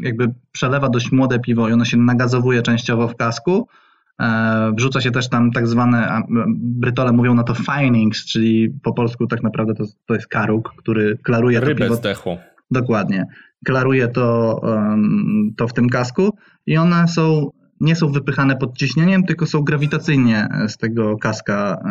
jakby 0.00 0.34
przelewa 0.52 0.88
dość 0.88 1.12
młode 1.12 1.38
piwo 1.38 1.68
i 1.68 1.72
ono 1.72 1.84
się 1.84 1.96
nagazowuje 1.96 2.62
częściowo 2.62 3.08
w 3.08 3.16
kasku. 3.16 3.68
E, 4.20 4.72
wrzuca 4.76 5.00
się 5.00 5.10
też 5.10 5.28
tam 5.28 5.50
tak 5.50 5.66
zwane, 5.66 6.22
Brytole 6.56 7.12
mówią 7.12 7.34
na 7.34 7.42
to 7.42 7.54
finings, 7.54 8.24
czyli 8.24 8.70
po 8.82 8.92
polsku 8.92 9.26
tak 9.26 9.42
naprawdę 9.42 9.74
to, 9.74 9.84
to 10.06 10.14
jest 10.14 10.26
karuk, 10.26 10.74
który 10.76 11.18
klaruje 11.22 11.60
Rybę 11.60 11.74
to 11.74 11.84
piwo. 11.84 11.94
zdechłą. 11.94 12.38
Dokładnie. 12.70 13.26
Klaruje 13.66 14.08
to, 14.08 14.60
to 15.56 15.68
w 15.68 15.72
tym 15.72 15.88
kasku 15.88 16.36
i 16.66 16.76
one 16.76 17.08
są 17.08 17.50
nie 17.82 17.96
są 17.96 18.12
wypychane 18.12 18.56
pod 18.56 18.78
ciśnieniem, 18.78 19.24
tylko 19.24 19.46
są 19.46 19.62
grawitacyjnie 19.62 20.48
z 20.68 20.76
tego 20.76 21.18
kaska 21.18 21.82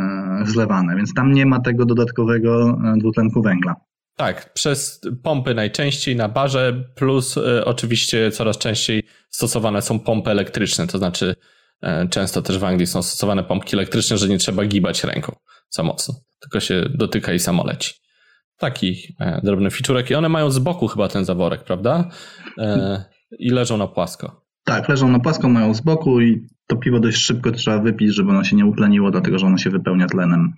e, 0.41 0.45
zlewane, 0.45 0.95
więc 0.95 1.13
tam 1.13 1.31
nie 1.31 1.45
ma 1.45 1.59
tego 1.59 1.85
dodatkowego 1.85 2.69
e, 2.69 2.97
dwutlenku 2.97 3.41
węgla. 3.41 3.75
Tak, 4.15 4.53
przez 4.53 5.01
pompy 5.23 5.53
najczęściej 5.53 6.15
na 6.15 6.29
barze, 6.29 6.83
plus 6.95 7.37
y, 7.37 7.65
oczywiście 7.65 8.31
coraz 8.31 8.57
częściej 8.57 9.03
stosowane 9.29 9.81
są 9.81 9.99
pompy 9.99 10.31
elektryczne, 10.31 10.87
to 10.87 10.97
znaczy 10.97 11.35
często 12.09 12.41
też 12.41 12.57
w 12.57 12.63
Anglii 12.63 12.87
są 12.87 13.01
stosowane 13.01 13.43
pompki 13.43 13.75
elektryczne, 13.75 14.17
że 14.17 14.27
nie 14.27 14.37
trzeba 14.37 14.65
gibać 14.65 15.03
ręką 15.03 15.35
za 15.69 15.83
mocno, 15.83 16.15
tylko 16.39 16.59
się 16.59 16.85
dotyka 16.93 17.33
i 17.33 17.39
samo 17.39 17.65
leci. 17.65 17.93
Taki 18.57 19.15
drobny 19.43 19.71
ficzurek 19.71 20.09
i 20.09 20.15
one 20.15 20.29
mają 20.29 20.51
z 20.51 20.59
boku 20.59 20.87
chyba 20.87 21.07
ten 21.07 21.25
zaworek, 21.25 21.63
prawda? 21.63 22.09
I 23.39 23.49
leżą 23.49 23.77
na 23.77 23.87
płasko. 23.87 24.40
Tak, 24.63 24.89
leżą 24.89 25.07
na 25.07 25.19
płasko, 25.19 25.49
mają 25.49 25.73
z 25.73 25.81
boku 25.81 26.21
i 26.21 26.47
to 26.67 26.75
piwo 26.75 26.99
dość 26.99 27.17
szybko 27.17 27.51
trzeba 27.51 27.79
wypić, 27.79 28.15
żeby 28.15 28.29
ono 28.29 28.43
się 28.43 28.55
nie 28.55 28.65
utleniło, 28.65 29.11
dlatego 29.11 29.39
że 29.39 29.45
ono 29.47 29.57
się 29.57 29.69
wypełnia 29.69 30.07
tlenem. 30.07 30.53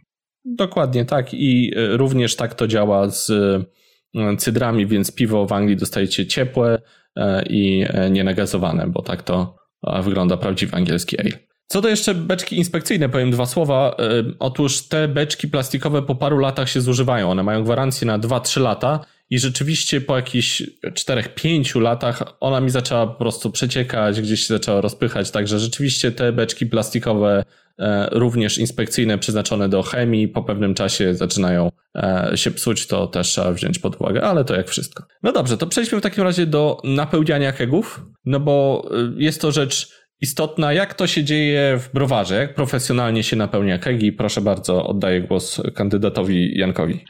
Dokładnie 0.45 1.05
tak 1.05 1.33
i 1.33 1.71
e, 1.75 1.97
również 1.97 2.35
tak 2.35 2.55
to 2.55 2.67
działa 2.67 3.09
z 3.09 3.29
e, 3.29 4.37
cydrami, 4.37 4.87
więc 4.87 5.15
piwo 5.15 5.45
w 5.45 5.51
Anglii 5.53 5.77
dostajecie 5.77 6.27
ciepłe 6.27 6.81
e, 7.15 7.43
i 7.49 7.85
nienagazowane, 8.11 8.87
bo 8.87 9.01
tak 9.01 9.23
to 9.23 9.55
wygląda 10.03 10.37
prawdziwy 10.37 10.75
angielski 10.75 11.19
ale. 11.19 11.29
Co 11.67 11.81
do 11.81 11.89
jeszcze 11.89 12.15
beczki 12.15 12.57
inspekcyjne, 12.57 13.09
powiem 13.09 13.31
dwa 13.31 13.45
słowa. 13.45 13.95
Otóż 14.39 14.87
te 14.87 15.07
beczki 15.07 15.47
plastikowe 15.47 16.01
po 16.01 16.15
paru 16.15 16.37
latach 16.37 16.69
się 16.69 16.81
zużywają. 16.81 17.31
One 17.31 17.43
mają 17.43 17.63
gwarancję 17.63 18.07
na 18.07 18.19
2-3 18.19 18.61
lata 18.61 19.05
i 19.29 19.39
rzeczywiście 19.39 20.01
po 20.01 20.15
jakichś 20.15 20.63
4-5 20.85 21.81
latach 21.81 22.23
ona 22.39 22.61
mi 22.61 22.69
zaczęła 22.69 23.07
po 23.07 23.13
prostu 23.13 23.51
przeciekać, 23.51 24.21
gdzieś 24.21 24.41
się 24.41 24.53
zaczęła 24.53 24.81
rozpychać, 24.81 25.31
także 25.31 25.59
rzeczywiście 25.59 26.11
te 26.11 26.31
beczki 26.31 26.65
plastikowe 26.65 27.43
e, 27.79 28.09
również 28.11 28.57
inspekcyjne 28.57 29.17
przeznaczone 29.17 29.69
do 29.69 29.83
chemii 29.83 30.27
po 30.27 30.43
pewnym 30.43 30.73
czasie 30.73 31.15
zaczynają 31.15 31.71
e, 31.95 32.31
się 32.35 32.51
psuć, 32.51 32.87
to 32.87 33.07
też 33.07 33.27
trzeba 33.27 33.51
wziąć 33.51 33.79
pod 33.79 34.01
uwagę, 34.01 34.21
ale 34.23 34.45
to 34.45 34.55
jak 34.55 34.69
wszystko. 34.69 35.03
No 35.23 35.31
dobrze, 35.31 35.57
to 35.57 35.67
przejdźmy 35.67 35.99
w 35.99 36.03
takim 36.03 36.23
razie 36.23 36.45
do 36.45 36.77
napełniania 36.83 37.51
kegów, 37.51 38.01
no 38.25 38.39
bo 38.39 38.85
jest 39.17 39.41
to 39.41 39.51
rzecz 39.51 40.03
istotna. 40.21 40.73
Jak 40.73 40.93
to 40.93 41.07
się 41.07 41.23
dzieje 41.23 41.77
w 41.79 41.93
browarze? 41.93 42.35
Jak 42.35 42.55
profesjonalnie 42.55 43.23
się 43.23 43.35
napełnia 43.35 43.77
kegi? 43.77 44.11
Proszę 44.11 44.41
bardzo, 44.41 44.87
oddaję 44.87 45.21
głos 45.21 45.61
kandydatowi 45.75 46.57
Jankowi. 46.57 47.05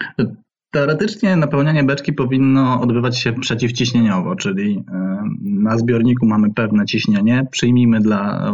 Teoretycznie 0.74 1.36
napełnianie 1.36 1.84
beczki 1.84 2.14
powinno 2.14 2.82
odbywać 2.82 3.18
się 3.20 3.34
przeciwciśnieniowo, 3.34 4.36
czyli 4.36 4.84
e, 4.92 5.24
na 5.42 5.78
zbiorniku 5.78 6.26
mamy 6.26 6.54
pewne 6.54 6.86
ciśnienie. 6.86 7.48
Przyjmijmy 7.52 8.00
dla 8.00 8.52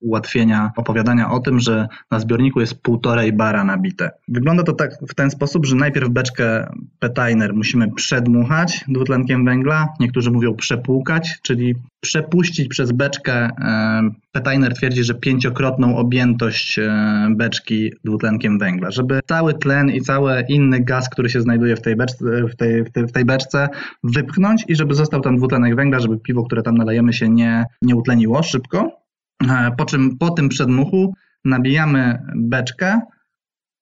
ułatwienia 0.00 0.70
opowiadania 0.76 1.30
o 1.30 1.40
tym, 1.40 1.60
że 1.60 1.88
na 2.10 2.20
zbiorniku 2.20 2.60
jest 2.60 2.82
półtorej 2.82 3.32
bara 3.32 3.64
nabite. 3.64 4.10
Wygląda 4.28 4.62
to 4.62 4.72
tak 4.72 4.90
w 5.10 5.14
ten 5.14 5.30
sposób, 5.30 5.66
że 5.66 5.76
najpierw 5.76 6.08
beczkę 6.08 6.68
Petainer 6.98 7.54
musimy 7.54 7.92
przedmuchać 7.92 8.84
dwutlenkiem 8.88 9.44
węgla, 9.44 9.88
niektórzy 10.00 10.30
mówią 10.30 10.54
przepłukać, 10.54 11.38
czyli 11.42 11.74
przepuścić 12.00 12.68
przez 12.68 12.92
beczkę. 12.92 13.34
E, 13.34 14.10
Petainer 14.32 14.74
twierdzi, 14.74 15.04
że 15.04 15.14
pięciokrotną 15.14 15.96
objętość 15.96 16.78
e, 16.78 17.28
beczki 17.30 17.92
dwutlenkiem 18.04 18.58
węgla, 18.58 18.90
żeby 18.90 19.20
cały 19.26 19.54
tlen 19.54 19.90
i 19.90 20.00
cały 20.00 20.44
inny 20.48 20.80
gaz, 20.80 21.08
który 21.08 21.28
się 21.28 21.40
znajduje 21.40 21.76
w 21.76 21.82
tej 21.82 21.96
beczce, 21.96 22.24
w 22.52 22.56
tej, 22.56 22.84
w 22.84 22.92
tej, 22.92 23.06
w 23.06 23.12
tej 23.12 23.24
beczce 23.24 23.68
wypchnąć 24.04 24.64
i 24.68 24.76
żeby 24.76 24.94
został 24.94 25.20
tam 25.20 25.36
dwutlenek 25.36 25.76
węgla, 25.76 26.00
żeby 26.00 26.18
piwo, 26.18 26.44
które 26.44 26.62
tam 26.62 26.74
nalejemy 26.74 27.12
się 27.12 27.28
nie, 27.28 27.64
nie 27.82 27.96
utleniło 27.96 28.42
szybko. 28.42 29.05
E, 29.44 29.70
po 29.78 29.84
czym 29.84 30.18
po 30.18 30.30
tym 30.30 30.48
przedmuchu 30.48 31.14
nabijamy 31.44 32.18
beczkę 32.36 33.00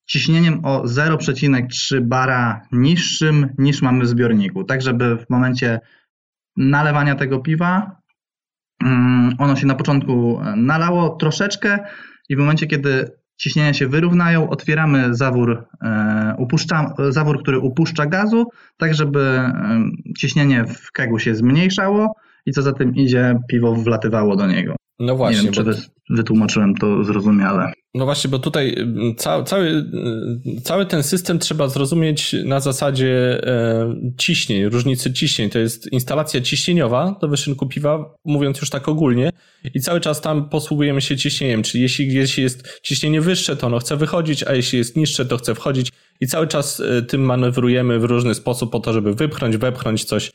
ciśnieniem 0.06 0.64
o 0.64 0.82
0,3 0.82 2.00
bara 2.00 2.60
niższym 2.72 3.48
niż 3.58 3.82
mamy 3.82 4.04
w 4.04 4.08
zbiorniku, 4.08 4.64
tak 4.64 4.82
żeby 4.82 5.16
w 5.16 5.30
momencie 5.30 5.80
nalewania 6.56 7.14
tego 7.14 7.38
piwa 7.38 7.96
mm, 8.84 9.34
ono 9.38 9.56
się 9.56 9.66
na 9.66 9.74
początku 9.74 10.40
nalało 10.56 11.16
troszeczkę 11.16 11.78
i 12.28 12.36
w 12.36 12.38
momencie, 12.38 12.66
kiedy 12.66 13.10
ciśnienia 13.36 13.74
się 13.74 13.88
wyrównają, 13.88 14.50
otwieramy 14.50 15.14
zawór, 15.14 15.66
e, 15.82 16.34
upuszcza, 16.38 16.94
zawór, 17.08 17.42
który 17.42 17.58
upuszcza 17.58 18.06
gazu, 18.06 18.46
tak 18.76 18.94
żeby 18.94 19.20
e, 19.20 19.52
ciśnienie 20.18 20.64
w 20.64 20.92
kegu 20.92 21.18
się 21.18 21.34
zmniejszało 21.34 22.14
i 22.46 22.52
co 22.52 22.62
za 22.62 22.72
tym 22.72 22.94
idzie, 22.94 23.38
piwo 23.48 23.74
wlatywało 23.74 24.36
do 24.36 24.46
niego. 24.46 24.76
No 24.98 25.16
właśnie. 25.16 25.42
Nie 25.42 25.50
wiem, 25.50 25.52
czy 25.52 25.82
wytłumaczyłem 26.10 26.74
to 26.74 27.04
zrozumiale. 27.04 27.72
No 27.94 28.04
właśnie, 28.04 28.30
bo 28.30 28.38
tutaj 28.38 28.74
mm, 28.78 29.14
cały, 29.14 29.44
cały, 29.44 29.66
mm, 29.68 30.42
cały 30.62 30.86
ten 30.86 31.02
system 31.02 31.38
trzeba 31.38 31.68
zrozumieć 31.68 32.36
na 32.44 32.60
zasadzie 32.60 33.40
e, 33.46 33.94
ciśnień, 34.18 34.64
różnicy 34.64 35.12
ciśnień. 35.12 35.50
To 35.50 35.58
jest 35.58 35.92
instalacja 35.92 36.40
ciśnieniowa 36.40 37.16
do 37.20 37.28
wyszynku 37.28 37.66
piwa, 37.66 38.14
mówiąc 38.24 38.60
już 38.60 38.70
tak 38.70 38.88
ogólnie, 38.88 39.30
i 39.74 39.80
cały 39.80 40.00
czas 40.00 40.20
tam 40.20 40.48
posługujemy 40.48 41.00
się 41.00 41.16
ciśnieniem, 41.16 41.62
czyli 41.62 41.82
jeśli 41.82 42.06
gdzieś 42.06 42.38
jest 42.38 42.80
ciśnienie 42.82 43.20
wyższe, 43.20 43.56
to 43.56 43.66
ono 43.66 43.78
chce 43.78 43.96
wychodzić, 43.96 44.42
a 44.42 44.54
jeśli 44.54 44.78
jest 44.78 44.96
niższe, 44.96 45.26
to 45.26 45.36
chce 45.36 45.54
wchodzić 45.54 45.92
i 46.20 46.26
cały 46.26 46.48
czas 46.48 46.82
tym 47.08 47.20
manewrujemy 47.22 47.98
w 47.98 48.04
różny 48.04 48.34
sposób 48.34 48.72
po 48.72 48.80
to, 48.80 48.92
żeby 48.92 49.14
wypchnąć, 49.14 49.56
wepchnąć 49.56 50.04
coś. 50.04 50.32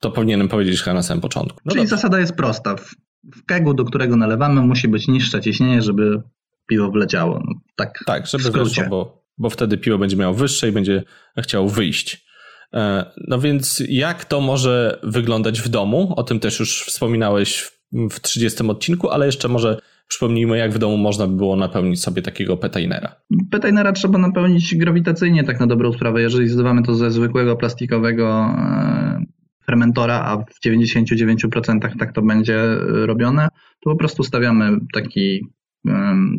To 0.00 0.10
powinienem 0.10 0.48
powiedzieć 0.48 0.82
chyba 0.82 0.94
na 0.94 1.02
samym 1.02 1.20
początku. 1.20 1.60
No 1.64 1.72
Czyli 1.72 1.82
dobrze. 1.82 1.96
zasada 1.96 2.20
jest 2.20 2.36
prosta 2.36 2.76
w 3.24 3.44
kegu, 3.44 3.74
do 3.74 3.84
którego 3.84 4.16
nalewamy, 4.16 4.60
musi 4.60 4.88
być 4.88 5.08
niższe 5.08 5.40
ciśnienie, 5.40 5.82
żeby 5.82 6.22
piwo 6.66 6.90
wleciało. 6.90 7.42
No, 7.46 7.54
tak, 7.76 7.98
tak, 8.06 8.26
żeby 8.26 8.50
wyszło, 8.50 8.84
bo, 8.90 9.24
bo 9.38 9.50
wtedy 9.50 9.78
piwo 9.78 9.98
będzie 9.98 10.16
miało 10.16 10.34
wyższe 10.34 10.68
i 10.68 10.72
będzie 10.72 11.04
chciało 11.38 11.68
wyjść. 11.68 12.26
E, 12.74 13.04
no 13.28 13.38
więc 13.38 13.82
jak 13.88 14.24
to 14.24 14.40
może 14.40 15.00
wyglądać 15.02 15.60
w 15.60 15.68
domu? 15.68 16.14
O 16.16 16.22
tym 16.22 16.40
też 16.40 16.60
już 16.60 16.84
wspominałeś 16.84 17.72
w 18.10 18.20
30 18.20 18.66
odcinku, 18.68 19.10
ale 19.10 19.26
jeszcze 19.26 19.48
może 19.48 19.80
przypomnijmy, 20.08 20.58
jak 20.58 20.72
w 20.72 20.78
domu 20.78 20.96
można 20.96 21.26
by 21.26 21.36
było 21.36 21.56
napełnić 21.56 22.02
sobie 22.02 22.22
takiego 22.22 22.56
petainera. 22.56 23.16
Petainera 23.50 23.92
trzeba 23.92 24.18
napełnić 24.18 24.74
grawitacyjnie, 24.76 25.44
tak 25.44 25.60
na 25.60 25.66
dobrą 25.66 25.92
sprawę. 25.92 26.22
Jeżeli 26.22 26.48
zdawamy 26.48 26.82
to 26.82 26.94
ze 26.94 27.10
zwykłego 27.10 27.56
plastikowego 27.56 28.54
e, 28.58 29.24
fermentora, 29.66 30.20
a 30.24 30.36
w 30.36 30.66
99% 30.66 31.98
tak 31.98 32.12
to 32.12 32.22
będzie 32.22 32.56
e, 32.56 32.76
robione, 33.06 33.48
to 33.80 33.90
po 33.90 33.96
prostu 33.96 34.22
stawiamy 34.22 34.78
taki, 34.92 35.46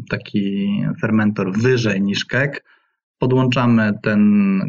taki 0.10 0.68
fermentor 1.02 1.58
wyżej 1.58 2.02
niż 2.02 2.26
kek, 2.26 2.66
podłączamy 3.20 3.94
ten 4.04 4.22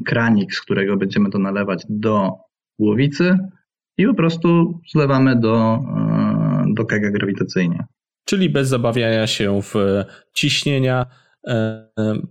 kranik, 0.06 0.54
z 0.54 0.60
którego 0.60 0.96
będziemy 0.96 1.30
to 1.30 1.38
nalewać 1.38 1.84
do 1.88 2.30
głowicy 2.78 3.38
i 3.98 4.06
po 4.06 4.14
prostu 4.14 4.80
zlewamy 4.92 5.40
do, 5.40 5.80
e, 5.96 6.64
do 6.74 6.84
kega 6.84 7.10
grawitacyjnie. 7.10 7.84
Czyli 8.24 8.50
bez 8.50 8.68
zabawiania 8.68 9.26
się 9.26 9.62
w 9.62 9.74
ciśnienia, 10.34 11.06
E, 11.06 11.23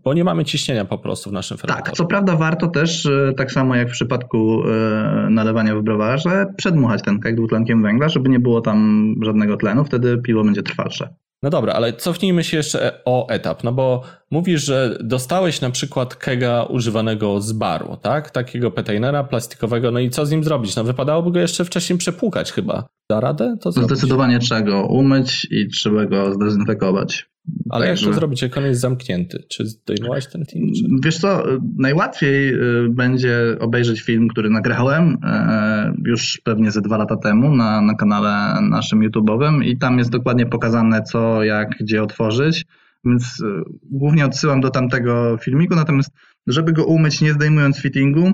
bo 0.04 0.14
nie 0.14 0.24
mamy 0.24 0.46
ciśnienia 0.46 0.86
po 0.86 0.98
prostu 0.98 1.30
w 1.30 1.34
naszym 1.34 1.58
fermentorze. 1.58 1.86
Tak, 1.86 1.96
co 1.96 2.06
prawda 2.06 2.36
warto 2.36 2.68
też, 2.68 3.06
e, 3.06 3.34
tak 3.38 3.52
samo 3.52 3.76
jak 3.76 3.90
w 3.90 3.92
przypadku 3.92 4.64
e, 4.64 5.30
nalewania 5.30 5.76
w 5.76 5.82
browarze, 5.82 6.46
przedmuchać 6.58 7.02
ten 7.02 7.20
kek 7.20 7.36
dwutlenkiem 7.36 7.84
węgla, 7.84 8.10
żeby 8.10 8.30
nie 8.30 8.40
było 8.40 8.62
tam 8.62 9.16
żadnego 9.24 9.58
tlenu, 9.58 9.86
wtedy 9.86 10.18
piwo 10.18 10.44
będzie 10.44 10.64
trwalsze. 10.64 11.10
No 11.44 11.50
dobra, 11.50 11.74
ale 11.74 11.94
cofnijmy 11.94 12.44
się 12.44 12.58
jeszcze 12.58 13.00
o 13.06 13.30
etap, 13.30 13.64
no 13.64 13.74
bo 13.74 14.02
mówisz, 14.32 14.66
że 14.66 14.98
dostałeś 15.04 15.62
na 15.62 15.70
przykład 15.70 16.16
kega 16.16 16.64
używanego 16.64 17.42
z 17.42 17.52
baru, 17.52 17.98
tak? 18.02 18.32
Takiego 18.32 18.72
petainera 18.72 19.24
plastikowego, 19.24 19.92
no 19.92 20.00
i 20.00 20.10
co 20.10 20.26
z 20.26 20.32
nim 20.32 20.44
zrobić? 20.44 20.76
No 20.76 20.84
wypadałoby 20.84 21.32
go 21.32 21.40
jeszcze 21.40 21.66
wcześniej 21.66 22.00
przepłukać 22.00 22.52
chyba. 22.52 22.86
Da 23.10 23.20
radę 23.20 23.58
to 23.62 23.72
zrobić? 23.72 23.92
Zdecydowanie 23.92 24.40
trzeba 24.40 24.62
go 24.62 24.86
umyć 24.86 25.48
i 25.52 25.68
trzeba 25.68 26.06
go 26.06 26.34
zdezynfekować. 26.34 27.33
Ale 27.70 27.88
jak 27.88 28.00
to 28.00 28.14
zrobić, 28.14 28.42
jak 28.42 28.58
on 28.58 28.64
jest 28.64 28.82
zamknięty? 28.82 29.44
Czy 29.50 29.66
zdejmować 29.66 30.28
ten 30.28 30.46
film? 30.46 30.72
Czy... 30.74 30.84
Wiesz 31.04 31.18
co, 31.18 31.44
najłatwiej 31.78 32.54
y, 32.54 32.90
będzie 32.90 33.58
obejrzeć 33.60 34.02
film, 34.02 34.28
który 34.28 34.50
nagrałem 34.50 35.18
e, 35.24 35.94
już 36.06 36.42
pewnie 36.44 36.72
ze 36.72 36.82
dwa 36.82 36.98
lata 36.98 37.18
temu 37.18 37.56
na, 37.56 37.82
na 37.82 37.96
kanale 37.96 38.62
naszym 38.62 39.00
YouTube'owym 39.00 39.64
i 39.64 39.78
tam 39.78 39.98
jest 39.98 40.10
dokładnie 40.10 40.46
pokazane 40.46 41.04
co, 41.04 41.44
jak, 41.44 41.70
gdzie 41.80 42.04
otworzyć, 42.04 42.66
więc 43.06 43.40
y, 43.40 43.46
głównie 43.92 44.26
odsyłam 44.26 44.62
do 44.62 44.70
tamtego 44.70 45.38
filmiku, 45.38 45.76
natomiast 45.76 46.12
żeby 46.48 46.74
go 46.74 46.86
umyć 46.86 47.22
nie 47.22 47.34
zdejmując 47.34 47.78
fittingu, 47.78 48.32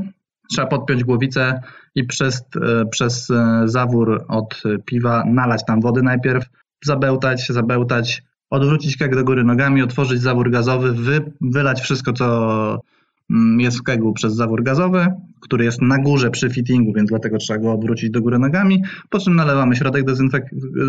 trzeba 0.51 0.67
podpiąć 0.67 1.03
głowicę 1.03 1.61
i 1.95 2.03
przez, 2.03 2.43
przez 2.91 3.27
zawór 3.65 4.25
od 4.27 4.63
piwa 4.85 5.23
nalać 5.25 5.65
tam 5.65 5.81
wody 5.81 6.01
najpierw, 6.01 6.45
zabełtać, 6.83 7.47
zabełtać, 7.49 8.23
odwrócić 8.49 8.97
keg 8.97 9.15
do 9.15 9.23
góry 9.23 9.43
nogami, 9.43 9.81
otworzyć 9.81 10.21
zawór 10.21 10.51
gazowy, 10.51 10.91
wy, 10.93 11.31
wylać 11.41 11.81
wszystko, 11.81 12.13
co 12.13 12.81
mm, 13.29 13.59
jest 13.59 13.79
w 13.79 13.83
kegu 13.83 14.13
przez 14.13 14.35
zawór 14.35 14.63
gazowy, 14.63 15.07
który 15.41 15.65
jest 15.65 15.81
na 15.81 15.97
górze 15.97 16.29
przy 16.29 16.49
fittingu, 16.49 16.93
więc 16.93 17.09
dlatego 17.09 17.37
trzeba 17.37 17.59
go 17.59 17.73
odwrócić 17.73 18.09
do 18.09 18.21
góry 18.21 18.39
nogami, 18.39 18.83
po 19.09 19.19
czym 19.19 19.35
nalewamy 19.35 19.75
środek 19.75 20.05
dezynfek 20.05 20.43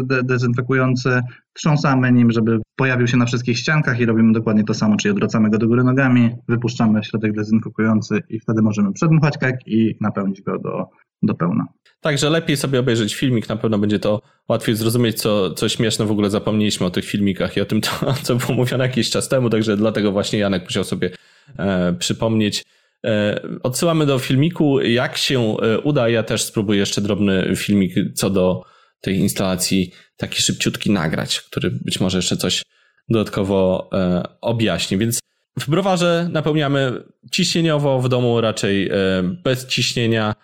de 0.04 0.22
dezynfekujący, 0.22 1.20
trząsamy 1.52 2.12
nim, 2.12 2.30
żeby 2.30 2.58
pojawił 2.80 3.06
się 3.06 3.16
na 3.16 3.26
wszystkich 3.26 3.58
ściankach 3.58 4.00
i 4.00 4.06
robimy 4.06 4.32
dokładnie 4.32 4.64
to 4.64 4.74
samo, 4.74 4.96
czyli 4.96 5.12
odwracamy 5.12 5.50
go 5.50 5.58
do 5.58 5.66
góry 5.66 5.84
nogami, 5.84 6.30
wypuszczamy 6.48 7.04
środek 7.04 7.32
dezynfekujący 7.32 8.22
i 8.28 8.40
wtedy 8.40 8.62
możemy 8.62 8.92
przedmuchać 8.92 9.38
keg 9.38 9.56
i 9.66 9.96
napełnić 10.00 10.42
go 10.42 10.58
do, 10.58 10.86
do 11.22 11.34
pełna. 11.34 11.66
Także 12.00 12.30
lepiej 12.30 12.56
sobie 12.56 12.80
obejrzeć 12.80 13.14
filmik, 13.14 13.48
na 13.48 13.56
pewno 13.56 13.78
będzie 13.78 13.98
to 13.98 14.20
łatwiej 14.48 14.74
zrozumieć, 14.74 15.20
co, 15.20 15.50
co 15.50 15.68
śmieszne 15.68 16.06
w 16.06 16.10
ogóle 16.10 16.30
zapomnieliśmy 16.30 16.86
o 16.86 16.90
tych 16.90 17.04
filmikach 17.04 17.56
i 17.56 17.60
o 17.60 17.64
tym, 17.64 17.80
to, 17.80 17.90
co 18.22 18.36
było 18.36 18.54
mówione 18.54 18.84
jakiś 18.84 19.10
czas 19.10 19.28
temu, 19.28 19.50
także 19.50 19.76
dlatego 19.76 20.12
właśnie 20.12 20.38
Janek 20.38 20.64
musiał 20.64 20.84
sobie 20.84 21.10
e, 21.58 21.92
przypomnieć. 21.98 22.64
E, 23.06 23.40
odsyłamy 23.62 24.06
do 24.06 24.18
filmiku, 24.18 24.80
jak 24.80 25.16
się 25.16 25.40
e, 25.40 25.80
uda. 25.80 26.08
Ja 26.08 26.22
też 26.22 26.42
spróbuję 26.42 26.78
jeszcze 26.78 27.00
drobny 27.00 27.56
filmik 27.56 27.94
co 28.14 28.30
do 28.30 28.62
tej 29.00 29.16
instalacji, 29.16 29.92
taki 30.16 30.42
szybciutki 30.42 30.90
nagrać, 30.90 31.40
który 31.40 31.70
być 31.70 32.00
może 32.00 32.18
jeszcze 32.18 32.36
coś 32.36 32.62
dodatkowo 33.08 33.90
e, 33.92 34.22
objaśni. 34.40 34.98
Więc 34.98 35.18
w 35.58 35.70
browarze 35.70 36.28
napełniamy 36.32 37.02
ciśnieniowo, 37.32 38.00
w 38.00 38.08
domu 38.08 38.40
raczej 38.40 38.88
e, 38.88 38.92
bez 39.22 39.66
ciśnienia 39.66 40.34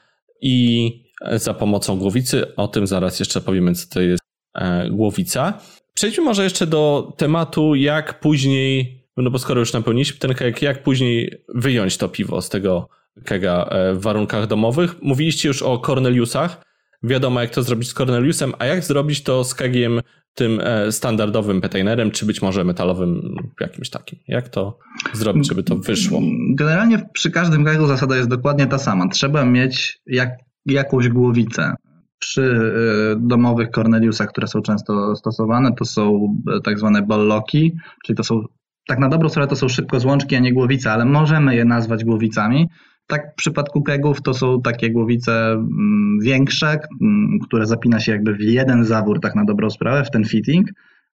i 0.41 1.07
za 1.33 1.55
pomocą 1.55 1.99
głowicy. 1.99 2.57
O 2.57 2.69
tym 2.69 2.87
zaraz 2.87 3.21
jeszcze 3.21 3.41
powiemy, 3.41 3.75
co 3.75 3.95
to 3.95 4.01
jest 4.01 4.23
e, 4.55 4.91
głowica. 4.91 5.61
Przejdźmy 5.95 6.25
może 6.25 6.45
jeszcze 6.45 6.67
do 6.67 7.13
tematu, 7.17 7.75
jak 7.75 8.21
później, 8.21 9.03
no 9.17 9.31
bo 9.31 9.39
skoro 9.39 9.61
już 9.61 9.73
napełniliśmy 9.73 10.19
ten 10.19 10.35
kajak, 10.35 10.63
jak 10.63 10.83
później 10.83 11.45
wyjąć 11.55 11.97
to 11.97 12.09
piwo 12.09 12.43
z 12.43 12.49
tego 12.49 12.89
kega 13.25 13.69
e, 13.71 13.95
w 13.95 14.01
warunkach 14.01 14.47
domowych. 14.47 15.03
Mówiliście 15.03 15.49
już 15.49 15.63
o 15.63 15.79
Corneliusach. 15.79 16.63
Wiadomo, 17.07 17.41
jak 17.41 17.51
to 17.51 17.63
zrobić 17.63 17.89
z 17.89 17.95
Corneliusem, 17.95 18.53
a 18.59 18.67
jak 18.67 18.85
zrobić 18.85 19.23
to 19.23 19.45
z 19.45 19.55
kegiem 19.55 20.01
tym 20.35 20.61
e, 20.61 20.93
standardowym 20.93 21.61
petainerem, 21.61 22.11
czy 22.11 22.27
być 22.27 22.43
może 22.43 22.65
metalowym 22.65 23.37
jakimś 23.61 23.91
takim. 23.91 24.19
Jak 24.29 24.49
to 24.49 24.79
zrobić, 25.13 25.49
żeby 25.49 25.63
to 25.63 25.77
wyszło? 25.77 26.21
Generalnie 26.55 27.09
przy 27.13 27.31
każdym 27.31 27.65
kegu 27.65 27.87
zasada 27.87 28.17
jest 28.17 28.29
dokładnie 28.29 28.67
ta 28.67 28.79
sama. 28.79 29.09
Trzeba 29.09 29.45
mieć 29.45 29.99
jak, 30.07 30.31
jakąś 30.67 31.09
głowicę. 31.09 31.75
Przy 32.19 32.43
e, 32.43 33.17
domowych 33.21 33.71
Corneliusach, 33.71 34.29
które 34.29 34.47
są 34.47 34.63
często 34.63 35.17
stosowane, 35.17 35.71
to 35.79 35.85
są 35.85 36.35
tak 36.65 36.79
zwane 36.79 37.03
ballocki, 37.03 37.73
czyli 38.05 38.17
to 38.17 38.25
są 38.25 38.43
tak 38.87 38.99
na 38.99 39.09
dobrą 39.09 39.29
sprawę 39.29 39.49
to 39.49 39.57
są 39.57 39.69
szybko 39.69 40.01
złączki, 40.01 40.37
a 40.37 40.39
nie 40.39 40.53
głowice, 40.53 40.93
ale 40.93 41.05
możemy 41.05 41.57
je 41.57 41.65
nazwać 41.65 42.05
głowicami. 42.05 42.69
Tak 43.07 43.33
w 43.33 43.35
przypadku 43.35 43.83
kegów 43.83 44.23
to 44.23 44.35
są 44.35 44.63
takie 44.63 44.91
głowice 44.91 45.53
mm, 45.53 46.19
większe, 46.23 46.79
mm, 47.01 47.39
które 47.47 47.67
zapina 47.67 48.01
się 48.01 48.13
jakby 48.13 48.35
w 48.35 48.41
jeden 48.41 48.85
zawór, 48.85 49.21
tak 49.21 49.35
na 49.35 49.45
dobrą 49.45 49.71
sprawę, 49.71 50.05
w 50.05 50.11
ten 50.11 50.25
fitting. 50.25 50.69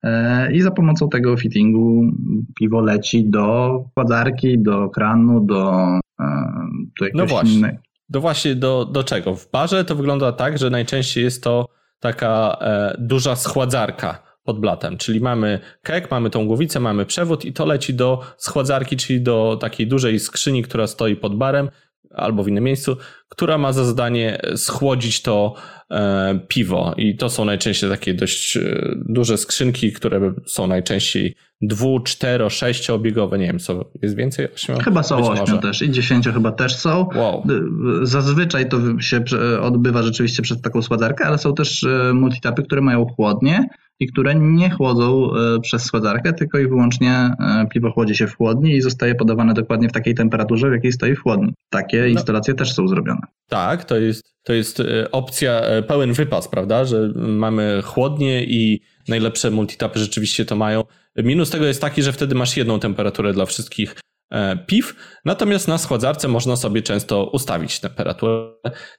E, 0.03 0.53
I 0.53 0.61
za 0.61 0.71
pomocą 0.71 1.09
tego 1.09 1.37
fittingu 1.37 2.13
piwo 2.55 2.81
leci 2.81 3.25
do 3.31 3.85
kładarki, 3.95 4.59
do 4.59 4.89
kranu, 4.89 5.41
do, 5.41 5.85
e, 6.21 6.25
do 7.01 7.07
no 7.15 7.27
właśnie. 7.27 7.59
Innej. 7.59 7.79
Do 8.09 8.21
właśnie 8.21 8.55
do, 8.55 8.85
do 8.85 9.05
czego? 9.05 9.35
W 9.35 9.51
barze 9.51 9.85
to 9.85 9.97
wygląda 9.97 10.33
tak, 10.33 10.59
że 10.59 10.71
najczęściej 10.71 11.25
jest 11.25 11.43
to 11.43 11.67
taka 12.01 12.57
e, 12.61 12.97
duża 12.99 13.37
schładzarka 13.37 14.28
pod 14.49 14.61
blatem. 14.61 14.99
Czyli 14.99 15.21
mamy 15.21 15.61
kek, 15.83 16.11
mamy 16.11 16.31
tą 16.31 16.47
głowicę, 16.47 16.81
mamy 16.81 17.07
przewód 17.07 17.45
i 17.45 17.53
to 17.53 17.67
leci 17.67 17.95
do 17.95 18.21
schładzarki, 18.37 18.97
czyli 18.97 19.21
do 19.21 19.59
takiej 19.61 19.87
dużej 19.87 20.21
skrzyni, 20.21 20.63
która 20.63 20.87
stoi 20.87 21.17
pod 21.17 21.37
barem 21.37 21.69
albo 22.15 22.43
w 22.43 22.49
innym 22.49 22.65
miejscu, 22.65 22.97
która 23.29 23.59
ma 23.59 23.73
za 23.73 23.85
zadanie 23.85 24.41
schłodzić 24.57 25.23
to 25.23 25.55
piwo. 26.49 26.95
I 26.97 27.17
to 27.17 27.31
są 27.31 27.45
najczęściej 27.45 27.91
takie 27.91 28.15
dość 28.15 28.57
e, 28.57 28.95
duże 28.97 29.39
skrzynki, 29.39 29.93
które 29.93 30.33
są 30.47 30.67
najczęściej 30.67 31.35
dwu, 31.61 32.01
cztero, 32.01 32.51
sześciobiegowe, 32.51 33.39
nie 33.39 33.47
wiem, 33.47 33.59
co 33.59 33.91
jest 34.03 34.17
więcej? 34.17 34.55
Ośmiu? 34.55 34.79
Chyba 34.79 35.03
są 35.03 35.31
ośmiu 35.31 35.59
też 35.59 35.83
i 35.83 35.91
dziesięcio 35.91 36.33
chyba 36.33 36.53
też 36.53 36.77
są. 36.77 37.09
Wow. 37.15 37.43
Zazwyczaj 38.03 38.69
to 38.69 39.01
się 39.01 39.21
odbywa 39.61 40.03
rzeczywiście 40.03 40.43
przez 40.43 40.61
taką 40.61 40.83
składarkę, 40.83 41.27
ale 41.27 41.39
są 41.39 41.55
też 41.55 41.85
e, 41.85 42.13
multitapy, 42.15 42.63
które 42.63 42.81
mają 42.81 43.07
chłodnie 43.07 43.69
i 44.01 44.07
które 44.07 44.35
nie 44.35 44.71
chłodzą 44.71 45.31
e, 45.35 45.61
przez 45.61 45.83
schładzarkę, 45.83 46.33
tylko 46.33 46.59
i 46.59 46.69
wyłącznie 46.69 47.11
e, 47.11 47.67
piwo 47.71 47.93
chłodzi 47.93 48.15
się 48.15 48.27
w 48.27 48.37
chłodni 48.37 48.73
i 48.73 48.81
zostaje 48.81 49.15
podawane 49.15 49.55
dokładnie 49.55 49.89
w 49.89 49.93
takiej 49.93 50.15
temperaturze, 50.15 50.71
w 50.71 50.73
jakiej 50.73 50.93
stoi 50.93 51.15
w 51.15 51.23
chłodni. 51.23 51.55
Takie 51.71 52.01
no. 52.01 52.07
instalacje 52.07 52.55
też 52.55 52.75
są 52.75 52.89
zrobione. 52.89 53.21
Tak, 53.49 53.85
to 53.85 53.97
jest, 53.97 54.35
to 54.49 54.53
jest 54.53 54.81
e, 54.81 55.11
opcja, 55.11 55.63
pełen 55.87 56.13
wypas, 56.13 56.49
prawda, 56.49 56.85
że 56.85 57.13
mamy 57.17 57.83
chłodnie 57.85 58.45
i 58.45 58.81
najlepsze 59.09 59.51
multitapy 59.51 59.99
rzeczywiście 59.99 60.45
to 60.45 60.57
mają. 60.57 60.85
Minus 61.17 61.51
tego 61.51 61.67
jest 61.67 61.81
taki, 61.81 62.03
że 62.03 62.13
wtedy 62.13 62.35
masz 62.35 62.57
jedną 62.57 62.81
temperaturę 62.81 63.33
dla 63.33 63.47
wszystkich 63.47 63.95
E, 64.31 64.57
piw, 64.67 64.95
natomiast 65.25 65.69
na 65.69 65.79
schładzarce 65.79 66.29
można 66.29 66.57
sobie 66.57 66.83
często 66.83 67.25
ustawić 67.25 67.81
temperaturę, 67.81 68.51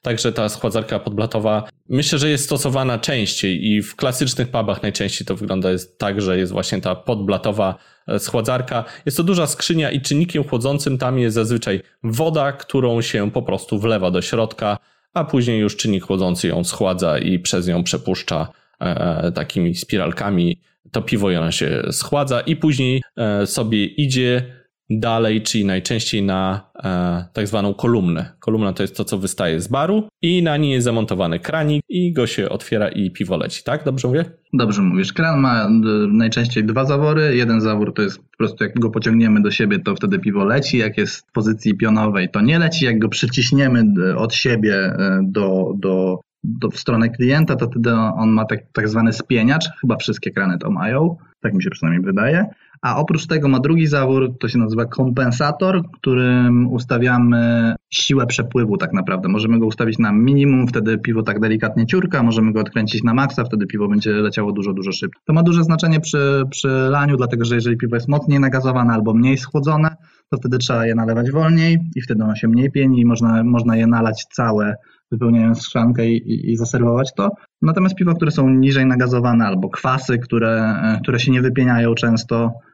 także 0.02 0.32
ta 0.32 0.50
schładzarka 0.50 1.00
podblatowa 1.00 1.70
myślę, 1.90 2.20
że 2.20 2.30
jest 2.30 2.44
stosowana 2.44 3.00
częściej 3.00 3.66
i 3.66 3.82
w 3.82 3.96
klasycznych 3.96 4.48
pubach 4.48 4.84
najczęściej 4.84 5.28
to 5.28 5.36
wygląda 5.36 5.72
jest 5.72 6.00
tak, 6.00 6.22
że 6.22 6.38
jest 6.38 6.52
właśnie 6.52 6.82
ta 6.82 6.96
podblatowa 6.96 7.76
e, 8.08 8.20
schładzarka. 8.20 8.84
Jest 9.06 9.18
to 9.18 9.24
duża 9.24 9.48
skrzynia 9.48 9.92
i 9.92 10.02
czynnikiem 10.02 10.44
chłodzącym 10.44 10.98
tam 10.98 11.20
jest 11.20 11.36
zazwyczaj 11.36 11.82
woda, 12.04 12.52
którą 12.52 13.02
się 13.02 13.32
po 13.32 13.42
prostu 13.42 13.80
wlewa 13.80 14.12
do 14.12 14.22
środka, 14.22 14.78
a 15.14 15.24
później 15.24 15.60
już 15.60 15.76
czynnik 15.76 16.04
chłodzący 16.04 16.48
ją 16.48 16.64
schładza 16.64 17.18
i 17.18 17.40
przez 17.40 17.68
nią 17.68 17.84
przepuszcza 17.84 18.48
e, 18.80 19.32
takimi 19.32 19.76
spiralkami. 19.76 20.62
To 20.92 21.02
piwo 21.02 21.32
i 21.32 21.36
ono 21.36 21.52
się 21.52 21.84
schładza 21.92 22.42
i 22.42 22.56
później 22.56 23.02
sobie 23.46 23.86
idzie 23.86 24.59
dalej, 24.90 25.42
czyli 25.42 25.66
najczęściej 25.66 26.24
na 26.24 26.62
e, 26.84 27.26
tak 27.34 27.48
zwaną 27.48 27.74
kolumnę. 27.74 28.32
Kolumna 28.40 28.74
to 28.74 28.84
jest 28.84 28.98
to, 28.98 29.04
co 29.04 29.18
wystaje 29.18 29.62
z 29.62 29.68
baru 29.68 30.04
i 30.22 30.44
na 30.44 30.58
niej 30.58 30.72
jest 30.72 30.86
zamontowany 30.86 31.40
kranik 31.40 31.84
i 31.90 32.14
go 32.14 32.28
się 32.28 32.50
otwiera 32.50 32.90
i 32.90 33.12
piwo 33.12 33.38
leci, 33.38 33.64
tak? 33.64 33.84
Dobrze 33.84 34.08
mówię? 34.08 34.26
Dobrze 34.54 34.82
mówisz. 34.82 35.14
Kran 35.14 35.40
ma 35.40 35.66
e, 35.66 35.70
najczęściej 36.08 36.64
dwa 36.64 36.86
zawory. 36.86 37.36
Jeden 37.36 37.62
zawór 37.62 37.94
to 37.94 38.02
jest 38.02 38.18
po 38.18 38.38
prostu 38.38 38.64
jak 38.64 38.80
go 38.80 38.90
pociągniemy 38.90 39.42
do 39.42 39.52
siebie, 39.52 39.80
to 39.80 39.96
wtedy 39.96 40.20
piwo 40.20 40.46
leci. 40.46 40.78
Jak 40.78 40.98
jest 40.98 41.28
w 41.28 41.32
pozycji 41.32 41.78
pionowej, 41.78 42.30
to 42.30 42.42
nie 42.42 42.60
leci. 42.60 42.86
Jak 42.86 43.00
go 43.00 43.10
przyciśniemy 43.10 43.84
od 44.18 44.34
siebie 44.34 44.76
e, 44.76 45.20
do, 45.24 45.74
do, 45.78 46.20
do, 46.44 46.70
w 46.70 46.80
stronę 46.80 47.10
klienta, 47.10 47.56
to 47.56 47.70
wtedy 47.70 47.94
on 47.94 48.30
ma 48.30 48.46
tak, 48.46 48.60
tak 48.74 48.90
zwany 48.90 49.14
spieniacz. 49.14 49.66
Chyba 49.82 49.96
wszystkie 49.96 50.32
krany 50.32 50.58
to 50.58 50.72
mają. 50.72 51.18
Tak 51.42 51.54
mi 51.54 51.64
się 51.64 51.70
przynajmniej 51.70 52.06
wydaje. 52.06 52.46
A 52.82 52.98
oprócz 52.98 53.28
tego 53.28 53.48
ma 53.48 53.60
drugi 53.60 53.88
zawór, 53.88 54.38
to 54.40 54.48
się 54.48 54.58
nazywa 54.58 54.86
kompensator, 54.86 55.82
którym 55.92 56.68
ustawiamy 56.74 57.76
siłę 57.90 58.28
przepływu 58.28 58.78
tak 58.78 58.94
naprawdę. 58.94 59.30
Możemy 59.30 59.60
go 59.60 59.66
ustawić 59.66 60.00
na 60.00 60.12
minimum, 60.12 60.68
wtedy 60.68 60.98
piwo 60.98 61.24
tak 61.24 61.40
delikatnie 61.40 61.86
ciurka, 61.86 62.24
możemy 62.24 62.54
go 62.54 62.60
odkręcić 62.60 63.04
na 63.04 63.14
maksa, 63.14 63.44
wtedy 63.44 63.68
piwo 63.68 63.88
będzie 63.88 64.12
leciało 64.12 64.52
dużo, 64.52 64.74
dużo 64.74 64.92
szybciej. 64.92 65.22
To 65.26 65.34
ma 65.34 65.44
duże 65.44 65.64
znaczenie 65.64 66.00
przy, 66.00 66.44
przy 66.50 66.68
laniu, 66.68 67.18
dlatego 67.18 67.46
że 67.46 67.56
jeżeli 67.56 67.78
piwo 67.78 67.96
jest 67.96 68.08
mocniej 68.08 68.40
nagazowane 68.40 68.94
albo 68.94 69.14
mniej 69.14 69.38
schłodzone, 69.38 69.96
to 70.30 70.38
wtedy 70.38 70.58
trzeba 70.58 70.86
je 70.86 70.96
nalewać 70.96 71.32
wolniej 71.32 71.78
i 71.96 72.02
wtedy 72.02 72.24
ono 72.24 72.36
się 72.36 72.48
mniej 72.48 72.72
pieni 72.72 73.00
i 73.02 73.06
można, 73.06 73.44
można 73.44 73.78
je 73.78 73.88
nalać 73.88 74.26
całe 74.34 74.76
wypełniając 75.12 75.66
szklankę 75.66 76.10
i, 76.10 76.52
i, 76.52 76.58
zaserwować 76.58 77.14
to. 77.14 77.30
Natomiast 77.62 77.96
piwa, 77.96 78.14
które 78.14 78.32
są 78.32 78.50
niżej 78.50 78.86
nagazowane 78.86 79.46
albo 79.46 79.70
kwasy, 79.70 80.18
które, 80.18 80.76
które 81.02 81.20
się 81.20 81.32
nie 81.32 81.42
wypieniają 81.42 81.96
często, 81.96 82.52
E, 82.52 82.69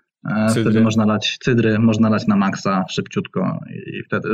cydry. 0.49 0.63
Wtedy 0.63 0.81
można 0.81 1.05
lać 1.05 1.37
cydry, 1.43 1.79
można 1.79 2.09
lać 2.09 2.27
na 2.27 2.35
maksa 2.35 2.85
szybciutko 2.89 3.59
i 3.99 4.03
wtedy 4.03 4.29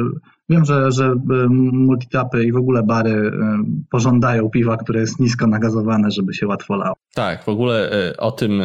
wiem, 0.50 0.66
że, 0.66 0.92
że 0.92 1.06
e, 1.06 1.48
multitapy 1.72 2.44
i 2.44 2.52
w 2.52 2.56
ogóle 2.56 2.84
bary 2.84 3.12
e, 3.12 3.64
pożądają 3.90 4.50
piwa, 4.50 4.78
które 4.78 5.00
jest 5.00 5.20
nisko 5.20 5.48
nagazowane, 5.48 6.12
żeby 6.12 6.34
się 6.34 6.48
łatwo 6.48 6.76
lało. 6.76 6.96
Tak, 7.14 7.44
w 7.44 7.50
ogóle 7.50 7.92
o 8.18 8.32
tym 8.32 8.62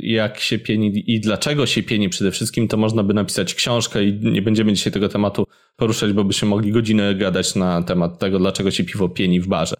jak 0.00 0.38
się 0.38 0.58
pieni 0.58 1.04
i 1.06 1.20
dlaczego 1.20 1.66
się 1.66 1.82
pieni 1.82 2.08
przede 2.08 2.30
wszystkim, 2.30 2.68
to 2.68 2.76
można 2.76 3.02
by 3.02 3.14
napisać 3.14 3.54
książkę 3.54 4.04
i 4.04 4.20
nie 4.32 4.42
będziemy 4.42 4.72
dzisiaj 4.72 4.92
tego 4.92 5.08
tematu 5.08 5.46
poruszać, 5.76 6.12
bo 6.12 6.24
byśmy 6.24 6.48
mogli 6.48 6.72
godzinę 6.72 7.14
gadać 7.14 7.54
na 7.54 7.82
temat 7.82 8.18
tego, 8.18 8.38
dlaczego 8.38 8.70
się 8.70 8.84
piwo 8.84 9.08
pieni 9.08 9.40
w 9.40 9.48
barze 9.48 9.76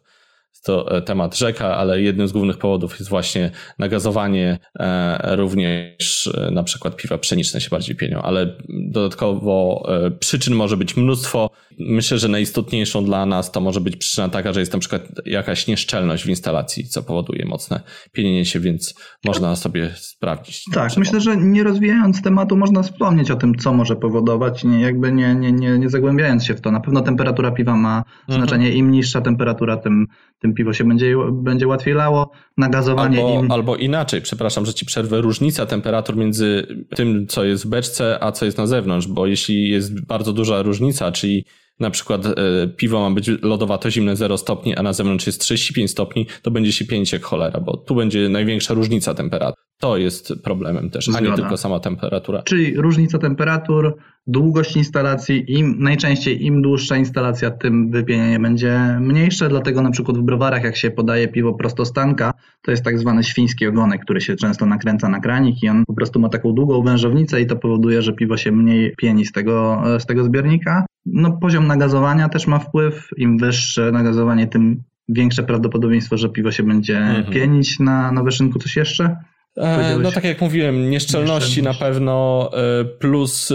to 0.63 0.97
e, 0.97 1.03
temat 1.03 1.39
rzeka, 1.39 1.77
ale 1.77 2.03
jednym 2.03 2.29
z 2.29 2.33
głównych 2.33 2.59
powodów 2.59 2.99
jest 2.99 3.11
właśnie 3.11 3.51
nagazowanie, 3.79 4.59
e, 4.79 5.37
również 5.37 6.27
e, 6.27 6.51
na 6.51 6.63
przykład 6.63 6.97
piwa 6.97 7.19
pszeniczne 7.19 7.61
się 7.61 7.69
bardziej 7.71 7.97
pienią, 7.97 8.23
ale 8.23 8.57
dodatkowo 8.69 9.89
przyczyn 10.19 10.55
może 10.55 10.77
być 10.77 10.97
mnóstwo. 10.97 11.51
Myślę, 11.79 12.19
że 12.19 12.29
najistotniejszą 12.29 13.05
dla 13.05 13.27
nas 13.27 13.53
to 13.53 13.61
może 13.61 13.81
być 13.81 13.97
przyczyna 13.97 14.29
taka, 14.29 14.53
że 14.53 14.61
jest 14.61 14.73
na 14.73 14.79
przykład 14.79 15.03
jakaś 15.27 15.67
nieszczelność 15.67 16.25
w 16.25 16.29
instalacji, 16.29 16.89
co 16.89 17.03
powoduje 17.03 17.45
mocne 17.45 17.81
pienienie 18.13 18.45
się, 18.45 18.61
więc 18.61 18.95
można 19.25 19.57
sobie 19.57 19.91
sprawdzić. 19.97 20.65
Tak, 20.73 20.97
myślę, 20.97 21.21
że 21.21 21.37
nie 21.37 21.63
rozwijając 21.63 22.23
tematu 22.23 22.57
można 22.57 22.83
wspomnieć 22.83 23.31
o 23.31 23.37
tym, 23.37 23.55
co 23.55 23.73
może 23.73 23.97
powodować, 23.97 24.65
nie, 24.65 24.81
jakby 24.81 25.13
nie, 25.13 25.35
nie, 25.35 25.53
nie, 25.53 25.79
nie 25.79 25.91
zagłębiając 25.91 26.45
się 26.45 26.55
w 26.55 26.61
to. 26.61 26.71
Na 26.71 26.81
pewno 26.81 27.01
temperatura 27.01 27.51
piwa 27.51 27.77
ma 27.77 27.99
mhm. 27.99 28.41
znaczenie. 28.41 28.73
Im 28.73 28.91
niższa 28.91 29.21
temperatura, 29.21 29.77
tym, 29.77 30.07
tym 30.43 30.55
piwo 30.55 30.73
się 30.73 30.85
będzie, 30.85 31.17
będzie 31.33 31.67
łatwiej 31.67 31.95
lało, 31.95 32.31
nagazowanie 32.57 33.19
albo, 33.19 33.43
im... 33.43 33.51
Albo 33.51 33.77
inaczej, 33.77 34.23
przepraszam, 34.23 34.67
że 34.67 34.75
ci 34.75 34.87
przerwę, 34.87 35.21
różnica 35.21 35.67
temperatur 35.67 36.17
między 36.17 36.67
tym, 36.97 37.27
co 37.27 37.45
jest 37.45 37.65
w 37.65 37.69
beczce, 37.69 38.19
a 38.25 38.33
co 38.33 38.45
jest 38.45 38.59
na 38.59 38.67
zewnątrz, 38.67 39.07
bo 39.07 39.27
jeśli 39.27 39.69
jest 39.69 40.07
bardzo 40.07 40.33
duża 40.33 40.63
różnica, 40.63 41.13
czyli 41.13 41.45
na 41.81 41.91
przykład 41.91 42.27
e, 42.27 42.33
piwo 42.77 43.01
ma 43.01 43.15
być 43.15 43.31
lodowato 43.43 43.91
zimne 43.91 44.17
0 44.17 44.39
stopni, 44.39 44.77
a 44.77 44.83
na 44.83 44.93
zewnątrz 44.93 45.27
jest 45.27 45.41
35 45.41 45.91
stopni, 45.91 46.27
to 46.43 46.51
będzie 46.51 46.73
się 46.73 46.85
pięć 46.85 47.13
jak 47.13 47.23
cholera, 47.23 47.61
bo 47.61 47.77
tu 47.77 47.95
będzie 47.95 48.29
największa 48.29 48.75
różnica 48.75 49.15
temperatur. 49.15 49.65
To 49.83 49.97
jest 49.97 50.33
problemem 50.45 50.91
też, 50.91 51.07
Zgoda. 51.07 51.19
a 51.19 51.31
nie 51.31 51.37
tylko 51.37 51.57
sama 51.57 51.81
temperatura. 51.81 52.43
Czyli 52.43 52.77
różnica 52.77 53.19
temperatur, 53.19 53.97
długość 54.27 54.77
instalacji, 54.77 55.45
im 55.59 55.77
najczęściej 55.79 56.47
im 56.47 56.63
dłuższa 56.63 56.97
instalacja, 56.97 57.51
tym 57.51 57.91
wypienienie 57.91 58.41
będzie 58.41 58.99
mniejsze, 59.01 59.49
dlatego 59.49 59.83
na 59.83 59.91
przykład 59.91 60.19
w 60.19 60.23
browarach 60.23 60.65
jak 60.65 60.77
się 60.77 60.91
podaje 60.91 61.29
piwo 61.29 61.55
prostostanka, 61.55 62.33
to 62.63 62.71
jest 62.71 62.85
tak 62.85 62.99
zwany 62.99 63.25
świński 63.25 63.67
ogonek, 63.67 64.05
który 64.05 64.21
się 64.21 64.37
często 64.37 64.67
nakręca 64.67 65.09
na 65.09 65.21
kranik 65.21 65.63
i 65.63 65.69
on 65.69 65.85
po 65.87 65.95
prostu 65.95 66.21
ma 66.21 66.29
taką 66.29 66.53
długą 66.53 66.83
wężownicę 66.83 67.41
i 67.41 67.47
to 67.47 67.57
powoduje, 67.57 68.03
że 68.03 68.13
piwo 68.13 68.37
się 68.37 68.53
mniej 68.53 68.95
pieni 68.97 69.25
z 69.25 69.33
tego, 69.33 69.83
z 69.99 70.07
tego 70.07 70.25
zbiornika. 70.25 70.87
No 71.07 71.33
poziom 71.33 71.67
nagazowania 71.67 72.29
też 72.29 72.47
ma 72.47 72.59
wpływ, 72.59 73.09
im 73.17 73.39
wyższe 73.39 73.93
nagazowanie, 73.93 74.47
tym 74.47 74.83
większe 75.09 75.43
prawdopodobieństwo, 75.43 76.17
że 76.17 76.29
piwo 76.29 76.51
się 76.51 76.63
będzie 76.63 76.99
mhm. 76.99 77.33
pienić 77.33 77.79
na, 77.79 78.13
na 78.13 78.23
wyszynku 78.23 78.59
coś 78.59 78.77
jeszcze. 78.77 79.17
E, 79.57 79.99
no 79.99 80.13
tak 80.13 80.25
jak 80.25 80.41
mówiłem, 80.41 80.91
nieszczelności 80.91 81.63
na 81.63 81.75
pewno 81.75 82.51
e, 82.53 82.85
plus 82.85 83.53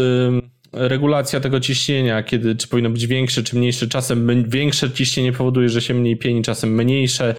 regulacja 0.74 1.40
tego 1.40 1.60
ciśnienia, 1.60 2.24
kiedy 2.24 2.56
czy 2.56 2.68
powinno 2.68 2.90
być 2.90 3.07
większe, 3.07 3.44
czy 3.44 3.56
mniejsze. 3.56 3.88
Czasem 3.88 4.49
większe 4.49 4.91
ciśnienie 4.91 5.32
powoduje, 5.34 5.69
że 5.69 5.82
się 5.82 5.94
mniej 5.94 6.18
pieni, 6.18 6.41
czasem 6.41 6.76
mniejsze. 6.76 7.36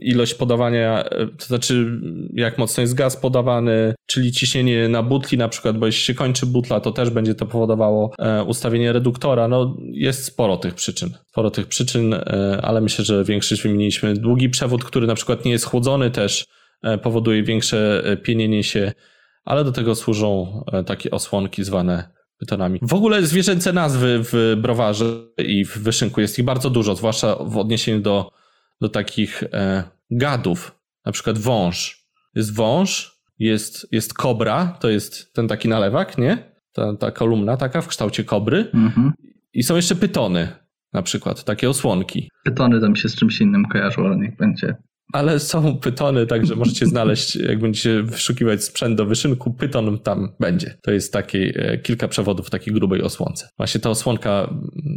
Ilość 0.00 0.34
podawania, 0.34 1.04
e, 1.04 1.26
to 1.26 1.46
znaczy 1.46 2.00
jak 2.34 2.58
mocno 2.58 2.80
jest 2.80 2.94
gaz 2.94 3.16
podawany, 3.16 3.94
czyli 4.06 4.32
ciśnienie 4.32 4.88
na 4.88 5.02
butli 5.02 5.38
na 5.38 5.48
przykład, 5.48 5.78
bo 5.78 5.86
jeśli 5.86 6.04
się 6.04 6.14
kończy 6.14 6.46
butla, 6.46 6.80
to 6.80 6.92
też 6.92 7.10
będzie 7.10 7.34
to 7.34 7.46
powodowało 7.46 8.12
e, 8.18 8.42
ustawienie 8.42 8.92
reduktora. 8.92 9.48
No 9.48 9.76
jest 9.92 10.24
sporo 10.24 10.56
tych 10.56 10.74
przyczyn. 10.74 11.10
Sporo 11.28 11.50
tych 11.50 11.66
przyczyn, 11.66 12.14
e, 12.14 12.60
ale 12.62 12.80
myślę, 12.80 13.04
że 13.04 13.24
większość 13.24 13.62
wymieniliśmy. 13.62 14.14
Długi 14.14 14.48
przewód, 14.48 14.84
który 14.84 15.06
na 15.06 15.14
przykład 15.14 15.44
nie 15.44 15.50
jest 15.50 15.64
chłodzony 15.64 16.10
też 16.10 16.46
powoduje 17.02 17.42
większe 17.42 18.02
pienienie 18.22 18.64
się, 18.64 18.92
ale 19.44 19.64
do 19.64 19.72
tego 19.72 19.94
służą 19.94 20.64
takie 20.86 21.10
osłonki 21.10 21.64
zwane 21.64 22.16
pytonami. 22.38 22.78
W 22.82 22.94
ogóle 22.94 23.22
zwierzęce 23.22 23.72
nazwy 23.72 24.20
w 24.22 24.56
browarze 24.62 25.04
i 25.38 25.64
w 25.64 25.78
wyszynku 25.78 26.20
jest 26.20 26.38
ich 26.38 26.44
bardzo 26.44 26.70
dużo, 26.70 26.94
zwłaszcza 26.94 27.36
w 27.40 27.56
odniesieniu 27.56 28.00
do, 28.00 28.30
do 28.80 28.88
takich 28.88 29.42
e, 29.42 29.84
gadów. 30.10 30.78
Na 31.04 31.12
przykład 31.12 31.38
wąż. 31.38 32.06
Jest 32.34 32.54
wąż, 32.54 33.20
jest, 33.38 33.92
jest 33.92 34.14
kobra, 34.14 34.76
to 34.80 34.90
jest 34.90 35.32
ten 35.32 35.48
taki 35.48 35.68
nalewak, 35.68 36.18
nie? 36.18 36.52
Ta, 36.72 36.96
ta 36.96 37.10
kolumna 37.10 37.56
taka 37.56 37.80
w 37.80 37.88
kształcie 37.88 38.24
kobry. 38.24 38.70
Mhm. 38.74 39.12
I 39.52 39.62
są 39.62 39.76
jeszcze 39.76 39.94
pytony, 39.94 40.48
na 40.92 41.02
przykład, 41.02 41.44
takie 41.44 41.70
osłonki. 41.70 42.30
Pytony 42.44 42.80
tam 42.80 42.96
się 42.96 43.08
z 43.08 43.16
czymś 43.16 43.40
innym 43.40 43.64
kojarzą, 43.64 44.06
ale 44.06 44.16
niech 44.16 44.36
będzie 44.36 44.76
ale 45.12 45.40
są 45.40 45.78
pytony, 45.78 46.26
także 46.26 46.56
możecie 46.56 46.86
znaleźć, 46.86 47.36
jak 47.36 47.58
będziecie 47.58 48.02
wyszukiwać 48.02 48.64
sprzęt 48.64 48.96
do 48.96 49.06
wyszynku, 49.06 49.54
pyton 49.54 49.98
tam 49.98 50.28
będzie. 50.40 50.74
To 50.82 50.90
jest 50.90 51.12
takie 51.12 51.52
kilka 51.82 52.08
przewodów 52.08 52.46
w 52.46 52.50
takiej 52.50 52.74
grubej 52.74 53.02
osłonce. 53.02 53.48
Właśnie 53.56 53.80
ta 53.80 53.90
osłonka, 53.90 54.50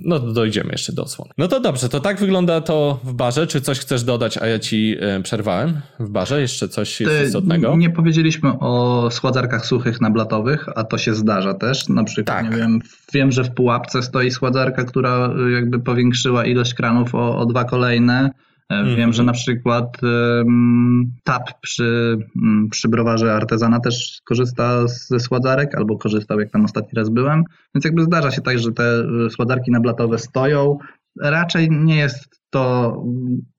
no 0.06 0.20
dojdziemy 0.20 0.72
jeszcze 0.72 0.94
do 0.94 1.04
osłony. 1.04 1.32
No 1.38 1.48
to 1.48 1.60
dobrze, 1.60 1.90
to 1.90 2.00
tak 2.00 2.20
wygląda 2.20 2.62
to 2.62 3.00
w 3.04 3.14
barze. 3.14 3.48
Czy 3.48 3.62
coś 3.62 3.80
chcesz 3.80 4.04
dodać, 4.04 4.38
a 4.38 4.48
ja 4.48 4.60
ci 4.60 4.96
e, 5.00 5.22
przerwałem 5.22 5.82
w 6.00 6.10
barze? 6.10 6.42
Jeszcze 6.42 6.68
coś 6.68 7.02
jest 7.02 7.28
istotnego? 7.28 7.76
Nie 7.78 7.90
powiedzieliśmy 7.90 8.60
o 8.60 9.08
schładzarkach 9.12 9.66
suchych 9.66 10.02
nablatowych, 10.02 10.70
a 10.76 10.84
to 10.84 10.98
się 10.98 11.16
zdarza 11.16 11.54
też. 11.54 11.90
Na 11.90 12.04
przykład, 12.04 12.38
tak. 12.38 12.52
nie 12.52 12.58
wiem, 12.58 12.80
wiem, 13.14 13.32
że 13.32 13.44
w 13.44 13.52
pułapce 13.52 14.04
stoi 14.04 14.32
schładzarka, 14.32 14.84
która 14.84 15.34
jakby 15.54 15.80
powiększyła 15.80 16.46
ilość 16.46 16.74
kranów 16.74 17.16
o, 17.16 17.38
o 17.38 17.46
dwa 17.46 17.64
kolejne. 17.64 18.32
Mhm. 18.70 18.96
Wiem, 18.96 19.14
że 19.14 19.24
na 19.24 19.34
przykład 19.34 19.98
um, 20.04 21.12
TAP 21.24 21.62
przy, 21.62 22.18
um, 22.36 22.68
przy 22.72 22.90
browarze 22.90 23.34
artezana 23.34 23.80
też 23.80 24.22
korzysta 24.26 24.88
ze 24.88 25.20
sładzarek, 25.20 25.76
albo 25.76 25.98
korzystał 25.98 26.40
jak 26.40 26.52
tam 26.52 26.66
ostatni 26.66 26.92
raz 26.96 27.10
byłem, 27.10 27.44
więc 27.76 27.86
jakby 27.86 28.04
zdarza 28.04 28.32
się 28.32 28.42
tak, 28.42 28.60
że 28.60 28.72
te 28.72 29.04
sładarki 29.30 29.72
nablatowe 29.72 30.18
stoją. 30.18 30.78
Raczej 31.22 31.72
nie 31.72 31.98
jest 31.98 32.42
to, 32.50 32.96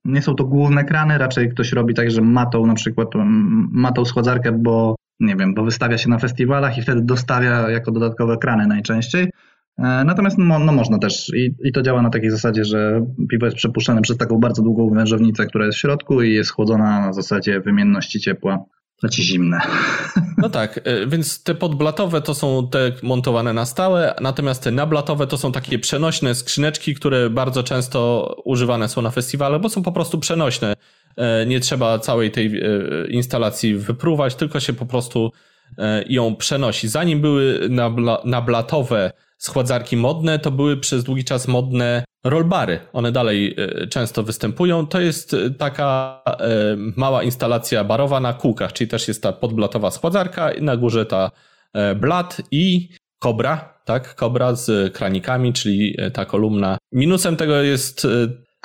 nie 0.04 0.22
są 0.22 0.34
to 0.34 0.44
główne 0.44 0.84
krany, 0.84 1.18
raczej 1.18 1.48
ktoś 1.48 1.72
robi 1.72 1.94
tak, 1.94 2.10
że 2.10 2.22
matą 2.22 2.66
na 2.66 2.74
przykład, 2.74 3.08
matą 3.72 4.04
schładzarkę, 4.04 4.52
bo 4.52 4.94
nie 5.20 5.36
wiem, 5.36 5.54
bo 5.54 5.64
wystawia 5.64 5.98
się 5.98 6.10
na 6.10 6.18
festiwalach 6.18 6.78
i 6.78 6.82
wtedy 6.82 7.00
dostawia 7.02 7.70
jako 7.70 7.92
dodatkowe 7.92 8.36
krany 8.36 8.66
najczęściej. 8.66 9.30
E, 9.80 10.04
natomiast 10.04 10.38
no, 10.38 10.58
no 10.58 10.72
można 10.72 10.98
też 10.98 11.32
i, 11.36 11.54
i, 11.64 11.72
to 11.72 11.82
działa 11.82 12.02
na 12.02 12.10
takiej 12.10 12.30
zasadzie, 12.30 12.64
że 12.64 13.06
piwo 13.30 13.46
jest 13.46 13.56
przepuszczane 13.56 14.02
przez 14.02 14.16
taką 14.16 14.38
bardzo 14.38 14.62
długą 14.62 14.90
wężownicę, 14.90 15.46
która 15.46 15.66
jest 15.66 15.78
w 15.78 15.80
środku 15.80 16.22
i 16.22 16.34
jest 16.34 16.50
chłodzona 16.50 17.00
na 17.00 17.12
zasadzie 17.12 17.60
wymienności 17.60 18.20
ciepła. 18.20 18.64
Znaczy 18.98 19.22
zimne. 19.22 19.60
No 20.38 20.50
tak, 20.50 20.80
e, 20.84 21.06
więc 21.06 21.42
te 21.42 21.54
podblatowe 21.54 22.20
to 22.20 22.34
są 22.34 22.68
te 22.68 22.92
montowane 23.02 23.52
na 23.52 23.66
stałe, 23.66 24.14
natomiast 24.20 24.62
te 24.62 24.70
nablatowe 24.70 25.26
to 25.26 25.38
są 25.38 25.52
takie 25.52 25.78
przenośne 25.78 26.34
skrzyneczki, 26.34 26.94
które 26.94 27.30
bardzo 27.30 27.62
często 27.62 28.34
używane 28.44 28.88
są 28.88 29.02
na 29.02 29.10
festiwale, 29.10 29.58
bo 29.58 29.68
są 29.68 29.82
po 29.82 29.92
prostu 29.92 30.18
przenośne. 30.18 30.74
E, 31.16 31.46
nie 31.46 31.60
trzeba 31.60 31.98
całej 31.98 32.30
tej 32.30 32.62
instalacji 33.08 33.74
wypruwać, 33.74 34.34
tylko 34.34 34.60
się 34.60 34.72
po 34.72 34.86
prostu 34.86 35.32
ją 36.08 36.36
przenosi. 36.36 36.88
Zanim 36.88 37.20
były 37.20 37.68
nablatowe 38.24 39.12
schładzarki 39.40 39.96
modne, 39.96 40.38
to 40.38 40.50
były 40.50 40.76
przez 40.76 41.04
długi 41.04 41.24
czas 41.24 41.48
modne 41.48 42.04
rollbary. 42.24 42.80
One 42.92 43.12
dalej 43.12 43.56
e, 43.58 43.86
często 43.86 44.22
występują. 44.22 44.86
To 44.86 45.00
jest 45.00 45.34
e, 45.34 45.50
taka 45.50 46.20
e, 46.26 46.76
mała 46.96 47.22
instalacja 47.22 47.84
barowa 47.84 48.20
na 48.20 48.32
kółkach, 48.32 48.72
czyli 48.72 48.90
też 48.90 49.08
jest 49.08 49.22
ta 49.22 49.32
podblatowa 49.32 49.90
schładzarka 49.90 50.52
i 50.52 50.62
na 50.62 50.76
górze 50.76 51.06
ta 51.06 51.30
blat 51.96 52.42
i 52.50 52.88
kobra, 53.18 53.74
tak? 53.84 54.14
Kobra 54.14 54.54
z 54.54 54.94
kranikami, 54.94 55.52
czyli 55.52 55.96
ta 56.12 56.24
kolumna. 56.24 56.78
Minusem 56.92 57.36
tego 57.36 57.62
jest 57.62 58.06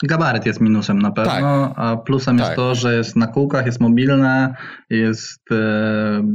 Gabaryt 0.04 0.46
jest 0.46 0.62
minusem 0.62 1.00
na 1.00 1.12
pewno, 1.12 1.68
tak. 1.68 1.74
a 1.76 1.98
plusem 1.98 2.38
tak. 2.38 2.46
jest 2.46 2.56
to, 2.56 2.76
że 2.76 2.96
jest 2.96 3.16
na 3.16 3.28
kółkach, 3.28 3.66
jest 3.66 3.80
mobilne, 3.80 4.56
jest 4.90 5.42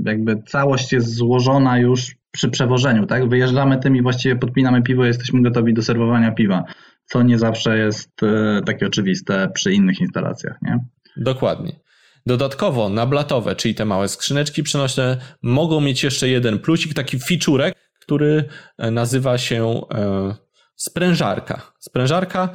jakby 0.04 0.42
całość 0.42 0.92
jest 0.92 1.14
złożona 1.14 1.78
już 1.78 2.19
przy 2.30 2.48
przewożeniu, 2.48 3.06
tak? 3.06 3.28
Wyjeżdżamy 3.28 3.78
tym 3.78 3.96
i 3.96 4.02
właściwie 4.02 4.36
podpinamy 4.36 4.82
piwo, 4.82 5.04
jesteśmy 5.04 5.42
gotowi 5.42 5.74
do 5.74 5.82
serwowania 5.82 6.32
piwa, 6.32 6.64
co 7.04 7.22
nie 7.22 7.38
zawsze 7.38 7.78
jest 7.78 8.22
e, 8.22 8.60
takie 8.66 8.86
oczywiste 8.86 9.48
przy 9.54 9.72
innych 9.72 10.00
instalacjach, 10.00 10.56
nie? 10.62 10.78
Dokładnie. 11.16 11.80
Dodatkowo 12.26 12.88
nablatowe, 12.88 13.56
czyli 13.56 13.74
te 13.74 13.84
małe 13.84 14.08
skrzyneczki 14.08 14.62
przenośne, 14.62 15.16
mogą 15.42 15.80
mieć 15.80 16.04
jeszcze 16.04 16.28
jeden 16.28 16.58
plusik, 16.58 16.94
taki 16.94 17.18
ficzurek, 17.20 17.74
który 18.00 18.44
e, 18.78 18.90
nazywa 18.90 19.38
się 19.38 19.80
e, 19.94 20.34
sprężarka. 20.76 21.72
Sprężarka 21.78 22.48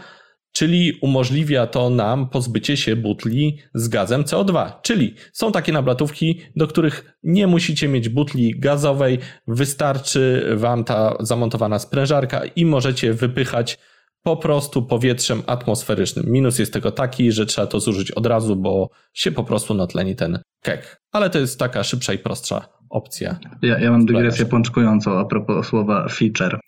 czyli 0.56 1.00
umożliwia 1.02 1.68
to 1.68 1.90
nam 1.90 2.30
pozbycie 2.30 2.78
się 2.78 2.96
butli 2.96 3.58
z 3.74 3.88
gazem 3.88 4.24
CO2. 4.24 4.72
Czyli 4.82 5.16
są 5.34 5.52
takie 5.52 5.72
nablatówki, 5.72 6.42
do 6.56 6.68
których 6.68 7.18
nie 7.24 7.48
musicie 7.48 7.88
mieć 7.88 8.10
butli 8.10 8.60
gazowej, 8.60 9.20
wystarczy 9.48 10.50
Wam 10.56 10.84
ta 10.84 11.16
zamontowana 11.20 11.80
sprężarka 11.80 12.42
i 12.46 12.66
możecie 12.66 13.14
wypychać 13.14 13.78
po 14.26 14.38
prostu 14.38 14.84
powietrzem 14.84 15.42
atmosferycznym. 15.48 16.26
Minus 16.28 16.60
jest 16.60 16.74
tego 16.74 16.92
taki, 16.92 17.32
że 17.32 17.46
trzeba 17.46 17.68
to 17.68 17.80
zużyć 17.80 18.12
od 18.12 18.26
razu, 18.26 18.56
bo 18.56 18.90
się 19.14 19.32
po 19.32 19.44
prostu 19.44 19.74
natleni 19.74 20.16
ten 20.16 20.40
kek. 20.62 21.02
Ale 21.12 21.30
to 21.30 21.40
jest 21.40 21.60
taka 21.60 21.84
szybsza 21.84 22.14
i 22.14 22.18
prostsza 22.18 22.68
opcja. 22.90 23.40
Ja, 23.62 23.80
ja 23.80 23.92
mam 23.92 24.06
dygresję 24.06 24.46
pączkującą 24.46 25.20
a 25.20 25.26
propos 25.26 25.68
słowa 25.68 26.08
feature. 26.10 26.60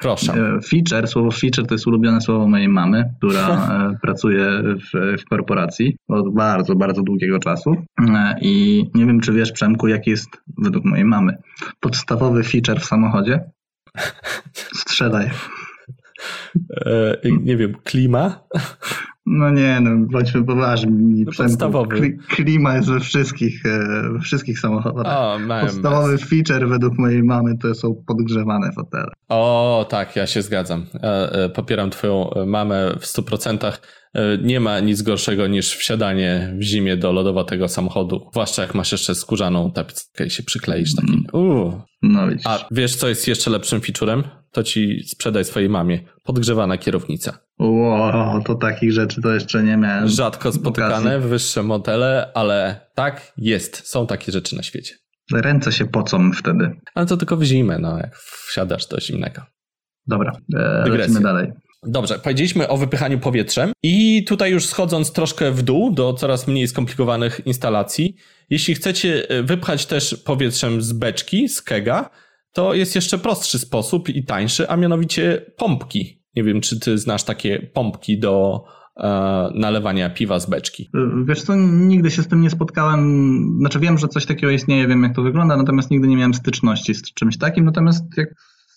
Proszę. 0.00 0.32
E, 0.32 0.60
feature, 0.60 1.08
słowo 1.08 1.30
feature 1.30 1.66
to 1.66 1.74
jest 1.74 1.86
ulubione 1.86 2.20
słowo 2.20 2.48
mojej 2.48 2.68
mamy, 2.68 3.14
która 3.18 3.48
e, 3.58 3.98
pracuje 4.02 4.46
w, 4.62 5.20
w 5.20 5.24
korporacji 5.24 5.96
od 6.08 6.34
bardzo, 6.34 6.74
bardzo 6.74 7.02
długiego 7.02 7.38
czasu. 7.38 7.74
E, 8.00 8.36
I 8.40 8.84
nie 8.94 9.06
wiem, 9.06 9.20
czy 9.20 9.32
wiesz, 9.32 9.52
Przemku, 9.52 9.88
jaki 9.88 10.10
jest 10.10 10.28
według 10.58 10.84
mojej 10.84 11.04
mamy 11.04 11.36
podstawowy 11.80 12.42
feature 12.42 12.80
w 12.80 12.84
samochodzie? 12.84 13.40
Strzelaj. 14.82 15.30
Nie 17.42 17.56
wiem, 17.56 17.74
klima? 17.84 18.40
No 19.26 19.50
nie, 19.50 19.80
no 19.80 20.06
bądźmy 20.10 20.44
poważni. 20.44 21.24
No 21.24 21.32
podstawowy. 21.36 22.16
Klima 22.28 22.76
jest 22.76 22.88
we 22.88 23.00
wszystkich, 23.00 23.66
e, 23.66 24.08
we 24.12 24.20
wszystkich 24.20 24.60
samochodach. 24.60 25.06
O, 25.06 25.38
Podstawowy 25.60 26.18
feature 26.18 26.68
według 26.68 26.98
mojej 26.98 27.22
mamy 27.22 27.58
to 27.58 27.74
są 27.74 28.02
podgrzewane 28.06 28.72
fotele. 28.72 29.12
O, 29.28 29.86
tak, 29.90 30.16
ja 30.16 30.26
się 30.26 30.42
zgadzam. 30.42 30.86
E, 31.02 31.48
popieram 31.48 31.90
twoją 31.90 32.30
mamę 32.46 32.94
w 33.00 33.04
100%. 33.04 33.78
E, 34.14 34.38
nie 34.38 34.60
ma 34.60 34.80
nic 34.80 35.02
gorszego 35.02 35.46
niż 35.46 35.76
wsiadanie 35.76 36.54
w 36.58 36.62
zimie 36.62 36.96
do 36.96 37.12
lodowatego 37.12 37.68
samochodu. 37.68 38.28
Zwłaszcza 38.32 38.62
jak 38.62 38.74
masz 38.74 38.92
jeszcze 38.92 39.14
skórzaną 39.14 39.72
tapickę 39.72 40.26
i 40.26 40.30
się 40.30 40.42
przykleisz 40.42 40.94
taki. 40.94 41.24
Mm. 41.34 41.80
No 42.02 42.28
widzisz. 42.28 42.46
A 42.46 42.68
wiesz, 42.70 42.96
co 42.96 43.08
jest 43.08 43.28
jeszcze 43.28 43.50
lepszym 43.50 43.80
featurem? 43.80 44.22
To 44.52 44.62
ci 44.62 45.02
sprzedaj 45.06 45.44
swojej 45.44 45.68
mamie. 45.68 46.00
Podgrzewana 46.22 46.78
kierownica. 46.78 47.38
Wow, 47.58 48.42
to 48.42 48.54
takich 48.54 48.92
rzeczy 48.92 49.22
to 49.22 49.34
jeszcze 49.34 49.62
nie 49.62 49.76
miałem. 49.76 50.08
Rzadko 50.08 50.52
spotykane, 50.52 50.96
okazji. 50.96 51.28
wyższe 51.28 51.62
modele, 51.62 52.30
ale 52.34 52.80
tak 52.94 53.32
jest. 53.36 53.88
Są 53.88 54.06
takie 54.06 54.32
rzeczy 54.32 54.56
na 54.56 54.62
świecie. 54.62 54.94
Ręce 55.32 55.72
się 55.72 55.86
pocą 55.86 56.32
wtedy. 56.32 56.70
Ale 56.94 57.06
to 57.06 57.16
tylko 57.16 57.36
w 57.36 57.42
zimę, 57.42 57.78
no, 57.78 57.98
jak 57.98 58.16
wsiadasz 58.16 58.86
do 58.86 59.00
zimnego. 59.00 59.42
Dobra, 60.06 60.32
e, 60.56 60.88
lecimy 60.88 61.20
dalej. 61.20 61.52
Dobrze, 61.86 62.18
powiedzieliśmy 62.18 62.68
o 62.68 62.76
wypychaniu 62.76 63.18
powietrzem 63.18 63.72
i 63.82 64.24
tutaj 64.24 64.52
już 64.52 64.66
schodząc 64.66 65.12
troszkę 65.12 65.50
w 65.50 65.62
dół 65.62 65.90
do 65.90 66.12
coraz 66.12 66.48
mniej 66.48 66.68
skomplikowanych 66.68 67.40
instalacji, 67.46 68.16
jeśli 68.50 68.74
chcecie 68.74 69.28
e, 69.28 69.42
wypchać 69.42 69.86
też 69.86 70.22
powietrzem 70.24 70.82
z 70.82 70.92
beczki, 70.92 71.48
z 71.48 71.62
kega, 71.62 72.10
to 72.52 72.74
jest 72.74 72.94
jeszcze 72.94 73.18
prostszy 73.18 73.58
sposób 73.58 74.08
i 74.08 74.24
tańszy, 74.24 74.68
a 74.68 74.76
mianowicie 74.76 75.52
pompki. 75.56 76.22
Nie 76.36 76.44
wiem, 76.44 76.60
czy 76.60 76.80
ty 76.80 76.98
znasz 76.98 77.24
takie 77.24 77.58
pompki 77.74 78.18
do 78.18 78.64
e, 78.96 79.08
nalewania 79.54 80.10
piwa 80.10 80.40
z 80.40 80.50
beczki. 80.50 80.90
Wiesz 81.28 81.42
co, 81.42 81.54
nigdy 81.56 82.10
się 82.10 82.22
z 82.22 82.28
tym 82.28 82.40
nie 82.40 82.50
spotkałem. 82.50 83.56
Znaczy 83.58 83.80
wiem, 83.80 83.98
że 83.98 84.08
coś 84.08 84.26
takiego 84.26 84.52
istnieje, 84.52 84.88
wiem 84.88 85.02
jak 85.02 85.14
to 85.14 85.22
wygląda, 85.22 85.56
natomiast 85.56 85.90
nigdy 85.90 86.08
nie 86.08 86.16
miałem 86.16 86.34
styczności 86.34 86.94
z 86.94 87.02
czymś 87.02 87.38
takim. 87.38 87.64
Natomiast 87.64 88.04
jak 88.16 88.28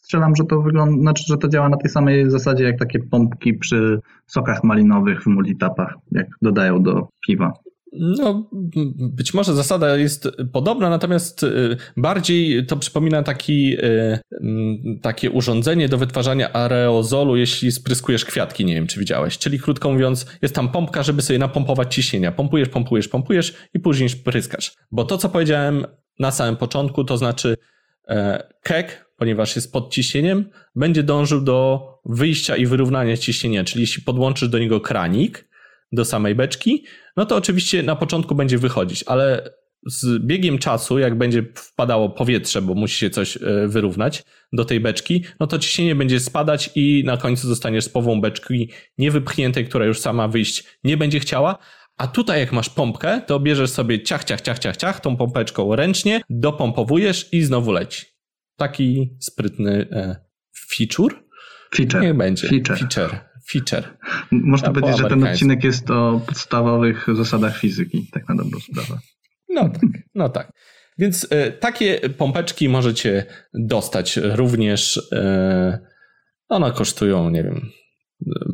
strzelam, 0.08 0.36
że 0.36 0.44
to 0.44 0.62
wygląda, 0.62 1.02
znaczy, 1.02 1.24
że 1.28 1.38
to 1.38 1.48
działa 1.48 1.70
na 1.70 1.78
tej 1.78 1.92
samej 1.92 2.32
zasadzie 2.32 2.64
jak 2.64 2.80
takie 2.80 3.00
pompki 3.00 3.54
przy 3.54 4.00
sokach 4.28 4.64
malinowych 4.64 5.24
w 5.24 5.28
multitapach, 5.28 5.94
jak 6.12 6.28
dodają 6.42 6.84
do 6.84 7.08
piwa. 7.28 7.54
No, 7.94 8.50
być 8.98 9.34
może 9.34 9.54
zasada 9.54 9.98
jest 9.98 10.30
podobna, 10.54 10.90
natomiast 10.90 11.44
y, 11.44 11.78
bardziej 11.98 12.66
to 12.66 12.78
przypomina 12.78 13.24
taki, 13.24 13.78
y, 13.84 15.00
takie 15.02 15.32
urządzenie 15.32 15.90
do 15.90 15.98
wytwarzania 15.98 16.54
aerozolu, 16.54 17.36
jeśli 17.36 17.72
spryskujesz 17.72 18.26
kwiatki, 18.26 18.66
nie 18.66 18.76
wiem 18.76 18.88
czy 18.88 19.00
widziałeś. 19.00 19.38
Czyli 19.38 19.60
krótko 19.60 19.92
mówiąc, 19.92 20.38
jest 20.42 20.56
tam 20.56 20.70
pompka, 20.70 21.04
żeby 21.04 21.22
sobie 21.22 21.40
napompować 21.40 21.96
ciśnienia. 21.96 22.32
Pompujesz, 22.32 22.70
pompujesz, 22.70 23.08
pompujesz 23.08 23.56
i 23.74 23.80
później 23.80 24.10
spryskasz. 24.10 24.76
Bo 24.92 25.04
to, 25.04 25.18
co 25.18 25.30
powiedziałem 25.30 25.86
na 26.20 26.32
samym 26.32 26.58
początku, 26.58 27.04
to 27.04 27.18
znaczy 27.18 27.58
e, 28.08 28.44
kek, 28.64 29.07
ponieważ 29.18 29.56
jest 29.56 29.74
pod 29.74 29.94
ciśnieniem, 29.94 30.50
będzie 30.76 31.04
dążył 31.04 31.42
do 31.42 31.88
wyjścia 32.06 32.56
i 32.56 32.66
wyrównania 32.66 33.18
ciśnienia. 33.18 33.64
Czyli 33.64 33.82
jeśli 33.82 34.04
podłączysz 34.04 34.50
do 34.50 34.60
niego 34.60 34.82
kranik, 34.82 35.50
do 35.92 36.06
samej 36.06 36.36
beczki, 36.36 36.86
no 37.18 37.26
to 37.26 37.36
oczywiście 37.36 37.84
na 37.84 37.96
początku 37.96 38.36
będzie 38.36 38.58
wychodzić, 38.58 39.04
ale 39.08 39.50
z 39.86 40.26
biegiem 40.26 40.58
czasu, 40.58 41.00
jak 41.00 41.18
będzie 41.18 41.44
wpadało 41.56 42.10
powietrze, 42.10 42.62
bo 42.62 42.74
musi 42.74 42.98
się 42.98 43.10
coś 43.10 43.38
e, 43.38 43.68
wyrównać 43.68 44.24
do 44.54 44.66
tej 44.66 44.80
beczki, 44.80 45.24
no 45.40 45.48
to 45.48 45.60
ciśnienie 45.60 45.96
będzie 45.96 46.20
spadać 46.20 46.70
i 46.76 47.04
na 47.06 47.18
końcu 47.18 47.48
zostaniesz 47.48 47.86
z 47.86 47.90
połową 47.90 48.22
beczki 48.22 48.70
niewypchniętej, 48.98 49.66
która 49.66 49.86
już 49.86 50.00
sama 50.00 50.28
wyjść 50.28 50.64
nie 50.84 50.98
będzie 50.98 51.20
chciała. 51.20 51.58
A 51.98 52.08
tutaj 52.08 52.40
jak 52.40 52.52
masz 52.52 52.70
pompkę, 52.70 53.22
to 53.28 53.40
bierzesz 53.40 53.70
sobie 53.70 54.04
ciach, 54.04 54.24
ciach, 54.24 54.42
ciach, 54.42 54.60
ciach, 54.60 54.78
ciach, 54.78 55.00
tą 55.00 55.18
pompeczką 55.18 55.76
ręcznie, 55.76 56.22
dopompowujesz 56.30 57.34
i 57.34 57.42
znowu 57.42 57.72
leci. 57.72 58.17
Taki 58.58 59.18
sprytny 59.20 59.88
e, 59.92 60.16
feature? 60.70 61.16
Feature. 61.76 62.02
Niech 62.02 62.18
będzie. 62.18 62.48
Feature. 62.48 62.78
Feature 62.78 63.28
feature. 63.52 63.84
Można 64.32 64.74
powiedzieć, 64.74 64.98
że 64.98 65.10
ten 65.10 65.24
odcinek 65.24 65.64
jest 65.64 65.92
o 65.92 66.22
podstawowych 66.28 67.06
zasadach 67.16 67.58
fizyki, 67.58 68.10
tak 68.14 68.30
na 68.30 68.36
dobrą 68.36 68.60
sprawę. 68.60 69.00
No 69.50 69.70
tak, 69.70 69.84
no 70.16 70.30
tak. 70.30 70.52
Więc 70.98 71.24
y, 71.24 71.52
takie 71.60 72.00
pompeczki 72.18 72.70
możecie 72.70 73.26
dostać 73.54 74.18
również. 74.18 74.98
Y, 74.98 75.98
one 76.50 76.72
kosztują, 76.72 77.30
nie 77.30 77.44
wiem, 77.44 77.70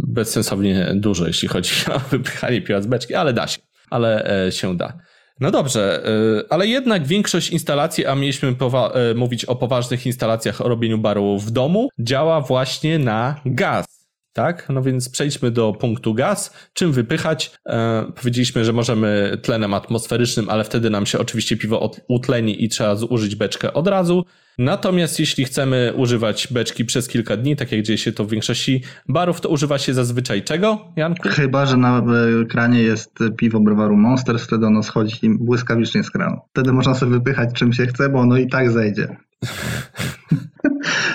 bezsensownie 0.07 0.91
dużo, 0.95 1.27
jeśli 1.27 1.47
chodzi 1.47 1.71
o 1.95 1.99
wypychanie 1.99 2.61
piwa 2.61 2.81
z 2.81 2.87
beczki, 2.87 3.15
ale 3.15 3.33
da 3.33 3.47
się, 3.47 3.59
ale 3.89 4.47
się 4.49 4.77
da. 4.77 4.97
No 5.39 5.51
dobrze, 5.51 6.03
ale 6.49 6.67
jednak 6.67 7.07
większość 7.07 7.49
instalacji, 7.49 8.05
a 8.05 8.15
mieliśmy 8.15 8.55
mówić 9.15 9.45
o 9.45 9.55
poważnych 9.55 10.05
instalacjach 10.05 10.61
o 10.61 10.67
robieniu 10.69 10.97
baru 10.97 11.39
w 11.39 11.51
domu, 11.51 11.89
działa 11.99 12.41
właśnie 12.41 12.99
na 12.99 13.35
gaz 13.45 14.02
tak? 14.33 14.67
No 14.69 14.81
więc 14.81 15.09
przejdźmy 15.09 15.51
do 15.51 15.73
punktu 15.73 16.13
gaz. 16.13 16.53
Czym 16.73 16.91
wypychać? 16.91 17.51
E, 17.65 18.05
powiedzieliśmy, 18.15 18.65
że 18.65 18.73
możemy 18.73 19.37
tlenem 19.41 19.73
atmosferycznym, 19.73 20.49
ale 20.49 20.63
wtedy 20.63 20.89
nam 20.89 21.05
się 21.05 21.19
oczywiście 21.19 21.57
piwo 21.57 21.91
utleni 22.07 22.63
i 22.63 22.69
trzeba 22.69 22.95
zużyć 22.95 23.35
beczkę 23.35 23.73
od 23.73 23.87
razu. 23.87 24.25
Natomiast 24.57 25.19
jeśli 25.19 25.45
chcemy 25.45 25.93
używać 25.95 26.47
beczki 26.51 26.85
przez 26.85 27.07
kilka 27.07 27.37
dni, 27.37 27.55
tak 27.55 27.71
jak 27.71 27.81
dzieje 27.81 27.97
się 27.97 28.11
to 28.11 28.25
w 28.25 28.29
większości 28.29 28.83
barów, 29.09 29.41
to 29.41 29.49
używa 29.49 29.77
się 29.77 29.93
zazwyczaj 29.93 30.43
czego, 30.43 30.91
Janku? 30.95 31.29
Chyba, 31.29 31.65
że 31.65 31.77
na 31.77 32.03
kranie 32.49 32.81
jest 32.81 33.19
piwo 33.37 33.59
browaru 33.59 33.97
Monster, 33.97 34.39
wtedy 34.39 34.65
ono 34.65 34.83
schodzi 34.83 35.29
błyskawicznie 35.29 36.03
z 36.03 36.11
kranu. 36.11 36.37
Wtedy 36.49 36.73
można 36.73 36.93
sobie 36.93 37.11
wypychać 37.11 37.49
czym 37.53 37.73
się 37.73 37.87
chce, 37.87 38.09
bo 38.09 38.19
ono 38.19 38.37
i 38.37 38.47
tak 38.47 38.71
zejdzie. 38.71 39.07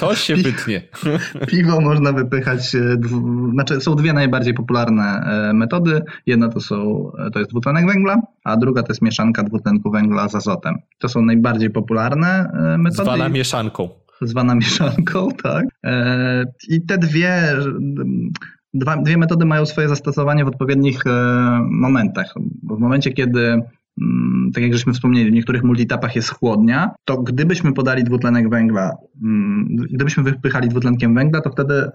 To, 0.00 0.06
to 0.06 0.14
się 0.14 0.36
wytnie. 0.36 0.82
Piwo 1.48 1.80
można 1.80 2.12
wypychać, 2.12 2.74
e, 2.74 2.96
znaczy 3.52 3.80
są 3.80 3.94
dwie 3.94 4.12
najbardziej 4.12 4.54
popularne 4.54 5.04
e, 5.04 5.52
metody. 5.52 6.02
Jedna 6.26 6.48
to, 6.48 6.60
są, 6.60 7.10
e, 7.18 7.30
to 7.30 7.38
jest 7.38 7.50
dwutlenek 7.50 7.86
węgla, 7.86 8.16
a 8.44 8.56
druga 8.56 8.82
to 8.82 8.88
jest 8.88 9.02
mieszanka 9.02 9.42
dwutlenku 9.42 9.90
węgla 9.90 10.28
z 10.28 10.34
azotem. 10.34 10.74
To 10.98 11.08
są 11.08 11.22
najbardziej 11.22 11.70
popularne 11.70 12.50
metody. 12.78 13.04
Zwana 13.04 13.28
mieszanką. 13.28 13.88
Zwana 14.20 14.54
mieszanką, 14.64 15.28
tak. 15.42 15.64
I 16.68 16.86
te 16.86 16.98
dwie 16.98 17.56
Dwa, 18.76 18.96
dwie 18.96 19.16
metody 19.16 19.44
mają 19.44 19.66
swoje 19.66 19.88
zastosowanie 19.88 20.44
w 20.44 20.48
odpowiednich 20.48 21.02
momentach. 21.70 22.34
W 22.62 22.78
momencie, 22.78 23.12
kiedy 23.12 23.62
tak 24.54 24.62
jak 24.62 24.72
żeśmy 24.72 24.92
wspomnieli, 24.92 25.30
w 25.30 25.34
niektórych 25.34 25.64
multitapach 25.64 26.16
jest 26.16 26.28
chłodnia, 26.28 26.90
to 27.04 27.22
gdybyśmy 27.22 27.72
podali 27.72 28.04
dwutlenek 28.04 28.50
węgla, 28.50 28.90
mm, 29.22 29.66
gdybyśmy 29.92 30.22
wypychali 30.22 30.68
dwutlenkiem 30.68 31.14
węgla, 31.14 31.40
to 31.40 31.50
wtedy 31.50 31.90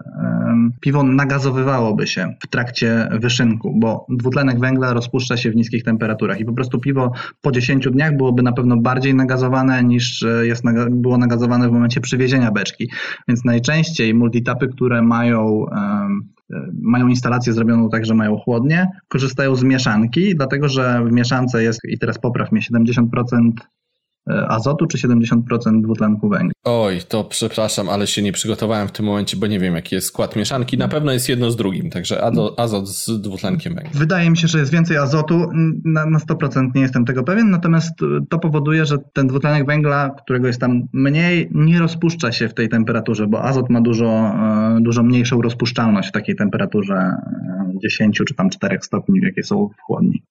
piwo 0.80 1.02
nagazowywałoby 1.02 2.06
się 2.06 2.34
w 2.40 2.46
trakcie 2.46 3.08
wyszynku, 3.20 3.74
bo 3.80 4.06
dwutlenek 4.08 4.60
węgla 4.60 4.92
rozpuszcza 4.92 5.36
się 5.36 5.50
w 5.50 5.56
niskich 5.56 5.84
temperaturach 5.84 6.40
i 6.40 6.44
po 6.44 6.52
prostu 6.52 6.78
piwo 6.78 7.12
po 7.40 7.52
10 7.52 7.88
dniach 7.90 8.16
byłoby 8.16 8.42
na 8.42 8.52
pewno 8.52 8.76
bardziej 8.76 9.14
nagazowane 9.14 9.84
niż 9.84 10.22
e, 10.22 10.46
jest, 10.46 10.64
było 10.90 11.18
nagazowane 11.18 11.68
w 11.68 11.72
momencie 11.72 12.00
przywiezienia 12.00 12.50
beczki. 12.50 12.90
Więc 13.28 13.44
najczęściej 13.44 14.14
multitapy, 14.14 14.68
które 14.68 15.02
mają 15.02 15.66
mają 16.82 17.08
instalację 17.08 17.52
zrobioną 17.52 17.90
tak, 17.90 18.06
że 18.06 18.14
mają 18.14 18.36
chłodnie, 18.36 18.88
korzystają 19.08 19.54
z 19.54 19.62
mieszanki, 19.62 20.36
dlatego 20.36 20.68
że 20.68 21.04
w 21.04 21.12
mieszance 21.12 21.62
jest, 21.62 21.80
i 21.84 21.98
teraz 21.98 22.18
popraw 22.18 22.52
mnie, 22.52 22.60
70% 22.60 23.50
E, 23.60 23.79
azotu 24.48 24.86
czy 24.86 24.98
70% 24.98 25.82
dwutlenku 25.82 26.28
węgla. 26.28 26.52
Oj, 26.64 27.00
to 27.08 27.24
przepraszam, 27.24 27.88
ale 27.88 28.06
się 28.06 28.22
nie 28.22 28.32
przygotowałem 28.32 28.88
w 28.88 28.92
tym 28.92 29.06
momencie, 29.06 29.36
bo 29.36 29.46
nie 29.46 29.58
wiem 29.58 29.74
jaki 29.74 29.94
jest 29.94 30.06
skład 30.06 30.36
mieszanki. 30.36 30.78
Na 30.78 30.88
pewno 30.88 31.12
jest 31.12 31.28
jedno 31.28 31.50
z 31.50 31.56
drugim, 31.56 31.90
także 31.90 32.24
azot 32.56 32.88
z 32.88 33.20
dwutlenkiem 33.20 33.74
węgla. 33.74 33.90
Wydaje 33.94 34.30
mi 34.30 34.36
się, 34.36 34.48
że 34.48 34.58
jest 34.58 34.72
więcej 34.72 34.96
azotu, 34.96 35.46
na, 35.84 36.06
na 36.06 36.18
100% 36.18 36.74
nie 36.74 36.80
jestem 36.80 37.04
tego 37.04 37.24
pewien, 37.24 37.50
natomiast 37.50 37.92
to 38.30 38.38
powoduje, 38.38 38.86
że 38.86 38.96
ten 39.12 39.26
dwutlenek 39.26 39.66
węgla, 39.66 40.10
którego 40.22 40.46
jest 40.46 40.60
tam 40.60 40.82
mniej, 40.92 41.48
nie 41.54 41.78
rozpuszcza 41.78 42.32
się 42.32 42.48
w 42.48 42.54
tej 42.54 42.68
temperaturze, 42.68 43.26
bo 43.26 43.42
azot 43.42 43.70
ma 43.70 43.80
dużo, 43.80 44.06
e, 44.06 44.78
dużo 44.80 45.02
mniejszą 45.02 45.42
rozpuszczalność 45.42 46.08
w 46.08 46.12
takiej 46.12 46.36
temperaturze 46.36 47.16
10 47.82 48.20
e, 48.20 48.24
czy 48.24 48.34
tam 48.34 48.50
4 48.50 48.78
stopni, 48.82 49.20
jakie 49.22 49.42
są 49.42 49.68
w 49.68 49.80
chłodni. 49.80 50.22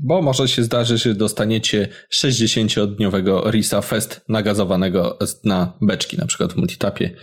Bo 0.00 0.22
może 0.22 0.48
się 0.48 0.62
zdarzy, 0.62 0.98
że 0.98 1.14
dostaniecie 1.14 1.88
60-dniowego 2.14 3.50
Risa 3.50 3.80
Fest 3.80 4.24
nagazowanego 4.28 5.18
na 5.44 5.78
beczki, 5.82 6.16
na 6.16 6.26
przykład 6.26 6.52
w 6.52 6.56
multitapie. 6.56 7.16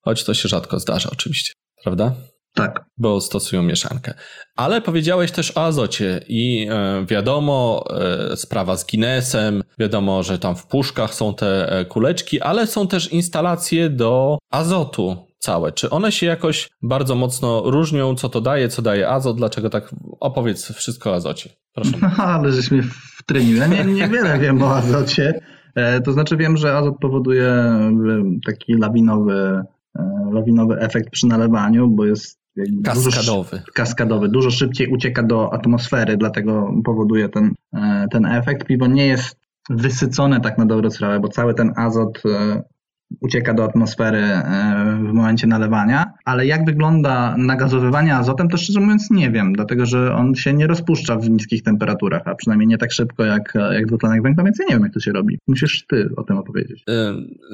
Choć 0.00 0.24
to 0.24 0.34
się 0.34 0.48
rzadko 0.48 0.80
zdarza 0.80 1.10
oczywiście, 1.12 1.52
prawda? 1.82 2.14
Tak. 2.56 2.84
Bo 2.96 3.20
stosują 3.20 3.62
mieszankę. 3.62 4.14
Ale 4.56 4.80
powiedziałeś 4.80 5.32
też 5.32 5.56
o 5.56 5.64
azocie 5.64 6.20
i 6.28 6.68
e, 6.70 7.06
wiadomo, 7.06 7.84
e, 8.30 8.36
sprawa 8.36 8.76
z 8.76 8.86
Guinnessem, 8.86 9.62
wiadomo, 9.78 10.22
że 10.22 10.38
tam 10.38 10.56
w 10.56 10.66
puszkach 10.66 11.14
są 11.14 11.34
te 11.34 11.72
e, 11.72 11.84
kuleczki, 11.84 12.40
ale 12.40 12.66
są 12.66 12.88
też 12.88 13.12
instalacje 13.12 13.90
do 13.90 14.38
azotu 14.50 15.16
całe. 15.38 15.72
Czy 15.72 15.90
one 15.90 16.12
się 16.12 16.26
jakoś 16.26 16.68
bardzo 16.82 17.14
mocno 17.14 17.62
różnią? 17.64 18.14
Co 18.14 18.28
to 18.28 18.40
daje? 18.40 18.68
Co 18.68 18.82
daje 18.82 19.08
azot? 19.08 19.36
Dlaczego 19.36 19.70
tak? 19.70 19.94
Opowiedz 20.20 20.72
wszystko 20.72 21.10
o 21.10 21.14
azocie. 21.14 21.50
Proszę. 21.76 21.98
No, 22.02 22.24
ale 22.24 22.52
żeś 22.52 22.70
mnie 22.70 22.82
wtrynił. 23.16 23.56
Ja 23.56 23.66
nie, 23.66 23.84
niewiele 23.84 24.38
wiem 24.38 24.62
o 24.62 24.76
azocie. 24.76 25.40
E, 25.74 26.00
to 26.00 26.12
znaczy 26.12 26.36
wiem, 26.36 26.56
że 26.56 26.76
azot 26.76 26.98
powoduje 27.00 27.46
e, 27.48 27.90
taki 28.46 28.74
lawinowy, 28.74 29.62
e, 29.98 30.30
lawinowy 30.32 30.78
efekt 30.80 31.10
przy 31.10 31.26
nalewaniu, 31.26 31.88
bo 31.88 32.04
jest 32.04 32.38
kaskadowy. 32.84 33.50
Dużo, 33.50 33.72
kaskadowy. 33.74 34.28
Dużo 34.28 34.50
szybciej 34.50 34.88
ucieka 34.88 35.22
do 35.22 35.52
atmosfery, 35.54 36.16
dlatego 36.16 36.72
powoduje 36.84 37.28
ten, 37.28 37.54
ten 38.10 38.26
efekt. 38.26 38.66
Piwo 38.66 38.86
nie 38.86 39.06
jest 39.06 39.36
wysycone 39.70 40.40
tak 40.40 40.58
na 40.58 40.66
dobrą 40.66 40.90
sprawę, 40.90 41.20
bo 41.20 41.28
cały 41.28 41.54
ten 41.54 41.72
azot 41.76 42.22
ucieka 43.20 43.54
do 43.54 43.64
atmosfery 43.64 44.18
e, 44.18 44.98
w 45.10 45.12
momencie 45.12 45.46
nalewania, 45.46 46.12
ale 46.24 46.46
jak 46.46 46.64
wygląda 46.64 47.36
nagazowywanie 47.38 48.14
azotem, 48.14 48.48
to 48.48 48.56
szczerze 48.56 48.80
mówiąc 48.80 49.10
nie 49.10 49.30
wiem, 49.30 49.52
dlatego 49.52 49.86
że 49.86 50.14
on 50.14 50.34
się 50.34 50.52
nie 50.52 50.66
rozpuszcza 50.66 51.16
w 51.16 51.30
niskich 51.30 51.62
temperaturach, 51.62 52.22
a 52.24 52.34
przynajmniej 52.34 52.66
nie 52.68 52.78
tak 52.78 52.92
szybko 52.92 53.24
jak, 53.24 53.52
jak 53.72 53.86
dwutlenek 53.86 54.22
węgla, 54.22 54.44
więc 54.44 54.58
ja 54.58 54.64
nie 54.64 54.74
wiem 54.74 54.82
jak 54.82 54.92
to 54.92 55.00
się 55.00 55.12
robi. 55.12 55.38
Musisz 55.48 55.86
ty 55.86 56.08
o 56.16 56.22
tym 56.22 56.38
opowiedzieć. 56.38 56.84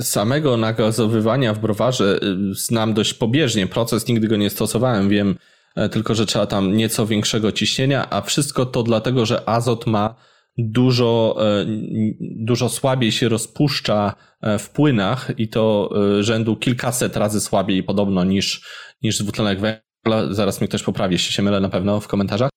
Samego 0.01 0.57
nagazowywania 0.57 1.55
w 1.55 1.59
browarze 1.59 2.19
znam 2.53 2.95
dość 2.95 3.15
pobieżnie, 3.15 3.67
proces 3.67 4.09
nigdy 4.09 4.29
go 4.29 4.37
nie 4.37 4.51
stosowałem, 4.51 5.09
wiem 5.09 5.35
e, 5.77 5.89
tylko, 5.89 6.15
że 6.15 6.27
trzeba 6.27 6.47
tam 6.47 6.77
nieco 6.77 7.07
większego 7.07 7.53
ciśnienia, 7.53 8.11
a 8.11 8.21
wszystko 8.21 8.67
to 8.67 8.83
dlatego, 8.83 9.27
że 9.27 9.49
azot 9.49 9.87
ma 9.87 10.15
dużo, 10.59 11.37
e, 11.41 11.67
dużo 12.21 12.69
słabiej 12.69 13.13
się 13.13 13.29
rozpuszcza 13.29 14.15
e, 14.41 14.59
w 14.59 14.71
płynach 14.71 15.31
i 15.39 15.49
to 15.49 15.91
e, 16.19 16.23
rzędu 16.23 16.57
kilkaset 16.57 17.17
razy 17.17 17.41
słabiej 17.41 17.83
podobno 17.83 18.25
niż, 18.25 18.69
niż 19.03 19.19
dwutlenek 19.19 19.61
węgla. 19.61 20.35
Zaraz 20.35 20.61
mnie 20.61 20.69
ktoś 20.69 20.83
poprawi, 20.83 21.15
jeśli 21.15 21.33
się 21.33 21.43
mylę 21.43 21.61
na 21.61 21.69
pewno 21.69 22.01
w 22.01 22.09
komentarzach. 22.09 22.51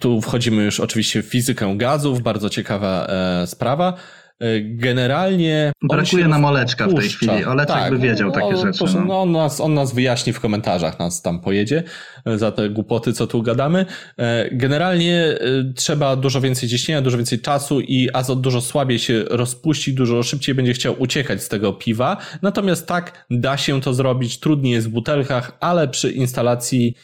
Tu 0.00 0.20
wchodzimy 0.20 0.64
już 0.64 0.80
oczywiście 0.80 1.22
w 1.22 1.26
fizykę 1.26 1.74
gazów, 1.76 2.22
bardzo 2.22 2.50
ciekawa 2.50 3.06
sprawa. 3.46 3.94
E, 4.40 4.60
generalnie. 4.60 5.72
Brakuje 5.82 6.28
nam 6.28 6.44
Oleczka 6.44 6.86
w 6.86 6.94
tej 6.94 7.08
chwili. 7.08 7.44
Oleczek 7.44 7.76
tak, 7.76 7.92
by 7.92 7.98
wiedział 7.98 8.32
takie 8.32 8.56
rzeczy. 8.56 8.84
No. 8.94 9.04
no. 9.04 9.20
on, 9.20 9.32
nas, 9.32 9.60
on 9.60 9.74
nas 9.74 9.94
wyjaśni 9.94 10.32
w 10.32 10.40
komentarzach, 10.40 10.98
nas 10.98 11.22
tam 11.22 11.40
pojedzie 11.40 11.82
e, 12.24 12.38
za 12.38 12.52
te 12.52 12.70
głupoty, 12.70 13.12
co 13.12 13.26
tu 13.26 13.42
gadamy. 13.42 13.86
E, 14.18 14.48
generalnie 14.52 15.38
trzeba 15.74 16.16
dużo 16.16 16.40
więcej 16.40 16.68
ciśnienia, 16.68 17.02
dużo 17.02 17.16
więcej 17.16 17.40
czasu 17.40 17.80
i 17.80 18.08
azot 18.12 18.40
dużo 18.40 18.60
słabiej 18.60 18.98
się 18.98 19.24
rozpuści, 19.30 19.94
dużo 19.94 20.22
szybciej 20.22 20.54
będzie 20.54 20.72
chciał 20.72 20.94
uciekać 20.98 21.42
z 21.42 21.48
tego 21.48 21.72
piwa. 21.72 22.16
Natomiast 22.42 22.86
tak, 22.86 23.26
da 23.30 23.56
się 23.56 23.80
to 23.80 23.94
zrobić. 23.94 24.40
Trudniej 24.40 24.72
jest 24.72 24.88
w 24.88 24.90
butelkach, 24.90 25.56
ale 25.60 25.88
przy 25.88 26.10
instalacji 26.10 26.94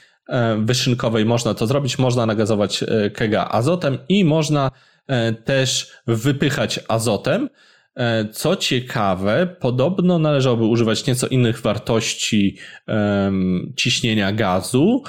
wyszynkowej 0.59 1.25
można 1.25 1.55
to 1.55 1.67
zrobić. 1.67 1.99
Można 1.99 2.27
nagazować 2.27 2.85
kega 3.15 3.49
azotem 3.49 3.99
i 4.09 4.25
można 4.25 4.71
też 5.45 5.93
wypychać 6.07 6.81
azotem. 6.89 7.49
E, 7.97 8.29
co 8.33 8.57
ciekawe, 8.57 9.57
podobno 9.61 10.19
należałoby 10.19 10.65
używać 10.65 11.07
nieco 11.07 11.27
innych 11.27 11.61
wartości 11.61 12.57
um, 12.89 13.73
ciśnienia 13.77 14.33
gazu 14.33 15.03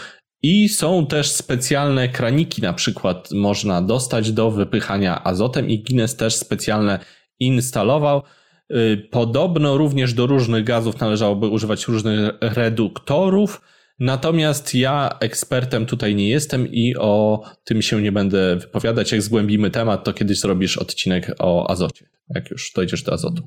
i 0.44 0.69
są 0.69 1.07
też 1.07 1.32
specjalne 1.32 2.10
kraniki, 2.10 2.61
na 2.61 2.74
przykład 2.74 3.30
można 3.32 3.82
dostać 3.82 4.32
do 4.32 4.52
wypychania 4.52 5.24
azotem 5.24 5.69
i 5.69 5.84
Guinness 5.84 6.15
też 6.15 6.36
specjalne 6.36 6.99
instalował. 7.40 8.22
E, 8.69 8.98
podobno 8.98 9.78
również 9.78 10.14
do 10.14 10.28
różnych 10.28 10.64
gazów 10.64 10.99
należałoby 10.99 11.48
używać 11.48 11.88
różnych 11.88 12.32
reduktorów. 12.41 13.61
Natomiast 13.99 14.76
ja 14.76 15.10
ekspertem 15.19 15.86
tutaj 15.86 16.15
nie 16.15 16.30
jestem 16.30 16.68
i 16.68 16.95
o 16.95 17.44
tym 17.64 17.82
się 17.82 18.02
nie 18.02 18.11
będę 18.11 18.56
wypowiadać. 18.56 19.11
Jak 19.11 19.22
zgłębimy 19.22 19.72
temat, 19.72 20.03
to 20.03 20.14
kiedyś 20.14 20.40
zrobisz 20.40 20.78
odcinek 20.78 21.36
o 21.40 21.69
azocie, 21.72 22.06
jak 22.36 22.52
już 22.52 22.72
dojdziesz 22.76 23.03
do 23.03 23.14
azotu. 23.14 23.44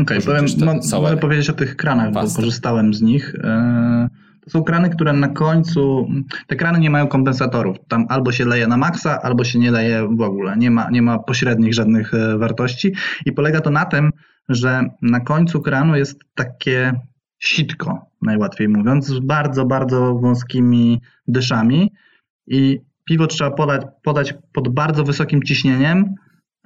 Okej, 0.00 0.18
okay, 0.18 0.34
powiem, 0.34 0.72
mogę 1.02 1.16
powiedzieć 1.16 1.50
o 1.50 1.52
tych 1.52 1.76
kranach, 1.76 2.12
bo 2.12 2.20
korzystałem 2.36 2.94
z 2.94 3.02
nich. 3.02 3.34
E, 3.34 4.08
to 4.44 4.50
są 4.50 4.64
krany, 4.64 4.90
które 4.90 5.12
na 5.12 5.28
końcu, 5.28 6.08
te 6.46 6.56
krany 6.56 6.80
nie 6.80 6.90
mają 6.90 7.06
kompensatorów. 7.06 7.76
Tam 7.88 8.06
albo 8.08 8.32
się 8.32 8.44
leje 8.44 8.66
na 8.66 8.76
maksa, 8.76 9.22
albo 9.22 9.44
się 9.44 9.58
nie 9.58 9.70
leje 9.70 10.08
w 10.16 10.20
ogóle. 10.20 10.56
Nie 10.56 10.70
ma, 10.70 10.90
nie 10.90 11.02
ma 11.02 11.18
pośrednich 11.18 11.74
żadnych 11.74 12.14
e, 12.14 12.38
wartości 12.38 12.92
i 13.26 13.32
polega 13.32 13.60
to 13.60 13.70
na 13.70 13.84
tym, 13.84 14.10
że 14.48 14.84
na 15.02 15.20
końcu 15.20 15.60
kranu 15.60 15.96
jest 15.96 16.18
takie 16.34 16.92
sitko, 17.42 18.06
najłatwiej 18.22 18.68
mówiąc, 18.68 19.06
z 19.06 19.18
bardzo, 19.18 19.64
bardzo 19.64 20.14
wąskimi 20.14 21.00
dyszami 21.28 21.92
i 22.46 22.80
piwo 23.04 23.26
trzeba 23.26 23.50
podać, 23.50 23.82
podać 24.02 24.34
pod 24.52 24.68
bardzo 24.68 25.04
wysokim 25.04 25.42
ciśnieniem, 25.42 26.14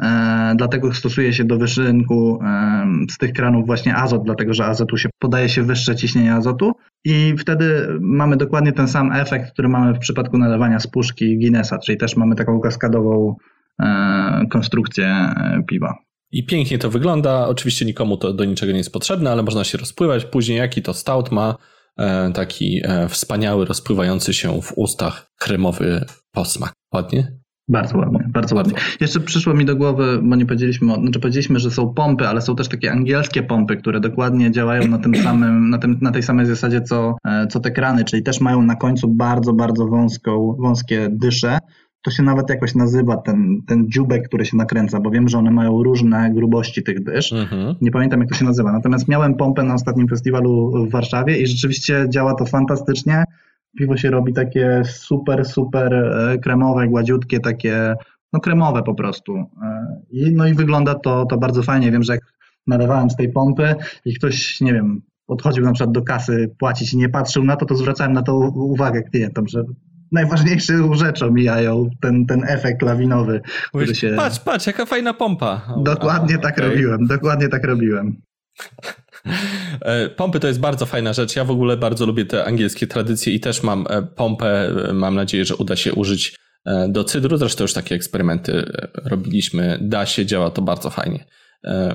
e, 0.02 0.54
dlatego 0.56 0.94
stosuje 0.94 1.32
się 1.32 1.44
do 1.44 1.58
wyszynku 1.58 2.38
e, 2.42 2.86
z 3.10 3.18
tych 3.18 3.32
kranów 3.32 3.66
właśnie 3.66 3.96
azot, 3.96 4.22
dlatego 4.24 4.54
że 4.54 4.66
azotu 4.66 4.96
się 4.96 5.08
podaje 5.18 5.48
się 5.48 5.62
wyższe 5.62 5.96
ciśnienie 5.96 6.34
azotu 6.34 6.72
i 7.04 7.34
wtedy 7.38 7.98
mamy 8.00 8.36
dokładnie 8.36 8.72
ten 8.72 8.88
sam 8.88 9.12
efekt, 9.12 9.52
który 9.52 9.68
mamy 9.68 9.94
w 9.94 9.98
przypadku 9.98 10.38
nalewania 10.38 10.80
z 10.80 10.86
puszki 10.86 11.38
Guinnessa, 11.38 11.78
czyli 11.78 11.98
też 11.98 12.16
mamy 12.16 12.34
taką 12.34 12.60
kaskadową 12.60 13.36
e, 13.82 14.46
konstrukcję 14.50 15.06
e, 15.06 15.62
piwa. 15.68 16.06
I 16.30 16.46
pięknie 16.46 16.78
to 16.78 16.90
wygląda. 16.90 17.48
Oczywiście 17.48 17.84
nikomu 17.84 18.16
to 18.16 18.32
do 18.32 18.44
niczego 18.44 18.72
nie 18.72 18.78
jest 18.78 18.92
potrzebne, 18.92 19.32
ale 19.32 19.42
można 19.42 19.64
się 19.64 19.78
rozpływać. 19.78 20.24
Później 20.24 20.58
jaki 20.58 20.82
to 20.82 20.94
stout 20.94 21.32
ma 21.32 21.56
e, 21.96 22.32
taki 22.32 22.80
e, 22.84 23.08
wspaniały, 23.08 23.64
rozpływający 23.64 24.34
się 24.34 24.62
w 24.62 24.72
ustach 24.76 25.30
kremowy 25.38 26.04
posmak. 26.32 26.72
Ładnie? 26.94 27.36
Bardzo 27.68 27.98
ładnie, 27.98 28.28
bardzo 28.28 28.56
ładnie. 28.56 28.74
Jeszcze 29.00 29.20
przyszło 29.20 29.54
mi 29.54 29.64
do 29.64 29.76
głowy, 29.76 30.20
bo 30.22 30.36
nie 30.36 30.46
powiedzieliśmy, 30.46 30.94
znaczy 30.94 31.20
powiedzieliśmy, 31.20 31.58
że 31.58 31.70
są 31.70 31.94
pompy, 31.94 32.28
ale 32.28 32.40
są 32.40 32.56
też 32.56 32.68
takie 32.68 32.92
angielskie 32.92 33.42
pompy, 33.42 33.76
które 33.76 34.00
dokładnie 34.00 34.50
działają 34.50 34.88
na 34.88 34.98
tym 34.98 35.14
samym, 35.14 35.70
na, 35.70 35.78
tym, 35.78 35.98
na 36.00 36.12
tej 36.12 36.22
samej 36.22 36.46
zasadzie 36.46 36.80
co, 36.80 37.16
e, 37.24 37.46
co 37.46 37.60
te 37.60 37.70
krany, 37.70 38.04
czyli 38.04 38.22
też 38.22 38.40
mają 38.40 38.62
na 38.62 38.76
końcu 38.76 39.08
bardzo, 39.08 39.52
bardzo 39.52 39.86
wąską, 39.86 40.56
wąskie 40.58 41.08
dysze 41.10 41.58
to 42.06 42.10
się 42.10 42.22
nawet 42.22 42.50
jakoś 42.50 42.74
nazywa 42.74 43.16
ten, 43.16 43.62
ten 43.66 43.90
dziubek, 43.90 44.28
który 44.28 44.44
się 44.44 44.56
nakręca, 44.56 45.00
bo 45.00 45.10
wiem, 45.10 45.28
że 45.28 45.38
one 45.38 45.50
mają 45.50 45.82
różne 45.82 46.30
grubości 46.34 46.82
tych 46.82 47.04
dysz. 47.04 47.32
Mhm. 47.32 47.74
Nie 47.80 47.90
pamiętam, 47.90 48.20
jak 48.20 48.28
to 48.28 48.34
się 48.34 48.44
nazywa. 48.44 48.72
Natomiast 48.72 49.08
miałem 49.08 49.34
pompę 49.34 49.62
na 49.62 49.74
ostatnim 49.74 50.08
festiwalu 50.08 50.72
w 50.86 50.90
Warszawie 50.90 51.38
i 51.38 51.46
rzeczywiście 51.46 52.06
działa 52.08 52.34
to 52.34 52.44
fantastycznie. 52.44 53.24
Piwo 53.78 53.96
się 53.96 54.10
robi 54.10 54.32
takie 54.32 54.82
super, 54.84 55.44
super 55.44 55.94
e, 55.94 56.38
kremowe, 56.38 56.88
gładziutkie, 56.88 57.40
takie 57.40 57.94
no 58.32 58.40
kremowe 58.40 58.82
po 58.82 58.94
prostu. 58.94 59.36
E, 59.36 59.96
I, 60.10 60.34
no 60.34 60.46
i 60.46 60.54
wygląda 60.54 60.94
to, 60.94 61.26
to 61.26 61.38
bardzo 61.38 61.62
fajnie. 61.62 61.92
Wiem, 61.92 62.02
że 62.02 62.12
jak 62.12 62.22
nalewałem 62.66 63.10
z 63.10 63.16
tej 63.16 63.32
pompy 63.32 63.74
i 64.04 64.14
ktoś, 64.14 64.60
nie 64.60 64.72
wiem, 64.72 65.02
odchodził 65.26 65.64
na 65.64 65.72
przykład 65.72 65.94
do 65.94 66.02
kasy 66.02 66.54
płacić 66.58 66.92
i 66.92 66.96
nie 66.96 67.08
patrzył 67.08 67.44
na 67.44 67.56
to, 67.56 67.66
to 67.66 67.76
zwracałem 67.76 68.12
na 68.12 68.22
to 68.22 68.36
uwagę 68.54 69.02
klientom, 69.02 69.48
że 69.48 69.64
najważniejszą 70.12 70.94
rzeczą 70.94 71.30
mijają 71.30 71.90
ten, 72.00 72.26
ten 72.26 72.44
efekt 72.44 72.82
lawinowy, 72.82 73.40
który 73.68 73.94
się... 73.94 74.14
Patrz, 74.16 74.38
patrz, 74.38 74.66
jaka 74.66 74.86
fajna 74.86 75.14
pompa. 75.14 75.74
Dokładnie 75.84 76.34
A, 76.34 76.38
tak 76.38 76.54
okay. 76.54 76.68
robiłem, 76.68 77.06
dokładnie 77.06 77.48
tak 77.48 77.64
robiłem. 77.64 78.16
E, 79.80 80.08
pompy 80.08 80.40
to 80.40 80.48
jest 80.48 80.60
bardzo 80.60 80.86
fajna 80.86 81.12
rzecz. 81.12 81.36
Ja 81.36 81.44
w 81.44 81.50
ogóle 81.50 81.76
bardzo 81.76 82.06
lubię 82.06 82.24
te 82.24 82.44
angielskie 82.44 82.86
tradycje 82.86 83.34
i 83.34 83.40
też 83.40 83.62
mam 83.62 83.86
e, 83.90 84.02
pompę. 84.02 84.70
Mam 84.92 85.14
nadzieję, 85.14 85.44
że 85.44 85.56
uda 85.56 85.76
się 85.76 85.92
użyć 85.92 86.36
e, 86.66 86.88
do 86.88 87.04
cydru. 87.04 87.36
Zresztą 87.36 87.64
już 87.64 87.72
takie 87.72 87.94
eksperymenty 87.94 88.72
robiliśmy. 89.04 89.78
Da 89.80 90.06
się, 90.06 90.26
działa 90.26 90.50
to 90.50 90.62
bardzo 90.62 90.90
fajnie. 90.90 91.24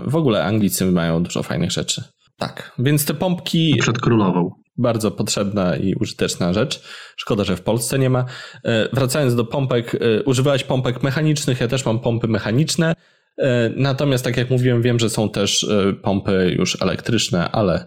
W 0.06 0.16
ogóle 0.16 0.44
Anglicy 0.44 0.86
mają 0.86 1.24
dużo 1.24 1.44
fajnych 1.44 1.72
rzeczy. 1.72 2.04
Tak, 2.38 2.72
więc 2.80 3.06
te 3.06 3.14
pompki. 3.14 3.78
Przed 3.80 4.00
królową 4.00 4.61
bardzo 4.82 5.12
potrzebna 5.12 5.76
i 5.76 5.94
użyteczna 5.94 6.54
rzecz. 6.54 6.82
Szkoda, 7.18 7.44
że 7.44 7.56
w 7.56 7.62
Polsce 7.62 8.00
nie 8.00 8.10
ma. 8.10 8.26
E, 8.64 8.90
wracając 8.94 9.36
do 9.36 9.46
pompek, 9.46 9.96
e, 9.96 10.24
używałeś 10.24 10.64
pompek 10.64 11.04
mechanicznych, 11.04 11.62
ja 11.62 11.68
też 11.68 11.86
mam 11.86 12.00
pompy 12.00 12.28
mechaniczne. 12.28 12.96
E, 13.38 13.70
natomiast, 13.76 14.24
tak 14.24 14.38
jak 14.38 14.50
mówiłem, 14.50 14.82
wiem, 14.82 15.00
że 15.00 15.10
są 15.10 15.30
też 15.30 15.66
pompy 16.02 16.56
już 16.58 16.82
elektryczne, 16.82 17.52
ale 17.52 17.86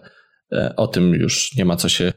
o 0.77 0.87
tym 0.87 1.13
już 1.13 1.55
nie 1.55 1.65
ma 1.65 1.75
co 1.75 1.89
się 1.89 2.13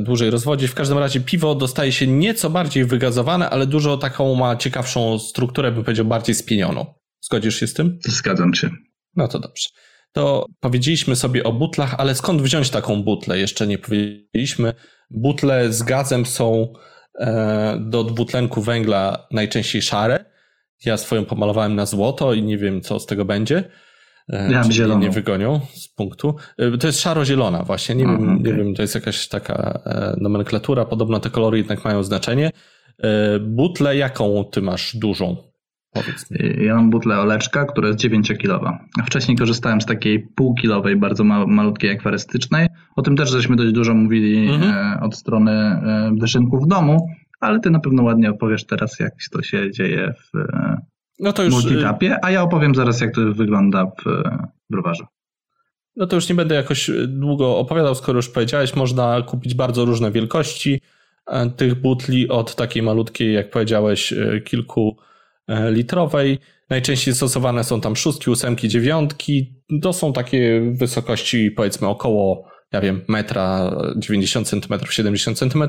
dłużej 0.00 0.30
rozwodzić. 0.30 0.70
W 0.70 0.74
każdym 0.74 0.98
razie 0.98 1.20
piwo 1.20 1.54
dostaje 1.54 1.92
się 1.92 2.06
nieco 2.06 2.50
bardziej 2.50 2.84
wygazowane, 2.84 3.50
ale 3.50 3.66
dużo 3.66 3.96
taką 3.96 4.34
ma 4.34 4.56
ciekawszą 4.56 5.18
strukturę, 5.18 5.72
bym 5.72 5.84
powiedział, 5.84 6.06
bardziej 6.06 6.34
spienioną. 6.34 6.94
Zgodzisz 7.20 7.60
się 7.60 7.66
z 7.66 7.74
tym? 7.74 7.98
Zgadzam 8.04 8.54
się. 8.54 8.70
No 9.16 9.28
to 9.28 9.38
dobrze 9.38 9.68
to 10.14 10.46
powiedzieliśmy 10.60 11.16
sobie 11.16 11.44
o 11.44 11.52
butlach, 11.52 11.94
ale 11.98 12.14
skąd 12.14 12.42
wziąć 12.42 12.70
taką 12.70 13.02
butlę? 13.02 13.38
Jeszcze 13.38 13.66
nie 13.66 13.78
powiedzieliśmy. 13.78 14.74
Butle 15.10 15.72
z 15.72 15.82
gazem 15.82 16.26
są 16.26 16.72
e, 17.18 17.78
do 17.80 18.04
dwutlenku 18.04 18.62
węgla 18.62 19.26
najczęściej 19.30 19.82
szare. 19.82 20.24
Ja 20.84 20.96
swoją 20.96 21.24
pomalowałem 21.24 21.74
na 21.74 21.86
złoto 21.86 22.34
i 22.34 22.42
nie 22.42 22.58
wiem, 22.58 22.80
co 22.80 23.00
z 23.00 23.06
tego 23.06 23.24
będzie. 23.24 23.64
E, 24.28 24.52
ja 24.52 24.64
zieloną. 24.72 25.00
Nie 25.00 25.10
wygonią 25.10 25.60
z 25.74 25.88
punktu. 25.88 26.36
E, 26.58 26.78
to 26.78 26.86
jest 26.86 27.00
szaro-zielona 27.00 27.62
właśnie. 27.62 27.94
Nie, 27.94 28.04
wiem, 28.04 28.14
okay. 28.14 28.52
nie 28.52 28.54
wiem, 28.54 28.74
to 28.74 28.82
jest 28.82 28.94
jakaś 28.94 29.28
taka 29.28 29.82
nomenklatura. 30.20 30.84
Podobno 30.84 31.20
te 31.20 31.30
kolory 31.30 31.58
jednak 31.58 31.84
mają 31.84 32.02
znaczenie. 32.02 32.50
Butlę 33.40 33.96
jaką 33.96 34.44
ty 34.52 34.62
masz 34.62 34.96
dużą? 34.96 35.53
Ja 36.58 36.74
mam 36.74 36.90
butlę 36.90 37.20
oleczka, 37.20 37.64
która 37.64 37.88
jest 37.88 38.00
9-kilowa. 38.00 38.78
Wcześniej 39.06 39.36
korzystałem 39.36 39.80
z 39.80 39.86
takiej 39.86 40.20
półkilowej, 40.20 40.96
bardzo 40.96 41.24
malutkiej 41.24 41.90
akwarystycznej. 41.90 42.68
O 42.96 43.02
tym 43.02 43.16
też 43.16 43.30
żeśmy 43.30 43.56
dość 43.56 43.72
dużo 43.72 43.94
mówili 43.94 44.48
mhm. 44.48 44.72
E, 44.74 45.00
od 45.00 45.16
strony 45.16 45.52
e, 45.52 46.12
wyszynków 46.18 46.64
w 46.64 46.66
domu, 46.66 47.08
ale 47.40 47.60
ty 47.60 47.70
na 47.70 47.80
pewno 47.80 48.02
ładnie 48.02 48.30
opowiesz 48.30 48.66
teraz, 48.66 49.00
jak 49.00 49.12
to 49.32 49.42
się 49.42 49.70
dzieje 49.70 50.12
w 50.12 50.38
e, 50.38 50.78
no 51.20 51.32
to 51.32 51.44
już... 51.44 51.52
multitapie, 51.52 52.24
a 52.24 52.30
ja 52.30 52.42
opowiem 52.42 52.74
zaraz, 52.74 53.00
jak 53.00 53.14
to 53.14 53.20
wygląda 53.32 53.86
w 53.86 54.22
browarze. 54.70 55.04
No 55.96 56.06
to 56.06 56.16
już 56.16 56.28
nie 56.28 56.34
będę 56.34 56.54
jakoś 56.54 56.90
długo 57.08 57.58
opowiadał, 57.58 57.94
skoro 57.94 58.16
już 58.16 58.28
powiedziałeś, 58.28 58.76
można 58.76 59.22
kupić 59.22 59.54
bardzo 59.54 59.84
różne 59.84 60.10
wielkości 60.10 60.80
tych 61.56 61.74
butli, 61.80 62.28
od 62.28 62.56
takiej 62.56 62.82
malutkiej, 62.82 63.34
jak 63.34 63.50
powiedziałeś, 63.50 64.14
kilku 64.44 64.96
litrowej. 65.48 66.38
Najczęściej 66.70 67.14
stosowane 67.14 67.64
są 67.64 67.80
tam 67.80 67.96
szóstki, 67.96 68.30
ósemki, 68.30 68.68
dziewiątki. 68.68 69.54
To 69.82 69.92
są 69.92 70.12
takie 70.12 70.72
wysokości 70.78 71.50
powiedzmy 71.50 71.88
około, 71.88 72.48
ja 72.72 72.80
wiem, 72.80 73.04
metra 73.08 73.76
90 73.96 74.48
cm, 74.48 74.78
70 74.90 75.38
cm. 75.38 75.64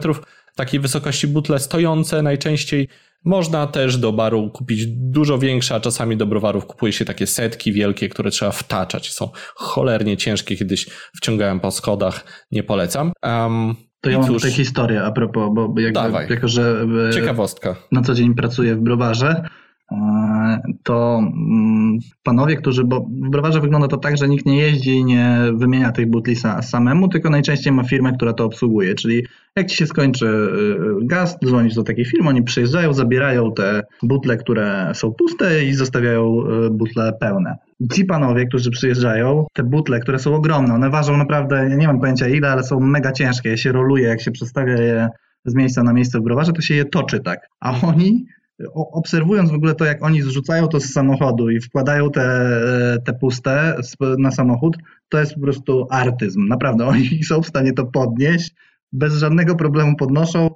Takiej 0.56 0.80
wysokości 0.80 1.28
butle 1.28 1.60
stojące 1.60 2.22
najczęściej. 2.22 2.88
Można 3.26 3.68
też 3.68 3.98
do 3.98 4.14
baru 4.14 4.50
kupić 4.50 4.86
dużo 4.88 5.38
większe, 5.38 5.76
a 5.76 5.80
czasami 5.80 6.18
do 6.18 6.26
browarów 6.26 6.66
kupuje 6.66 6.94
się 6.94 7.06
takie 7.06 7.28
setki 7.28 7.74
wielkie, 7.74 8.10
które 8.10 8.32
trzeba 8.32 8.52
wtaczać. 8.52 9.12
Są 9.12 9.30
cholernie 9.56 10.18
ciężkie, 10.18 10.56
kiedyś 10.56 10.90
wciągałem 11.18 11.60
po 11.60 11.72
schodach, 11.72 12.46
nie 12.52 12.64
polecam. 12.64 13.12
Um, 13.24 13.76
to 14.02 14.10
ja 14.10 14.18
mam 14.18 14.28
cóż, 14.28 14.36
tutaj 14.42 14.52
historię 14.52 15.04
a 15.04 15.12
propos, 15.12 15.50
bo 15.54 15.74
jakby, 15.80 16.34
jako, 16.34 16.48
że 16.48 16.88
Ciekawostka. 17.14 17.76
na 17.92 18.02
co 18.02 18.14
dzień 18.14 18.36
pracuję 18.36 18.76
w 18.76 18.80
browarze, 18.80 19.50
to 20.84 21.20
mm, 21.20 22.00
panowie, 22.24 22.56
którzy, 22.56 22.84
bo 22.84 23.00
w 23.00 23.30
browarze 23.30 23.62
wygląda 23.62 23.88
to 23.88 23.98
tak, 23.98 24.18
że 24.18 24.28
nikt 24.28 24.46
nie 24.46 24.58
jeździ 24.58 24.92
i 24.92 25.06
nie 25.06 25.40
wymienia 25.54 25.92
tych 25.92 26.10
butli 26.10 26.36
samemu, 26.62 27.08
tylko 27.08 27.30
najczęściej 27.30 27.74
ma 27.74 27.84
firmę, 27.84 28.14
która 28.14 28.34
to 28.34 28.46
obsługuje, 28.46 28.96
czyli 28.96 29.26
jak 29.56 29.68
ci 29.68 29.78
się 29.78 29.88
skończy 29.88 30.26
y, 30.26 31.06
gaz, 31.06 31.38
dzwonisz 31.46 31.76
do 31.76 31.84
takiej 31.84 32.06
firmy, 32.06 32.30
oni 32.30 32.44
przyjeżdżają, 32.44 32.94
zabierają 32.94 33.54
te 33.54 33.84
butle, 34.04 34.38
które 34.38 34.92
są 34.94 35.12
puste 35.12 35.66
i 35.66 35.74
zostawiają 35.74 36.44
y, 36.66 36.70
butle 36.70 37.14
pełne. 37.20 37.58
Ci 37.94 38.06
panowie, 38.06 38.46
którzy 38.46 38.72
przyjeżdżają, 38.72 39.46
te 39.54 39.64
butle, 39.64 40.00
które 40.00 40.20
są 40.20 40.36
ogromne, 40.36 40.74
one 40.74 40.90
ważą 40.90 41.18
naprawdę, 41.18 41.70
nie 41.78 41.88
mam 41.88 42.00
pojęcia 42.00 42.28
ile, 42.28 42.52
ale 42.52 42.64
są 42.64 42.80
mega 42.80 43.12
ciężkie, 43.12 43.50
je 43.50 43.58
się 43.58 43.72
roluje, 43.72 44.08
jak 44.08 44.22
się 44.22 44.32
przestawia 44.32 44.74
je 44.74 45.10
z 45.46 45.56
miejsca 45.56 45.84
na 45.84 45.94
miejsce 45.94 46.20
w 46.20 46.24
browarze, 46.24 46.54
to 46.54 46.62
się 46.62 46.76
je 46.76 46.86
toczy 46.86 47.20
tak. 47.20 47.48
A 47.60 47.74
oni 47.82 48.26
obserwując 48.74 49.52
w 49.52 49.54
ogóle 49.54 49.76
to, 49.76 49.86
jak 49.86 50.04
oni 50.04 50.22
zrzucają 50.22 50.68
to 50.68 50.80
z 50.80 50.92
samochodu 50.92 51.50
i 51.50 51.62
wkładają 51.62 52.12
te, 52.12 52.98
te 53.06 53.14
puste 53.14 53.78
na 54.18 54.32
samochód, 54.32 54.78
to 55.10 55.20
jest 55.20 55.34
po 55.34 55.42
prostu 55.42 55.88
artyzm. 55.90 56.48
Naprawdę, 56.48 56.86
oni 56.94 57.24
są 57.24 57.42
w 57.42 57.48
stanie 57.48 57.74
to 57.74 57.86
podnieść, 57.86 58.56
bez 58.92 59.14
żadnego 59.14 59.56
problemu 59.56 59.96
podnoszą, 59.96 60.50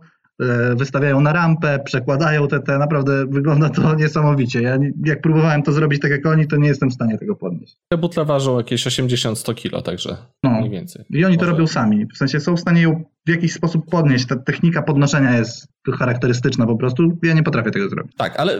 wystawiają 0.76 1.22
na 1.22 1.34
rampę, 1.34 1.80
przekładają 1.86 2.48
te, 2.48 2.60
te, 2.60 2.78
naprawdę 2.78 3.26
wygląda 3.26 3.70
to 3.70 3.96
niesamowicie. 3.96 4.62
Ja 4.62 4.78
jak 5.06 5.22
próbowałem 5.22 5.64
to 5.64 5.72
zrobić 5.72 6.02
tak 6.02 6.12
jak 6.12 6.26
oni, 6.26 6.48
to 6.48 6.56
nie 6.56 6.68
jestem 6.68 6.90
w 6.90 6.94
stanie 6.94 7.18
tego 7.18 7.36
podnieść. 7.36 7.78
Te 7.90 7.98
butle 7.98 8.26
ważą 8.26 8.58
jakieś 8.58 8.88
80-100 8.88 9.56
kilo, 9.56 9.82
także 9.82 10.18
no. 10.44 10.52
mniej 10.52 10.70
więcej. 10.70 11.06
I 11.10 11.26
oni 11.26 11.36
Może... 11.36 11.46
to 11.46 11.52
robią 11.52 11.68
sami, 11.68 12.06
w 12.06 12.18
sensie 12.18 12.40
są 12.40 12.56
w 12.56 12.60
stanie 12.60 12.82
ją 12.82 13.04
w 13.26 13.30
jakiś 13.30 13.54
sposób 13.54 13.90
podnieść. 13.90 14.28
Ta 14.28 14.36
technika 14.36 14.82
podnoszenia 14.82 15.38
jest 15.38 15.68
charakterystyczna 15.98 16.66
po 16.66 16.76
prostu. 16.76 17.18
Ja 17.24 17.34
nie 17.34 17.44
potrafię 17.44 17.72
tego 17.72 17.90
zrobić. 17.90 18.16
Tak, 18.18 18.40
ale 18.40 18.60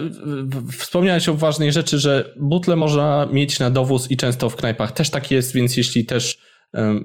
wspomniałeś 0.72 1.30
o 1.30 1.34
ważnej 1.34 1.72
rzeczy, 1.72 2.00
że 2.00 2.34
butle 2.40 2.76
można 2.76 3.28
mieć 3.32 3.60
na 3.60 3.70
dowóz 3.70 4.12
i 4.12 4.18
często 4.18 4.50
w 4.50 4.56
knajpach 4.56 4.92
też 4.92 5.10
tak 5.10 5.32
jest, 5.32 5.54
więc 5.54 5.78
jeśli 5.78 6.06
też 6.06 6.38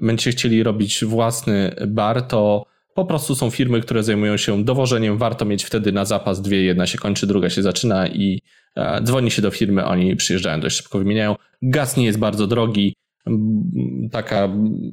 będziecie 0.01 0.31
chcieli 0.31 0.63
robić 0.63 1.05
własny 1.05 1.75
bar, 1.87 2.21
to 2.21 2.65
po 2.95 3.05
prostu 3.05 3.35
są 3.35 3.49
firmy, 3.49 3.81
które 3.81 4.03
zajmują 4.03 4.37
się 4.37 4.63
dowożeniem. 4.63 5.17
Warto 5.17 5.45
mieć 5.45 5.63
wtedy 5.63 5.91
na 5.91 6.05
zapas 6.05 6.41
dwie. 6.41 6.63
Jedna 6.63 6.87
się 6.87 6.97
kończy, 6.97 7.27
druga 7.27 7.49
się 7.49 7.61
zaczyna 7.61 8.07
i 8.07 8.41
e, 8.75 9.01
dzwoni 9.03 9.31
się 9.31 9.41
do 9.41 9.51
firmy, 9.51 9.85
oni 9.85 10.15
przyjeżdżają, 10.15 10.59
dość 10.59 10.77
szybko 10.77 10.99
wymieniają. 10.99 11.35
Gaz 11.61 11.97
nie 11.97 12.05
jest 12.05 12.19
bardzo 12.19 12.47
drogi 12.47 12.93
taka 14.11 14.49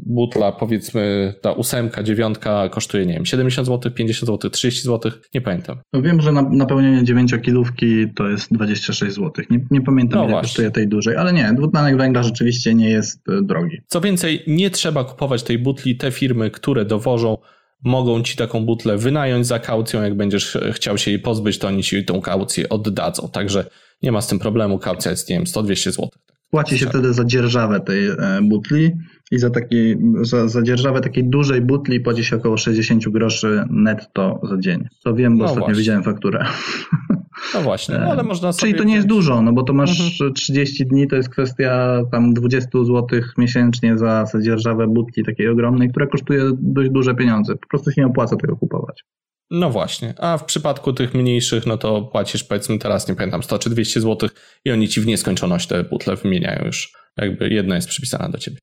butla, 0.07 0.53
powiedzmy 0.53 1.35
ta 1.41 1.53
ósemka, 1.53 2.03
dziewiątka 2.03 2.69
kosztuje, 2.69 3.07
nie 3.07 3.15
wiem, 3.15 3.27
70 3.27 3.67
zł, 3.67 3.93
50 3.93 4.27
zł, 4.27 4.51
30 4.51 4.83
zł, 4.83 5.13
nie 5.35 5.41
pamiętam. 5.41 5.77
Wiem, 6.03 6.21
że 6.21 6.33
na, 6.33 6.43
napełnienie 6.43 7.03
9-kilówki 7.03 8.15
to 8.15 8.29
jest 8.29 8.55
26 8.55 9.15
zł. 9.15 9.45
Nie, 9.51 9.61
nie 9.71 9.81
pamiętam, 9.81 10.19
no 10.19 10.25
ile 10.25 10.33
właśnie. 10.33 10.49
kosztuje 10.49 10.71
tej 10.71 10.89
dużej, 10.89 11.17
ale 11.17 11.33
nie, 11.33 11.53
dwutlenek 11.57 11.97
węgla 11.97 12.23
rzeczywiście 12.23 12.75
nie 12.75 12.91
jest 12.91 13.29
e, 13.29 13.43
drogi. 13.43 13.79
Co 13.87 14.01
więcej, 14.01 14.43
nie 14.47 14.71
trzeba 14.71 15.05
kupować 15.05 15.43
tej 15.43 15.59
butli. 15.59 15.97
Te 15.97 16.11
firmy, 16.11 16.51
które 16.51 16.85
dowożą, 16.85 17.37
mogą 17.85 18.23
ci 18.23 18.37
taką 18.37 18.65
butlę 18.65 18.99
wynająć 18.99 19.47
za 19.47 19.59
kaucją. 19.59 20.03
Jak 20.03 20.17
będziesz 20.17 20.59
chciał 20.73 20.99
się 20.99 21.11
jej 21.11 21.21
pozbyć, 21.21 21.59
to 21.59 21.69
oni 21.69 21.83
ci 21.83 22.05
tą 22.05 22.21
kaucję 22.21 22.69
oddadzą. 22.69 23.29
Także 23.29 23.67
nie 24.03 24.13
ma 24.13 24.21
z 24.21 24.27
tym 24.27 24.39
problemu. 24.39 24.79
Kaucja 24.79 25.11
jest, 25.11 25.29
nie 25.29 25.37
wiem, 25.37 25.45
100-200 25.45 25.91
zł. 25.91 26.09
Płaci 26.51 26.79
się 26.79 26.87
wtedy 26.87 27.15
za 27.15 27.25
dzierżawę 27.25 27.81
tej 27.81 28.07
e, 28.07 28.17
butli 28.43 28.91
i 29.31 29.39
za, 29.39 29.51
taki, 29.51 29.97
za, 30.23 30.49
za 30.49 30.63
dzierżawę 30.63 31.01
takiej 31.01 31.25
dużej 31.25 31.61
butli 31.61 32.01
płaci 32.01 32.25
się 32.25 32.37
około 32.37 32.57
60 32.57 33.09
groszy 33.09 33.65
netto 33.71 34.41
za 34.43 34.59
dzień. 34.59 34.89
To 35.05 35.15
wiem, 35.15 35.39
bo 35.39 35.45
no 35.45 35.45
ostatnio 35.45 35.65
właśnie. 35.65 35.81
widziałem 35.81 36.03
fakturę. 36.03 36.45
No 37.55 37.61
właśnie, 37.61 37.99
no 37.99 38.07
ale 38.07 38.23
można 38.23 38.53
sobie... 38.53 38.73
Czyli 38.73 38.83
to 38.83 38.89
nie 38.89 38.95
jest 38.95 39.07
dużo, 39.07 39.43
no 39.43 39.53
bo 39.53 39.63
to 39.63 39.73
masz 39.73 40.01
mhm. 40.01 40.35
30 40.35 40.87
dni, 40.87 41.09
to 41.09 41.17
jest 41.17 41.29
kwestia 41.29 42.01
tam 42.13 42.35
20 42.35 42.69
zł 42.73 43.07
miesięcznie 43.39 43.99
za, 43.99 44.25
dzierżawę 44.43 44.87
butli 44.87 45.25
takiej 45.25 45.49
ogromnej, 45.49 45.91
która 45.91 46.07
kosztuje 46.07 46.43
dość 46.53 46.91
duże 46.91 47.15
pieniądze. 47.15 47.55
Po 47.55 47.69
prostu 47.69 47.91
się 47.91 48.01
nie 48.01 48.07
opłaca 48.07 48.37
tego 48.37 48.57
kupować. 48.57 49.05
No 49.51 49.71
właśnie, 49.71 50.15
a 50.19 50.39
w 50.39 50.45
przypadku 50.45 50.93
tych 50.93 51.15
mniejszych, 51.15 51.67
no 51.67 51.79
to 51.79 52.03
płacisz 52.03 52.45
powiedzmy 52.45 52.79
teraz, 52.79 53.09
nie 53.09 53.15
pamiętam, 53.15 53.43
100 53.43 53.59
czy 53.59 53.71
200 53.71 54.01
zł 54.01 54.29
i 54.65 54.71
oni 54.71 54.89
ci 54.89 55.01
w 55.01 55.07
nieskończoność 55.07 55.67
te 55.67 55.85
butle 55.85 56.17
wymieniają 56.17 56.65
już. 56.65 56.93
Jakby 57.17 57.49
jedna 57.49 57.75
jest 57.75 57.89
przypisana 57.89 58.29
do 58.29 58.39
ciebie. 58.39 58.57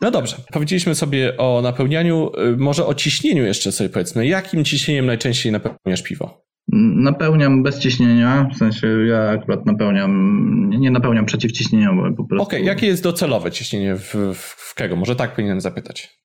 No 0.00 0.10
dobrze, 0.10 0.36
powiedzieliśmy 0.52 0.94
sobie 0.94 1.36
o 1.36 1.60
napełnianiu, 1.62 2.30
y, 2.38 2.56
może 2.56 2.86
o 2.86 2.94
ciśnieniu 2.94 3.44
jeszcze 3.44 3.72
sobie 3.72 3.90
powiedzmy. 3.90 4.26
Jakim 4.26 4.64
ciśnieniem 4.64 5.06
najczęściej 5.06 5.52
napełniasz 5.52 6.02
piwo? 6.02 6.44
Napełniam 6.76 7.62
bez 7.62 7.78
ciśnienia, 7.78 8.48
w 8.54 8.56
sensie 8.56 8.86
ja 9.06 9.30
akurat 9.30 9.66
napełniam, 9.66 10.70
nie 10.70 10.90
napełniam 10.90 11.26
przeciwciśnieniowo 11.26 12.02
po 12.16 12.24
prostu. 12.24 12.42
Okej, 12.42 12.60
okay, 12.60 12.66
jakie 12.66 12.86
jest 12.86 13.02
docelowe 13.02 13.50
ciśnienie 13.50 13.96
w, 13.96 14.14
w, 14.34 14.74
Kego? 14.74 14.96
Może 14.96 15.16
tak 15.16 15.30
powinienem 15.30 15.60
zapytać. 15.60 16.18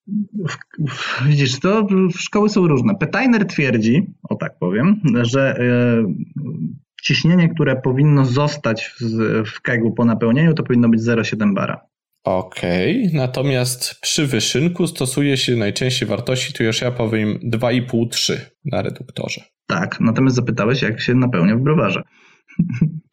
Widzisz, 1.26 1.60
to 1.60 1.86
szkoły 2.16 2.48
są 2.48 2.66
różne. 2.66 2.94
Petajner 2.94 3.46
twierdzi, 3.46 4.14
o 4.28 4.34
tak 4.34 4.58
powiem, 4.58 5.00
że 5.22 5.60
y, 5.60 6.04
ciśnienie, 7.02 7.48
które 7.48 7.76
powinno 7.76 8.24
zostać 8.24 8.94
w, 9.00 9.42
w 9.46 9.60
kegu 9.60 9.92
po 9.92 10.04
napełnieniu, 10.04 10.54
to 10.54 10.62
powinno 10.62 10.88
być 10.88 11.00
0,7 11.00 11.54
bara. 11.54 11.86
Okej, 12.24 13.06
okay. 13.06 13.18
natomiast 13.18 14.00
przy 14.00 14.26
wyszynku 14.26 14.86
stosuje 14.86 15.36
się 15.36 15.56
najczęściej 15.56 16.08
wartości, 16.08 16.52
tu 16.52 16.64
już 16.64 16.80
ja 16.80 16.90
powiem 16.90 17.38
2,5-3 17.52 18.36
na 18.64 18.82
reduktorze. 18.82 19.44
Tak, 19.70 20.00
natomiast 20.00 20.36
zapytałeś, 20.36 20.82
jak 20.82 21.00
się 21.00 21.14
napełnia 21.14 21.56
w 21.56 21.60
browarze. 21.60 22.02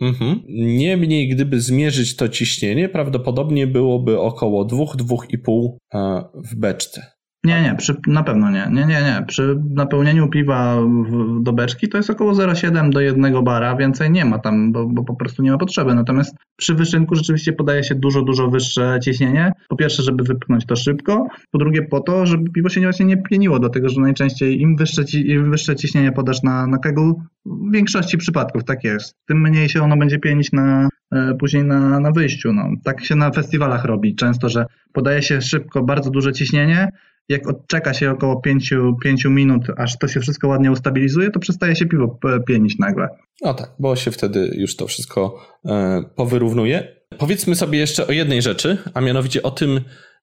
Mhm. 0.01 0.39
Niemniej, 0.77 1.29
gdyby 1.29 1.61
zmierzyć 1.61 2.15
to 2.15 2.29
ciśnienie, 2.29 2.89
prawdopodobnie 2.89 3.67
byłoby 3.67 4.19
około 4.19 4.65
2-2,5 4.65 5.77
e, 5.93 6.23
w 6.33 6.55
beczce. 6.55 7.16
Nie, 7.43 7.61
nie, 7.61 7.75
przy, 7.75 7.95
na 8.07 8.23
pewno 8.23 8.51
nie. 8.51 8.67
Nie, 8.71 8.85
nie, 8.85 9.01
nie. 9.01 9.23
Przy 9.27 9.59
napełnieniu 9.69 10.27
piwa 10.27 10.81
w, 10.81 11.43
do 11.43 11.53
beczki 11.53 11.89
to 11.89 11.97
jest 11.97 12.09
około 12.09 12.33
0,7 12.33 12.89
do 12.89 13.01
1 13.01 13.43
bara, 13.43 13.75
więcej 13.75 14.11
nie 14.11 14.25
ma 14.25 14.39
tam, 14.39 14.71
bo, 14.71 14.85
bo, 14.85 15.03
po 15.03 15.15
prostu 15.15 15.43
nie 15.43 15.51
ma 15.51 15.57
potrzeby. 15.57 15.95
Natomiast 15.95 16.35
przy 16.57 16.75
wyszynku 16.75 17.15
rzeczywiście 17.15 17.53
podaje 17.53 17.83
się 17.83 17.95
dużo, 17.95 18.21
dużo 18.21 18.47
wyższe 18.47 18.99
ciśnienie. 19.03 19.51
Po 19.69 19.75
pierwsze, 19.75 20.03
żeby 20.03 20.23
wypchnąć 20.23 20.65
to 20.65 20.75
szybko, 20.75 21.27
po 21.51 21.57
drugie 21.57 21.81
po 21.81 21.99
to, 21.99 22.25
żeby 22.25 22.51
piwo 22.51 22.69
się 22.69 22.81
właśnie 22.81 23.05
nie 23.05 23.17
pieniło, 23.17 23.59
dlatego 23.59 23.89
że 23.89 24.01
najczęściej 24.01 24.61
im 24.61 24.75
wyższe, 24.75 25.03
im 25.13 25.51
wyższe 25.51 25.75
ciśnienie 25.75 26.11
podasz 26.11 26.43
na, 26.43 26.67
na 26.67 26.77
kegu, 26.77 27.21
w 27.45 27.73
większości 27.73 28.17
przypadków 28.17 28.63
tak 28.63 28.83
jest, 28.83 29.15
tym 29.27 29.41
mniej 29.41 29.69
się 29.69 29.81
ono 29.81 29.97
będzie 29.97 30.19
pienić 30.19 30.51
na, 30.51 30.89
e, 31.11 31.33
później 31.39 31.63
na, 31.63 31.99
na 31.99 32.11
wyjściu. 32.11 32.53
No. 32.53 32.69
Tak 32.83 33.05
się 33.05 33.15
na 33.15 33.31
festiwalach 33.31 33.85
robi 33.85 34.15
często, 34.15 34.49
że 34.49 34.65
podaje 34.93 35.21
się 35.21 35.41
szybko 35.41 35.83
bardzo 35.83 36.09
duże 36.09 36.33
ciśnienie, 36.33 36.89
jak 37.29 37.49
odczeka 37.49 37.93
się 37.93 38.11
około 38.11 38.41
5, 38.41 38.73
5 39.03 39.25
minut, 39.25 39.63
aż 39.77 39.97
to 39.97 40.07
się 40.07 40.19
wszystko 40.19 40.47
ładnie 40.47 40.71
ustabilizuje, 40.71 41.31
to 41.31 41.39
przestaje 41.39 41.75
się 41.75 41.85
piwo 41.85 42.19
pienić 42.47 42.77
nagle. 42.79 43.07
No 43.41 43.53
tak, 43.53 43.71
bo 43.79 43.95
się 43.95 44.11
wtedy 44.11 44.51
już 44.57 44.75
to 44.75 44.87
wszystko 44.87 45.39
e, 45.65 46.03
powyrównuje. 46.15 46.97
Powiedzmy 47.17 47.55
sobie 47.55 47.79
jeszcze 47.79 48.07
o 48.07 48.11
jednej 48.11 48.41
rzeczy, 48.41 48.77
a 48.93 49.01
mianowicie 49.01 49.43
o 49.43 49.51
tym, 49.51 49.81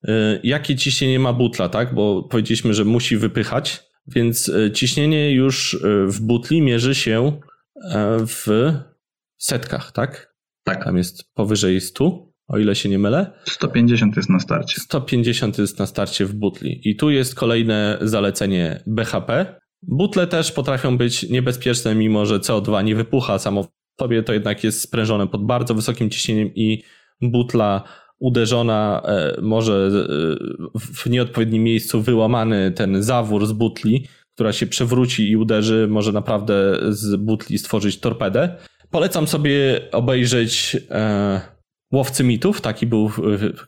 e, 0.09 0.41
jakie 0.43 0.77
ciśnienie 0.77 1.19
ma 1.19 1.33
butla, 1.33 1.69
tak? 1.69 1.95
Bo 1.95 2.23
powiedzieliśmy, 2.23 2.75
że 2.75 2.85
musi 2.85 3.17
wypychać, 3.17 3.83
więc 4.07 4.49
e, 4.49 4.73
ciśnienie 4.73 5.33
już 5.33 5.79
w 6.07 6.21
butli 6.21 6.63
mierzy 6.63 6.95
się 6.95 7.33
w 8.27 8.73
setkach, 9.39 9.93
tak? 9.93 10.35
Tak. 10.65 10.85
Tam 10.85 10.97
jest 10.97 11.33
powyżej 11.35 11.81
100 11.81 12.34
o 12.49 12.59
ile 12.59 12.75
się 12.75 12.89
nie 12.89 12.99
mylę. 12.99 13.33
150 13.45 14.17
jest 14.17 14.31
na 14.31 14.41
starcie. 14.41 14.81
150 14.81 15.59
jest 15.59 15.79
na 15.79 15.87
starcie 15.87 16.27
w 16.27 16.35
butli. 16.35 16.81
I 16.85 16.97
tu 16.97 17.11
jest 17.11 17.35
kolejne 17.35 17.99
zalecenie 18.03 18.83
BHP. 18.87 19.61
Butle 19.83 20.27
też 20.27 20.53
potrafią 20.53 20.99
być 20.99 21.31
niebezpieczne, 21.31 21.95
mimo 21.95 22.27
że 22.27 22.39
CO2 22.39 22.85
nie 22.85 22.95
wypucha 22.95 23.39
samo 23.39 23.63
w 23.63 23.69
sobie, 24.01 24.23
to 24.23 24.33
jednak 24.33 24.65
jest 24.65 24.81
sprężone 24.81 25.27
pod 25.27 25.47
bardzo 25.47 25.75
wysokim 25.75 26.11
ciśnieniem 26.11 26.55
i 26.55 26.83
butla 27.23 27.83
uderzona, 28.19 29.03
e, 29.05 29.41
może 29.43 29.73
e, 29.75 30.79
w 30.81 31.11
nieodpowiednim 31.11 31.63
miejscu 31.63 32.03
wyłamany 32.03 32.73
ten 32.73 33.03
zawór 33.03 33.47
z 33.47 33.53
butli, 33.53 34.07
która 34.35 34.53
się 34.53 34.67
przewróci 34.67 35.31
i 35.31 35.37
uderzy, 35.37 35.87
może 35.91 36.13
naprawdę 36.13 36.55
z 36.89 37.17
butli 37.17 37.59
stworzyć 37.59 38.01
torpedę. 38.01 38.57
Polecam 38.91 39.27
sobie 39.27 39.81
obejrzeć 39.93 40.77
e, 40.91 41.54
Łowcy 41.95 42.25
mitów, 42.25 42.61
taki 42.61 42.87
był, 42.87 43.11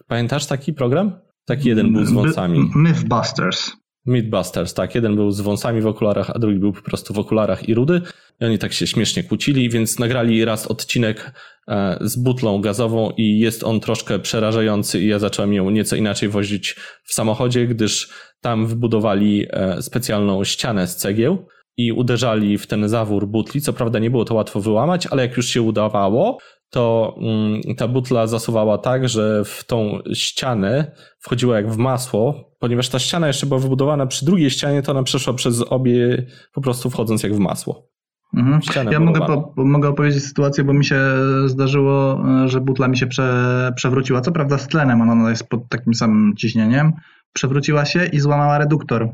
pamiętasz 0.07 0.47
taki 0.47 0.73
program? 0.73 1.13
Taki 1.45 1.69
jeden 1.69 1.93
był 1.93 2.05
z 2.05 2.13
wąsami. 2.13 2.71
Mythbusters. 2.75 3.73
Mythbusters, 4.07 4.75
tak. 4.75 4.95
Jeden 4.95 5.17
był 5.17 5.31
z 5.31 5.41
wąsami 5.41 5.81
w 5.81 5.87
okularach, 5.87 6.31
a 6.31 6.39
drugi 6.39 6.59
był 6.59 6.73
po 6.73 6.83
prostu 6.83 7.15
w 7.15 7.19
okularach 7.19 7.69
i 7.69 7.75
rudy. 7.75 8.03
I 8.41 8.45
oni 8.45 8.59
tak 8.59 8.73
się 8.73 8.87
śmiesznie 8.87 9.25
kłócili, 9.25 9.71
więc 9.71 9.99
nagrali 9.99 10.45
raz 10.45 10.67
odcinek 10.67 11.33
e, 11.69 11.99
z 12.01 12.17
butlą 12.17 12.61
gazową 12.61 13.11
i 13.17 13.39
jest 13.39 13.65
on 13.65 13.81
troszkę 13.81 14.19
przerażający 14.19 15.01
i 15.01 15.09
ja 15.09 15.19
zacząłem 15.19 15.53
ją 15.53 15.71
nieco 15.71 15.97
inaczej 15.97 16.29
wozić 16.29 16.77
w 17.05 17.13
samochodzie, 17.13 17.67
gdyż 17.67 18.11
tam 18.41 18.67
wybudowali 18.67 19.47
e, 19.51 19.83
specjalną 19.83 20.45
ścianę 20.45 20.87
z 20.87 20.97
cegieł 20.97 21.47
i 21.77 21.93
uderzali 21.93 22.59
w 22.59 22.67
ten 22.67 22.89
zawór 22.89 23.27
butli. 23.27 23.61
Co 23.61 23.73
prawda 23.73 23.99
nie 23.99 24.11
było 24.11 24.25
to 24.25 24.35
łatwo 24.35 24.61
wyłamać, 24.61 25.07
ale 25.07 25.23
jak 25.23 25.37
już 25.37 25.47
się 25.49 25.63
udawało, 25.63 26.39
to 26.71 27.15
mm, 27.21 27.61
ta 27.77 27.89
butla 27.89 28.27
zasuwała 28.27 28.79
tak, 28.79 29.09
że 29.09 29.45
w 29.45 29.65
tą 29.65 29.99
ścianę 30.15 30.93
wchodziła 31.19 31.57
jak 31.57 31.71
w 31.71 31.77
masło, 31.77 32.51
ponieważ 32.59 32.89
ta 32.89 32.99
ściana 32.99 33.27
jeszcze 33.27 33.47
była 33.47 33.61
wybudowana 33.61 34.07
przy 34.07 34.25
drugiej 34.25 34.51
ścianie, 34.51 34.83
to 34.83 34.93
ona 34.93 35.03
przeszła 35.03 35.35
przez 35.35 35.63
obie 35.63 36.27
po 36.53 36.61
prostu 36.61 36.91
wchodząc 36.91 37.23
jak 37.23 37.35
w 37.35 37.39
masło. 37.39 37.89
Mhm. 38.37 38.61
Ja 38.93 39.01
mogę, 39.01 39.21
po, 39.21 39.53
mogę 39.65 39.89
opowiedzieć 39.89 40.25
sytuację, 40.25 40.65
bo 40.65 40.73
mi 40.73 40.85
się 40.85 41.01
zdarzyło, 41.47 42.25
że 42.47 42.61
butla 42.61 42.89
mi 42.89 42.97
się 42.97 43.07
prze, 43.07 43.73
przewróciła. 43.77 44.21
Co 44.21 44.33
prawda 44.33 44.59
z 44.59 44.69
tlenem, 44.69 45.01
ona 45.01 45.31
jest 45.31 45.49
pod 45.49 45.69
takim 45.69 45.95
samym 45.95 46.37
ciśnieniem. 46.37 46.93
Przewróciła 47.33 47.85
się 47.85 48.07
i 48.07 48.21
złamała 48.21 48.59
reduktor. 48.59 49.09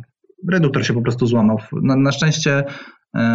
Reduktor 0.51 0.87
się 0.87 0.95
po 0.95 1.03
prostu 1.03 1.27
złamał. 1.27 1.59
Na, 1.73 1.97
na 1.97 2.13
szczęście 2.13 2.59
e, 2.59 2.65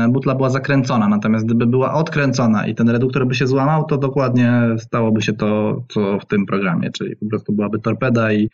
butla 0.10 0.36
była 0.36 0.50
zakręcona, 0.50 1.08
natomiast 1.08 1.46
gdyby 1.46 1.68
była 1.68 1.94
odkręcona 1.94 2.68
i 2.68 2.76
ten 2.76 2.90
reduktor 2.90 3.28
by 3.28 3.36
się 3.36 3.48
złamał, 3.48 3.84
to 3.86 3.98
dokładnie 3.98 4.62
stałoby 4.78 5.22
się 5.22 5.34
to, 5.34 5.82
co 5.90 6.20
w 6.20 6.26
tym 6.26 6.46
programie, 6.46 6.92
czyli 6.92 7.16
po 7.16 7.26
prostu 7.26 7.54
byłaby 7.54 7.80
torpeda 7.80 8.34
i, 8.34 8.50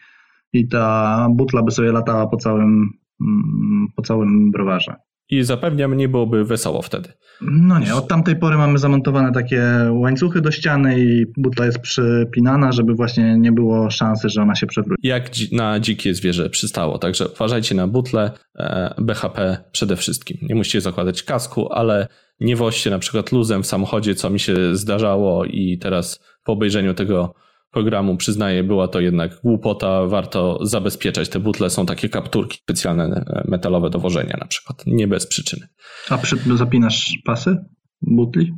i 0.54 0.68
ta 0.68 1.28
butla 1.32 1.64
by 1.64 1.72
sobie 1.72 1.92
latała 1.92 2.28
po 2.28 2.38
całym, 2.38 2.90
mm, 3.22 3.88
po 3.96 4.02
całym 4.02 4.52
browarze 4.52 4.96
i 5.30 5.44
zapewniam, 5.44 5.98
nie 5.98 6.10
byłoby 6.10 6.46
wesoło 6.46 6.82
wtedy. 6.82 7.10
No 7.42 7.80
nie, 7.80 7.96
od 7.96 8.08
tamtej 8.08 8.36
pory 8.36 8.58
mamy 8.58 8.78
zamontowane 8.78 9.32
takie 9.32 9.64
łańcuchy 9.92 10.42
do 10.42 10.52
ściany 10.52 11.00
i 11.00 11.26
butla 11.38 11.66
jest 11.66 11.80
przypinana, 11.80 12.72
żeby 12.72 12.94
właśnie 12.94 13.38
nie 13.38 13.52
było 13.52 13.90
szansy, 13.90 14.30
że 14.30 14.42
ona 14.42 14.56
się 14.56 14.68
przewróci. 14.68 15.08
Jak 15.08 15.30
na 15.52 15.80
dzikie 15.80 16.14
zwierzę 16.14 16.50
przystało, 16.50 16.98
także 16.98 17.28
uważajcie 17.28 17.76
na 17.76 17.88
butle, 17.88 18.32
e, 18.56 18.94
BHP 18.98 19.58
przede 19.72 19.96
wszystkim. 19.96 20.38
Nie 20.42 20.56
musicie 20.56 20.82
zakładać 20.82 21.24
kasku, 21.24 21.74
ale 21.74 22.08
nie 22.40 22.56
woźcie 22.56 22.90
na 22.90 23.00
przykład 23.00 23.32
luzem 23.32 23.64
w 23.64 23.68
samochodzie, 23.68 24.16
co 24.16 24.30
mi 24.30 24.40
się 24.40 24.76
zdarzało 24.76 25.46
i 25.46 25.78
teraz 25.78 26.20
po 26.44 26.52
obejrzeniu 26.52 26.94
tego 26.94 27.34
programu, 27.74 28.18
przyznaję, 28.18 28.64
była 28.64 28.88
to 28.88 29.00
jednak 29.00 29.42
głupota, 29.44 30.06
warto 30.08 30.60
zabezpieczać. 30.62 31.30
Te 31.30 31.40
butle 31.40 31.70
są 31.70 31.86
takie 31.86 32.10
kapturki 32.10 32.58
specjalne 32.58 33.04
e, 33.04 33.44
metalowe 33.48 33.90
do 33.90 34.00
wożenia 34.00 34.38
na 34.40 34.48
przykład, 34.48 34.84
nie 34.88 35.08
bez 35.08 35.28
przyczyny. 35.28 35.68
A 36.10 36.18
przy, 36.18 36.38
zapinasz 36.56 37.14
pasy 37.26 37.58
butli? 38.02 38.54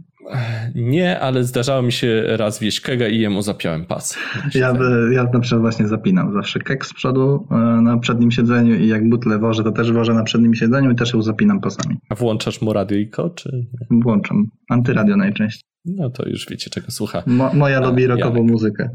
Nie, 0.75 1.19
ale 1.19 1.43
zdarzało 1.43 1.81
mi 1.81 1.91
się 1.91 2.23
raz 2.27 2.59
wieść 2.59 2.81
kega 2.81 3.07
i 3.07 3.19
jemu 3.19 3.41
zapiąłem 3.41 3.85
pas. 3.85 4.17
Ja, 4.55 4.73
ja 5.11 5.23
na 5.33 5.39
przykład 5.39 5.61
właśnie 5.61 5.87
zapinam 5.87 6.33
zawsze 6.33 6.59
keg 6.59 6.85
z 6.85 6.93
przodu 6.93 7.47
e, 7.51 7.55
na 7.81 7.97
przednim 7.97 8.31
siedzeniu 8.31 8.75
i 8.75 8.87
jak 8.87 9.09
butle 9.09 9.39
wożę, 9.39 9.63
to 9.63 9.71
też 9.71 9.91
wożę 9.91 10.13
na 10.13 10.23
przednim 10.23 10.55
siedzeniu 10.55 10.91
i 10.91 10.95
też 10.95 11.13
ją 11.13 11.21
zapinam 11.21 11.61
pasami. 11.61 11.97
A 12.09 12.15
włączasz 12.15 12.61
mu 12.61 12.73
radio 12.73 12.97
i 12.97 13.09
ko, 13.09 13.29
czy? 13.29 13.67
Włączam. 13.91 14.45
Antyradio 14.69 15.17
najczęściej. 15.17 15.74
No 15.86 16.10
to 16.10 16.30
już 16.30 16.45
wiecie, 16.49 16.70
czego 16.70 16.91
słucha. 16.91 17.24
Mo, 17.26 17.53
moja 17.53 17.80
lubi 17.80 18.07
rockową 18.07 18.44
muzykę. 18.44 18.90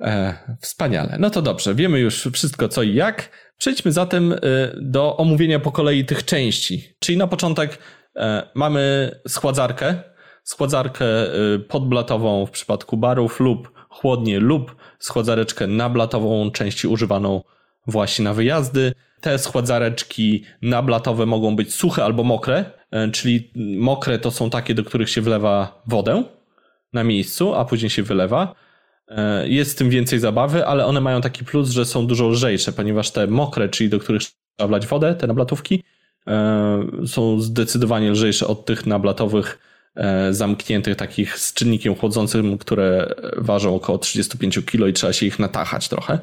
E, 0.00 0.34
wspaniale. 0.60 1.16
No 1.20 1.30
to 1.30 1.42
dobrze, 1.42 1.74
wiemy 1.74 2.00
już 2.00 2.28
wszystko 2.32 2.68
co 2.68 2.82
i 2.82 2.94
jak. 2.94 3.30
Przejdźmy 3.56 3.92
zatem 3.92 4.32
e, 4.32 4.36
do 4.80 5.16
omówienia 5.16 5.60
po 5.60 5.72
kolei 5.72 6.04
tych 6.04 6.24
części. 6.24 6.82
Czyli 6.98 7.18
na 7.18 7.26
początek 7.26 7.78
e, 8.16 8.48
mamy 8.54 9.10
schładzarkę. 9.28 10.02
Schładzarkę 10.44 11.04
podblatową 11.68 12.46
w 12.46 12.50
przypadku 12.50 12.96
barów 12.96 13.40
lub 13.40 13.72
chłodnie 13.90 14.40
lub 14.40 14.76
schładzareczkę 14.98 15.66
nablatową, 15.66 16.50
części 16.50 16.88
używaną 16.88 17.42
właśnie 17.86 18.24
na 18.24 18.34
wyjazdy. 18.34 18.92
Te 19.20 19.38
schładzareczki 19.38 20.44
nablatowe 20.62 21.26
mogą 21.26 21.56
być 21.56 21.74
suche 21.74 22.04
albo 22.04 22.24
mokre, 22.24 22.64
e, 22.90 23.10
czyli 23.10 23.50
mokre 23.78 24.18
to 24.18 24.30
są 24.30 24.50
takie, 24.50 24.74
do 24.74 24.84
których 24.84 25.10
się 25.10 25.20
wlewa 25.20 25.82
wodę 25.86 26.24
na 26.92 27.04
miejscu, 27.04 27.54
a 27.54 27.64
później 27.64 27.90
się 27.90 28.02
wylewa. 28.02 28.54
E, 29.08 29.48
jest 29.48 29.78
tym 29.78 29.90
więcej 29.90 30.18
zabawy, 30.18 30.66
ale 30.66 30.86
one 30.86 31.00
mają 31.00 31.20
taki 31.20 31.44
plus, 31.44 31.70
że 31.70 31.84
są 31.84 32.06
dużo 32.06 32.28
lżejsze, 32.28 32.72
ponieważ 32.72 33.10
te 33.10 33.26
mokre, 33.26 33.68
czyli 33.68 33.90
do 33.90 33.98
których 33.98 34.22
trzeba 34.22 34.68
wlać 34.68 34.86
wodę, 34.86 35.14
te 35.14 35.26
nablatówki, 35.26 35.82
e, 36.26 36.86
są 37.06 37.40
zdecydowanie 37.40 38.10
lżejsze 38.10 38.46
od 38.46 38.64
tych 38.64 38.86
nablatowych 38.86 39.58
zamkniętych 40.30 40.96
takich 40.96 41.38
z 41.38 41.54
czynnikiem 41.54 41.94
chłodzącym, 41.94 42.58
które 42.58 43.14
ważą 43.36 43.74
około 43.74 43.98
35 43.98 44.62
kg 44.64 44.88
i 44.88 44.92
trzeba 44.92 45.12
się 45.12 45.26
ich 45.26 45.38
natachać 45.38 45.88
trochę. 45.88 46.18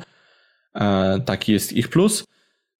Taki 1.25 1.51
jest 1.51 1.73
ich 1.73 1.87
plus. 1.87 2.23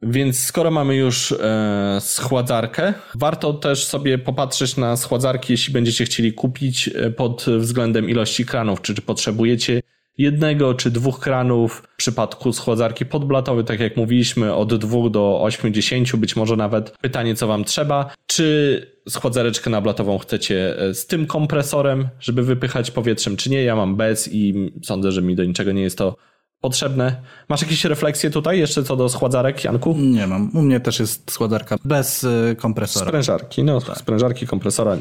Więc 0.01 0.39
skoro 0.39 0.71
mamy 0.71 0.95
już 0.95 1.31
e, 1.31 1.97
schładzarkę, 2.01 2.93
warto 3.15 3.53
też 3.53 3.85
sobie 3.85 4.17
popatrzeć 4.17 4.77
na 4.77 4.97
schładzarki, 4.97 5.53
jeśli 5.53 5.73
będziecie 5.73 6.05
chcieli 6.05 6.33
kupić 6.33 6.87
e, 6.95 7.09
pod 7.11 7.45
względem 7.59 8.09
ilości 8.09 8.45
kranów, 8.45 8.81
czy, 8.81 8.95
czy 8.95 9.01
potrzebujecie 9.01 9.81
jednego 10.17 10.73
czy 10.73 10.91
dwóch 10.91 11.19
kranów. 11.19 11.83
W 11.93 11.95
przypadku 11.95 12.53
schładzarki 12.53 13.05
podblatowej, 13.05 13.65
tak 13.65 13.79
jak 13.79 13.97
mówiliśmy, 13.97 14.53
od 14.53 14.75
2 14.75 15.09
do 15.09 15.41
80, 15.41 16.15
być 16.15 16.35
może 16.35 16.55
nawet 16.55 16.97
pytanie, 17.01 17.35
co 17.35 17.47
wam 17.47 17.63
trzeba. 17.63 18.15
Czy 18.27 18.81
schładzareczkę 19.09 19.69
nablatową 19.69 20.17
chcecie 20.17 20.79
e, 20.79 20.93
z 20.93 21.07
tym 21.07 21.27
kompresorem, 21.27 22.09
żeby 22.19 22.43
wypychać 22.43 22.91
powietrzem, 22.91 23.37
czy 23.37 23.49
nie? 23.49 23.63
Ja 23.63 23.75
mam 23.75 23.95
bez 23.95 24.33
i 24.33 24.71
sądzę, 24.83 25.11
że 25.11 25.21
mi 25.21 25.35
do 25.35 25.43
niczego 25.43 25.71
nie 25.71 25.81
jest 25.81 25.97
to 25.97 26.15
potrzebne. 26.61 27.21
Masz 27.49 27.61
jakieś 27.61 27.85
refleksje 27.85 28.29
tutaj 28.29 28.59
jeszcze 28.59 28.83
co 28.83 28.95
do 28.95 29.09
schładzarek, 29.09 29.63
Janku? 29.63 29.95
Nie 29.97 30.27
mam. 30.27 30.51
U 30.53 30.61
mnie 30.61 30.79
też 30.79 30.99
jest 30.99 31.31
schładzarka 31.31 31.75
bez 31.85 32.23
y, 32.23 32.55
kompresora. 32.59 33.07
Sprężarki, 33.07 33.63
no 33.63 33.81
tak. 33.81 33.97
sprężarki, 33.97 34.47
kompresora. 34.47 34.97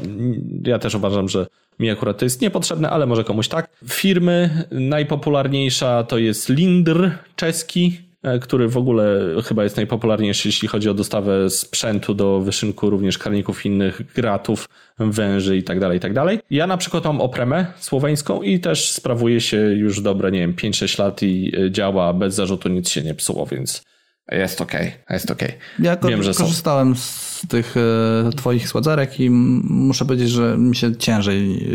Ja 0.63 0.79
też 0.79 0.95
uważam, 0.95 1.29
że 1.29 1.47
mi 1.79 1.89
akurat 1.89 2.17
to 2.17 2.25
jest 2.25 2.41
niepotrzebne, 2.41 2.89
ale 2.89 3.05
może 3.05 3.23
komuś 3.23 3.47
tak. 3.47 3.69
Firmy 3.87 4.63
najpopularniejsza 4.71 6.03
to 6.03 6.17
jest 6.17 6.49
Lindr 6.49 7.11
czeski, 7.35 8.06
który 8.41 8.67
w 8.67 8.77
ogóle 8.77 9.19
chyba 9.45 9.63
jest 9.63 9.77
najpopularniejszy, 9.77 10.47
jeśli 10.47 10.67
chodzi 10.67 10.89
o 10.89 10.93
dostawę 10.93 11.49
sprzętu 11.49 12.13
do 12.13 12.39
wyszynku 12.39 12.89
również 12.89 13.17
karników 13.17 13.65
innych, 13.65 14.01
gratów, 14.15 14.69
węży 14.99 15.57
i 15.57 15.63
tak 15.63 15.79
dalej, 15.79 15.97
i 15.97 15.99
tak. 15.99 16.13
Ja 16.51 16.67
na 16.67 16.77
przykład 16.77 17.05
mam 17.05 17.21
opremę 17.21 17.65
słoweńską 17.79 18.41
i 18.41 18.59
też 18.59 18.91
sprawuje 18.91 19.41
się 19.41 19.57
już 19.57 20.01
dobre, 20.01 20.31
nie 20.31 20.39
wiem, 20.39 20.53
5-6 20.53 20.99
lat 20.99 21.23
i 21.23 21.51
e, 21.57 21.71
działa 21.71 22.13
bez 22.13 22.35
zarzutu, 22.35 22.69
nic 22.69 22.89
się 22.89 23.01
nie 23.01 23.15
psuło, 23.15 23.45
więc 23.45 23.83
jest 24.31 24.61
okej, 24.61 24.87
okay, 24.87 25.01
jest. 25.09 25.31
Okay. 25.31 25.53
Ja 25.79 25.95
Wiem, 25.95 26.23
że 26.23 26.33
korzystałem 26.33 26.95
są. 26.95 27.01
z 27.01 27.47
tych 27.47 27.75
e, 27.77 28.29
twoich 28.35 28.69
sładzarek 28.69 29.19
i 29.19 29.29
muszę 29.29 30.05
powiedzieć, 30.05 30.29
że 30.29 30.57
mi 30.57 30.75
się 30.75 30.95
ciężej 30.95 31.67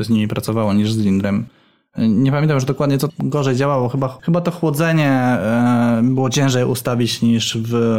z 0.00 0.08
nimi 0.08 0.28
pracowało 0.28 0.74
niż 0.74 0.92
z 0.92 0.98
Lindrem. 0.98 1.46
Nie 1.98 2.30
pamiętam 2.30 2.54
już 2.54 2.64
dokładnie, 2.64 2.98
co 2.98 3.08
gorzej 3.18 3.56
działało. 3.56 3.88
Chyba, 3.88 4.18
chyba 4.22 4.40
to 4.40 4.50
chłodzenie 4.50 5.10
e, 5.10 6.00
było 6.04 6.30
ciężej 6.30 6.64
ustawić 6.64 7.22
niż 7.22 7.58
w, 7.58 7.98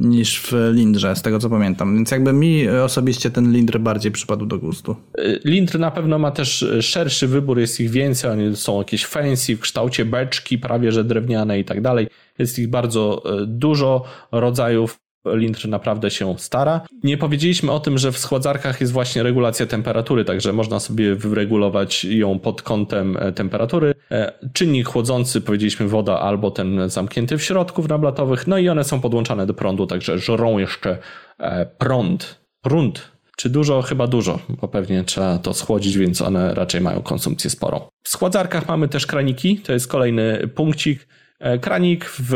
niż 0.00 0.40
w 0.40 0.52
Lindrze, 0.72 1.16
z 1.16 1.22
tego 1.22 1.38
co 1.38 1.50
pamiętam. 1.50 1.94
Więc 1.94 2.10
jakby 2.10 2.32
mi 2.32 2.68
osobiście 2.68 3.30
ten 3.30 3.52
Lindr 3.52 3.78
bardziej 3.78 4.12
przypadł 4.12 4.46
do 4.46 4.58
gustu. 4.58 4.96
E, 5.18 5.22
Lindr 5.44 5.78
na 5.78 5.90
pewno 5.90 6.18
ma 6.18 6.30
też 6.30 6.66
szerszy 6.80 7.28
wybór, 7.28 7.58
jest 7.58 7.80
ich 7.80 7.90
więcej. 7.90 8.30
Oni 8.30 8.56
są 8.56 8.78
jakieś 8.78 9.06
fancy 9.06 9.56
w 9.56 9.60
kształcie 9.60 10.04
beczki, 10.04 10.58
prawie 10.58 10.92
że 10.92 11.04
drewniane 11.04 11.58
i 11.58 11.64
tak 11.64 11.80
dalej. 11.80 12.08
Jest 12.38 12.58
ich 12.58 12.70
bardzo 12.70 13.22
e, 13.24 13.46
dużo 13.46 14.04
rodzajów. 14.32 14.98
Lintr 15.26 15.68
naprawdę 15.68 16.10
się 16.10 16.38
stara. 16.38 16.80
Nie 17.04 17.16
powiedzieliśmy 17.16 17.72
o 17.72 17.80
tym, 17.80 17.98
że 17.98 18.12
w 18.12 18.18
schładzarkach 18.18 18.80
jest 18.80 18.92
właśnie 18.92 19.22
regulacja 19.22 19.66
temperatury, 19.66 20.24
także 20.24 20.52
można 20.52 20.80
sobie 20.80 21.14
wyregulować 21.14 22.04
ją 22.04 22.38
pod 22.38 22.62
kątem 22.62 23.16
e, 23.16 23.32
temperatury. 23.32 23.94
E, 24.10 24.32
czynnik 24.52 24.88
chłodzący, 24.88 25.40
powiedzieliśmy 25.40 25.88
woda 25.88 26.20
albo 26.20 26.50
ten 26.50 26.90
zamknięty 26.90 27.38
w 27.38 27.42
środku 27.42 27.82
w 27.82 27.88
nablatowych, 27.88 28.46
no 28.46 28.58
i 28.58 28.68
one 28.68 28.84
są 28.84 29.00
podłączane 29.00 29.46
do 29.46 29.54
prądu, 29.54 29.86
także 29.86 30.18
żrą 30.18 30.58
jeszcze 30.58 30.98
e, 31.38 31.66
prąd. 31.66 32.40
Prąd. 32.62 33.12
Czy 33.36 33.50
dużo? 33.50 33.82
Chyba 33.82 34.06
dużo, 34.06 34.38
bo 34.48 34.68
pewnie 34.68 35.04
trzeba 35.04 35.38
to 35.38 35.54
schłodzić, 35.54 35.98
więc 35.98 36.22
one 36.22 36.54
raczej 36.54 36.80
mają 36.80 37.02
konsumpcję 37.02 37.50
sporą. 37.50 37.80
W 38.02 38.08
schładzarkach 38.08 38.68
mamy 38.68 38.88
też 38.88 39.06
kraniki, 39.06 39.58
to 39.58 39.72
jest 39.72 39.88
kolejny 39.88 40.48
punkcik. 40.54 41.08
E, 41.40 41.58
kranik 41.58 42.04
w 42.18 42.34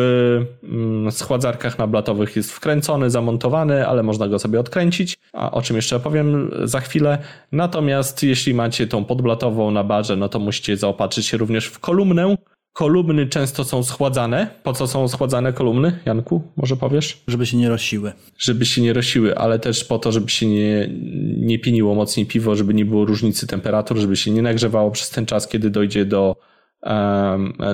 mm, 0.63 1.13
schładzarkach 1.13 1.79
nablatowych 1.79 2.37
jest 2.37 2.53
wkręcony, 2.53 3.11
zamontowany, 3.11 3.87
ale 3.87 4.03
można 4.03 4.29
go 4.29 4.39
sobie 4.39 4.61
odkręcić, 4.61 5.19
a 5.33 5.51
o 5.51 5.63
czym 5.63 5.77
jeszcze 5.77 5.97
opowiem 5.97 6.51
za 6.65 6.81
chwilę. 6.81 7.19
Natomiast 7.53 8.23
jeśli 8.23 8.55
macie 8.55 8.87
tą 8.87 9.05
podblatową 9.05 9.71
na 9.71 9.85
barze, 9.85 10.17
no 10.17 10.29
to 10.29 10.39
musicie 10.39 10.77
zaopatrzyć 10.77 11.27
się 11.27 11.37
również 11.37 11.67
w 11.67 11.79
kolumnę. 11.79 12.37
Kolumny 12.73 13.27
często 13.27 13.65
są 13.65 13.83
schładzane. 13.83 14.47
Po 14.63 14.73
co 14.73 14.87
są 14.87 15.09
schładzane 15.09 15.53
kolumny, 15.53 15.99
Janku? 16.07 16.43
Może 16.57 16.77
powiesz? 16.77 17.23
Żeby 17.29 17.47
się 17.47 17.57
nie 17.57 17.69
rosiły. 17.69 18.13
Żeby 18.39 18.67
się 18.67 18.83
nie 18.83 18.93
rosiły, 18.93 19.39
ale 19.39 19.59
też 19.59 19.85
po 19.85 19.99
to, 19.99 20.13
żeby 20.13 20.29
się 20.29 20.47
nie, 20.47 20.91
nie 21.37 21.59
pieniło 21.59 21.95
mocniej 21.95 22.27
piwo, 22.27 22.57
żeby 22.57 22.75
nie 22.75 22.85
było 22.85 23.05
różnicy 23.05 23.47
temperatur, 23.47 23.99
żeby 23.99 24.17
się 24.17 24.31
nie 24.31 24.43
nagrzewało 24.43 24.91
przez 24.91 25.11
ten 25.11 25.27
czas, 25.27 25.49
kiedy 25.49 25.71
dojdzie 25.71 26.05
do 26.05 26.37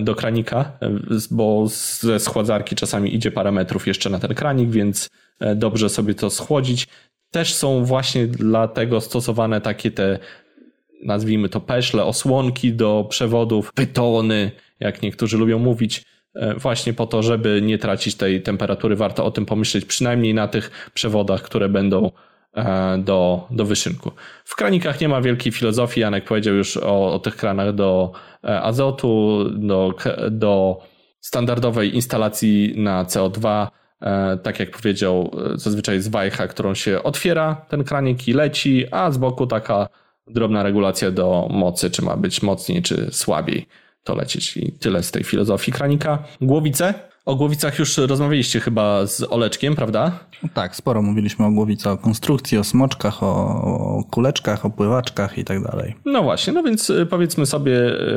do 0.00 0.14
kranika, 0.14 0.72
bo 1.30 1.64
ze 2.00 2.20
schładzarki 2.20 2.76
czasami 2.76 3.14
idzie 3.14 3.30
parę 3.30 3.52
metrów 3.52 3.86
jeszcze 3.86 4.10
na 4.10 4.18
ten 4.18 4.34
kranik, 4.34 4.70
więc 4.70 5.10
e, 5.40 5.54
dobrze 5.54 5.88
sobie 5.88 6.14
to 6.14 6.30
schłodzić. 6.30 6.88
Też 7.30 7.54
są 7.54 7.84
właśnie 7.84 8.26
dlatego 8.26 9.00
stosowane 9.00 9.60
takie 9.60 9.90
te 9.90 10.18
nazwijmy 11.04 11.48
to 11.48 11.60
peszle, 11.60 12.04
osłonki 12.04 12.72
do 12.72 13.06
przewodów, 13.10 13.72
pytony, 13.72 14.50
jak 14.80 15.02
niektórzy 15.02 15.38
lubią 15.38 15.58
mówić, 15.58 16.04
e, 16.34 16.54
właśnie 16.54 16.92
po 16.92 17.06
to, 17.06 17.22
żeby 17.22 17.62
nie 17.62 17.78
tracić 17.78 18.14
tej 18.14 18.42
temperatury. 18.42 18.96
Warto 18.96 19.24
o 19.24 19.30
tym 19.30 19.46
pomyśleć, 19.46 19.84
przynajmniej 19.84 20.34
na 20.34 20.48
tych 20.48 20.90
przewodach, 20.94 21.42
które 21.42 21.68
będą 21.68 22.10
do, 22.98 23.46
do 23.50 23.64
wyszynku. 23.64 24.12
W 24.44 24.56
kranikach 24.56 25.00
nie 25.00 25.08
ma 25.08 25.20
wielkiej 25.20 25.52
filozofii. 25.52 26.00
Janek 26.00 26.24
powiedział 26.24 26.54
już 26.54 26.76
o, 26.76 27.12
o 27.12 27.18
tych 27.18 27.36
kranach 27.36 27.74
do 27.74 28.12
e, 28.44 28.62
azotu, 28.62 29.44
do, 29.50 29.94
do 30.30 30.80
standardowej 31.20 31.94
instalacji 31.94 32.74
na 32.76 33.04
CO2. 33.04 33.66
Tak 34.42 34.60
jak 34.60 34.70
powiedział, 34.70 35.30
zazwyczaj 35.54 35.94
jest 35.94 36.10
wajcha, 36.10 36.46
którą 36.46 36.74
się 36.74 37.02
otwiera, 37.02 37.66
ten 37.68 37.84
kranik 37.84 38.28
i 38.28 38.32
leci, 38.32 38.84
a 38.90 39.10
z 39.10 39.18
boku 39.18 39.46
taka 39.46 39.88
drobna 40.26 40.62
regulacja 40.62 41.10
do 41.10 41.48
mocy, 41.50 41.90
czy 41.90 42.02
ma 42.02 42.16
być 42.16 42.42
mocniej, 42.42 42.82
czy 42.82 43.08
słabiej 43.10 43.66
to 44.04 44.14
lecieć. 44.14 44.56
I 44.56 44.72
tyle 44.72 45.02
z 45.02 45.10
tej 45.10 45.24
filozofii 45.24 45.72
kranika. 45.72 46.24
Głowice? 46.40 46.94
O 47.28 47.36
głowicach 47.36 47.78
już 47.78 47.98
rozmawialiście 47.98 48.60
chyba 48.60 49.06
z 49.06 49.22
Oleczkiem, 49.22 49.76
prawda? 49.76 50.18
Tak, 50.54 50.76
sporo 50.76 51.02
mówiliśmy 51.02 51.46
o 51.46 51.50
głowicy, 51.50 51.90
o 51.90 51.96
konstrukcji, 51.96 52.58
o 52.58 52.64
smoczkach, 52.64 53.22
o, 53.22 54.04
kuleczkach, 54.10 54.66
o 54.66 54.70
pływaczkach 54.70 55.38
i 55.38 55.44
tak 55.44 55.62
dalej. 55.62 55.94
No 56.04 56.22
właśnie, 56.22 56.52
no 56.52 56.62
więc 56.62 56.90
y, 56.90 57.06
powiedzmy 57.06 57.46
sobie 57.46 57.72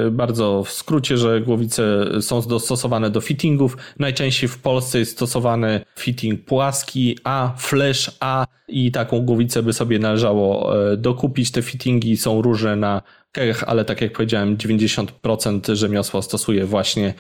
y, 0.08 0.12
bardzo 0.12 0.64
w 0.64 0.72
skrócie, 0.72 1.18
że 1.18 1.42
głowice 1.42 2.06
są 2.22 2.42
dostosowane 2.42 3.10
do 3.10 3.22
fittingów. 3.22 3.78
Najczęściej 4.00 4.50
w 4.50 4.58
Polsce 4.58 5.00
jest 5.00 5.12
stosowany 5.12 5.82
fitting 6.00 6.46
płaski 6.46 7.18
A, 7.24 7.54
flash 7.58 8.12
A 8.20 8.46
i 8.68 8.92
taką 8.92 9.20
głowicę 9.22 9.64
by 9.64 9.74
sobie 9.74 10.00
należało 10.00 10.76
y, 10.94 10.98
dokupić. 10.98 11.52
Te 11.52 11.62
fittingi 11.62 12.18
są 12.18 12.42
różne 12.42 12.76
na 12.76 13.02
kegach, 13.32 13.64
ale 13.64 13.86
tak 13.86 14.02
jak 14.02 14.14
powiedziałem, 14.14 14.58
90% 14.58 15.76
rzemiosła 15.76 16.22
stosuje 16.22 16.66
właśnie 16.66 17.14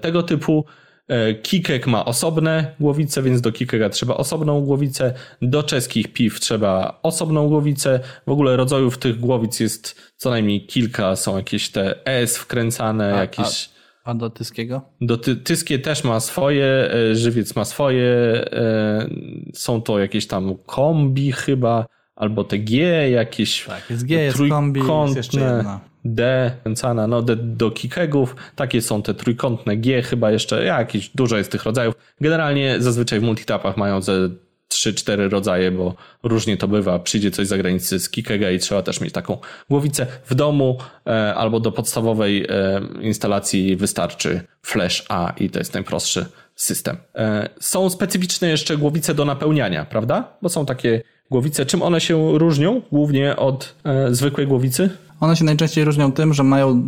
tego 0.00 0.22
typu. 0.22 0.64
E, 1.08 1.34
Kikek 1.34 1.86
ma 1.86 2.04
osobne 2.04 2.74
głowice, 2.80 3.22
więc 3.22 3.40
do 3.40 3.52
Kikeka 3.52 3.88
trzeba 3.88 4.16
osobną 4.16 4.60
głowicę. 4.60 5.14
Do 5.42 5.62
czeskich 5.62 6.12
piw 6.12 6.40
trzeba 6.40 6.98
osobną 7.02 7.48
głowicę. 7.48 8.00
W 8.26 8.30
ogóle 8.30 8.56
rodzajów 8.56 8.98
tych 8.98 9.20
głowic 9.20 9.60
jest 9.60 10.12
co 10.16 10.30
najmniej 10.30 10.66
kilka. 10.66 11.16
Są 11.16 11.36
jakieś 11.36 11.68
te 11.70 12.06
S 12.06 12.36
wkręcane, 12.36 13.14
a, 13.14 13.20
jakieś... 13.20 13.70
A, 14.04 14.10
a 14.10 14.14
do 14.14 14.30
Tyskiego? 14.30 14.82
Do 15.00 15.16
ty, 15.16 15.36
Tyskie 15.36 15.78
też 15.78 16.04
ma 16.04 16.20
swoje, 16.20 16.90
e, 16.92 17.14
Żywiec 17.14 17.56
ma 17.56 17.64
swoje. 17.64 18.10
E, 18.52 19.08
są 19.54 19.82
to 19.82 19.98
jakieś 19.98 20.26
tam 20.26 20.54
kombi 20.66 21.32
chyba, 21.32 21.86
albo 22.16 22.44
te 22.44 22.58
G 22.58 23.10
jakieś. 23.10 23.64
Tak, 23.64 23.90
jest 23.90 24.06
G, 24.06 24.22
jest 24.22 24.38
kombi, 24.50 24.80
jest 24.80 25.16
jeszcze 25.16 25.40
jedna. 25.40 25.80
D, 26.04 26.50
kręcana, 26.62 27.06
no 27.06 27.22
D 27.22 27.36
do 27.36 27.70
kikegów, 27.70 28.36
takie 28.56 28.82
są 28.82 29.02
te 29.02 29.14
trójkątne 29.14 29.76
G, 29.76 30.02
chyba 30.02 30.30
jeszcze 30.30 30.64
jakieś 30.64 31.08
dużo 31.08 31.38
jest 31.38 31.52
tych 31.52 31.64
rodzajów. 31.64 31.94
Generalnie 32.20 32.76
zazwyczaj 32.78 33.20
w 33.20 33.22
multitapach 33.22 33.76
mają 33.76 34.02
ze 34.02 34.28
3-4 34.68 35.30
rodzaje, 35.30 35.70
bo 35.70 35.94
różnie 36.22 36.56
to 36.56 36.68
bywa. 36.68 36.98
Przyjdzie 36.98 37.30
coś 37.30 37.46
z 37.46 37.48
zagranicy 37.48 38.00
z 38.00 38.10
Kikega 38.10 38.50
i 38.50 38.58
trzeba 38.58 38.82
też 38.82 39.00
mieć 39.00 39.12
taką 39.12 39.38
głowicę 39.70 40.06
w 40.26 40.34
domu 40.34 40.78
e, 41.06 41.34
albo 41.34 41.60
do 41.60 41.72
podstawowej 41.72 42.46
e, 42.48 42.80
instalacji 43.00 43.76
wystarczy 43.76 44.40
Flash 44.62 45.04
A 45.08 45.32
i 45.36 45.50
to 45.50 45.58
jest 45.58 45.74
najprostszy 45.74 46.26
system. 46.54 46.96
E, 47.14 47.48
są 47.60 47.90
specyficzne 47.90 48.48
jeszcze 48.48 48.76
głowice 48.76 49.14
do 49.14 49.24
napełniania, 49.24 49.84
prawda? 49.84 50.36
Bo 50.42 50.48
są 50.48 50.66
takie 50.66 51.02
głowice. 51.30 51.66
Czym 51.66 51.82
one 51.82 52.00
się 52.00 52.38
różnią 52.38 52.82
głównie 52.92 53.36
od 53.36 53.74
e, 53.84 54.14
zwykłej 54.14 54.46
głowicy? 54.46 54.90
One 55.20 55.36
się 55.36 55.44
najczęściej 55.44 55.84
różnią 55.84 56.12
tym, 56.12 56.34
że 56.34 56.42
mają, 56.42 56.70
e, 56.70 56.82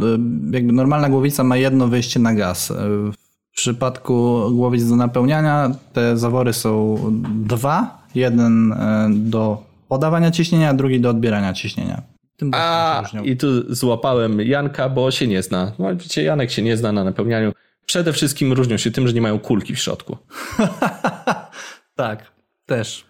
jakby 0.55 0.73
normalna 0.73 1.09
głowica 1.09 1.45
ma 1.45 1.57
jedno 1.57 1.89
wyjście 1.89 2.21
na 2.21 2.35
gaz. 2.35 2.71
E, 2.71 2.75
w 3.53 3.57
przypadku 3.57 4.43
głowic 4.53 4.89
do 4.89 4.97
napełniania 4.97 5.71
te 5.93 6.17
zawory 6.17 6.53
są 6.53 6.99
dwa. 7.45 8.01
Jeden 8.15 8.73
e, 8.73 9.09
do 9.11 9.63
podawania 9.89 10.31
ciśnienia, 10.31 10.75
drugi 10.75 11.01
do 11.01 11.11
odbierania 11.11 11.53
ciśnienia. 11.53 12.03
Tym 12.37 12.51
A, 12.55 13.03
i 13.25 13.37
tu 13.37 13.75
złapałem 13.75 14.41
Janka, 14.41 14.89
bo 14.89 15.11
się 15.11 15.27
nie 15.27 15.43
zna. 15.43 15.73
No, 15.79 15.97
widzicie, 15.97 16.23
Janek 16.23 16.51
się 16.51 16.63
nie 16.63 16.77
zna 16.77 16.93
na 16.93 17.05
napełnianiu. 17.05 17.53
Przede 17.87 18.13
wszystkim 18.13 18.53
różnią 18.53 18.77
się 18.77 18.91
tym, 18.91 19.09
że 19.09 19.15
nie 19.15 19.21
mają 19.21 19.39
kulki 19.39 19.75
w 19.75 19.79
środku. 19.79 20.17
tak, 21.97 22.33
też. 22.67 23.10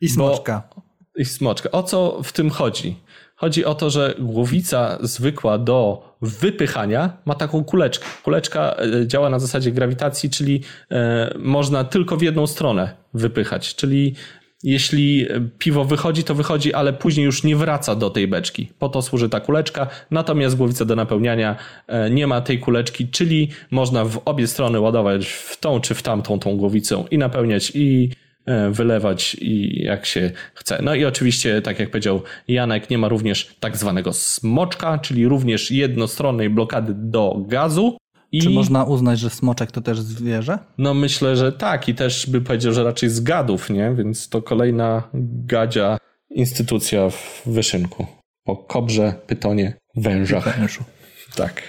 I 0.00 0.08
smoczka. 0.08 0.62
Bo, 0.76 0.82
I 1.16 1.24
smoczka. 1.24 1.70
O 1.70 1.82
co 1.82 2.20
w 2.22 2.32
tym 2.32 2.50
chodzi? 2.50 2.96
Chodzi 3.36 3.64
o 3.64 3.74
to, 3.74 3.90
że 3.90 4.14
głowica 4.18 4.98
zwykła 5.00 5.58
do 5.58 6.02
wypychania 6.22 7.16
ma 7.24 7.34
taką 7.34 7.64
kuleczkę. 7.64 8.06
Kuleczka 8.24 8.76
e, 8.76 9.06
działa 9.06 9.30
na 9.30 9.38
zasadzie 9.38 9.72
grawitacji, 9.72 10.30
czyli 10.30 10.60
e, 10.90 11.34
można 11.38 11.84
tylko 11.84 12.16
w 12.16 12.22
jedną 12.22 12.46
stronę 12.46 12.96
wypychać. 13.14 13.74
Czyli 13.74 14.14
jeśli 14.62 15.26
piwo 15.58 15.84
wychodzi, 15.84 16.24
to 16.24 16.34
wychodzi, 16.34 16.74
ale 16.74 16.92
później 16.92 17.26
już 17.26 17.44
nie 17.44 17.56
wraca 17.56 17.94
do 17.94 18.10
tej 18.10 18.28
beczki. 18.28 18.72
Po 18.78 18.88
to 18.88 19.02
służy 19.02 19.28
ta 19.28 19.40
kuleczka. 19.40 19.86
Natomiast 20.10 20.56
głowica 20.56 20.84
do 20.84 20.96
napełniania 20.96 21.56
e, 21.86 22.10
nie 22.10 22.26
ma 22.26 22.40
tej 22.40 22.58
kuleczki, 22.58 23.08
czyli 23.08 23.48
można 23.70 24.04
w 24.04 24.22
obie 24.24 24.46
strony 24.46 24.80
ładować 24.80 25.26
w 25.26 25.60
tą 25.60 25.80
czy 25.80 25.94
w 25.94 26.02
tamtą 26.02 26.38
tą 26.38 26.56
głowicą 26.56 27.04
i 27.10 27.18
napełniać 27.18 27.72
i 27.74 28.10
wylewać 28.70 29.36
i 29.40 29.82
jak 29.82 30.06
się 30.06 30.30
chce. 30.54 30.78
No 30.82 30.94
i 30.94 31.04
oczywiście, 31.04 31.62
tak 31.62 31.80
jak 31.80 31.90
powiedział 31.90 32.22
Janek, 32.48 32.90
nie 32.90 32.98
ma 32.98 33.08
również 33.08 33.56
tak 33.60 33.76
zwanego 33.76 34.12
smoczka, 34.12 34.98
czyli 34.98 35.28
również 35.28 35.70
jednostronnej 35.70 36.50
blokady 36.50 36.92
do 36.96 37.44
gazu. 37.46 37.96
I... 38.32 38.42
Czy 38.42 38.50
można 38.50 38.84
uznać, 38.84 39.18
że 39.18 39.30
smoczek 39.30 39.70
to 39.70 39.80
też 39.80 40.00
zwierzę? 40.00 40.58
No 40.78 40.94
myślę, 40.94 41.36
że 41.36 41.52
tak 41.52 41.88
i 41.88 41.94
też 41.94 42.26
by 42.26 42.40
powiedział, 42.40 42.72
że 42.72 42.84
raczej 42.84 43.08
z 43.08 43.20
gadów, 43.20 43.70
nie? 43.70 43.94
Więc 43.94 44.28
to 44.28 44.42
kolejna 44.42 45.02
gadzia 45.46 45.98
instytucja 46.30 47.10
w 47.10 47.42
wyszynku. 47.46 48.06
Po 48.44 48.56
kobrze, 48.56 49.14
pytonie, 49.26 49.74
wężach. 49.96 50.58
Wężu. 50.58 50.84
Tak. 51.36 51.62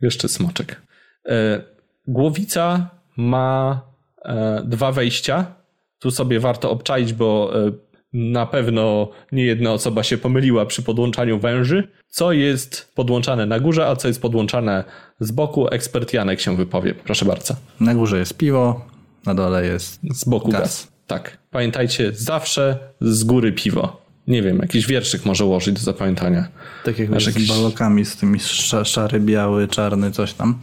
Jeszcze 0.00 0.28
smoczek. 0.28 0.82
E, 1.28 1.62
głowica 2.06 2.90
ma 3.16 3.80
e, 4.24 4.62
dwa 4.64 4.92
wejścia 4.92 5.61
tu 6.02 6.10
sobie 6.10 6.40
warto 6.40 6.70
obczaić, 6.70 7.12
bo 7.12 7.52
e, 7.66 7.72
na 8.12 8.46
pewno 8.46 9.08
nie 9.32 9.44
jedna 9.44 9.72
osoba 9.72 10.02
się 10.02 10.18
pomyliła 10.18 10.66
przy 10.66 10.82
podłączaniu 10.82 11.38
węży. 11.38 11.88
Co 12.08 12.32
jest 12.32 12.92
podłączane 12.94 13.46
na 13.46 13.60
górze, 13.60 13.86
a 13.86 13.96
co 13.96 14.08
jest 14.08 14.22
podłączane 14.22 14.84
z 15.20 15.30
boku? 15.30 15.68
Ekspert 15.68 16.12
Janek 16.12 16.40
się 16.40 16.56
wypowie. 16.56 16.94
Proszę 16.94 17.24
bardzo. 17.24 17.56
Na 17.80 17.94
górze 17.94 18.18
jest 18.18 18.36
piwo, 18.36 18.86
na 19.26 19.34
dole 19.34 19.66
jest. 19.66 20.00
Z 20.14 20.24
boku 20.24 20.50
gaz. 20.50 20.60
gaz. 20.60 20.88
Tak. 21.06 21.38
Pamiętajcie, 21.50 22.12
zawsze 22.12 22.78
z 23.00 23.24
góry 23.24 23.52
piwo. 23.52 24.02
Nie 24.26 24.42
wiem, 24.42 24.58
jakiś 24.58 24.86
wierszyk 24.86 25.24
może 25.24 25.44
ułożyć 25.44 25.74
do 25.74 25.80
zapamiętania. 25.80 26.48
Tak 26.84 26.98
jak 26.98 27.08
Masz 27.08 27.24
z 27.24 27.26
jakiś... 27.26 27.48
balokami, 27.48 28.04
z 28.04 28.16
tymi 28.16 28.40
szary, 28.84 29.20
biały, 29.20 29.68
czarny, 29.68 30.10
coś 30.10 30.32
tam. 30.34 30.58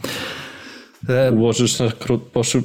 E, 1.08 1.32
Ułożysz 1.32 1.78
na, 1.78 1.86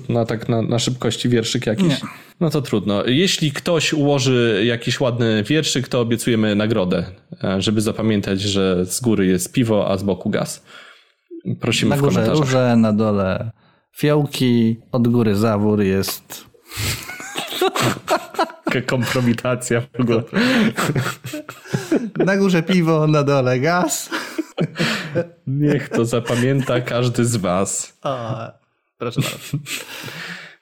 na, 0.10 0.26
tak 0.26 0.50
na, 0.50 0.62
na 0.62 0.80
szybkości 0.80 1.30
wierszyk 1.30 1.66
jakiś? 1.66 1.88
Nie. 1.88 2.25
No 2.40 2.50
to 2.50 2.62
trudno. 2.62 3.06
Jeśli 3.06 3.52
ktoś 3.52 3.94
ułoży 3.94 4.64
jakiś 4.66 5.00
ładny 5.00 5.44
wierszyk, 5.44 5.88
to 5.88 6.02
obiecujemy 6.02 6.56
nagrodę, 6.56 7.06
e, 7.44 7.62
żeby 7.62 7.82
zapamiętać, 7.82 8.42
że 8.42 8.86
z 8.86 9.02
góry 9.02 9.26
jest 9.26 9.54
piwo, 9.54 9.92
a 9.92 9.98
z 9.98 10.04
boku 10.04 10.30
gaz. 10.30 10.66
Prosimy 11.60 11.90
na 11.90 11.96
w 11.96 12.00
komentarzach. 12.00 12.36
Na 12.36 12.42
górze, 12.42 12.76
na 12.78 12.94
dole 12.94 13.52
fiołki, 13.98 14.78
od 14.92 15.08
góry 15.08 15.36
zawór 15.36 15.82
jest... 15.82 16.46
kompromitacja 18.88 19.82
w 19.82 20.02
ogóle. 20.02 20.24
Na 22.18 22.38
górze 22.38 22.64
piwo, 22.64 23.08
na 23.08 23.24
dole 23.24 23.60
gaz. 23.60 24.10
Niech 25.48 25.90
to 25.90 26.06
zapamięta 26.06 26.82
każdy 26.82 27.26
z 27.26 27.36
was. 27.36 27.98
O, 28.04 28.38
proszę 28.98 29.22
bardzo. 29.22 29.58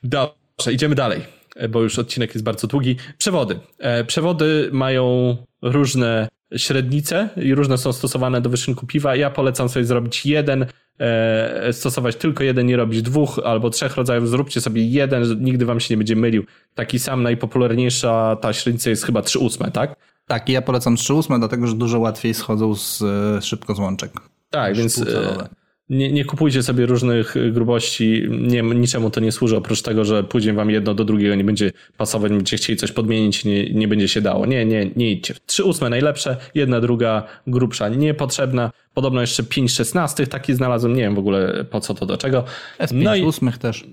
Dobrze, 0.03 0.73
idziemy 0.73 0.95
dalej, 0.95 1.21
bo 1.69 1.81
już 1.81 1.99
odcinek 1.99 2.33
jest 2.33 2.43
bardzo 2.43 2.67
długi. 2.67 2.95
Przewody. 3.17 3.59
E, 3.79 4.03
przewody 4.03 4.69
mają 4.71 5.37
różne 5.61 6.27
średnice 6.57 7.29
i 7.35 7.55
różne 7.55 7.77
są 7.77 7.93
stosowane 7.93 8.41
do 8.41 8.49
wyszynku 8.49 8.87
piwa. 8.87 9.15
Ja 9.15 9.29
polecam 9.29 9.69
sobie 9.69 9.85
zrobić 9.85 10.25
jeden, 10.25 10.65
e, 10.99 11.73
stosować 11.73 12.15
tylko 12.15 12.43
jeden, 12.43 12.65
nie 12.65 12.77
robić 12.77 13.01
dwóch 13.01 13.39
albo 13.43 13.69
trzech 13.69 13.95
rodzajów. 13.95 14.29
Zróbcie 14.29 14.61
sobie 14.61 14.85
jeden, 14.85 15.43
nigdy 15.43 15.65
wam 15.65 15.79
się 15.79 15.93
nie 15.93 15.97
będzie 15.97 16.15
mylił. 16.15 16.43
Taki 16.75 16.99
sam, 16.99 17.23
najpopularniejsza 17.23 18.35
ta 18.41 18.53
średnica 18.53 18.89
jest 18.89 19.05
chyba 19.05 19.21
3 19.21 19.39
ósme, 19.39 19.71
tak? 19.71 19.95
Tak, 20.27 20.49
ja 20.49 20.61
polecam 20.61 20.95
3.8, 20.95 21.39
dlatego 21.39 21.67
że 21.67 21.75
dużo 21.75 21.99
łatwiej 21.99 22.33
schodzą 22.33 22.75
z 22.75 23.03
szybko 23.45 23.75
złączek. 23.75 24.11
Tak, 24.49 24.75
więc 24.75 25.01
e, 25.01 25.47
nie, 25.89 26.11
nie 26.11 26.25
kupujcie 26.25 26.63
sobie 26.63 26.85
różnych 26.85 27.35
grubości, 27.51 28.27
nie, 28.29 28.61
niczemu 28.61 29.09
to 29.09 29.19
nie 29.19 29.31
służy, 29.31 29.57
oprócz 29.57 29.81
tego, 29.81 30.05
że 30.05 30.23
później 30.23 30.55
wam 30.55 30.69
jedno 30.69 30.93
do 30.93 31.05
drugiego 31.05 31.35
nie 31.35 31.43
będzie 31.43 31.71
pasować, 31.97 32.31
będziecie 32.31 32.57
chcieli 32.57 32.77
coś 32.77 32.91
podmienić, 32.91 33.45
nie, 33.45 33.69
nie 33.69 33.87
będzie 33.87 34.07
się 34.07 34.21
dało. 34.21 34.45
Nie, 34.45 34.65
nie, 34.65 34.91
nie 34.95 35.11
idźcie. 35.11 35.33
Trzy 35.45 35.63
ósme 35.63 35.89
najlepsze, 35.89 36.37
jedna, 36.55 36.81
druga 36.81 37.23
grubsza 37.47 37.89
niepotrzebna. 37.89 38.71
Podobno 38.93 39.21
jeszcze 39.21 39.43
pięć 39.43 39.71
szesnastych 39.71 40.27
taki 40.27 40.53
znalazłem, 40.53 40.93
nie 40.95 41.01
wiem 41.01 41.15
w 41.15 41.19
ogóle 41.19 41.65
po 41.69 41.79
co 41.79 41.93
to, 41.93 42.05
do 42.05 42.17
czego. 42.17 42.43
S5 42.79 43.03
no 43.03 43.15
i, 43.15 43.21
ósmych 43.21 43.57
też. 43.57 43.85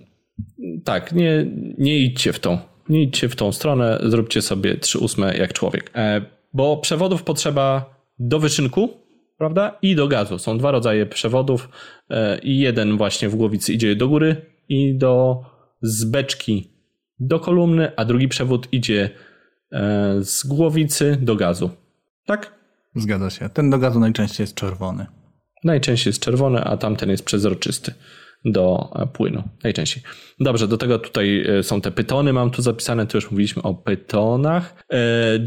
Tak, 0.84 1.12
nie, 1.12 1.46
nie 1.78 1.98
idźcie 1.98 2.32
w 2.32 2.38
tą. 2.38 2.58
Nie 2.88 3.02
idźcie 3.02 3.28
w 3.28 3.36
tą 3.36 3.52
stronę, 3.52 4.00
zróbcie 4.02 4.42
sobie 4.42 4.76
trzy 4.76 4.98
ósme 4.98 5.36
jak 5.36 5.52
człowiek. 5.52 5.90
E, 5.94 6.22
bo 6.52 6.76
przewodów 6.76 7.22
potrzeba 7.22 7.94
do 8.18 8.38
wyszynku, 8.38 9.00
prawda? 9.40 9.78
I 9.82 9.94
do 9.94 10.08
gazu. 10.08 10.38
Są 10.38 10.58
dwa 10.58 10.70
rodzaje 10.70 11.06
przewodów 11.06 11.68
e, 12.10 12.38
i 12.38 12.58
jeden 12.58 12.96
właśnie 12.96 13.28
w 13.28 13.36
głowicy 13.36 13.72
idzie 13.72 13.96
do 13.96 14.08
góry 14.08 14.36
i 14.68 14.94
do 14.94 15.42
z 15.82 16.04
beczki 16.04 16.70
do 17.18 17.40
kolumny, 17.40 17.96
a 17.96 18.04
drugi 18.04 18.28
przewód 18.28 18.68
idzie 18.72 19.10
e, 19.72 20.16
z 20.20 20.46
głowicy 20.46 21.18
do 21.20 21.36
gazu. 21.36 21.70
Tak? 22.26 22.54
Zgadza 22.94 23.30
się. 23.30 23.48
Ten 23.48 23.70
do 23.70 23.78
gazu 23.78 24.00
najczęściej 24.00 24.44
jest 24.44 24.54
czerwony. 24.54 25.06
Najczęściej 25.64 26.10
jest 26.10 26.22
czerwony, 26.22 26.64
a 26.64 26.76
tamten 26.76 27.10
jest 27.10 27.24
przezroczysty 27.24 27.94
do 28.44 28.90
e, 28.94 29.06
płynu. 29.06 29.42
Najczęściej. 29.64 30.02
Dobrze, 30.40 30.68
do 30.68 30.76
tego 30.76 30.98
tutaj 30.98 31.46
są 31.62 31.80
te 31.80 31.90
pytony, 31.90 32.32
mam 32.32 32.50
tu 32.50 32.62
zapisane, 32.62 33.06
tu 33.06 33.16
już 33.16 33.30
mówiliśmy 33.30 33.62
o 33.62 33.74
pytonach. 33.74 34.84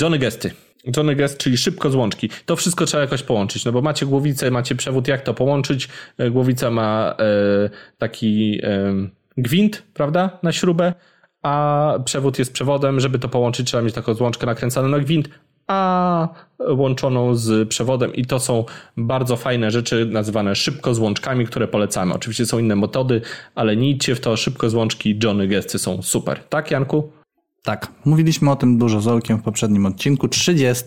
Johnny 0.02 0.20
Gesty. 0.20 0.52
Johnny 0.97 1.15
Guest, 1.15 1.38
czyli 1.38 1.57
szybko 1.57 1.89
złączki. 1.89 2.30
To 2.45 2.55
wszystko 2.55 2.85
trzeba 2.85 3.01
jakoś 3.01 3.23
połączyć, 3.23 3.65
no 3.65 3.72
bo 3.72 3.81
macie 3.81 4.05
głowicę, 4.05 4.51
macie 4.51 4.76
przewód, 4.76 5.07
jak 5.07 5.22
to 5.22 5.34
połączyć? 5.34 5.89
E, 6.18 6.31
głowica 6.31 6.72
ma 6.72 7.15
e, 7.19 7.69
taki 7.97 8.60
e, 8.64 8.93
gwint, 9.38 9.84
prawda, 9.93 10.39
na 10.43 10.51
śrubę, 10.51 10.93
a 11.41 11.93
przewód 12.05 12.39
jest 12.39 12.53
przewodem. 12.53 12.99
Żeby 12.99 13.19
to 13.19 13.30
połączyć, 13.30 13.68
trzeba 13.68 13.84
mieć 13.84 13.93
taką 13.93 14.14
złączkę 14.14 14.45
nakręcaną 14.45 14.88
na 14.88 14.99
gwint, 14.99 15.30
a 15.68 16.27
łączoną 16.69 17.35
z 17.35 17.69
przewodem 17.69 18.15
i 18.15 18.26
to 18.26 18.39
są 18.39 18.65
bardzo 18.97 19.35
fajne 19.38 19.72
rzeczy 19.72 20.05
nazywane 20.05 20.55
szybko 20.55 20.95
złączkami, 20.95 21.45
które 21.45 21.68
polecamy. 21.68 22.14
Oczywiście 22.14 22.45
są 22.45 22.60
inne 22.60 22.76
metody, 22.76 23.22
ale 23.55 23.76
nie 23.76 23.89
idźcie 23.89 24.15
w 24.15 24.19
to, 24.19 24.38
szybko 24.38 24.69
złączki 24.69 25.19
Johnny 25.23 25.47
Guesty 25.47 25.80
są 25.80 26.01
super. 26.01 26.39
Tak, 26.49 26.72
Janku? 26.72 27.22
Tak, 27.65 27.88
mówiliśmy 28.06 28.52
o 28.52 28.56
tym 28.56 28.77
dużo 28.77 29.02
z 29.02 29.07
Olkiem 29.07 29.38
w 29.38 29.44
poprzednim 29.44 29.85
odcinku, 29.85 30.27
30. 30.27 30.85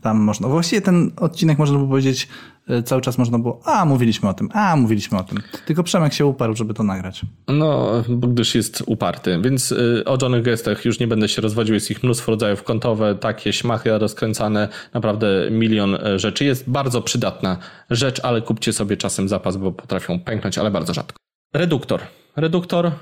Tam 0.00 0.18
można, 0.18 0.48
właściwie 0.48 0.82
ten 0.82 1.10
odcinek 1.16 1.58
można 1.58 1.76
było 1.76 1.88
powiedzieć, 1.88 2.28
e, 2.68 2.82
cały 2.82 3.02
czas 3.02 3.18
można 3.18 3.38
było, 3.38 3.60
a 3.64 3.84
mówiliśmy 3.84 4.28
o 4.28 4.34
tym, 4.34 4.48
a 4.52 4.76
mówiliśmy 4.76 5.18
o 5.18 5.24
tym. 5.24 5.38
Tylko 5.66 5.82
Przemek 5.82 6.12
się 6.12 6.26
uparł, 6.26 6.56
żeby 6.56 6.74
to 6.74 6.82
nagrać. 6.82 7.22
No, 7.48 7.90
gdyż 8.08 8.54
jest 8.54 8.82
uparty, 8.86 9.38
więc 9.42 9.72
e, 9.72 10.04
o 10.04 10.18
Johnny 10.22 10.42
Gestach 10.42 10.84
już 10.84 11.00
nie 11.00 11.06
będę 11.06 11.28
się 11.28 11.42
rozwodził, 11.42 11.74
jest 11.74 11.90
ich 11.90 12.02
mnóstwo 12.02 12.32
rodzajów 12.32 12.62
kątowe, 12.62 13.14
takie 13.14 13.52
śmachy 13.52 13.98
rozkręcane, 13.98 14.68
naprawdę 14.94 15.26
milion 15.50 15.94
e, 15.94 16.18
rzeczy. 16.18 16.44
Jest 16.44 16.70
bardzo 16.70 17.02
przydatna 17.02 17.56
rzecz, 17.90 18.20
ale 18.24 18.42
kupcie 18.42 18.72
sobie 18.72 18.96
czasem 18.96 19.28
zapas, 19.28 19.56
bo 19.56 19.72
potrafią 19.72 20.20
pęknąć, 20.20 20.58
ale 20.58 20.70
bardzo 20.70 20.94
rzadko. 20.94 21.18
Reduktor. 21.54 22.00
Reduktor 22.36 22.92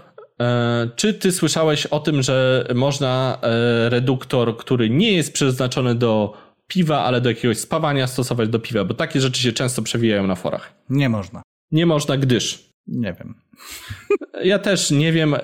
czy 0.97 1.15
ty 1.15 1.33
słyszałeś 1.33 1.87
o 1.87 2.01
tym, 2.01 2.23
że 2.23 2.67
można 2.75 3.39
e, 3.43 3.91
reduktor, 3.91 4.57
który 4.57 4.91
nie 4.91 5.13
jest 5.13 5.33
przeznaczony 5.33 5.95
do 5.95 6.35
piwa, 6.67 7.05
ale 7.05 7.21
do 7.21 7.29
jakiegoś 7.29 7.59
spawania 7.59 8.07
stosować 8.07 8.49
do 8.49 8.59
piwa? 8.59 8.85
Bo 8.85 8.95
takie 8.95 9.21
rzeczy 9.21 9.43
się 9.43 9.53
często 9.53 9.83
przewijają 9.83 10.27
na 10.27 10.35
forach. 10.35 10.75
Nie 10.91 11.09
można. 11.09 11.43
Nie 11.71 11.87
można, 11.87 12.17
gdyż. 12.17 12.69
Nie 12.87 13.13
wiem. 13.13 13.35
Ja 14.45 14.59
też 14.59 14.91
nie 14.91 15.13
wiem, 15.13 15.35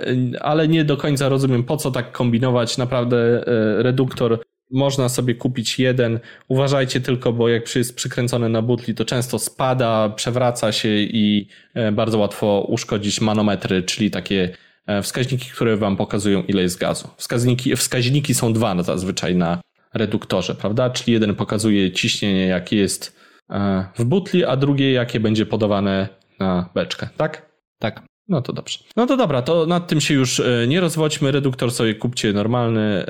ale 0.41 0.69
nie 0.69 0.85
do 0.85 0.97
końca 0.97 1.29
rozumiem, 1.29 1.65
po 1.65 1.77
co 1.77 1.91
tak 1.91 2.13
kombinować. 2.13 2.79
Naprawdę 2.79 3.47
e, 3.47 3.83
reduktor 3.83 4.43
można 4.71 5.09
sobie 5.09 5.35
kupić 5.35 5.79
jeden. 5.79 6.21
Uważajcie 6.49 7.01
tylko, 7.01 7.33
bo 7.33 7.49
jak 7.49 7.77
jest 7.77 7.97
przykręcony 7.97 8.49
na 8.49 8.63
butli, 8.63 8.95
to 8.95 9.05
często 9.05 9.39
spada, 9.39 10.09
przewraca 10.09 10.73
się 10.73 10.89
i 10.89 11.49
bardzo 11.93 12.19
łatwo 12.19 12.67
uszkodzić 12.69 13.21
manometry, 13.21 13.83
czyli 13.83 14.11
takie 14.11 14.49
E, 14.49 14.72
wskaźniki, 15.03 15.51
które 15.51 15.77
wam 15.77 15.97
pokazują, 15.97 16.43
ile 16.43 16.63
jest 16.63 16.79
gazu. 16.79 17.09
Wskaźniki, 17.17 17.77
wskaźniki 17.77 18.35
są 18.35 18.53
dwa 18.53 18.83
zazwyczaj 18.83 19.35
na 19.35 19.61
reduktorze, 19.95 20.55
prawda? 20.55 20.91
Czyli 20.91 21.13
jeden 21.13 21.35
pokazuje 21.35 21.93
ciśnienie, 21.93 22.47
jakie 22.47 22.77
jest 22.77 23.17
e, 23.51 23.85
w 23.99 24.05
butli, 24.05 24.45
a 24.45 24.57
drugie, 24.57 24.93
jakie 24.93 25.21
będzie 25.21 25.47
podawane 25.47 26.09
na 26.39 26.71
beczkę, 26.75 27.09
tak? 27.17 27.53
Tak. 27.79 28.03
No 28.29 28.43
to 28.43 28.53
dobrze. 28.53 28.79
No 28.97 29.07
to 29.07 29.17
dobra, 29.17 29.43
to 29.43 29.67
nad 29.67 29.89
tym 29.89 30.01
się 30.01 30.15
już 30.15 30.41
e, 30.41 30.67
nie 30.69 30.81
rozwodźmy. 30.81 31.33
Reduktor 31.33 31.71
sobie 31.71 31.95
kupcie 31.95 32.33
normalny. 32.33 33.07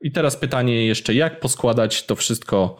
I 0.00 0.12
teraz 0.12 0.36
pytanie 0.36 0.86
jeszcze, 0.86 1.14
jak 1.14 1.40
poskładać 1.40 2.06
to 2.06 2.16
wszystko 2.16 2.76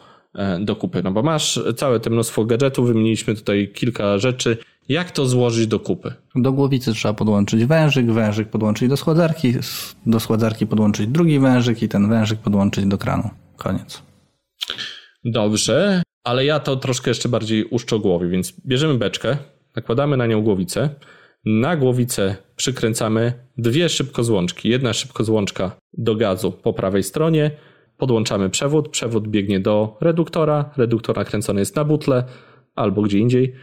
do 0.59 0.75
kupy? 0.75 1.03
No 1.03 1.11
bo 1.11 1.23
masz 1.23 1.59
całe 1.75 1.99
te 1.99 2.09
mnóstwo 2.09 2.45
gadżetów, 2.45 2.87
wymieniliśmy 2.87 3.35
tutaj 3.35 3.71
kilka 3.75 4.17
rzeczy. 4.17 4.57
Jak 4.89 5.11
to 5.11 5.25
złożyć 5.25 5.67
do 5.67 5.79
kupy? 5.79 6.13
Do 6.35 6.51
głowicy 6.51 6.93
trzeba 6.93 7.13
podłączyć 7.13 7.65
wężyk, 7.65 8.11
wężyk 8.11 8.49
podłączyć 8.49 8.89
do 8.89 8.97
schładzarki, 8.97 9.53
do 10.05 10.19
schładzarki 10.19 10.67
podłączyć 10.67 11.07
drugi 11.07 11.39
wężyk 11.39 11.83
i 11.83 11.89
ten 11.89 12.09
wężyk 12.09 12.39
podłączyć 12.39 12.85
do 12.85 12.97
kranu. 12.97 13.29
Koniec. 13.57 14.01
Dobrze, 15.23 16.03
ale 16.23 16.45
ja 16.45 16.59
to 16.59 16.75
troszkę 16.75 17.11
jeszcze 17.11 17.29
bardziej 17.29 17.65
uszczegółowię, 17.65 18.27
więc 18.29 18.53
bierzemy 18.65 18.97
beczkę, 18.97 19.37
nakładamy 19.75 20.17
na 20.17 20.27
nią 20.27 20.41
głowicę, 20.41 20.89
na 21.45 21.77
głowicę 21.77 22.35
przykręcamy 22.55 23.33
dwie 23.57 23.89
szybkozłączki. 23.89 24.69
Jedna 24.69 24.93
szybkozłączka 24.93 25.71
do 25.93 26.15
gazu 26.15 26.51
po 26.51 26.73
prawej 26.73 27.03
stronie, 27.03 27.51
podłączamy 27.97 28.49
przewód, 28.49 28.89
przewód 28.89 29.27
biegnie 29.27 29.59
do 29.59 29.97
reduktora, 30.01 30.69
reduktor 30.77 31.17
nakręcony 31.17 31.59
jest 31.59 31.75
na 31.75 31.83
butle 31.83 32.23
albo 32.75 33.01
gdzie 33.01 33.19
indziej 33.19 33.55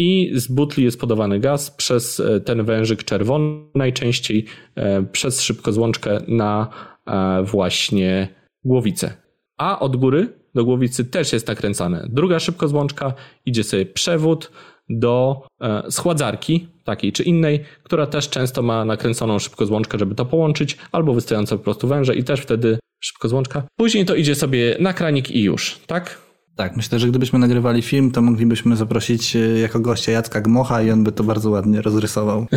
i 0.00 0.30
z 0.34 0.48
butli 0.48 0.84
jest 0.84 1.00
podawany 1.00 1.40
gaz 1.40 1.70
przez 1.70 2.20
e, 2.20 2.40
ten 2.40 2.64
wężyk 2.64 3.04
czerwony, 3.04 3.64
najczęściej 3.74 4.44
e, 4.74 5.02
przez 5.02 5.42
szybkozłączkę 5.42 6.20
na 6.28 6.68
e, 7.06 7.42
właśnie 7.42 8.28
głowicę. 8.64 9.12
A 9.58 9.80
od 9.80 9.96
góry 9.96 10.28
do 10.54 10.64
głowicy 10.64 11.04
też 11.04 11.32
jest 11.32 11.48
nakręcane. 11.48 12.06
Druga 12.10 12.40
szybkozłączka 12.40 13.12
idzie 13.46 13.64
sobie 13.64 13.86
przewód 13.86 14.50
do 14.88 15.42
schładzarki, 15.90 16.68
takiej 16.84 17.12
czy 17.12 17.22
innej, 17.22 17.60
która 17.82 18.06
też 18.06 18.28
często 18.28 18.62
ma 18.62 18.84
nakręconą 18.84 19.38
szybkozłączkę, 19.38 19.98
żeby 19.98 20.14
to 20.14 20.26
połączyć, 20.26 20.76
albo 20.92 21.14
wystające 21.14 21.58
po 21.58 21.64
prostu 21.64 21.88
węże 21.88 22.16
i 22.16 22.24
też 22.24 22.40
wtedy 22.40 22.78
szybkozłączka. 23.00 23.62
Później 23.76 24.04
to 24.04 24.14
idzie 24.14 24.34
sobie 24.34 24.76
na 24.80 24.92
kranik 24.92 25.30
i 25.30 25.42
już, 25.42 25.78
tak? 25.86 26.29
Tak, 26.56 26.76
myślę, 26.76 26.98
że 26.98 27.08
gdybyśmy 27.08 27.38
nagrywali 27.38 27.82
film, 27.82 28.10
to 28.10 28.22
moglibyśmy 28.22 28.76
zaprosić 28.76 29.36
e, 29.36 29.38
jako 29.38 29.80
gościa 29.80 30.12
Jacka 30.12 30.40
Gmocha 30.40 30.82
i 30.82 30.90
on 30.90 31.04
by 31.04 31.12
to 31.12 31.24
bardzo 31.24 31.50
ładnie 31.50 31.82
rozrysował. 31.82 32.46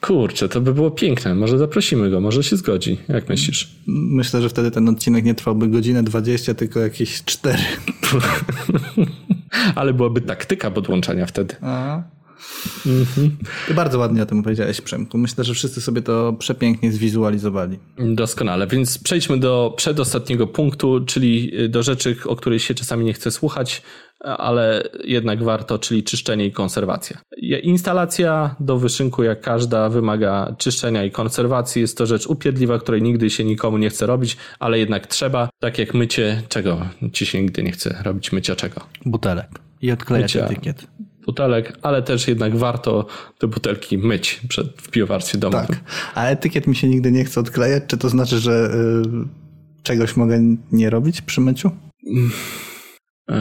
Kurczę, 0.00 0.48
to 0.48 0.60
by 0.60 0.74
było 0.74 0.90
piękne. 0.90 1.34
Może 1.34 1.58
zaprosimy 1.58 2.10
go, 2.10 2.20
może 2.20 2.42
się 2.42 2.56
zgodzi. 2.56 2.98
Jak 3.08 3.28
myślisz? 3.28 3.76
Myślę, 3.86 4.42
że 4.42 4.48
wtedy 4.48 4.70
ten 4.70 4.88
odcinek 4.88 5.24
nie 5.24 5.34
trwałby 5.34 5.68
godzinę 5.68 6.02
20, 6.02 6.54
tylko 6.54 6.80
jakieś 6.80 7.24
4. 7.24 7.58
Ale 9.74 9.94
byłaby 9.94 10.20
taktyka 10.20 10.70
podłączania 10.70 11.26
wtedy. 11.26 11.56
Aha. 11.62 12.02
Mhm. 12.86 13.36
Ty 13.68 13.74
bardzo 13.74 13.98
ładnie 13.98 14.22
o 14.22 14.26
tym 14.26 14.42
powiedziałeś, 14.42 14.80
Przemku. 14.80 15.18
Myślę, 15.18 15.44
że 15.44 15.54
wszyscy 15.54 15.80
sobie 15.80 16.02
to 16.02 16.32
przepięknie 16.32 16.92
zwizualizowali. 16.92 17.78
Doskonale, 17.98 18.66
więc 18.66 18.98
przejdźmy 18.98 19.38
do 19.38 19.74
przedostatniego 19.76 20.46
punktu, 20.46 21.04
czyli 21.04 21.52
do 21.68 21.82
rzeczy, 21.82 22.16
o 22.26 22.36
których 22.36 22.62
się 22.62 22.74
czasami 22.74 23.04
nie 23.04 23.12
chce 23.12 23.30
słuchać, 23.30 23.82
ale 24.20 24.88
jednak 25.04 25.42
warto, 25.42 25.78
czyli 25.78 26.02
czyszczenie 26.02 26.46
i 26.46 26.52
konserwacja. 26.52 27.18
Instalacja 27.62 28.56
do 28.60 28.78
wyszynku, 28.78 29.22
jak 29.22 29.40
każda, 29.40 29.88
wymaga 29.88 30.54
czyszczenia 30.58 31.04
i 31.04 31.10
konserwacji. 31.10 31.82
Jest 31.82 31.98
to 31.98 32.06
rzecz 32.06 32.26
upierdliwa, 32.26 32.78
której 32.78 33.02
nigdy 33.02 33.30
się 33.30 33.44
nikomu 33.44 33.78
nie 33.78 33.90
chce 33.90 34.06
robić, 34.06 34.36
ale 34.58 34.78
jednak 34.78 35.06
trzeba, 35.06 35.48
tak 35.58 35.78
jak 35.78 35.94
mycie, 35.94 36.42
czego 36.48 36.80
ci 37.12 37.26
się 37.26 37.42
nigdy 37.42 37.62
nie 37.62 37.72
chce 37.72 38.02
robić, 38.04 38.32
mycia 38.32 38.56
czego? 38.56 38.80
Butelek. 39.06 39.48
I 39.82 39.92
odklejać 39.92 40.34
mycia. 40.34 40.46
etykiet 40.46 40.86
butelek, 41.30 41.78
ale 41.82 42.02
też 42.02 42.28
jednak 42.28 42.56
warto 42.56 43.06
te 43.38 43.46
butelki 43.48 43.98
myć 43.98 44.40
przed, 44.48 44.66
w 44.82 44.90
piwowarstwie 44.90 45.38
domowym. 45.38 45.66
Tak. 45.66 45.80
A 46.14 46.26
etykiet 46.26 46.66
mi 46.66 46.76
się 46.76 46.88
nigdy 46.88 47.12
nie 47.12 47.24
chce 47.24 47.40
odklejać. 47.40 47.82
Czy 47.86 47.98
to 47.98 48.08
znaczy, 48.08 48.38
że 48.38 48.70
y, 48.74 49.82
czegoś 49.82 50.16
mogę 50.16 50.40
nie 50.72 50.90
robić 50.90 51.22
przy 51.22 51.40
myciu? 51.40 51.70
Yy, 53.28 53.36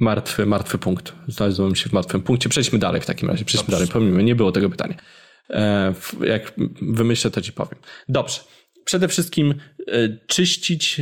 martwy, 0.00 0.46
martwy 0.46 0.78
punkt. 0.78 1.12
Znalazłem 1.28 1.74
się 1.74 1.88
w 1.88 1.92
martwym 1.92 2.22
punkcie. 2.22 2.48
Przejdźmy 2.48 2.78
dalej 2.78 3.00
w 3.00 3.06
takim 3.06 3.28
razie. 3.28 3.44
Przejdźmy 3.44 3.70
Dobrze. 3.70 3.86
dalej. 3.86 3.92
Pomimo, 3.92 4.20
nie 4.20 4.34
było 4.34 4.52
tego 4.52 4.70
pytania. 4.70 4.94
Yy, 6.20 6.28
jak 6.28 6.52
wymyślę, 6.82 7.30
to 7.30 7.40
ci 7.40 7.52
powiem. 7.52 7.78
Dobrze. 8.08 8.40
Przede 8.84 9.08
wszystkim 9.08 9.54
czyścić 10.26 11.00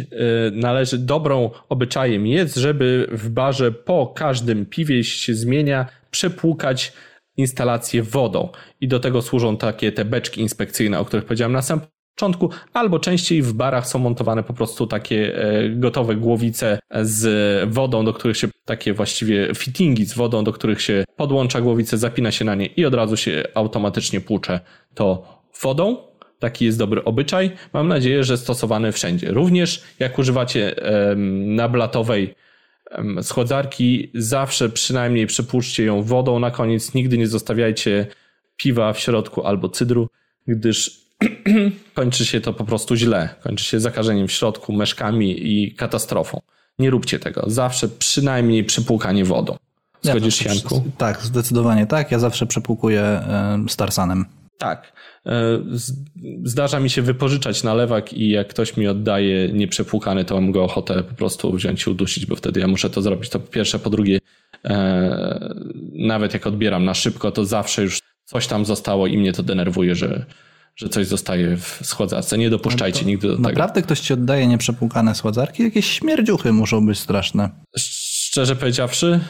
należy 0.52 0.98
dobrą 0.98 1.50
obyczajem 1.68 2.26
jest, 2.26 2.56
żeby 2.56 3.09
w 3.12 3.28
barze 3.28 3.72
po 3.72 4.06
każdym 4.06 4.66
piwie 4.66 5.04
się 5.04 5.34
zmienia, 5.34 5.86
przepłukać 6.10 6.92
instalację 7.36 8.02
wodą. 8.02 8.48
I 8.80 8.88
do 8.88 9.00
tego 9.00 9.22
służą 9.22 9.56
takie 9.56 9.92
te 9.92 10.04
beczki 10.04 10.40
inspekcyjne, 10.40 10.98
o 10.98 11.04
których 11.04 11.24
powiedziałem 11.24 11.52
na 11.52 11.62
samym 11.62 11.86
początku, 12.14 12.50
albo 12.72 12.98
częściej 12.98 13.42
w 13.42 13.52
barach 13.52 13.86
są 13.86 13.98
montowane 13.98 14.42
po 14.42 14.52
prostu 14.54 14.86
takie 14.86 15.36
e, 15.36 15.68
gotowe 15.68 16.16
głowice 16.16 16.78
z 17.02 17.70
wodą, 17.70 18.04
do 18.04 18.12
których 18.12 18.36
się 18.36 18.48
takie 18.64 18.94
właściwie 18.94 19.54
fittingi 19.54 20.06
z 20.06 20.14
wodą, 20.14 20.44
do 20.44 20.52
których 20.52 20.82
się 20.82 21.04
podłącza 21.16 21.60
głowicę, 21.60 21.98
zapina 21.98 22.30
się 22.30 22.44
na 22.44 22.54
nie 22.54 22.66
i 22.66 22.84
od 22.84 22.94
razu 22.94 23.16
się 23.16 23.42
automatycznie 23.54 24.20
płucze 24.20 24.60
to 24.94 25.40
wodą. 25.62 26.11
Taki 26.43 26.64
jest 26.64 26.78
dobry 26.78 27.05
obyczaj. 27.05 27.51
Mam 27.73 27.89
nadzieję, 27.89 28.24
że 28.24 28.36
stosowany 28.36 28.93
wszędzie. 28.93 29.31
Również 29.31 29.82
jak 29.98 30.19
używacie 30.19 30.74
nablatowej 31.47 32.35
schłodzarki, 33.23 34.10
zawsze 34.14 34.69
przynajmniej 34.69 35.27
przepuszczcie 35.27 35.85
ją 35.85 36.02
wodą 36.02 36.39
na 36.39 36.51
koniec. 36.51 36.94
Nigdy 36.94 37.19
nie 37.19 37.28
zostawiajcie 37.28 38.06
piwa 38.56 38.93
w 38.93 38.98
środku 38.98 39.47
albo 39.47 39.69
cydru, 39.69 40.09
gdyż 40.47 41.01
kończy 41.94 42.27
się 42.27 42.40
to 42.40 42.52
po 42.52 42.64
prostu 42.64 42.97
źle. 42.97 43.28
Kończy 43.43 43.64
się 43.64 43.81
zakażeniem 43.81 44.28
w 44.28 44.32
środku, 44.32 44.73
meszkami 44.73 45.52
i 45.52 45.74
katastrofą. 45.74 46.40
Nie 46.78 46.90
róbcie 46.90 47.19
tego. 47.19 47.43
Zawsze 47.47 47.89
przynajmniej 47.89 48.64
przepłukanie 48.64 49.24
wodą. 49.24 49.56
Zgodzisz 50.02 50.35
się, 50.36 50.48
Janku? 50.48 50.85
Tak, 50.98 51.23
zdecydowanie 51.23 51.86
tak. 51.86 52.10
Ja 52.10 52.19
zawsze 52.19 52.47
przepłukuję 52.47 53.23
Starsanem. 53.69 54.41
Tak. 54.58 54.92
E, 55.26 55.32
zdarza 56.44 56.80
mi 56.80 56.90
się 56.90 57.02
wypożyczać 57.02 57.62
nalewak 57.62 58.12
i 58.12 58.28
jak 58.28 58.48
ktoś 58.48 58.76
mi 58.76 58.88
oddaje 58.88 59.48
nieprzepłukany, 59.48 60.24
to 60.24 60.34
mam 60.34 60.52
go 60.52 60.64
ochotę 60.64 61.02
po 61.02 61.14
prostu 61.14 61.52
wziąć 61.52 61.86
i 61.86 61.90
udusić, 61.90 62.26
bo 62.26 62.36
wtedy 62.36 62.60
ja 62.60 62.68
muszę 62.68 62.90
to 62.90 63.02
zrobić. 63.02 63.30
To 63.30 63.40
po 63.40 63.52
pierwsze, 63.52 63.78
po 63.78 63.90
drugie, 63.90 64.18
e, 64.64 65.54
nawet 65.92 66.34
jak 66.34 66.46
odbieram 66.46 66.84
na 66.84 66.94
szybko, 66.94 67.32
to 67.32 67.44
zawsze 67.44 67.82
już 67.82 68.00
coś 68.24 68.46
tam 68.46 68.64
zostało 68.64 69.06
i 69.06 69.18
mnie 69.18 69.32
to 69.32 69.42
denerwuje, 69.42 69.94
że, 69.94 70.26
że 70.76 70.88
coś 70.88 71.06
zostaje 71.06 71.56
w 71.56 71.80
schładzarce. 71.82 72.38
Nie 72.38 72.50
dopuszczajcie 72.50 73.04
nigdy 73.04 73.28
do 73.28 73.32
naprawdę 73.32 73.50
tego. 73.50 73.58
Naprawdę 73.58 73.82
ktoś 73.82 74.00
ci 74.00 74.12
oddaje 74.12 74.46
nieprzepłukane 74.46 75.14
schładzarki? 75.14 75.62
Jakieś 75.62 75.86
śmierdziuchy 75.86 76.52
muszą 76.52 76.86
być 76.86 76.98
straszne. 76.98 77.50
Szczerze 77.76 78.56
powiedziawszy, 78.56 79.20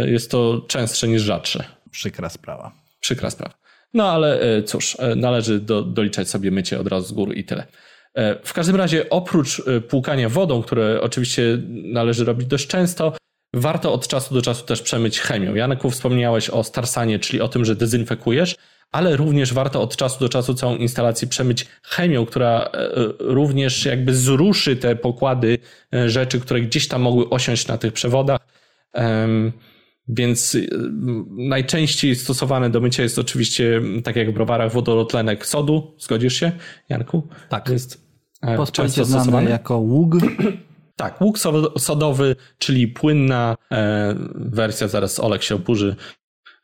e, 0.00 0.10
jest 0.10 0.30
to 0.30 0.64
częstsze 0.68 1.08
niż 1.08 1.22
rzadsze. 1.22 1.64
Przykra 1.90 2.28
sprawa. 2.28 2.72
Przykra 3.00 3.30
sprawa. 3.30 3.63
No 3.94 4.08
ale 4.08 4.40
e, 4.40 4.62
cóż, 4.62 4.96
e, 4.98 5.16
należy 5.16 5.60
do, 5.60 5.82
doliczać 5.82 6.28
sobie 6.28 6.50
mycie 6.50 6.80
od 6.80 6.86
razu 6.86 7.06
z 7.06 7.12
góry 7.12 7.34
i 7.34 7.44
tyle. 7.44 7.66
E, 8.14 8.36
w 8.44 8.52
każdym 8.52 8.76
razie, 8.76 9.10
oprócz 9.10 9.62
płukania 9.88 10.28
wodą, 10.28 10.62
które 10.62 11.00
oczywiście 11.00 11.42
należy 11.68 12.24
robić 12.24 12.48
dość 12.48 12.66
często, 12.66 13.12
warto 13.54 13.92
od 13.92 14.08
czasu 14.08 14.34
do 14.34 14.42
czasu 14.42 14.64
też 14.64 14.82
przemyć 14.82 15.20
chemią. 15.20 15.54
Janku, 15.54 15.90
wspomniałeś 15.90 16.50
o 16.50 16.64
starsanie, 16.64 17.18
czyli 17.18 17.40
o 17.40 17.48
tym, 17.48 17.64
że 17.64 17.76
dezynfekujesz, 17.76 18.56
ale 18.92 19.16
również 19.16 19.54
warto 19.54 19.82
od 19.82 19.96
czasu 19.96 20.20
do 20.20 20.28
czasu 20.28 20.54
całą 20.54 20.76
instalację 20.76 21.28
przemyć 21.28 21.66
chemią, 21.82 22.26
która 22.26 22.70
również 23.18 23.84
jakby 23.84 24.14
zruszy 24.14 24.76
te 24.76 24.96
pokłady 24.96 25.58
rzeczy, 26.06 26.40
które 26.40 26.60
gdzieś 26.60 26.88
tam 26.88 27.02
mogły 27.02 27.28
osiąść 27.28 27.66
na 27.66 27.78
tych 27.78 27.92
przewodach. 27.92 28.40
Więc 30.08 30.54
y, 30.54 30.68
najczęściej 31.30 32.16
stosowane 32.16 32.70
do 32.70 32.80
mycia 32.80 33.02
jest 33.02 33.18
oczywiście, 33.18 33.82
tak 34.04 34.16
jak 34.16 34.30
w 34.30 34.34
browarach, 34.34 34.72
wodorotlenek 34.72 35.46
sodu. 35.46 35.94
Zgodzisz 35.98 36.34
się, 36.34 36.52
Janku? 36.88 37.28
Tak. 37.48 37.68
Jest 37.68 38.06
e, 38.42 38.66
często 38.72 39.04
stosowany 39.04 39.50
jako 39.50 39.78
ług. 39.78 40.14
Tak, 40.96 41.20
łuk 41.20 41.38
sodowy, 41.78 42.36
czyli 42.58 42.88
płynna 42.88 43.56
e, 43.72 44.14
wersja, 44.34 44.88
zaraz 44.88 45.20
Olek 45.20 45.42
się 45.42 45.54
oburzy. 45.54 45.96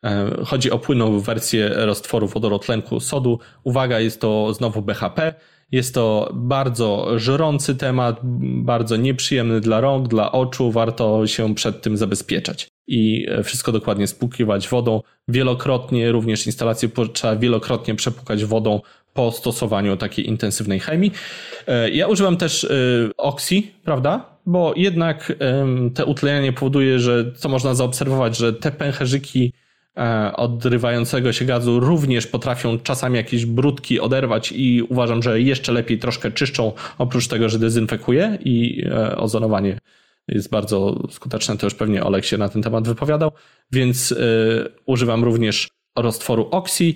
E, 0.05 0.31
chodzi 0.45 0.71
o 0.71 0.79
płynną 0.79 1.19
wersję 1.19 1.69
roztworu 1.75 2.27
wodorotlenku 2.27 2.99
sodu. 2.99 3.39
Uwaga, 3.63 3.99
jest 3.99 4.21
to 4.21 4.53
znowu 4.53 4.81
BHP. 4.81 5.33
Jest 5.71 5.93
to 5.93 6.31
bardzo 6.33 7.19
żrący 7.19 7.75
temat, 7.75 8.19
bardzo 8.63 8.95
nieprzyjemny 8.95 9.61
dla 9.61 9.81
rąk, 9.81 10.07
dla 10.07 10.31
oczu. 10.31 10.71
Warto 10.71 11.27
się 11.27 11.55
przed 11.55 11.81
tym 11.81 11.97
zabezpieczać 11.97 12.70
i 12.91 13.25
e, 13.29 13.43
wszystko 13.43 13.71
dokładnie 13.71 14.07
spłukiwać 14.07 14.69
wodą. 14.69 15.01
Wielokrotnie, 15.27 16.11
również 16.11 16.45
instalację 16.45 16.89
trzeba 17.13 17.35
wielokrotnie 17.35 17.95
przepłukać 17.95 18.45
wodą 18.45 18.81
po 19.13 19.31
stosowaniu 19.31 19.97
takiej 19.97 20.27
intensywnej 20.27 20.79
chemii. 20.79 21.11
E, 21.67 21.89
ja 21.89 22.07
używam 22.07 22.37
też 22.37 22.63
e, 22.63 22.67
Oxy, 23.17 23.63
prawda? 23.83 24.31
Bo 24.45 24.73
jednak 24.75 25.33
te 25.93 26.05
utlenianie 26.05 26.53
powoduje, 26.53 26.99
że 26.99 27.31
co 27.35 27.49
można 27.49 27.75
zaobserwować, 27.75 28.37
że 28.37 28.53
te 28.53 28.71
pęcherzyki 28.71 29.53
odrywającego 30.33 31.33
się 31.33 31.45
gazu 31.45 31.79
również 31.79 32.27
potrafią 32.27 32.79
czasami 32.79 33.15
jakieś 33.15 33.45
brudki 33.45 33.99
oderwać 33.99 34.51
i 34.51 34.81
uważam, 34.89 35.23
że 35.23 35.41
jeszcze 35.41 35.71
lepiej 35.71 35.99
troszkę 35.99 36.31
czyszczą, 36.31 36.71
oprócz 36.97 37.27
tego, 37.27 37.49
że 37.49 37.59
dezynfekuje 37.59 38.37
i 38.45 38.85
ozonowanie 39.17 39.77
jest 40.27 40.49
bardzo 40.49 41.07
skuteczne, 41.09 41.57
to 41.57 41.65
już 41.65 41.75
pewnie 41.75 42.03
Olek 42.03 42.25
się 42.25 42.37
na 42.37 42.49
ten 42.49 42.61
temat 42.61 42.87
wypowiadał, 42.87 43.31
więc 43.71 44.11
y, 44.11 44.71
używam 44.85 45.23
również 45.23 45.69
roztworu 45.97 46.47
Oxy. 46.51 46.83
Y, 46.83 46.93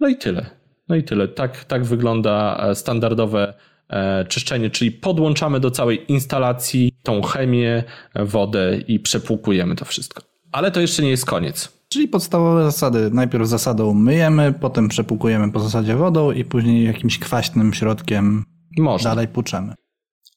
no 0.00 0.08
i 0.08 0.16
tyle. 0.16 0.64
No 0.88 0.96
i 0.96 1.02
tyle. 1.02 1.28
Tak, 1.28 1.64
tak 1.64 1.84
wygląda 1.84 2.56
e, 2.56 2.74
standardowe 2.74 3.54
e, 3.88 4.24
czyszczenie, 4.24 4.70
czyli 4.70 4.92
podłączamy 4.92 5.60
do 5.60 5.70
całej 5.70 6.12
instalacji 6.12 6.92
tą 7.02 7.22
chemię, 7.22 7.84
wodę 8.14 8.78
i 8.88 9.00
przepłukujemy 9.00 9.76
to 9.76 9.84
wszystko. 9.84 10.22
Ale 10.52 10.70
to 10.70 10.80
jeszcze 10.80 11.02
nie 11.02 11.10
jest 11.10 11.26
koniec. 11.26 11.84
Czyli 11.88 12.08
podstawowe 12.08 12.64
zasady. 12.64 13.10
Najpierw 13.12 13.48
zasadą 13.48 13.94
myjemy, 13.94 14.54
potem 14.60 14.88
przepłukujemy 14.88 15.52
po 15.52 15.60
zasadzie 15.60 15.96
wodą 15.96 16.32
i 16.32 16.44
później 16.44 16.84
jakimś 16.84 17.18
kwaśnym 17.18 17.74
środkiem 17.74 18.44
Można. 18.78 19.10
dalej 19.10 19.28
płuczemy. 19.28 19.74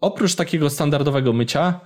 Oprócz 0.02 0.36
takiego 0.36 0.70
standardowego 0.70 1.34
mycia, 1.34 1.80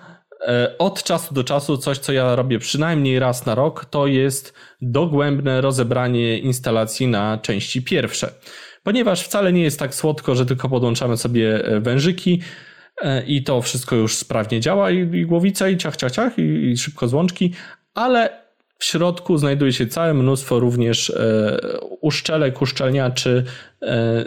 e, 0.47 0.75
od 0.77 1.03
czasu 1.03 1.33
do 1.33 1.43
czasu 1.43 1.77
coś, 1.77 1.97
co 1.97 2.13
ja 2.13 2.35
robię 2.35 2.59
przynajmniej 2.59 3.19
raz 3.19 3.45
na 3.45 3.55
rok, 3.55 3.85
to 3.85 4.07
jest 4.07 4.53
dogłębne 4.81 5.61
rozebranie 5.61 6.39
instalacji 6.39 7.07
na 7.07 7.37
części 7.37 7.81
pierwsze. 7.81 8.33
Ponieważ 8.83 9.23
wcale 9.23 9.53
nie 9.53 9.63
jest 9.63 9.79
tak 9.79 9.95
słodko, 9.95 10.35
że 10.35 10.45
tylko 10.45 10.69
podłączamy 10.69 11.17
sobie 11.17 11.65
e, 11.65 11.79
wężyki 11.79 12.41
e, 13.01 13.23
i 13.25 13.43
to 13.43 13.61
wszystko 13.61 13.95
już 13.95 14.15
sprawnie 14.15 14.59
działa 14.59 14.91
i, 14.91 14.97
i 14.97 15.25
głowica 15.25 15.69
i 15.69 15.77
ciach, 15.77 15.95
ciach, 15.95 16.11
ciach 16.11 16.37
i, 16.37 16.41
i 16.41 16.77
szybko 16.77 17.07
złączki, 17.07 17.53
ale 17.93 18.41
w 18.81 18.85
środku 18.85 19.37
znajduje 19.37 19.73
się 19.73 19.87
całe 19.87 20.13
mnóstwo 20.13 20.59
również 20.59 21.09
e, 21.09 21.59
uszczelek, 22.01 22.61
uszczelniaczy, 22.61 23.43
e, 23.81 24.25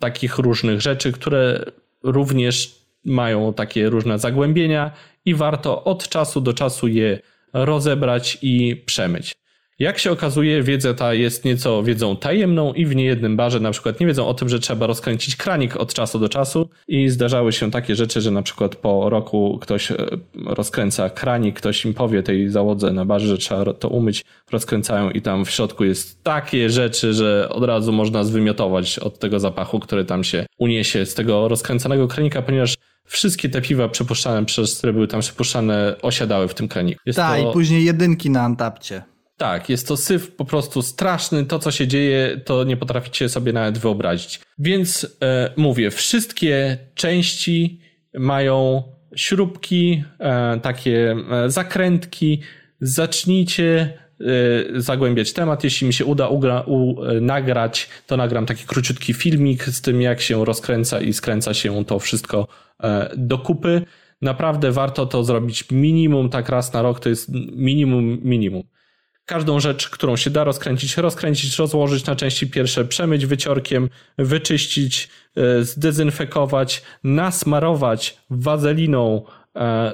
takich 0.00 0.38
różnych 0.38 0.80
rzeczy, 0.80 1.12
które 1.12 1.64
również 2.02 2.85
mają 3.06 3.54
takie 3.54 3.90
różne 3.90 4.18
zagłębienia 4.18 4.90
i 5.24 5.34
warto 5.34 5.84
od 5.84 6.08
czasu 6.08 6.40
do 6.40 6.52
czasu 6.52 6.88
je 6.88 7.18
rozebrać 7.52 8.38
i 8.42 8.82
przemyć. 8.86 9.34
Jak 9.78 9.98
się 9.98 10.12
okazuje, 10.12 10.62
wiedza 10.62 10.94
ta 10.94 11.14
jest 11.14 11.44
nieco 11.44 11.82
wiedzą 11.82 12.16
tajemną 12.16 12.72
i 12.72 12.86
w 12.86 12.96
niejednym 12.96 13.36
barze 13.36 13.60
na 13.60 13.70
przykład 13.70 14.00
nie 14.00 14.06
wiedzą 14.06 14.26
o 14.26 14.34
tym, 14.34 14.48
że 14.48 14.58
trzeba 14.58 14.86
rozkręcić 14.86 15.36
kranik 15.36 15.76
od 15.76 15.94
czasu 15.94 16.18
do 16.18 16.28
czasu 16.28 16.68
i 16.88 17.08
zdarzały 17.08 17.52
się 17.52 17.70
takie 17.70 17.94
rzeczy, 17.94 18.20
że 18.20 18.30
na 18.30 18.42
przykład 18.42 18.76
po 18.76 19.10
roku 19.10 19.58
ktoś 19.62 19.90
e, 19.90 19.96
rozkręca 20.44 21.10
kranik, 21.10 21.56
ktoś 21.56 21.84
im 21.84 21.94
powie 21.94 22.22
tej 22.22 22.50
załodze 22.50 22.92
na 22.92 23.04
barze, 23.04 23.26
że 23.26 23.38
trzeba 23.38 23.72
to 23.72 23.88
umyć, 23.88 24.24
rozkręcają 24.50 25.10
i 25.10 25.22
tam 25.22 25.44
w 25.44 25.50
środku 25.50 25.84
jest 25.84 26.24
takie 26.24 26.70
rzeczy, 26.70 27.14
że 27.14 27.48
od 27.48 27.64
razu 27.64 27.92
można 27.92 28.24
zwymiotować 28.24 28.98
od 28.98 29.18
tego 29.18 29.40
zapachu, 29.40 29.80
który 29.80 30.04
tam 30.04 30.24
się 30.24 30.46
uniesie 30.58 31.06
z 31.06 31.14
tego 31.14 31.48
rozkręcanego 31.48 32.08
kranika, 32.08 32.42
ponieważ 32.42 32.74
wszystkie 33.06 33.48
te 33.48 33.60
piwa 33.60 33.88
przepuszczane 33.88 34.44
przez, 34.44 34.78
które 34.78 34.92
były 34.92 35.08
tam 35.08 35.20
przepuszczane, 35.20 35.96
osiadały 36.02 36.48
w 36.48 36.54
tym 36.54 36.68
kraniku. 36.68 37.00
Tak, 37.14 37.40
to... 37.40 37.50
i 37.50 37.52
później 37.52 37.84
jedynki 37.84 38.30
na 38.30 38.42
antapcie. 38.42 39.02
Tak, 39.36 39.68
jest 39.68 39.88
to 39.88 39.96
syf 39.96 40.30
po 40.30 40.44
prostu 40.44 40.82
straszny. 40.82 41.46
To, 41.46 41.58
co 41.58 41.70
się 41.70 41.88
dzieje, 41.88 42.40
to 42.44 42.64
nie 42.64 42.76
potraficie 42.76 43.28
sobie 43.28 43.52
nawet 43.52 43.78
wyobrazić. 43.78 44.40
Więc 44.58 45.16
e, 45.22 45.52
mówię, 45.56 45.90
wszystkie 45.90 46.78
części 46.94 47.80
mają 48.14 48.82
śrubki, 49.16 50.04
e, 50.18 50.60
takie 50.60 51.16
e, 51.30 51.50
zakrętki. 51.50 52.42
Zacznijcie 52.80 53.98
zagłębiać 54.76 55.32
temat. 55.32 55.64
Jeśli 55.64 55.86
mi 55.86 55.92
się 55.92 56.04
uda 56.04 56.28
ugra, 56.28 56.60
u, 56.60 56.96
nagrać, 57.20 57.88
to 58.06 58.16
nagram 58.16 58.46
taki 58.46 58.64
króciutki 58.64 59.14
filmik 59.14 59.64
z 59.64 59.80
tym, 59.80 60.02
jak 60.02 60.20
się 60.20 60.44
rozkręca 60.44 61.00
i 61.00 61.12
skręca 61.12 61.54
się 61.54 61.84
to 61.84 61.98
wszystko 61.98 62.48
e, 62.82 63.10
do 63.16 63.38
kupy. 63.38 63.82
Naprawdę 64.22 64.72
warto 64.72 65.06
to 65.06 65.24
zrobić 65.24 65.70
minimum 65.70 66.30
tak 66.30 66.48
raz 66.48 66.72
na 66.72 66.82
rok, 66.82 67.00
to 67.00 67.08
jest 67.08 67.28
minimum, 67.52 68.18
minimum. 68.22 68.62
każdą 69.24 69.60
rzecz, 69.60 69.90
którą 69.90 70.16
się 70.16 70.30
da 70.30 70.44
rozkręcić, 70.44 70.96
rozkręcić, 70.96 71.56
rozłożyć 71.56 72.06
na 72.06 72.16
części 72.16 72.50
pierwsze, 72.50 72.84
przemyć 72.84 73.26
wyciorkiem, 73.26 73.88
wyczyścić, 74.18 75.08
e, 75.36 75.64
zdezynfekować, 75.64 76.82
nasmarować 77.04 78.18
wazeliną 78.30 79.22
e, 79.56 79.92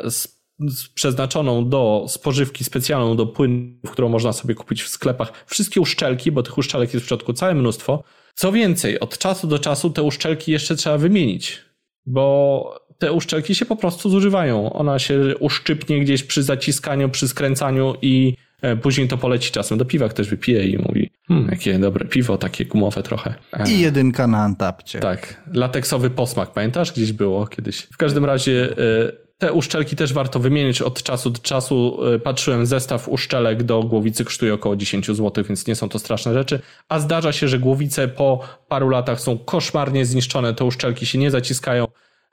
przeznaczoną 0.95 1.69
do 1.69 2.07
spożywki 2.09 2.65
specjalną, 2.65 3.17
do 3.17 3.27
płynów, 3.27 3.91
którą 3.91 4.09
można 4.09 4.33
sobie 4.33 4.55
kupić 4.55 4.83
w 4.83 4.89
sklepach. 4.89 5.45
Wszystkie 5.47 5.81
uszczelki, 5.81 6.33
bo 6.33 6.43
tych 6.43 6.59
uszczelek 6.59 6.95
jest 6.95 7.07
w 7.07 7.09
środku 7.09 7.33
całe 7.33 7.55
mnóstwo. 7.55 8.03
Co 8.35 8.53
więcej, 8.53 9.01
od 9.01 9.19
czasu 9.19 9.47
do 9.47 9.59
czasu 9.59 9.91
te 9.91 10.03
uszczelki 10.03 10.53
jeszcze 10.53 10.77
trzeba 10.77 10.99
wymienić, 10.99 11.59
bo 12.07 12.83
te 12.99 13.13
uszczelki 13.13 13.55
się 13.55 13.67
po 13.67 13.77
prostu 13.77 14.11
zużywają. 14.11 14.73
Ona 14.73 14.99
się 14.99 15.35
uszczypnie 15.41 16.01
gdzieś 16.01 16.23
przy 16.23 16.43
zaciskaniu, 16.43 17.09
przy 17.09 17.29
skręcaniu 17.29 17.95
i 18.03 18.37
e, 18.63 18.77
później 18.77 19.09
to 19.09 19.19
poleci 19.19 19.53
czasem 19.53 19.79
do 19.79 19.85
piwa. 19.85 20.09
Ktoś 20.09 20.29
wypije 20.29 20.67
i 20.67 20.79
mówi, 20.79 21.11
hmm, 21.29 21.49
jakie 21.51 21.79
dobre 21.79 22.05
piwo, 22.05 22.39
takie 22.39 22.65
gumowe 22.65 23.03
trochę. 23.03 23.35
E, 23.53 23.71
I 23.71 23.81
jedynka 23.81 24.27
na 24.27 24.39
antapcie. 24.39 24.99
Tak, 24.99 25.43
lateksowy 25.55 26.11
posmak, 26.11 26.53
pamiętasz? 26.53 26.93
Gdzieś 26.93 27.13
było 27.13 27.47
kiedyś. 27.47 27.81
W 27.81 27.97
każdym 27.97 28.25
razie 28.25 28.71
e, 28.71 29.13
te 29.43 29.53
uszczelki 29.53 29.97
też 29.97 30.12
warto 30.12 30.41
wymienić 30.41 30.83
od 30.83 31.03
czasu 31.03 31.31
do 31.31 31.39
czasu. 31.39 31.99
Patrzyłem, 32.25 32.67
zestaw 32.67 33.09
uszczelek 33.09 33.62
do 33.62 33.83
głowicy 33.83 34.25
kosztuje 34.25 34.55
około 34.55 34.77
10 34.77 35.07
zł, 35.07 35.45
więc 35.45 35.67
nie 35.67 35.75
są 35.75 35.89
to 35.89 35.99
straszne 35.99 36.35
rzeczy. 36.35 36.61
A 36.89 36.99
zdarza 36.99 37.33
się, 37.33 37.49
że 37.49 37.59
głowice 37.59 38.09
po 38.09 38.41
paru 38.69 38.89
latach 38.89 39.21
są 39.21 39.39
koszmarnie 39.39 40.07
zniszczone, 40.07 40.55
te 40.55 40.65
uszczelki 40.65 41.07
się 41.07 41.19
nie 41.19 41.31
zaciskają. 41.31 41.87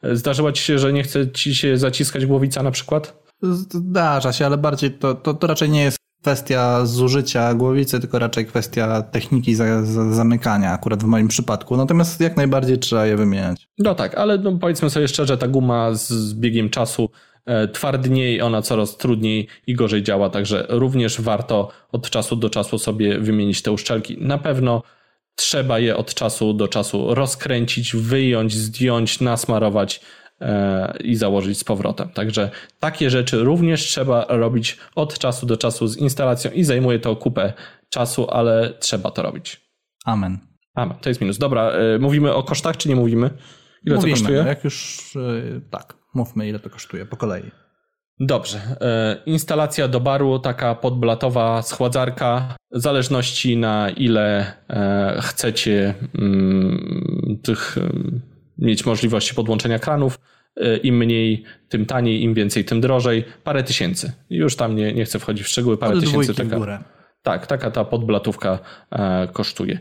Zdarzyło 0.03 0.51
ci 0.51 0.63
się, 0.63 0.79
że 0.79 0.93
nie 0.93 1.03
chce 1.03 1.31
ci 1.31 1.55
się 1.55 1.77
zaciskać 1.77 2.25
głowica 2.25 2.63
na 2.63 2.71
przykład? 2.71 3.23
Zdarza 3.41 4.33
się, 4.33 4.45
ale 4.45 4.57
bardziej 4.57 4.91
to, 4.91 5.15
to, 5.15 5.33
to 5.33 5.47
raczej 5.47 5.69
nie 5.69 5.83
jest 5.83 5.98
kwestia 6.21 6.85
zużycia 6.85 7.53
głowicy, 7.53 7.99
tylko 7.99 8.19
raczej 8.19 8.45
kwestia 8.45 9.01
techniki 9.01 9.55
za, 9.55 9.83
za 9.85 10.13
zamykania, 10.13 10.71
akurat 10.71 11.03
w 11.03 11.05
moim 11.05 11.27
przypadku. 11.27 11.77
Natomiast 11.77 12.21
jak 12.21 12.37
najbardziej 12.37 12.77
trzeba 12.77 13.05
je 13.05 13.17
wymieniać. 13.17 13.67
No 13.77 13.95
tak, 13.95 14.15
ale 14.15 14.37
no 14.37 14.51
powiedzmy 14.51 14.89
sobie 14.89 15.07
szczerze, 15.07 15.37
ta 15.37 15.47
guma 15.47 15.93
z, 15.93 16.09
z 16.09 16.33
biegiem 16.33 16.69
czasu 16.69 17.09
e, 17.45 17.67
twardniej, 17.67 18.41
ona 18.41 18.61
coraz 18.61 18.97
trudniej 18.97 19.47
i 19.67 19.73
gorzej 19.73 20.03
działa, 20.03 20.29
także 20.29 20.65
również 20.69 21.21
warto 21.21 21.69
od 21.91 22.09
czasu 22.09 22.35
do 22.35 22.49
czasu 22.49 22.77
sobie 22.77 23.19
wymienić 23.19 23.61
te 23.61 23.71
uszczelki. 23.71 24.17
Na 24.21 24.37
pewno 24.37 24.83
trzeba 25.35 25.79
je 25.79 25.97
od 25.97 26.13
czasu 26.13 26.53
do 26.53 26.67
czasu 26.67 27.13
rozkręcić, 27.13 27.95
wyjąć, 27.95 28.53
zdjąć, 28.53 29.21
nasmarować 29.21 30.01
i 31.03 31.15
założyć 31.15 31.59
z 31.59 31.63
powrotem. 31.63 32.09
Także 32.09 32.49
takie 32.79 33.09
rzeczy 33.09 33.43
również 33.43 33.81
trzeba 33.81 34.25
robić 34.29 34.77
od 34.95 35.19
czasu 35.19 35.45
do 35.45 35.57
czasu 35.57 35.87
z 35.87 35.97
instalacją 35.97 36.51
i 36.51 36.63
zajmuje 36.63 36.99
to 36.99 37.15
kupę 37.15 37.53
czasu, 37.89 38.29
ale 38.29 38.73
trzeba 38.79 39.11
to 39.11 39.21
robić. 39.21 39.61
Amen. 40.05 40.37
Amen. 40.75 40.97
To 41.01 41.09
jest 41.09 41.21
minus. 41.21 41.37
Dobra, 41.37 41.71
e, 41.71 41.99
mówimy 41.99 42.33
o 42.33 42.43
kosztach, 42.43 42.77
czy 42.77 42.89
nie 42.89 42.95
mówimy? 42.95 43.29
Ile 43.85 43.95
mówimy, 43.95 44.13
to 44.13 44.19
kosztuje? 44.19 44.43
Jak 44.43 44.63
już 44.63 44.99
e, 45.15 45.61
tak, 45.69 45.95
mówmy 46.13 46.47
ile 46.49 46.59
to 46.59 46.69
kosztuje 46.69 47.05
po 47.05 47.17
kolei. 47.17 47.51
Dobrze. 48.19 48.59
E, 48.81 49.17
instalacja 49.25 49.87
do 49.87 49.99
baru, 49.99 50.39
taka 50.39 50.75
podblatowa 50.75 51.61
schładzarka, 51.61 52.55
w 52.71 52.79
zależności 52.79 53.57
na 53.57 53.89
ile 53.89 54.53
e, 54.69 55.19
chcecie 55.21 55.93
mm, 56.19 57.39
tych 57.43 57.77
mieć 58.61 58.85
możliwości 58.85 59.35
podłączenia 59.35 59.79
kranów. 59.79 60.19
E, 60.57 60.77
Im 60.77 60.97
mniej, 60.97 61.43
tym 61.69 61.85
taniej, 61.85 62.23
im 62.23 62.33
więcej, 62.33 62.65
tym 62.65 62.81
drożej. 62.81 63.25
Parę 63.43 63.63
tysięcy. 63.63 64.11
Już 64.29 64.55
tam 64.55 64.75
nie, 64.75 64.93
nie 64.93 65.05
chcę 65.05 65.19
wchodzić 65.19 65.45
w 65.45 65.49
szczegóły. 65.49 65.77
Parę 65.77 65.93
Od 65.93 65.99
tysięcy 65.99 66.33
taka. 66.33 66.83
Tak, 67.23 67.47
taka 67.47 67.71
ta 67.71 67.85
podblatówka 67.85 68.59
kosztuje. 69.33 69.79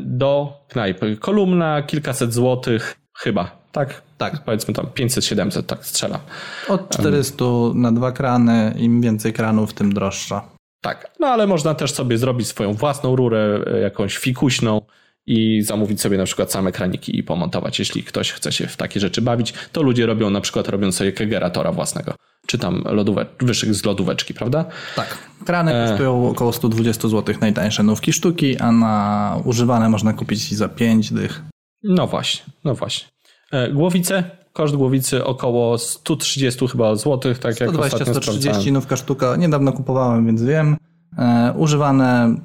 Do 0.00 0.52
knajpy 0.68 1.16
kolumna, 1.16 1.82
kilkaset 1.82 2.34
złotych, 2.34 2.96
chyba 3.18 3.62
tak, 3.72 4.02
tak, 4.18 4.44
powiedzmy 4.44 4.74
tam 4.74 4.86
500-700, 4.86 5.62
tak 5.62 5.86
strzelam. 5.86 6.20
Od 6.68 6.88
400 6.88 7.44
um, 7.44 7.80
na 7.80 7.92
dwa 7.92 8.12
krany, 8.12 8.74
im 8.78 9.00
więcej 9.00 9.32
kranów, 9.32 9.72
tym 9.72 9.92
droższa. 9.94 10.48
Tak, 10.80 11.10
no 11.20 11.26
ale 11.26 11.46
można 11.46 11.74
też 11.74 11.92
sobie 11.92 12.18
zrobić 12.18 12.48
swoją 12.48 12.72
własną 12.72 13.16
rurę, 13.16 13.60
e, 13.66 13.80
jakąś 13.80 14.16
fikuśną 14.16 14.80
i 15.26 15.62
zamówić 15.62 16.00
sobie 16.00 16.18
na 16.18 16.24
przykład 16.24 16.52
same 16.52 16.72
kraniki 16.72 17.18
i 17.18 17.22
pomontować. 17.22 17.78
Jeśli 17.78 18.02
ktoś 18.02 18.32
chce 18.32 18.52
się 18.52 18.66
w 18.66 18.76
takie 18.76 19.00
rzeczy 19.00 19.22
bawić, 19.22 19.54
to 19.72 19.82
ludzie 19.82 20.06
robią 20.06 20.30
na 20.30 20.40
przykład 20.40 20.68
robią 20.68 20.92
sobie 20.92 21.12
kegeratora 21.12 21.72
własnego, 21.72 22.14
czy 22.46 22.58
tam 22.58 22.84
lodówe, 22.84 23.26
wyszyk 23.40 23.74
z 23.74 23.84
lodóweczki, 23.84 24.34
prawda? 24.34 24.64
Tak. 24.96 25.18
Krany 25.44 25.74
e... 25.74 25.88
kosztują 25.88 26.28
około 26.28 26.52
120 26.52 27.08
zł 27.08 27.34
najtańsze 27.40 27.82
nówki 27.82 28.12
sztuki, 28.12 28.58
a 28.58 28.72
na 28.72 29.36
używane 29.44 29.88
można 29.88 30.12
kupić 30.12 30.54
za 30.54 30.68
5 30.68 31.12
dych. 31.12 31.42
No 31.82 32.06
właśnie, 32.06 32.44
no 32.64 32.74
właśnie. 32.74 33.08
E, 33.52 33.70
głowice, 33.70 34.30
koszt 34.52 34.76
głowicy 34.76 35.24
około 35.24 35.78
130 35.78 36.68
chyba 36.68 36.96
złotych, 36.96 37.38
tak 37.38 37.54
120, 37.54 37.82
jak 37.82 37.92
ostatnio 37.92 38.22
130 38.22 38.72
nówka 38.72 38.96
sztuka. 38.96 39.36
Niedawno 39.36 39.72
kupowałem, 39.72 40.26
więc 40.26 40.42
wiem. 40.42 40.76
E, 41.18 41.52
używane 41.56 42.36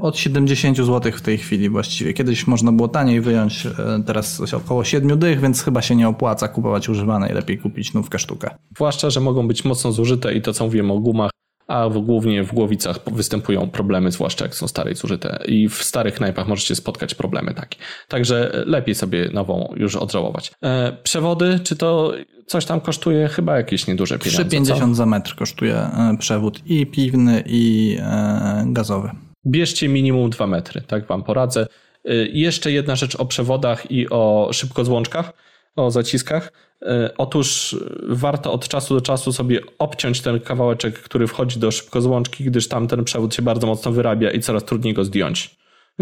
od 0.00 0.18
70 0.18 0.76
zł 0.76 1.12
w 1.12 1.20
tej 1.20 1.38
chwili 1.38 1.68
właściwie. 1.68 2.14
Kiedyś 2.14 2.46
można 2.46 2.72
było 2.72 2.88
taniej 2.88 3.20
wyjąć, 3.20 3.66
e, 3.66 4.02
teraz 4.06 4.54
około 4.54 4.84
7 4.84 5.18
dych, 5.18 5.40
więc 5.40 5.62
chyba 5.62 5.82
się 5.82 5.96
nie 5.96 6.08
opłaca 6.08 6.48
kupować 6.48 6.88
używane 6.88 7.28
i 7.28 7.32
lepiej 7.32 7.58
kupić 7.58 7.94
nówkę 7.94 8.18
sztukę. 8.18 8.50
Zwłaszcza, 8.76 9.10
że 9.10 9.20
mogą 9.20 9.48
być 9.48 9.64
mocno 9.64 9.92
zużyte 9.92 10.34
i 10.34 10.42
to 10.42 10.52
co 10.52 10.64
mówiłem 10.64 10.90
o 10.90 10.98
gumach, 10.98 11.30
a 11.68 11.88
głównie 11.88 12.44
w 12.44 12.52
głowicach 12.54 13.00
występują 13.12 13.70
problemy, 13.70 14.10
zwłaszcza 14.10 14.44
jak 14.44 14.54
są 14.54 14.68
stare 14.68 14.92
i 14.92 14.94
zużyte. 14.94 15.38
I 15.46 15.68
w 15.68 15.82
starych 15.82 16.14
knajpach 16.14 16.48
możecie 16.48 16.74
spotkać 16.74 17.14
problemy 17.14 17.54
takie. 17.54 17.78
Także 18.08 18.64
lepiej 18.66 18.94
sobie 18.94 19.30
nową 19.32 19.72
już 19.76 19.96
odżałować. 19.96 20.52
E, 20.62 20.92
przewody, 21.02 21.60
czy 21.64 21.76
to 21.76 22.12
coś 22.46 22.64
tam 22.64 22.80
kosztuje? 22.80 23.28
Chyba 23.28 23.56
jakieś 23.56 23.86
nieduże 23.86 24.18
pieniądze. 24.18 24.74
3,50 24.74 24.94
za 24.94 25.06
metr 25.06 25.34
kosztuje 25.34 25.74
e, 25.74 26.16
przewód 26.18 26.60
i 26.66 26.86
piwny, 26.86 27.42
i 27.46 27.96
e, 28.00 28.64
gazowy. 28.66 29.27
Bierzcie 29.46 29.88
minimum 29.88 30.30
2 30.30 30.46
metry, 30.46 30.80
tak 30.80 31.06
wam 31.06 31.22
poradzę. 31.22 31.66
E, 32.04 32.14
jeszcze 32.14 32.72
jedna 32.72 32.96
rzecz 32.96 33.16
o 33.16 33.26
przewodach 33.26 33.90
i 33.90 34.10
o 34.10 34.48
szybkozłączkach, 34.52 35.32
o 35.76 35.90
zaciskach 35.90 36.52
E, 36.82 37.10
otóż 37.18 37.76
warto 38.08 38.52
od 38.52 38.68
czasu 38.68 38.94
do 38.94 39.00
czasu 39.00 39.32
sobie 39.32 39.60
obciąć 39.78 40.20
ten 40.20 40.40
kawałeczek, 40.40 40.98
który 40.98 41.26
wchodzi 41.26 41.58
do 41.58 41.70
szybkozłączki, 41.70 42.44
gdyż 42.44 42.68
tam 42.68 42.88
ten 42.88 43.04
przewód 43.04 43.34
się 43.34 43.42
bardzo 43.42 43.66
mocno 43.66 43.92
wyrabia 43.92 44.30
i 44.30 44.40
coraz 44.40 44.64
trudniej 44.64 44.94
go 44.94 45.04
zdjąć. 45.04 45.58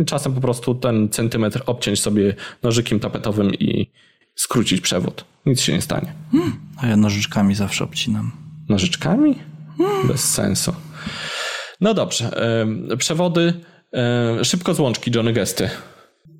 Czasem 0.06 0.34
po 0.34 0.40
prostu 0.40 0.74
ten 0.74 1.08
centymetr 1.08 1.62
obciąć 1.66 2.00
sobie 2.00 2.34
nożykiem 2.62 3.00
tapetowym 3.00 3.54
i 3.54 3.90
skrócić 4.34 4.80
przewód. 4.80 5.24
Nic 5.46 5.60
się 5.60 5.72
nie 5.72 5.80
stanie. 5.80 6.12
Hmm, 6.32 6.52
a 6.76 6.86
ja 6.86 6.96
nożyczkami 6.96 7.54
zawsze 7.54 7.84
obcinam. 7.84 8.32
Nożyczkami? 8.68 9.38
Hmm. 9.78 10.08
Bez 10.08 10.24
sensu. 10.32 10.74
No 11.80 11.94
dobrze. 11.94 12.30
Przewody, 12.98 13.52
szybkozłączki 14.42 15.10
Johnny 15.14 15.32
Gesty. 15.32 15.70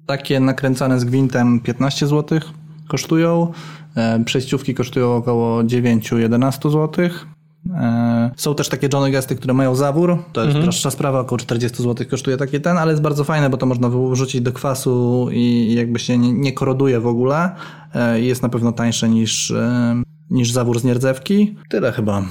Takie 0.07 0.41
nakręcane 0.41 1.01
z 1.01 1.05
gwintem 1.05 1.61
15 1.61 2.07
zł 2.07 2.41
kosztują. 2.89 3.53
Przejściówki 4.25 4.75
kosztują 4.75 5.17
około 5.17 5.63
9-11 5.63 6.71
zł. 6.71 7.09
E, 7.75 8.31
są 8.37 8.55
też 8.55 8.69
takie 8.69 8.89
Johnny 8.93 9.11
Gesty, 9.11 9.37
które 9.37 9.55
mają 9.55 9.75
zawór. 9.75 10.19
To 10.33 10.41
jest 10.41 10.47
mhm. 10.47 10.63
droższa 10.63 10.91
sprawa, 10.91 11.21
około 11.21 11.39
40 11.39 11.83
zł 11.83 12.07
kosztuje 12.11 12.37
taki 12.37 12.61
ten, 12.61 12.77
ale 12.77 12.93
jest 12.93 13.03
bardzo 13.03 13.25
fajne, 13.25 13.51
bo 13.51 13.57
to 13.57 13.67
można 13.67 13.89
wrzucić 13.89 14.41
do 14.41 14.53
kwasu 14.53 15.29
i 15.33 15.75
jakby 15.75 15.99
się 15.99 16.19
nie, 16.19 16.33
nie 16.33 16.53
koroduje 16.53 17.01
w 17.01 17.07
ogóle. 17.07 17.51
E, 17.95 18.21
jest 18.21 18.43
na 18.43 18.49
pewno 18.49 18.73
tańsze 18.73 19.09
niż, 19.09 19.53
niż 20.31 20.53
zawór 20.53 20.81
z 20.81 20.85
nierdzewki. 20.85 21.57
Tyle 21.69 21.93
chyba. 21.93 22.23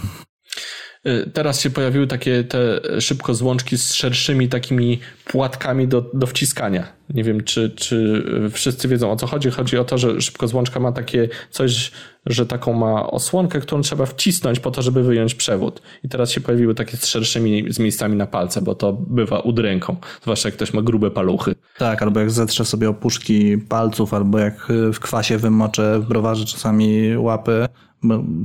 Y, 1.08 1.32
teraz 1.34 1.62
się 1.62 1.70
pojawiły 1.70 2.08
takie 2.08 2.44
te 2.44 2.82
szybko 3.02 3.34
złączki 3.34 3.78
z 3.78 3.94
szerszymi 3.94 4.50
takimi 4.50 5.00
płatkami 5.26 5.88
do, 5.88 6.06
do 6.14 6.28
wciskania. 6.28 6.88
Nie 7.10 7.24
wiem, 7.24 7.44
czy, 7.44 7.70
czy 7.70 8.24
wszyscy 8.52 8.88
wiedzą 8.88 9.12
o 9.12 9.16
co 9.16 9.28
chodzi. 9.28 9.52
Chodzi 9.52 9.78
o 9.78 9.84
to, 9.84 9.98
że 9.98 10.22
szybko 10.22 10.48
złączka 10.48 10.80
ma 10.80 10.92
takie 10.92 11.30
coś, 11.50 11.92
że 12.26 12.46
taką 12.46 12.74
ma 12.74 13.08
osłonkę, 13.08 13.60
którą 13.60 13.82
trzeba 13.82 14.06
wcisnąć 14.06 14.60
po 14.60 14.72
to, 14.72 14.82
żeby 14.82 15.04
wyjąć 15.04 15.36
przewód. 15.36 15.82
I 16.04 16.10
teraz 16.10 16.32
się 16.32 16.42
pojawiły 16.42 16.76
takie 16.76 16.98
z 16.98 17.06
szerszymi, 17.06 17.74
z 17.74 17.80
miejscami 17.80 18.16
na 18.16 18.28
palce, 18.28 18.62
bo 18.62 18.76
to 18.76 18.94
bywa 18.94 19.40
udręką. 19.40 19.96
Zwłaszcza 20.22 20.48
jak 20.48 20.56
ktoś 20.56 20.74
ma 20.74 20.82
grube 20.82 21.12
paluchy. 21.12 21.56
Tak, 21.78 22.02
albo 22.02 22.20
jak 22.20 22.32
zetrze 22.32 22.66
sobie 22.66 22.90
opuszki 22.90 23.58
palców, 23.58 24.14
albo 24.14 24.40
jak 24.40 24.68
w 24.94 25.00
kwasie 25.00 25.38
wymoczę 25.38 26.00
w 26.00 26.06
browarze 26.06 26.46
czasami 26.46 27.18
łapy, 27.18 27.68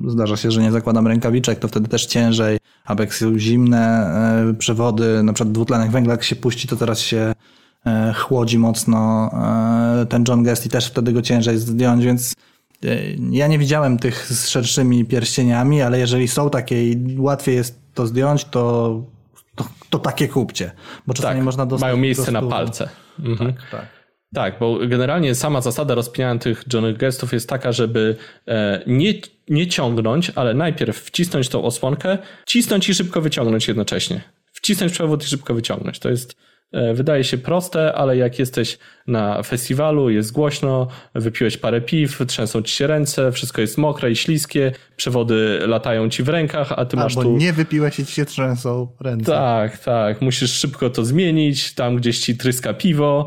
zdarza 0.07 0.37
się, 0.37 0.51
że 0.51 0.63
nie 0.63 0.73
zakładam 0.73 1.07
rękawiczek, 1.07 1.59
to 1.59 1.69
wtedy 1.69 1.89
też 1.89 2.07
ciężej, 2.07 2.59
albo 2.85 3.03
jak 3.03 3.15
są 3.15 3.39
zimne 3.39 4.07
e, 4.51 4.55
przewody, 4.55 5.23
na 5.23 5.33
przykład 5.33 5.53
dwutlenek 5.53 5.91
węgla, 5.91 6.13
jak 6.13 6.25
się 6.25 6.37
puści, 6.37 6.69
to 6.69 6.77
teraz 6.77 7.01
się 7.01 7.33
e, 7.87 8.13
chłodzi 8.17 8.59
mocno 8.59 9.31
e, 10.03 10.07
ten 10.07 10.25
John 10.29 10.43
Guest 10.43 10.67
i 10.67 10.69
też 10.69 10.87
wtedy 10.87 11.13
go 11.13 11.23
ciężej 11.23 11.59
zdjąć, 11.59 12.05
więc 12.05 12.35
ja 13.31 13.47
nie 13.47 13.59
widziałem 13.59 13.99
tych 13.99 14.27
z 14.33 14.49
szerszymi 14.49 15.05
pierścieniami, 15.05 15.83
ale 15.83 15.99
jeżeli 15.99 16.29
są 16.29 16.51
takie 16.51 16.91
i 16.91 17.17
łatwiej 17.19 17.57
jest 17.57 17.81
to 17.95 18.07
zdjąć, 18.07 18.45
to, 18.45 19.03
to 19.55 19.65
to 19.91 19.99
takie 19.99 20.29
kupcie. 20.29 20.71
Bo 21.07 21.15
czasami 21.15 21.37
tak, 21.37 21.45
można 21.45 21.67
dostać. 21.67 21.87
Mają 21.87 21.97
miejsce 21.97 22.33
na 22.33 22.43
palce. 22.43 22.89
Mhm. 23.19 23.53
Tak, 23.53 23.71
tak. 23.71 24.00
Tak, 24.35 24.59
bo 24.59 24.79
generalnie 24.89 25.35
sama 25.35 25.61
zasada 25.61 25.95
rozpinania 25.95 26.41
tych 26.41 26.65
Johnny 26.73 26.95
Gestów 26.95 27.33
jest 27.33 27.49
taka, 27.49 27.73
żeby 27.73 28.17
e, 28.49 28.83
nie, 28.87 29.15
nie 29.49 29.67
ciągnąć, 29.67 30.33
ale 30.35 30.55
najpierw 30.55 30.97
wcisnąć 30.97 31.49
tą 31.49 31.65
osłonkę, 31.65 32.19
cisnąć 32.47 32.89
i 32.89 32.95
szybko 32.95 33.21
wyciągnąć 33.21 33.69
jednocześnie. 33.69 34.21
Wcisnąć 34.53 34.93
przewód 34.93 35.25
i 35.25 35.27
szybko 35.27 35.55
wyciągnąć. 35.55 35.99
To 35.99 36.11
jest 36.11 36.37
E, 36.73 36.95
wydaje 36.95 37.25
się 37.25 37.39
proste, 37.39 37.93
ale 37.93 38.17
jak 38.17 38.39
jesteś 38.39 38.79
na 39.07 39.43
festiwalu, 39.43 40.11
jest 40.11 40.33
głośno, 40.33 40.89
wypiłeś 41.15 41.57
parę 41.57 41.81
piw, 41.81 42.27
trzęsą 42.27 42.63
ci 42.63 42.75
się 42.75 42.87
ręce, 42.87 43.33
wszystko 43.33 43.61
jest 43.61 43.79
mokre 43.79 44.11
i 44.11 44.17
śliskie, 44.17 44.73
przewody 44.97 45.59
latają 45.67 46.09
ci 46.09 46.23
w 46.23 46.29
rękach, 46.29 46.73
a 46.73 46.85
ty 46.85 46.97
Albo 46.97 47.03
masz 47.03 47.15
tu... 47.15 47.37
nie 47.37 47.53
wypiłeś 47.53 47.99
i 47.99 48.07
ci 48.07 48.13
się 48.13 48.25
trzęsą 48.25 48.89
ręce. 49.01 49.33
Tak, 49.33 49.79
tak. 49.79 50.23
Musisz 50.23 50.53
szybko 50.53 50.91
to 50.91 51.05
zmienić, 51.05 51.75
tam 51.75 51.97
gdzieś 51.97 52.19
ci 52.19 52.37
tryska 52.37 52.75
piwo, 52.75 53.27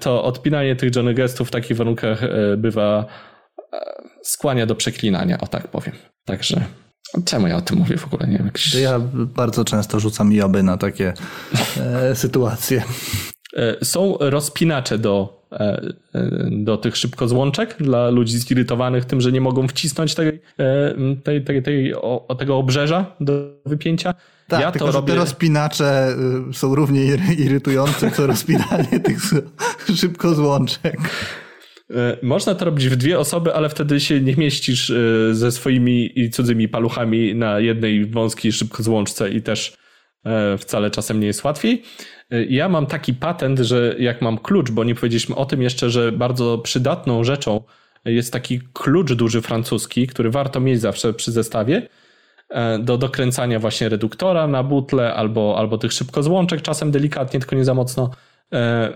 to 0.00 0.24
odpinanie 0.24 0.76
tych 0.76 0.96
Johnny 0.96 1.14
Gestów 1.14 1.48
w 1.48 1.50
takich 1.50 1.76
warunkach 1.76 2.24
e, 2.24 2.56
bywa 2.56 3.04
skłania 4.22 4.66
do 4.66 4.74
przeklinania, 4.74 5.38
o 5.40 5.46
tak 5.46 5.68
powiem. 5.68 5.94
Także 6.24 6.60
Czemu 7.24 7.46
ja 7.46 7.56
o 7.56 7.60
tym 7.60 7.78
mówię 7.78 7.96
w 7.96 8.06
ogóle? 8.06 8.28
Nie 8.28 8.36
wiem. 8.38 8.46
Jakiś... 8.46 8.74
Ja 8.74 8.98
bardzo 9.14 9.64
często 9.64 10.00
rzucam 10.00 10.32
joby 10.32 10.62
na 10.62 10.76
takie 10.76 11.12
e, 11.80 12.14
sytuacje. 12.14 12.82
E, 13.56 13.84
są 13.84 14.16
rozpinacze 14.20 14.98
do, 14.98 15.46
e, 15.52 15.56
e, 16.14 16.30
do 16.50 16.76
tych 16.76 16.96
szybkozłączek 16.96 17.76
dla 17.80 18.10
ludzi 18.10 18.38
zirytowanych 18.38 19.04
tym, 19.04 19.20
że 19.20 19.32
nie 19.32 19.40
mogą 19.40 19.68
wcisnąć 19.68 20.14
tej, 20.14 20.40
tej, 21.24 21.44
tej, 21.44 21.62
tej, 21.62 21.94
o, 21.94 22.36
tego 22.38 22.56
obrzeża 22.56 23.16
do 23.20 23.32
wypięcia. 23.66 24.14
Tak, 24.48 24.60
ja 24.60 24.72
tylko 24.72 24.86
to 24.86 24.92
robię... 24.92 25.12
te 25.12 25.18
rozpinacze 25.18 26.16
są 26.52 26.74
równie 26.74 27.04
irytujące, 27.38 28.10
co 28.10 28.26
rozpinanie 28.26 29.00
tych 29.04 29.18
szybkozłączek. 29.96 30.96
Można 32.22 32.54
to 32.54 32.64
robić 32.64 32.88
w 32.88 32.96
dwie 32.96 33.18
osoby, 33.18 33.54
ale 33.54 33.68
wtedy 33.68 34.00
się 34.00 34.20
nie 34.20 34.36
mieścisz 34.36 34.92
ze 35.32 35.52
swoimi 35.52 36.20
i 36.20 36.30
cudzymi 36.30 36.68
paluchami 36.68 37.34
na 37.34 37.60
jednej 37.60 38.06
wąskiej 38.06 38.52
szybkozłączce 38.52 39.30
i 39.30 39.42
też 39.42 39.76
wcale 40.58 40.90
czasem 40.90 41.20
nie 41.20 41.26
jest 41.26 41.44
łatwiej. 41.44 41.82
Ja 42.48 42.68
mam 42.68 42.86
taki 42.86 43.14
patent, 43.14 43.58
że 43.58 43.94
jak 43.98 44.22
mam 44.22 44.38
klucz, 44.38 44.70
bo 44.70 44.84
nie 44.84 44.94
powiedzieliśmy 44.94 45.36
o 45.36 45.46
tym 45.46 45.62
jeszcze, 45.62 45.90
że 45.90 46.12
bardzo 46.12 46.58
przydatną 46.58 47.24
rzeczą 47.24 47.62
jest 48.04 48.32
taki 48.32 48.60
klucz 48.72 49.12
duży 49.12 49.40
francuski, 49.40 50.06
który 50.06 50.30
warto 50.30 50.60
mieć 50.60 50.80
zawsze 50.80 51.14
przy 51.14 51.32
zestawie 51.32 51.88
do 52.78 52.98
dokręcania 52.98 53.58
właśnie 53.58 53.88
reduktora 53.88 54.46
na 54.46 54.62
butle 54.62 55.14
albo, 55.14 55.54
albo 55.58 55.78
tych 55.78 55.92
szybkozłączek, 55.92 56.62
czasem 56.62 56.90
delikatnie, 56.90 57.40
tylko 57.40 57.56
nie 57.56 57.64
za 57.64 57.74
mocno. 57.74 58.10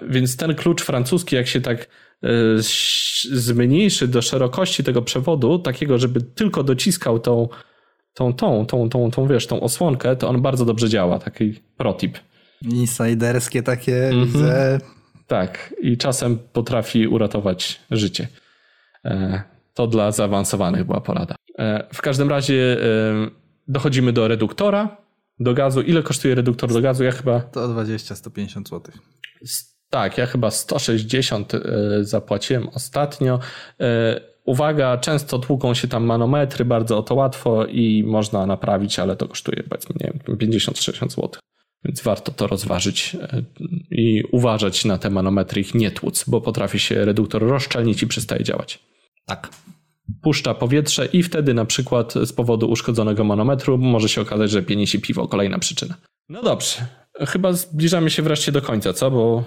Więc 0.09 0.37
ten 0.37 0.55
klucz 0.55 0.83
francuski, 0.83 1.37
jak 1.37 1.47
się 1.47 1.61
tak 1.61 1.89
E, 2.25 2.63
zmniejszy 3.33 4.09
do 4.09 4.23
szerokości 4.23 4.85
tego 4.85 5.03
przewodu, 5.03 5.59
takiego, 5.59 5.99
żeby 5.99 6.21
tylko 6.23 6.63
dociskał 6.63 7.19
tą, 7.19 7.49
tą, 8.15 8.33
tą, 8.33 8.67
tą, 8.67 8.89
tą, 8.89 9.11
tą, 9.11 9.27
wiesz, 9.27 9.47
tą 9.47 9.61
osłonkę, 9.61 10.17
to 10.17 10.29
on 10.29 10.43
bardzo 10.43 10.65
dobrze 10.65 10.89
działa, 10.89 11.19
taki 11.19 11.55
protip. 11.77 12.19
Insiderskie 12.71 13.63
takie, 13.63 14.09
mm 14.09 14.25
-hmm. 14.25 14.27
widzę. 14.27 14.81
Tak, 15.27 15.75
i 15.83 15.99
czasem 15.99 16.39
potrafi 16.53 17.09
uratować 17.09 17.81
życie. 17.91 18.29
E, 19.05 19.43
to 19.75 19.87
dla 19.87 20.13
zaawansowanych 20.13 20.85
była 20.85 21.01
porada. 21.01 21.35
E, 21.59 21.87
w 21.95 22.03
każdym 22.03 22.31
razie 22.31 22.77
dochodzimy 23.69 24.13
do 24.13 24.29
reduktora, 24.29 24.97
do 25.41 25.55
gazu. 25.55 25.81
Ile 25.81 26.03
kosztuje 26.03 26.35
reduktor 26.35 26.73
do 26.73 26.81
gazu? 26.81 27.05
Ja 27.05 27.11
chyba... 27.11 27.39
120-150 27.39 28.69
zł. 28.69 28.81
Tak, 29.91 30.19
ja 30.19 30.27
chyba 30.27 30.51
160 30.51 31.55
e, 31.55 31.61
zapłaciłem 32.01 32.69
ostatnio. 32.69 33.39
E, 33.81 34.21
uwaga, 34.45 34.99
często 34.99 35.39
tłuką 35.39 35.75
się 35.75 35.89
tam 35.89 36.05
manometry, 36.05 36.65
bardzo 36.65 36.99
o 36.99 37.03
to 37.03 37.15
łatwo 37.15 37.67
i 37.67 38.05
można 38.07 38.47
naprawić, 38.47 38.99
ale 38.99 39.17
to 39.17 39.29
kosztuje 39.29 39.63
powiedzmy, 39.63 39.95
nie 40.01 40.13
wiem, 40.27 40.39
50-60 40.39 41.11
zł. 41.11 41.31
Więc 41.85 42.03
warto 42.03 42.33
to 42.33 42.47
rozważyć 42.47 43.17
e, 43.23 43.43
i 43.91 44.23
uważać 44.33 44.85
na 44.85 44.99
te 44.99 45.11
manometry, 45.11 45.61
ich 45.61 45.75
nie 45.75 45.91
tłuc, 45.91 46.25
bo 46.29 46.41
potrafi 46.41 46.79
się 46.79 47.05
reduktor 47.05 47.43
rozszczelnić 47.43 48.03
i 48.03 48.07
przestaje 48.07 48.45
działać. 48.45 48.79
Tak. 49.27 49.51
Puszcza 50.23 50.55
powietrze 50.55 51.07
i 51.07 51.23
wtedy 51.23 51.55
na 51.55 51.65
przykład 51.65 52.15
z 52.15 52.33
powodu 52.33 52.71
uszkodzonego 52.71 53.25
manometru 53.25 53.79
może 53.79 54.09
się 54.09 54.21
okazać, 54.21 54.51
że 54.51 54.63
pieni 54.63 54.87
się 54.87 54.99
piwo, 54.99 55.29
kolejna 55.29 55.59
przyczyna. 55.59 55.95
No 56.29 56.43
dobrze, 56.43 56.87
chyba 57.21 57.53
zbliżamy 57.53 58.11
się 58.11 58.23
wreszcie 58.23 58.53
do 58.53 58.63
końca, 58.63 58.93
co? 58.93 59.11
Bo 59.11 59.45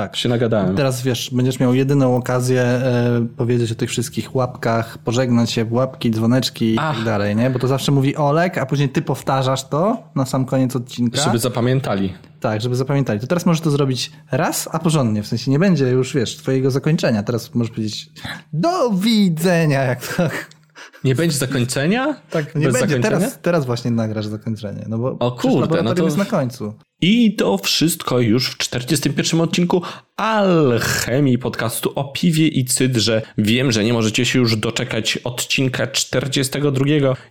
tak. 0.00 0.16
Się 0.16 0.28
nagadałem. 0.28 0.76
Teraz 0.76 1.02
wiesz, 1.02 1.30
będziesz 1.32 1.60
miał 1.60 1.74
jedyną 1.74 2.16
okazję 2.16 2.62
e, 2.62 3.26
powiedzieć 3.36 3.72
o 3.72 3.74
tych 3.74 3.90
wszystkich 3.90 4.34
łapkach, 4.34 4.98
pożegnać 4.98 5.50
się 5.50 5.66
łapki, 5.70 6.10
dzwoneczki 6.10 6.74
i 6.74 6.76
tak 6.76 7.04
dalej, 7.04 7.36
nie? 7.36 7.50
Bo 7.50 7.58
to 7.58 7.68
zawsze 7.68 7.92
mówi 7.92 8.16
Olek, 8.16 8.58
a 8.58 8.66
później 8.66 8.88
ty 8.88 9.02
powtarzasz 9.02 9.68
to 9.68 10.02
na 10.14 10.26
sam 10.26 10.44
koniec 10.44 10.76
odcinka. 10.76 11.20
Żeby 11.20 11.38
zapamiętali. 11.38 12.12
Tak, 12.40 12.60
żeby 12.60 12.76
zapamiętali. 12.76 13.20
To 13.20 13.26
teraz 13.26 13.46
możesz 13.46 13.60
to 13.60 13.70
zrobić 13.70 14.12
raz, 14.30 14.68
a 14.72 14.78
porządnie. 14.78 15.22
W 15.22 15.26
sensie 15.26 15.50
nie 15.50 15.58
będzie 15.58 15.88
już, 15.88 16.14
wiesz, 16.14 16.36
twojego 16.36 16.70
zakończenia. 16.70 17.22
Teraz 17.22 17.54
możesz 17.54 17.70
powiedzieć 17.70 18.10
do 18.52 18.90
widzenia, 18.90 19.82
jak 19.82 20.14
tak. 20.16 20.59
Nie 21.04 21.14
będzie 21.14 21.36
zakończenia? 21.36 22.20
Tak, 22.30 22.54
nie 22.54 22.68
będzie. 22.68 23.00
Teraz, 23.00 23.38
teraz 23.42 23.66
właśnie 23.66 23.90
nagrasz 23.90 24.26
zakończenie. 24.26 24.84
No 24.88 24.98
bo 24.98 25.16
o 25.18 25.32
kurde, 25.32 25.82
no 25.82 25.94
to 25.94 26.04
jest 26.04 26.16
na 26.16 26.24
końcu. 26.24 26.74
I 27.00 27.34
to 27.34 27.58
wszystko 27.58 28.20
już 28.20 28.50
w 28.50 28.58
41 28.58 29.40
odcinku 29.40 29.82
Alchemii 30.16 31.38
podcastu 31.38 31.92
o 31.94 32.04
piwie 32.04 32.48
i 32.48 32.64
cydrze. 32.64 33.22
Wiem, 33.38 33.72
że 33.72 33.84
nie 33.84 33.92
możecie 33.92 34.24
się 34.26 34.38
już 34.38 34.56
doczekać 34.56 35.16
odcinka 35.16 35.86
42. 35.86 36.84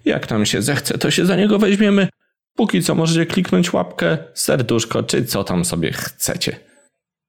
Jak 0.05 0.29
nam 0.29 0.45
się 0.45 0.61
zechce, 0.61 0.97
to 0.97 1.11
się 1.11 1.25
za 1.25 1.35
niego 1.35 1.59
weźmiemy. 1.59 2.07
Póki 2.55 2.83
co 2.83 2.95
możecie 2.95 3.25
kliknąć 3.25 3.73
łapkę, 3.73 4.17
serduszko, 4.33 5.03
czy 5.03 5.25
co 5.25 5.43
tam 5.43 5.65
sobie 5.65 5.91
chcecie. 5.91 6.59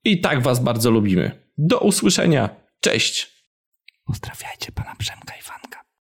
I 0.04 0.20
tak 0.20 0.42
was 0.42 0.60
bardzo 0.60 0.90
lubimy. 0.90 1.30
Do 1.58 1.78
usłyszenia. 1.78 2.48
Cześć. 2.80 3.44
Pozdrawiajcie 4.06 4.72
pana 4.72 4.94
Przemka 4.98 5.34
i. 5.36 5.59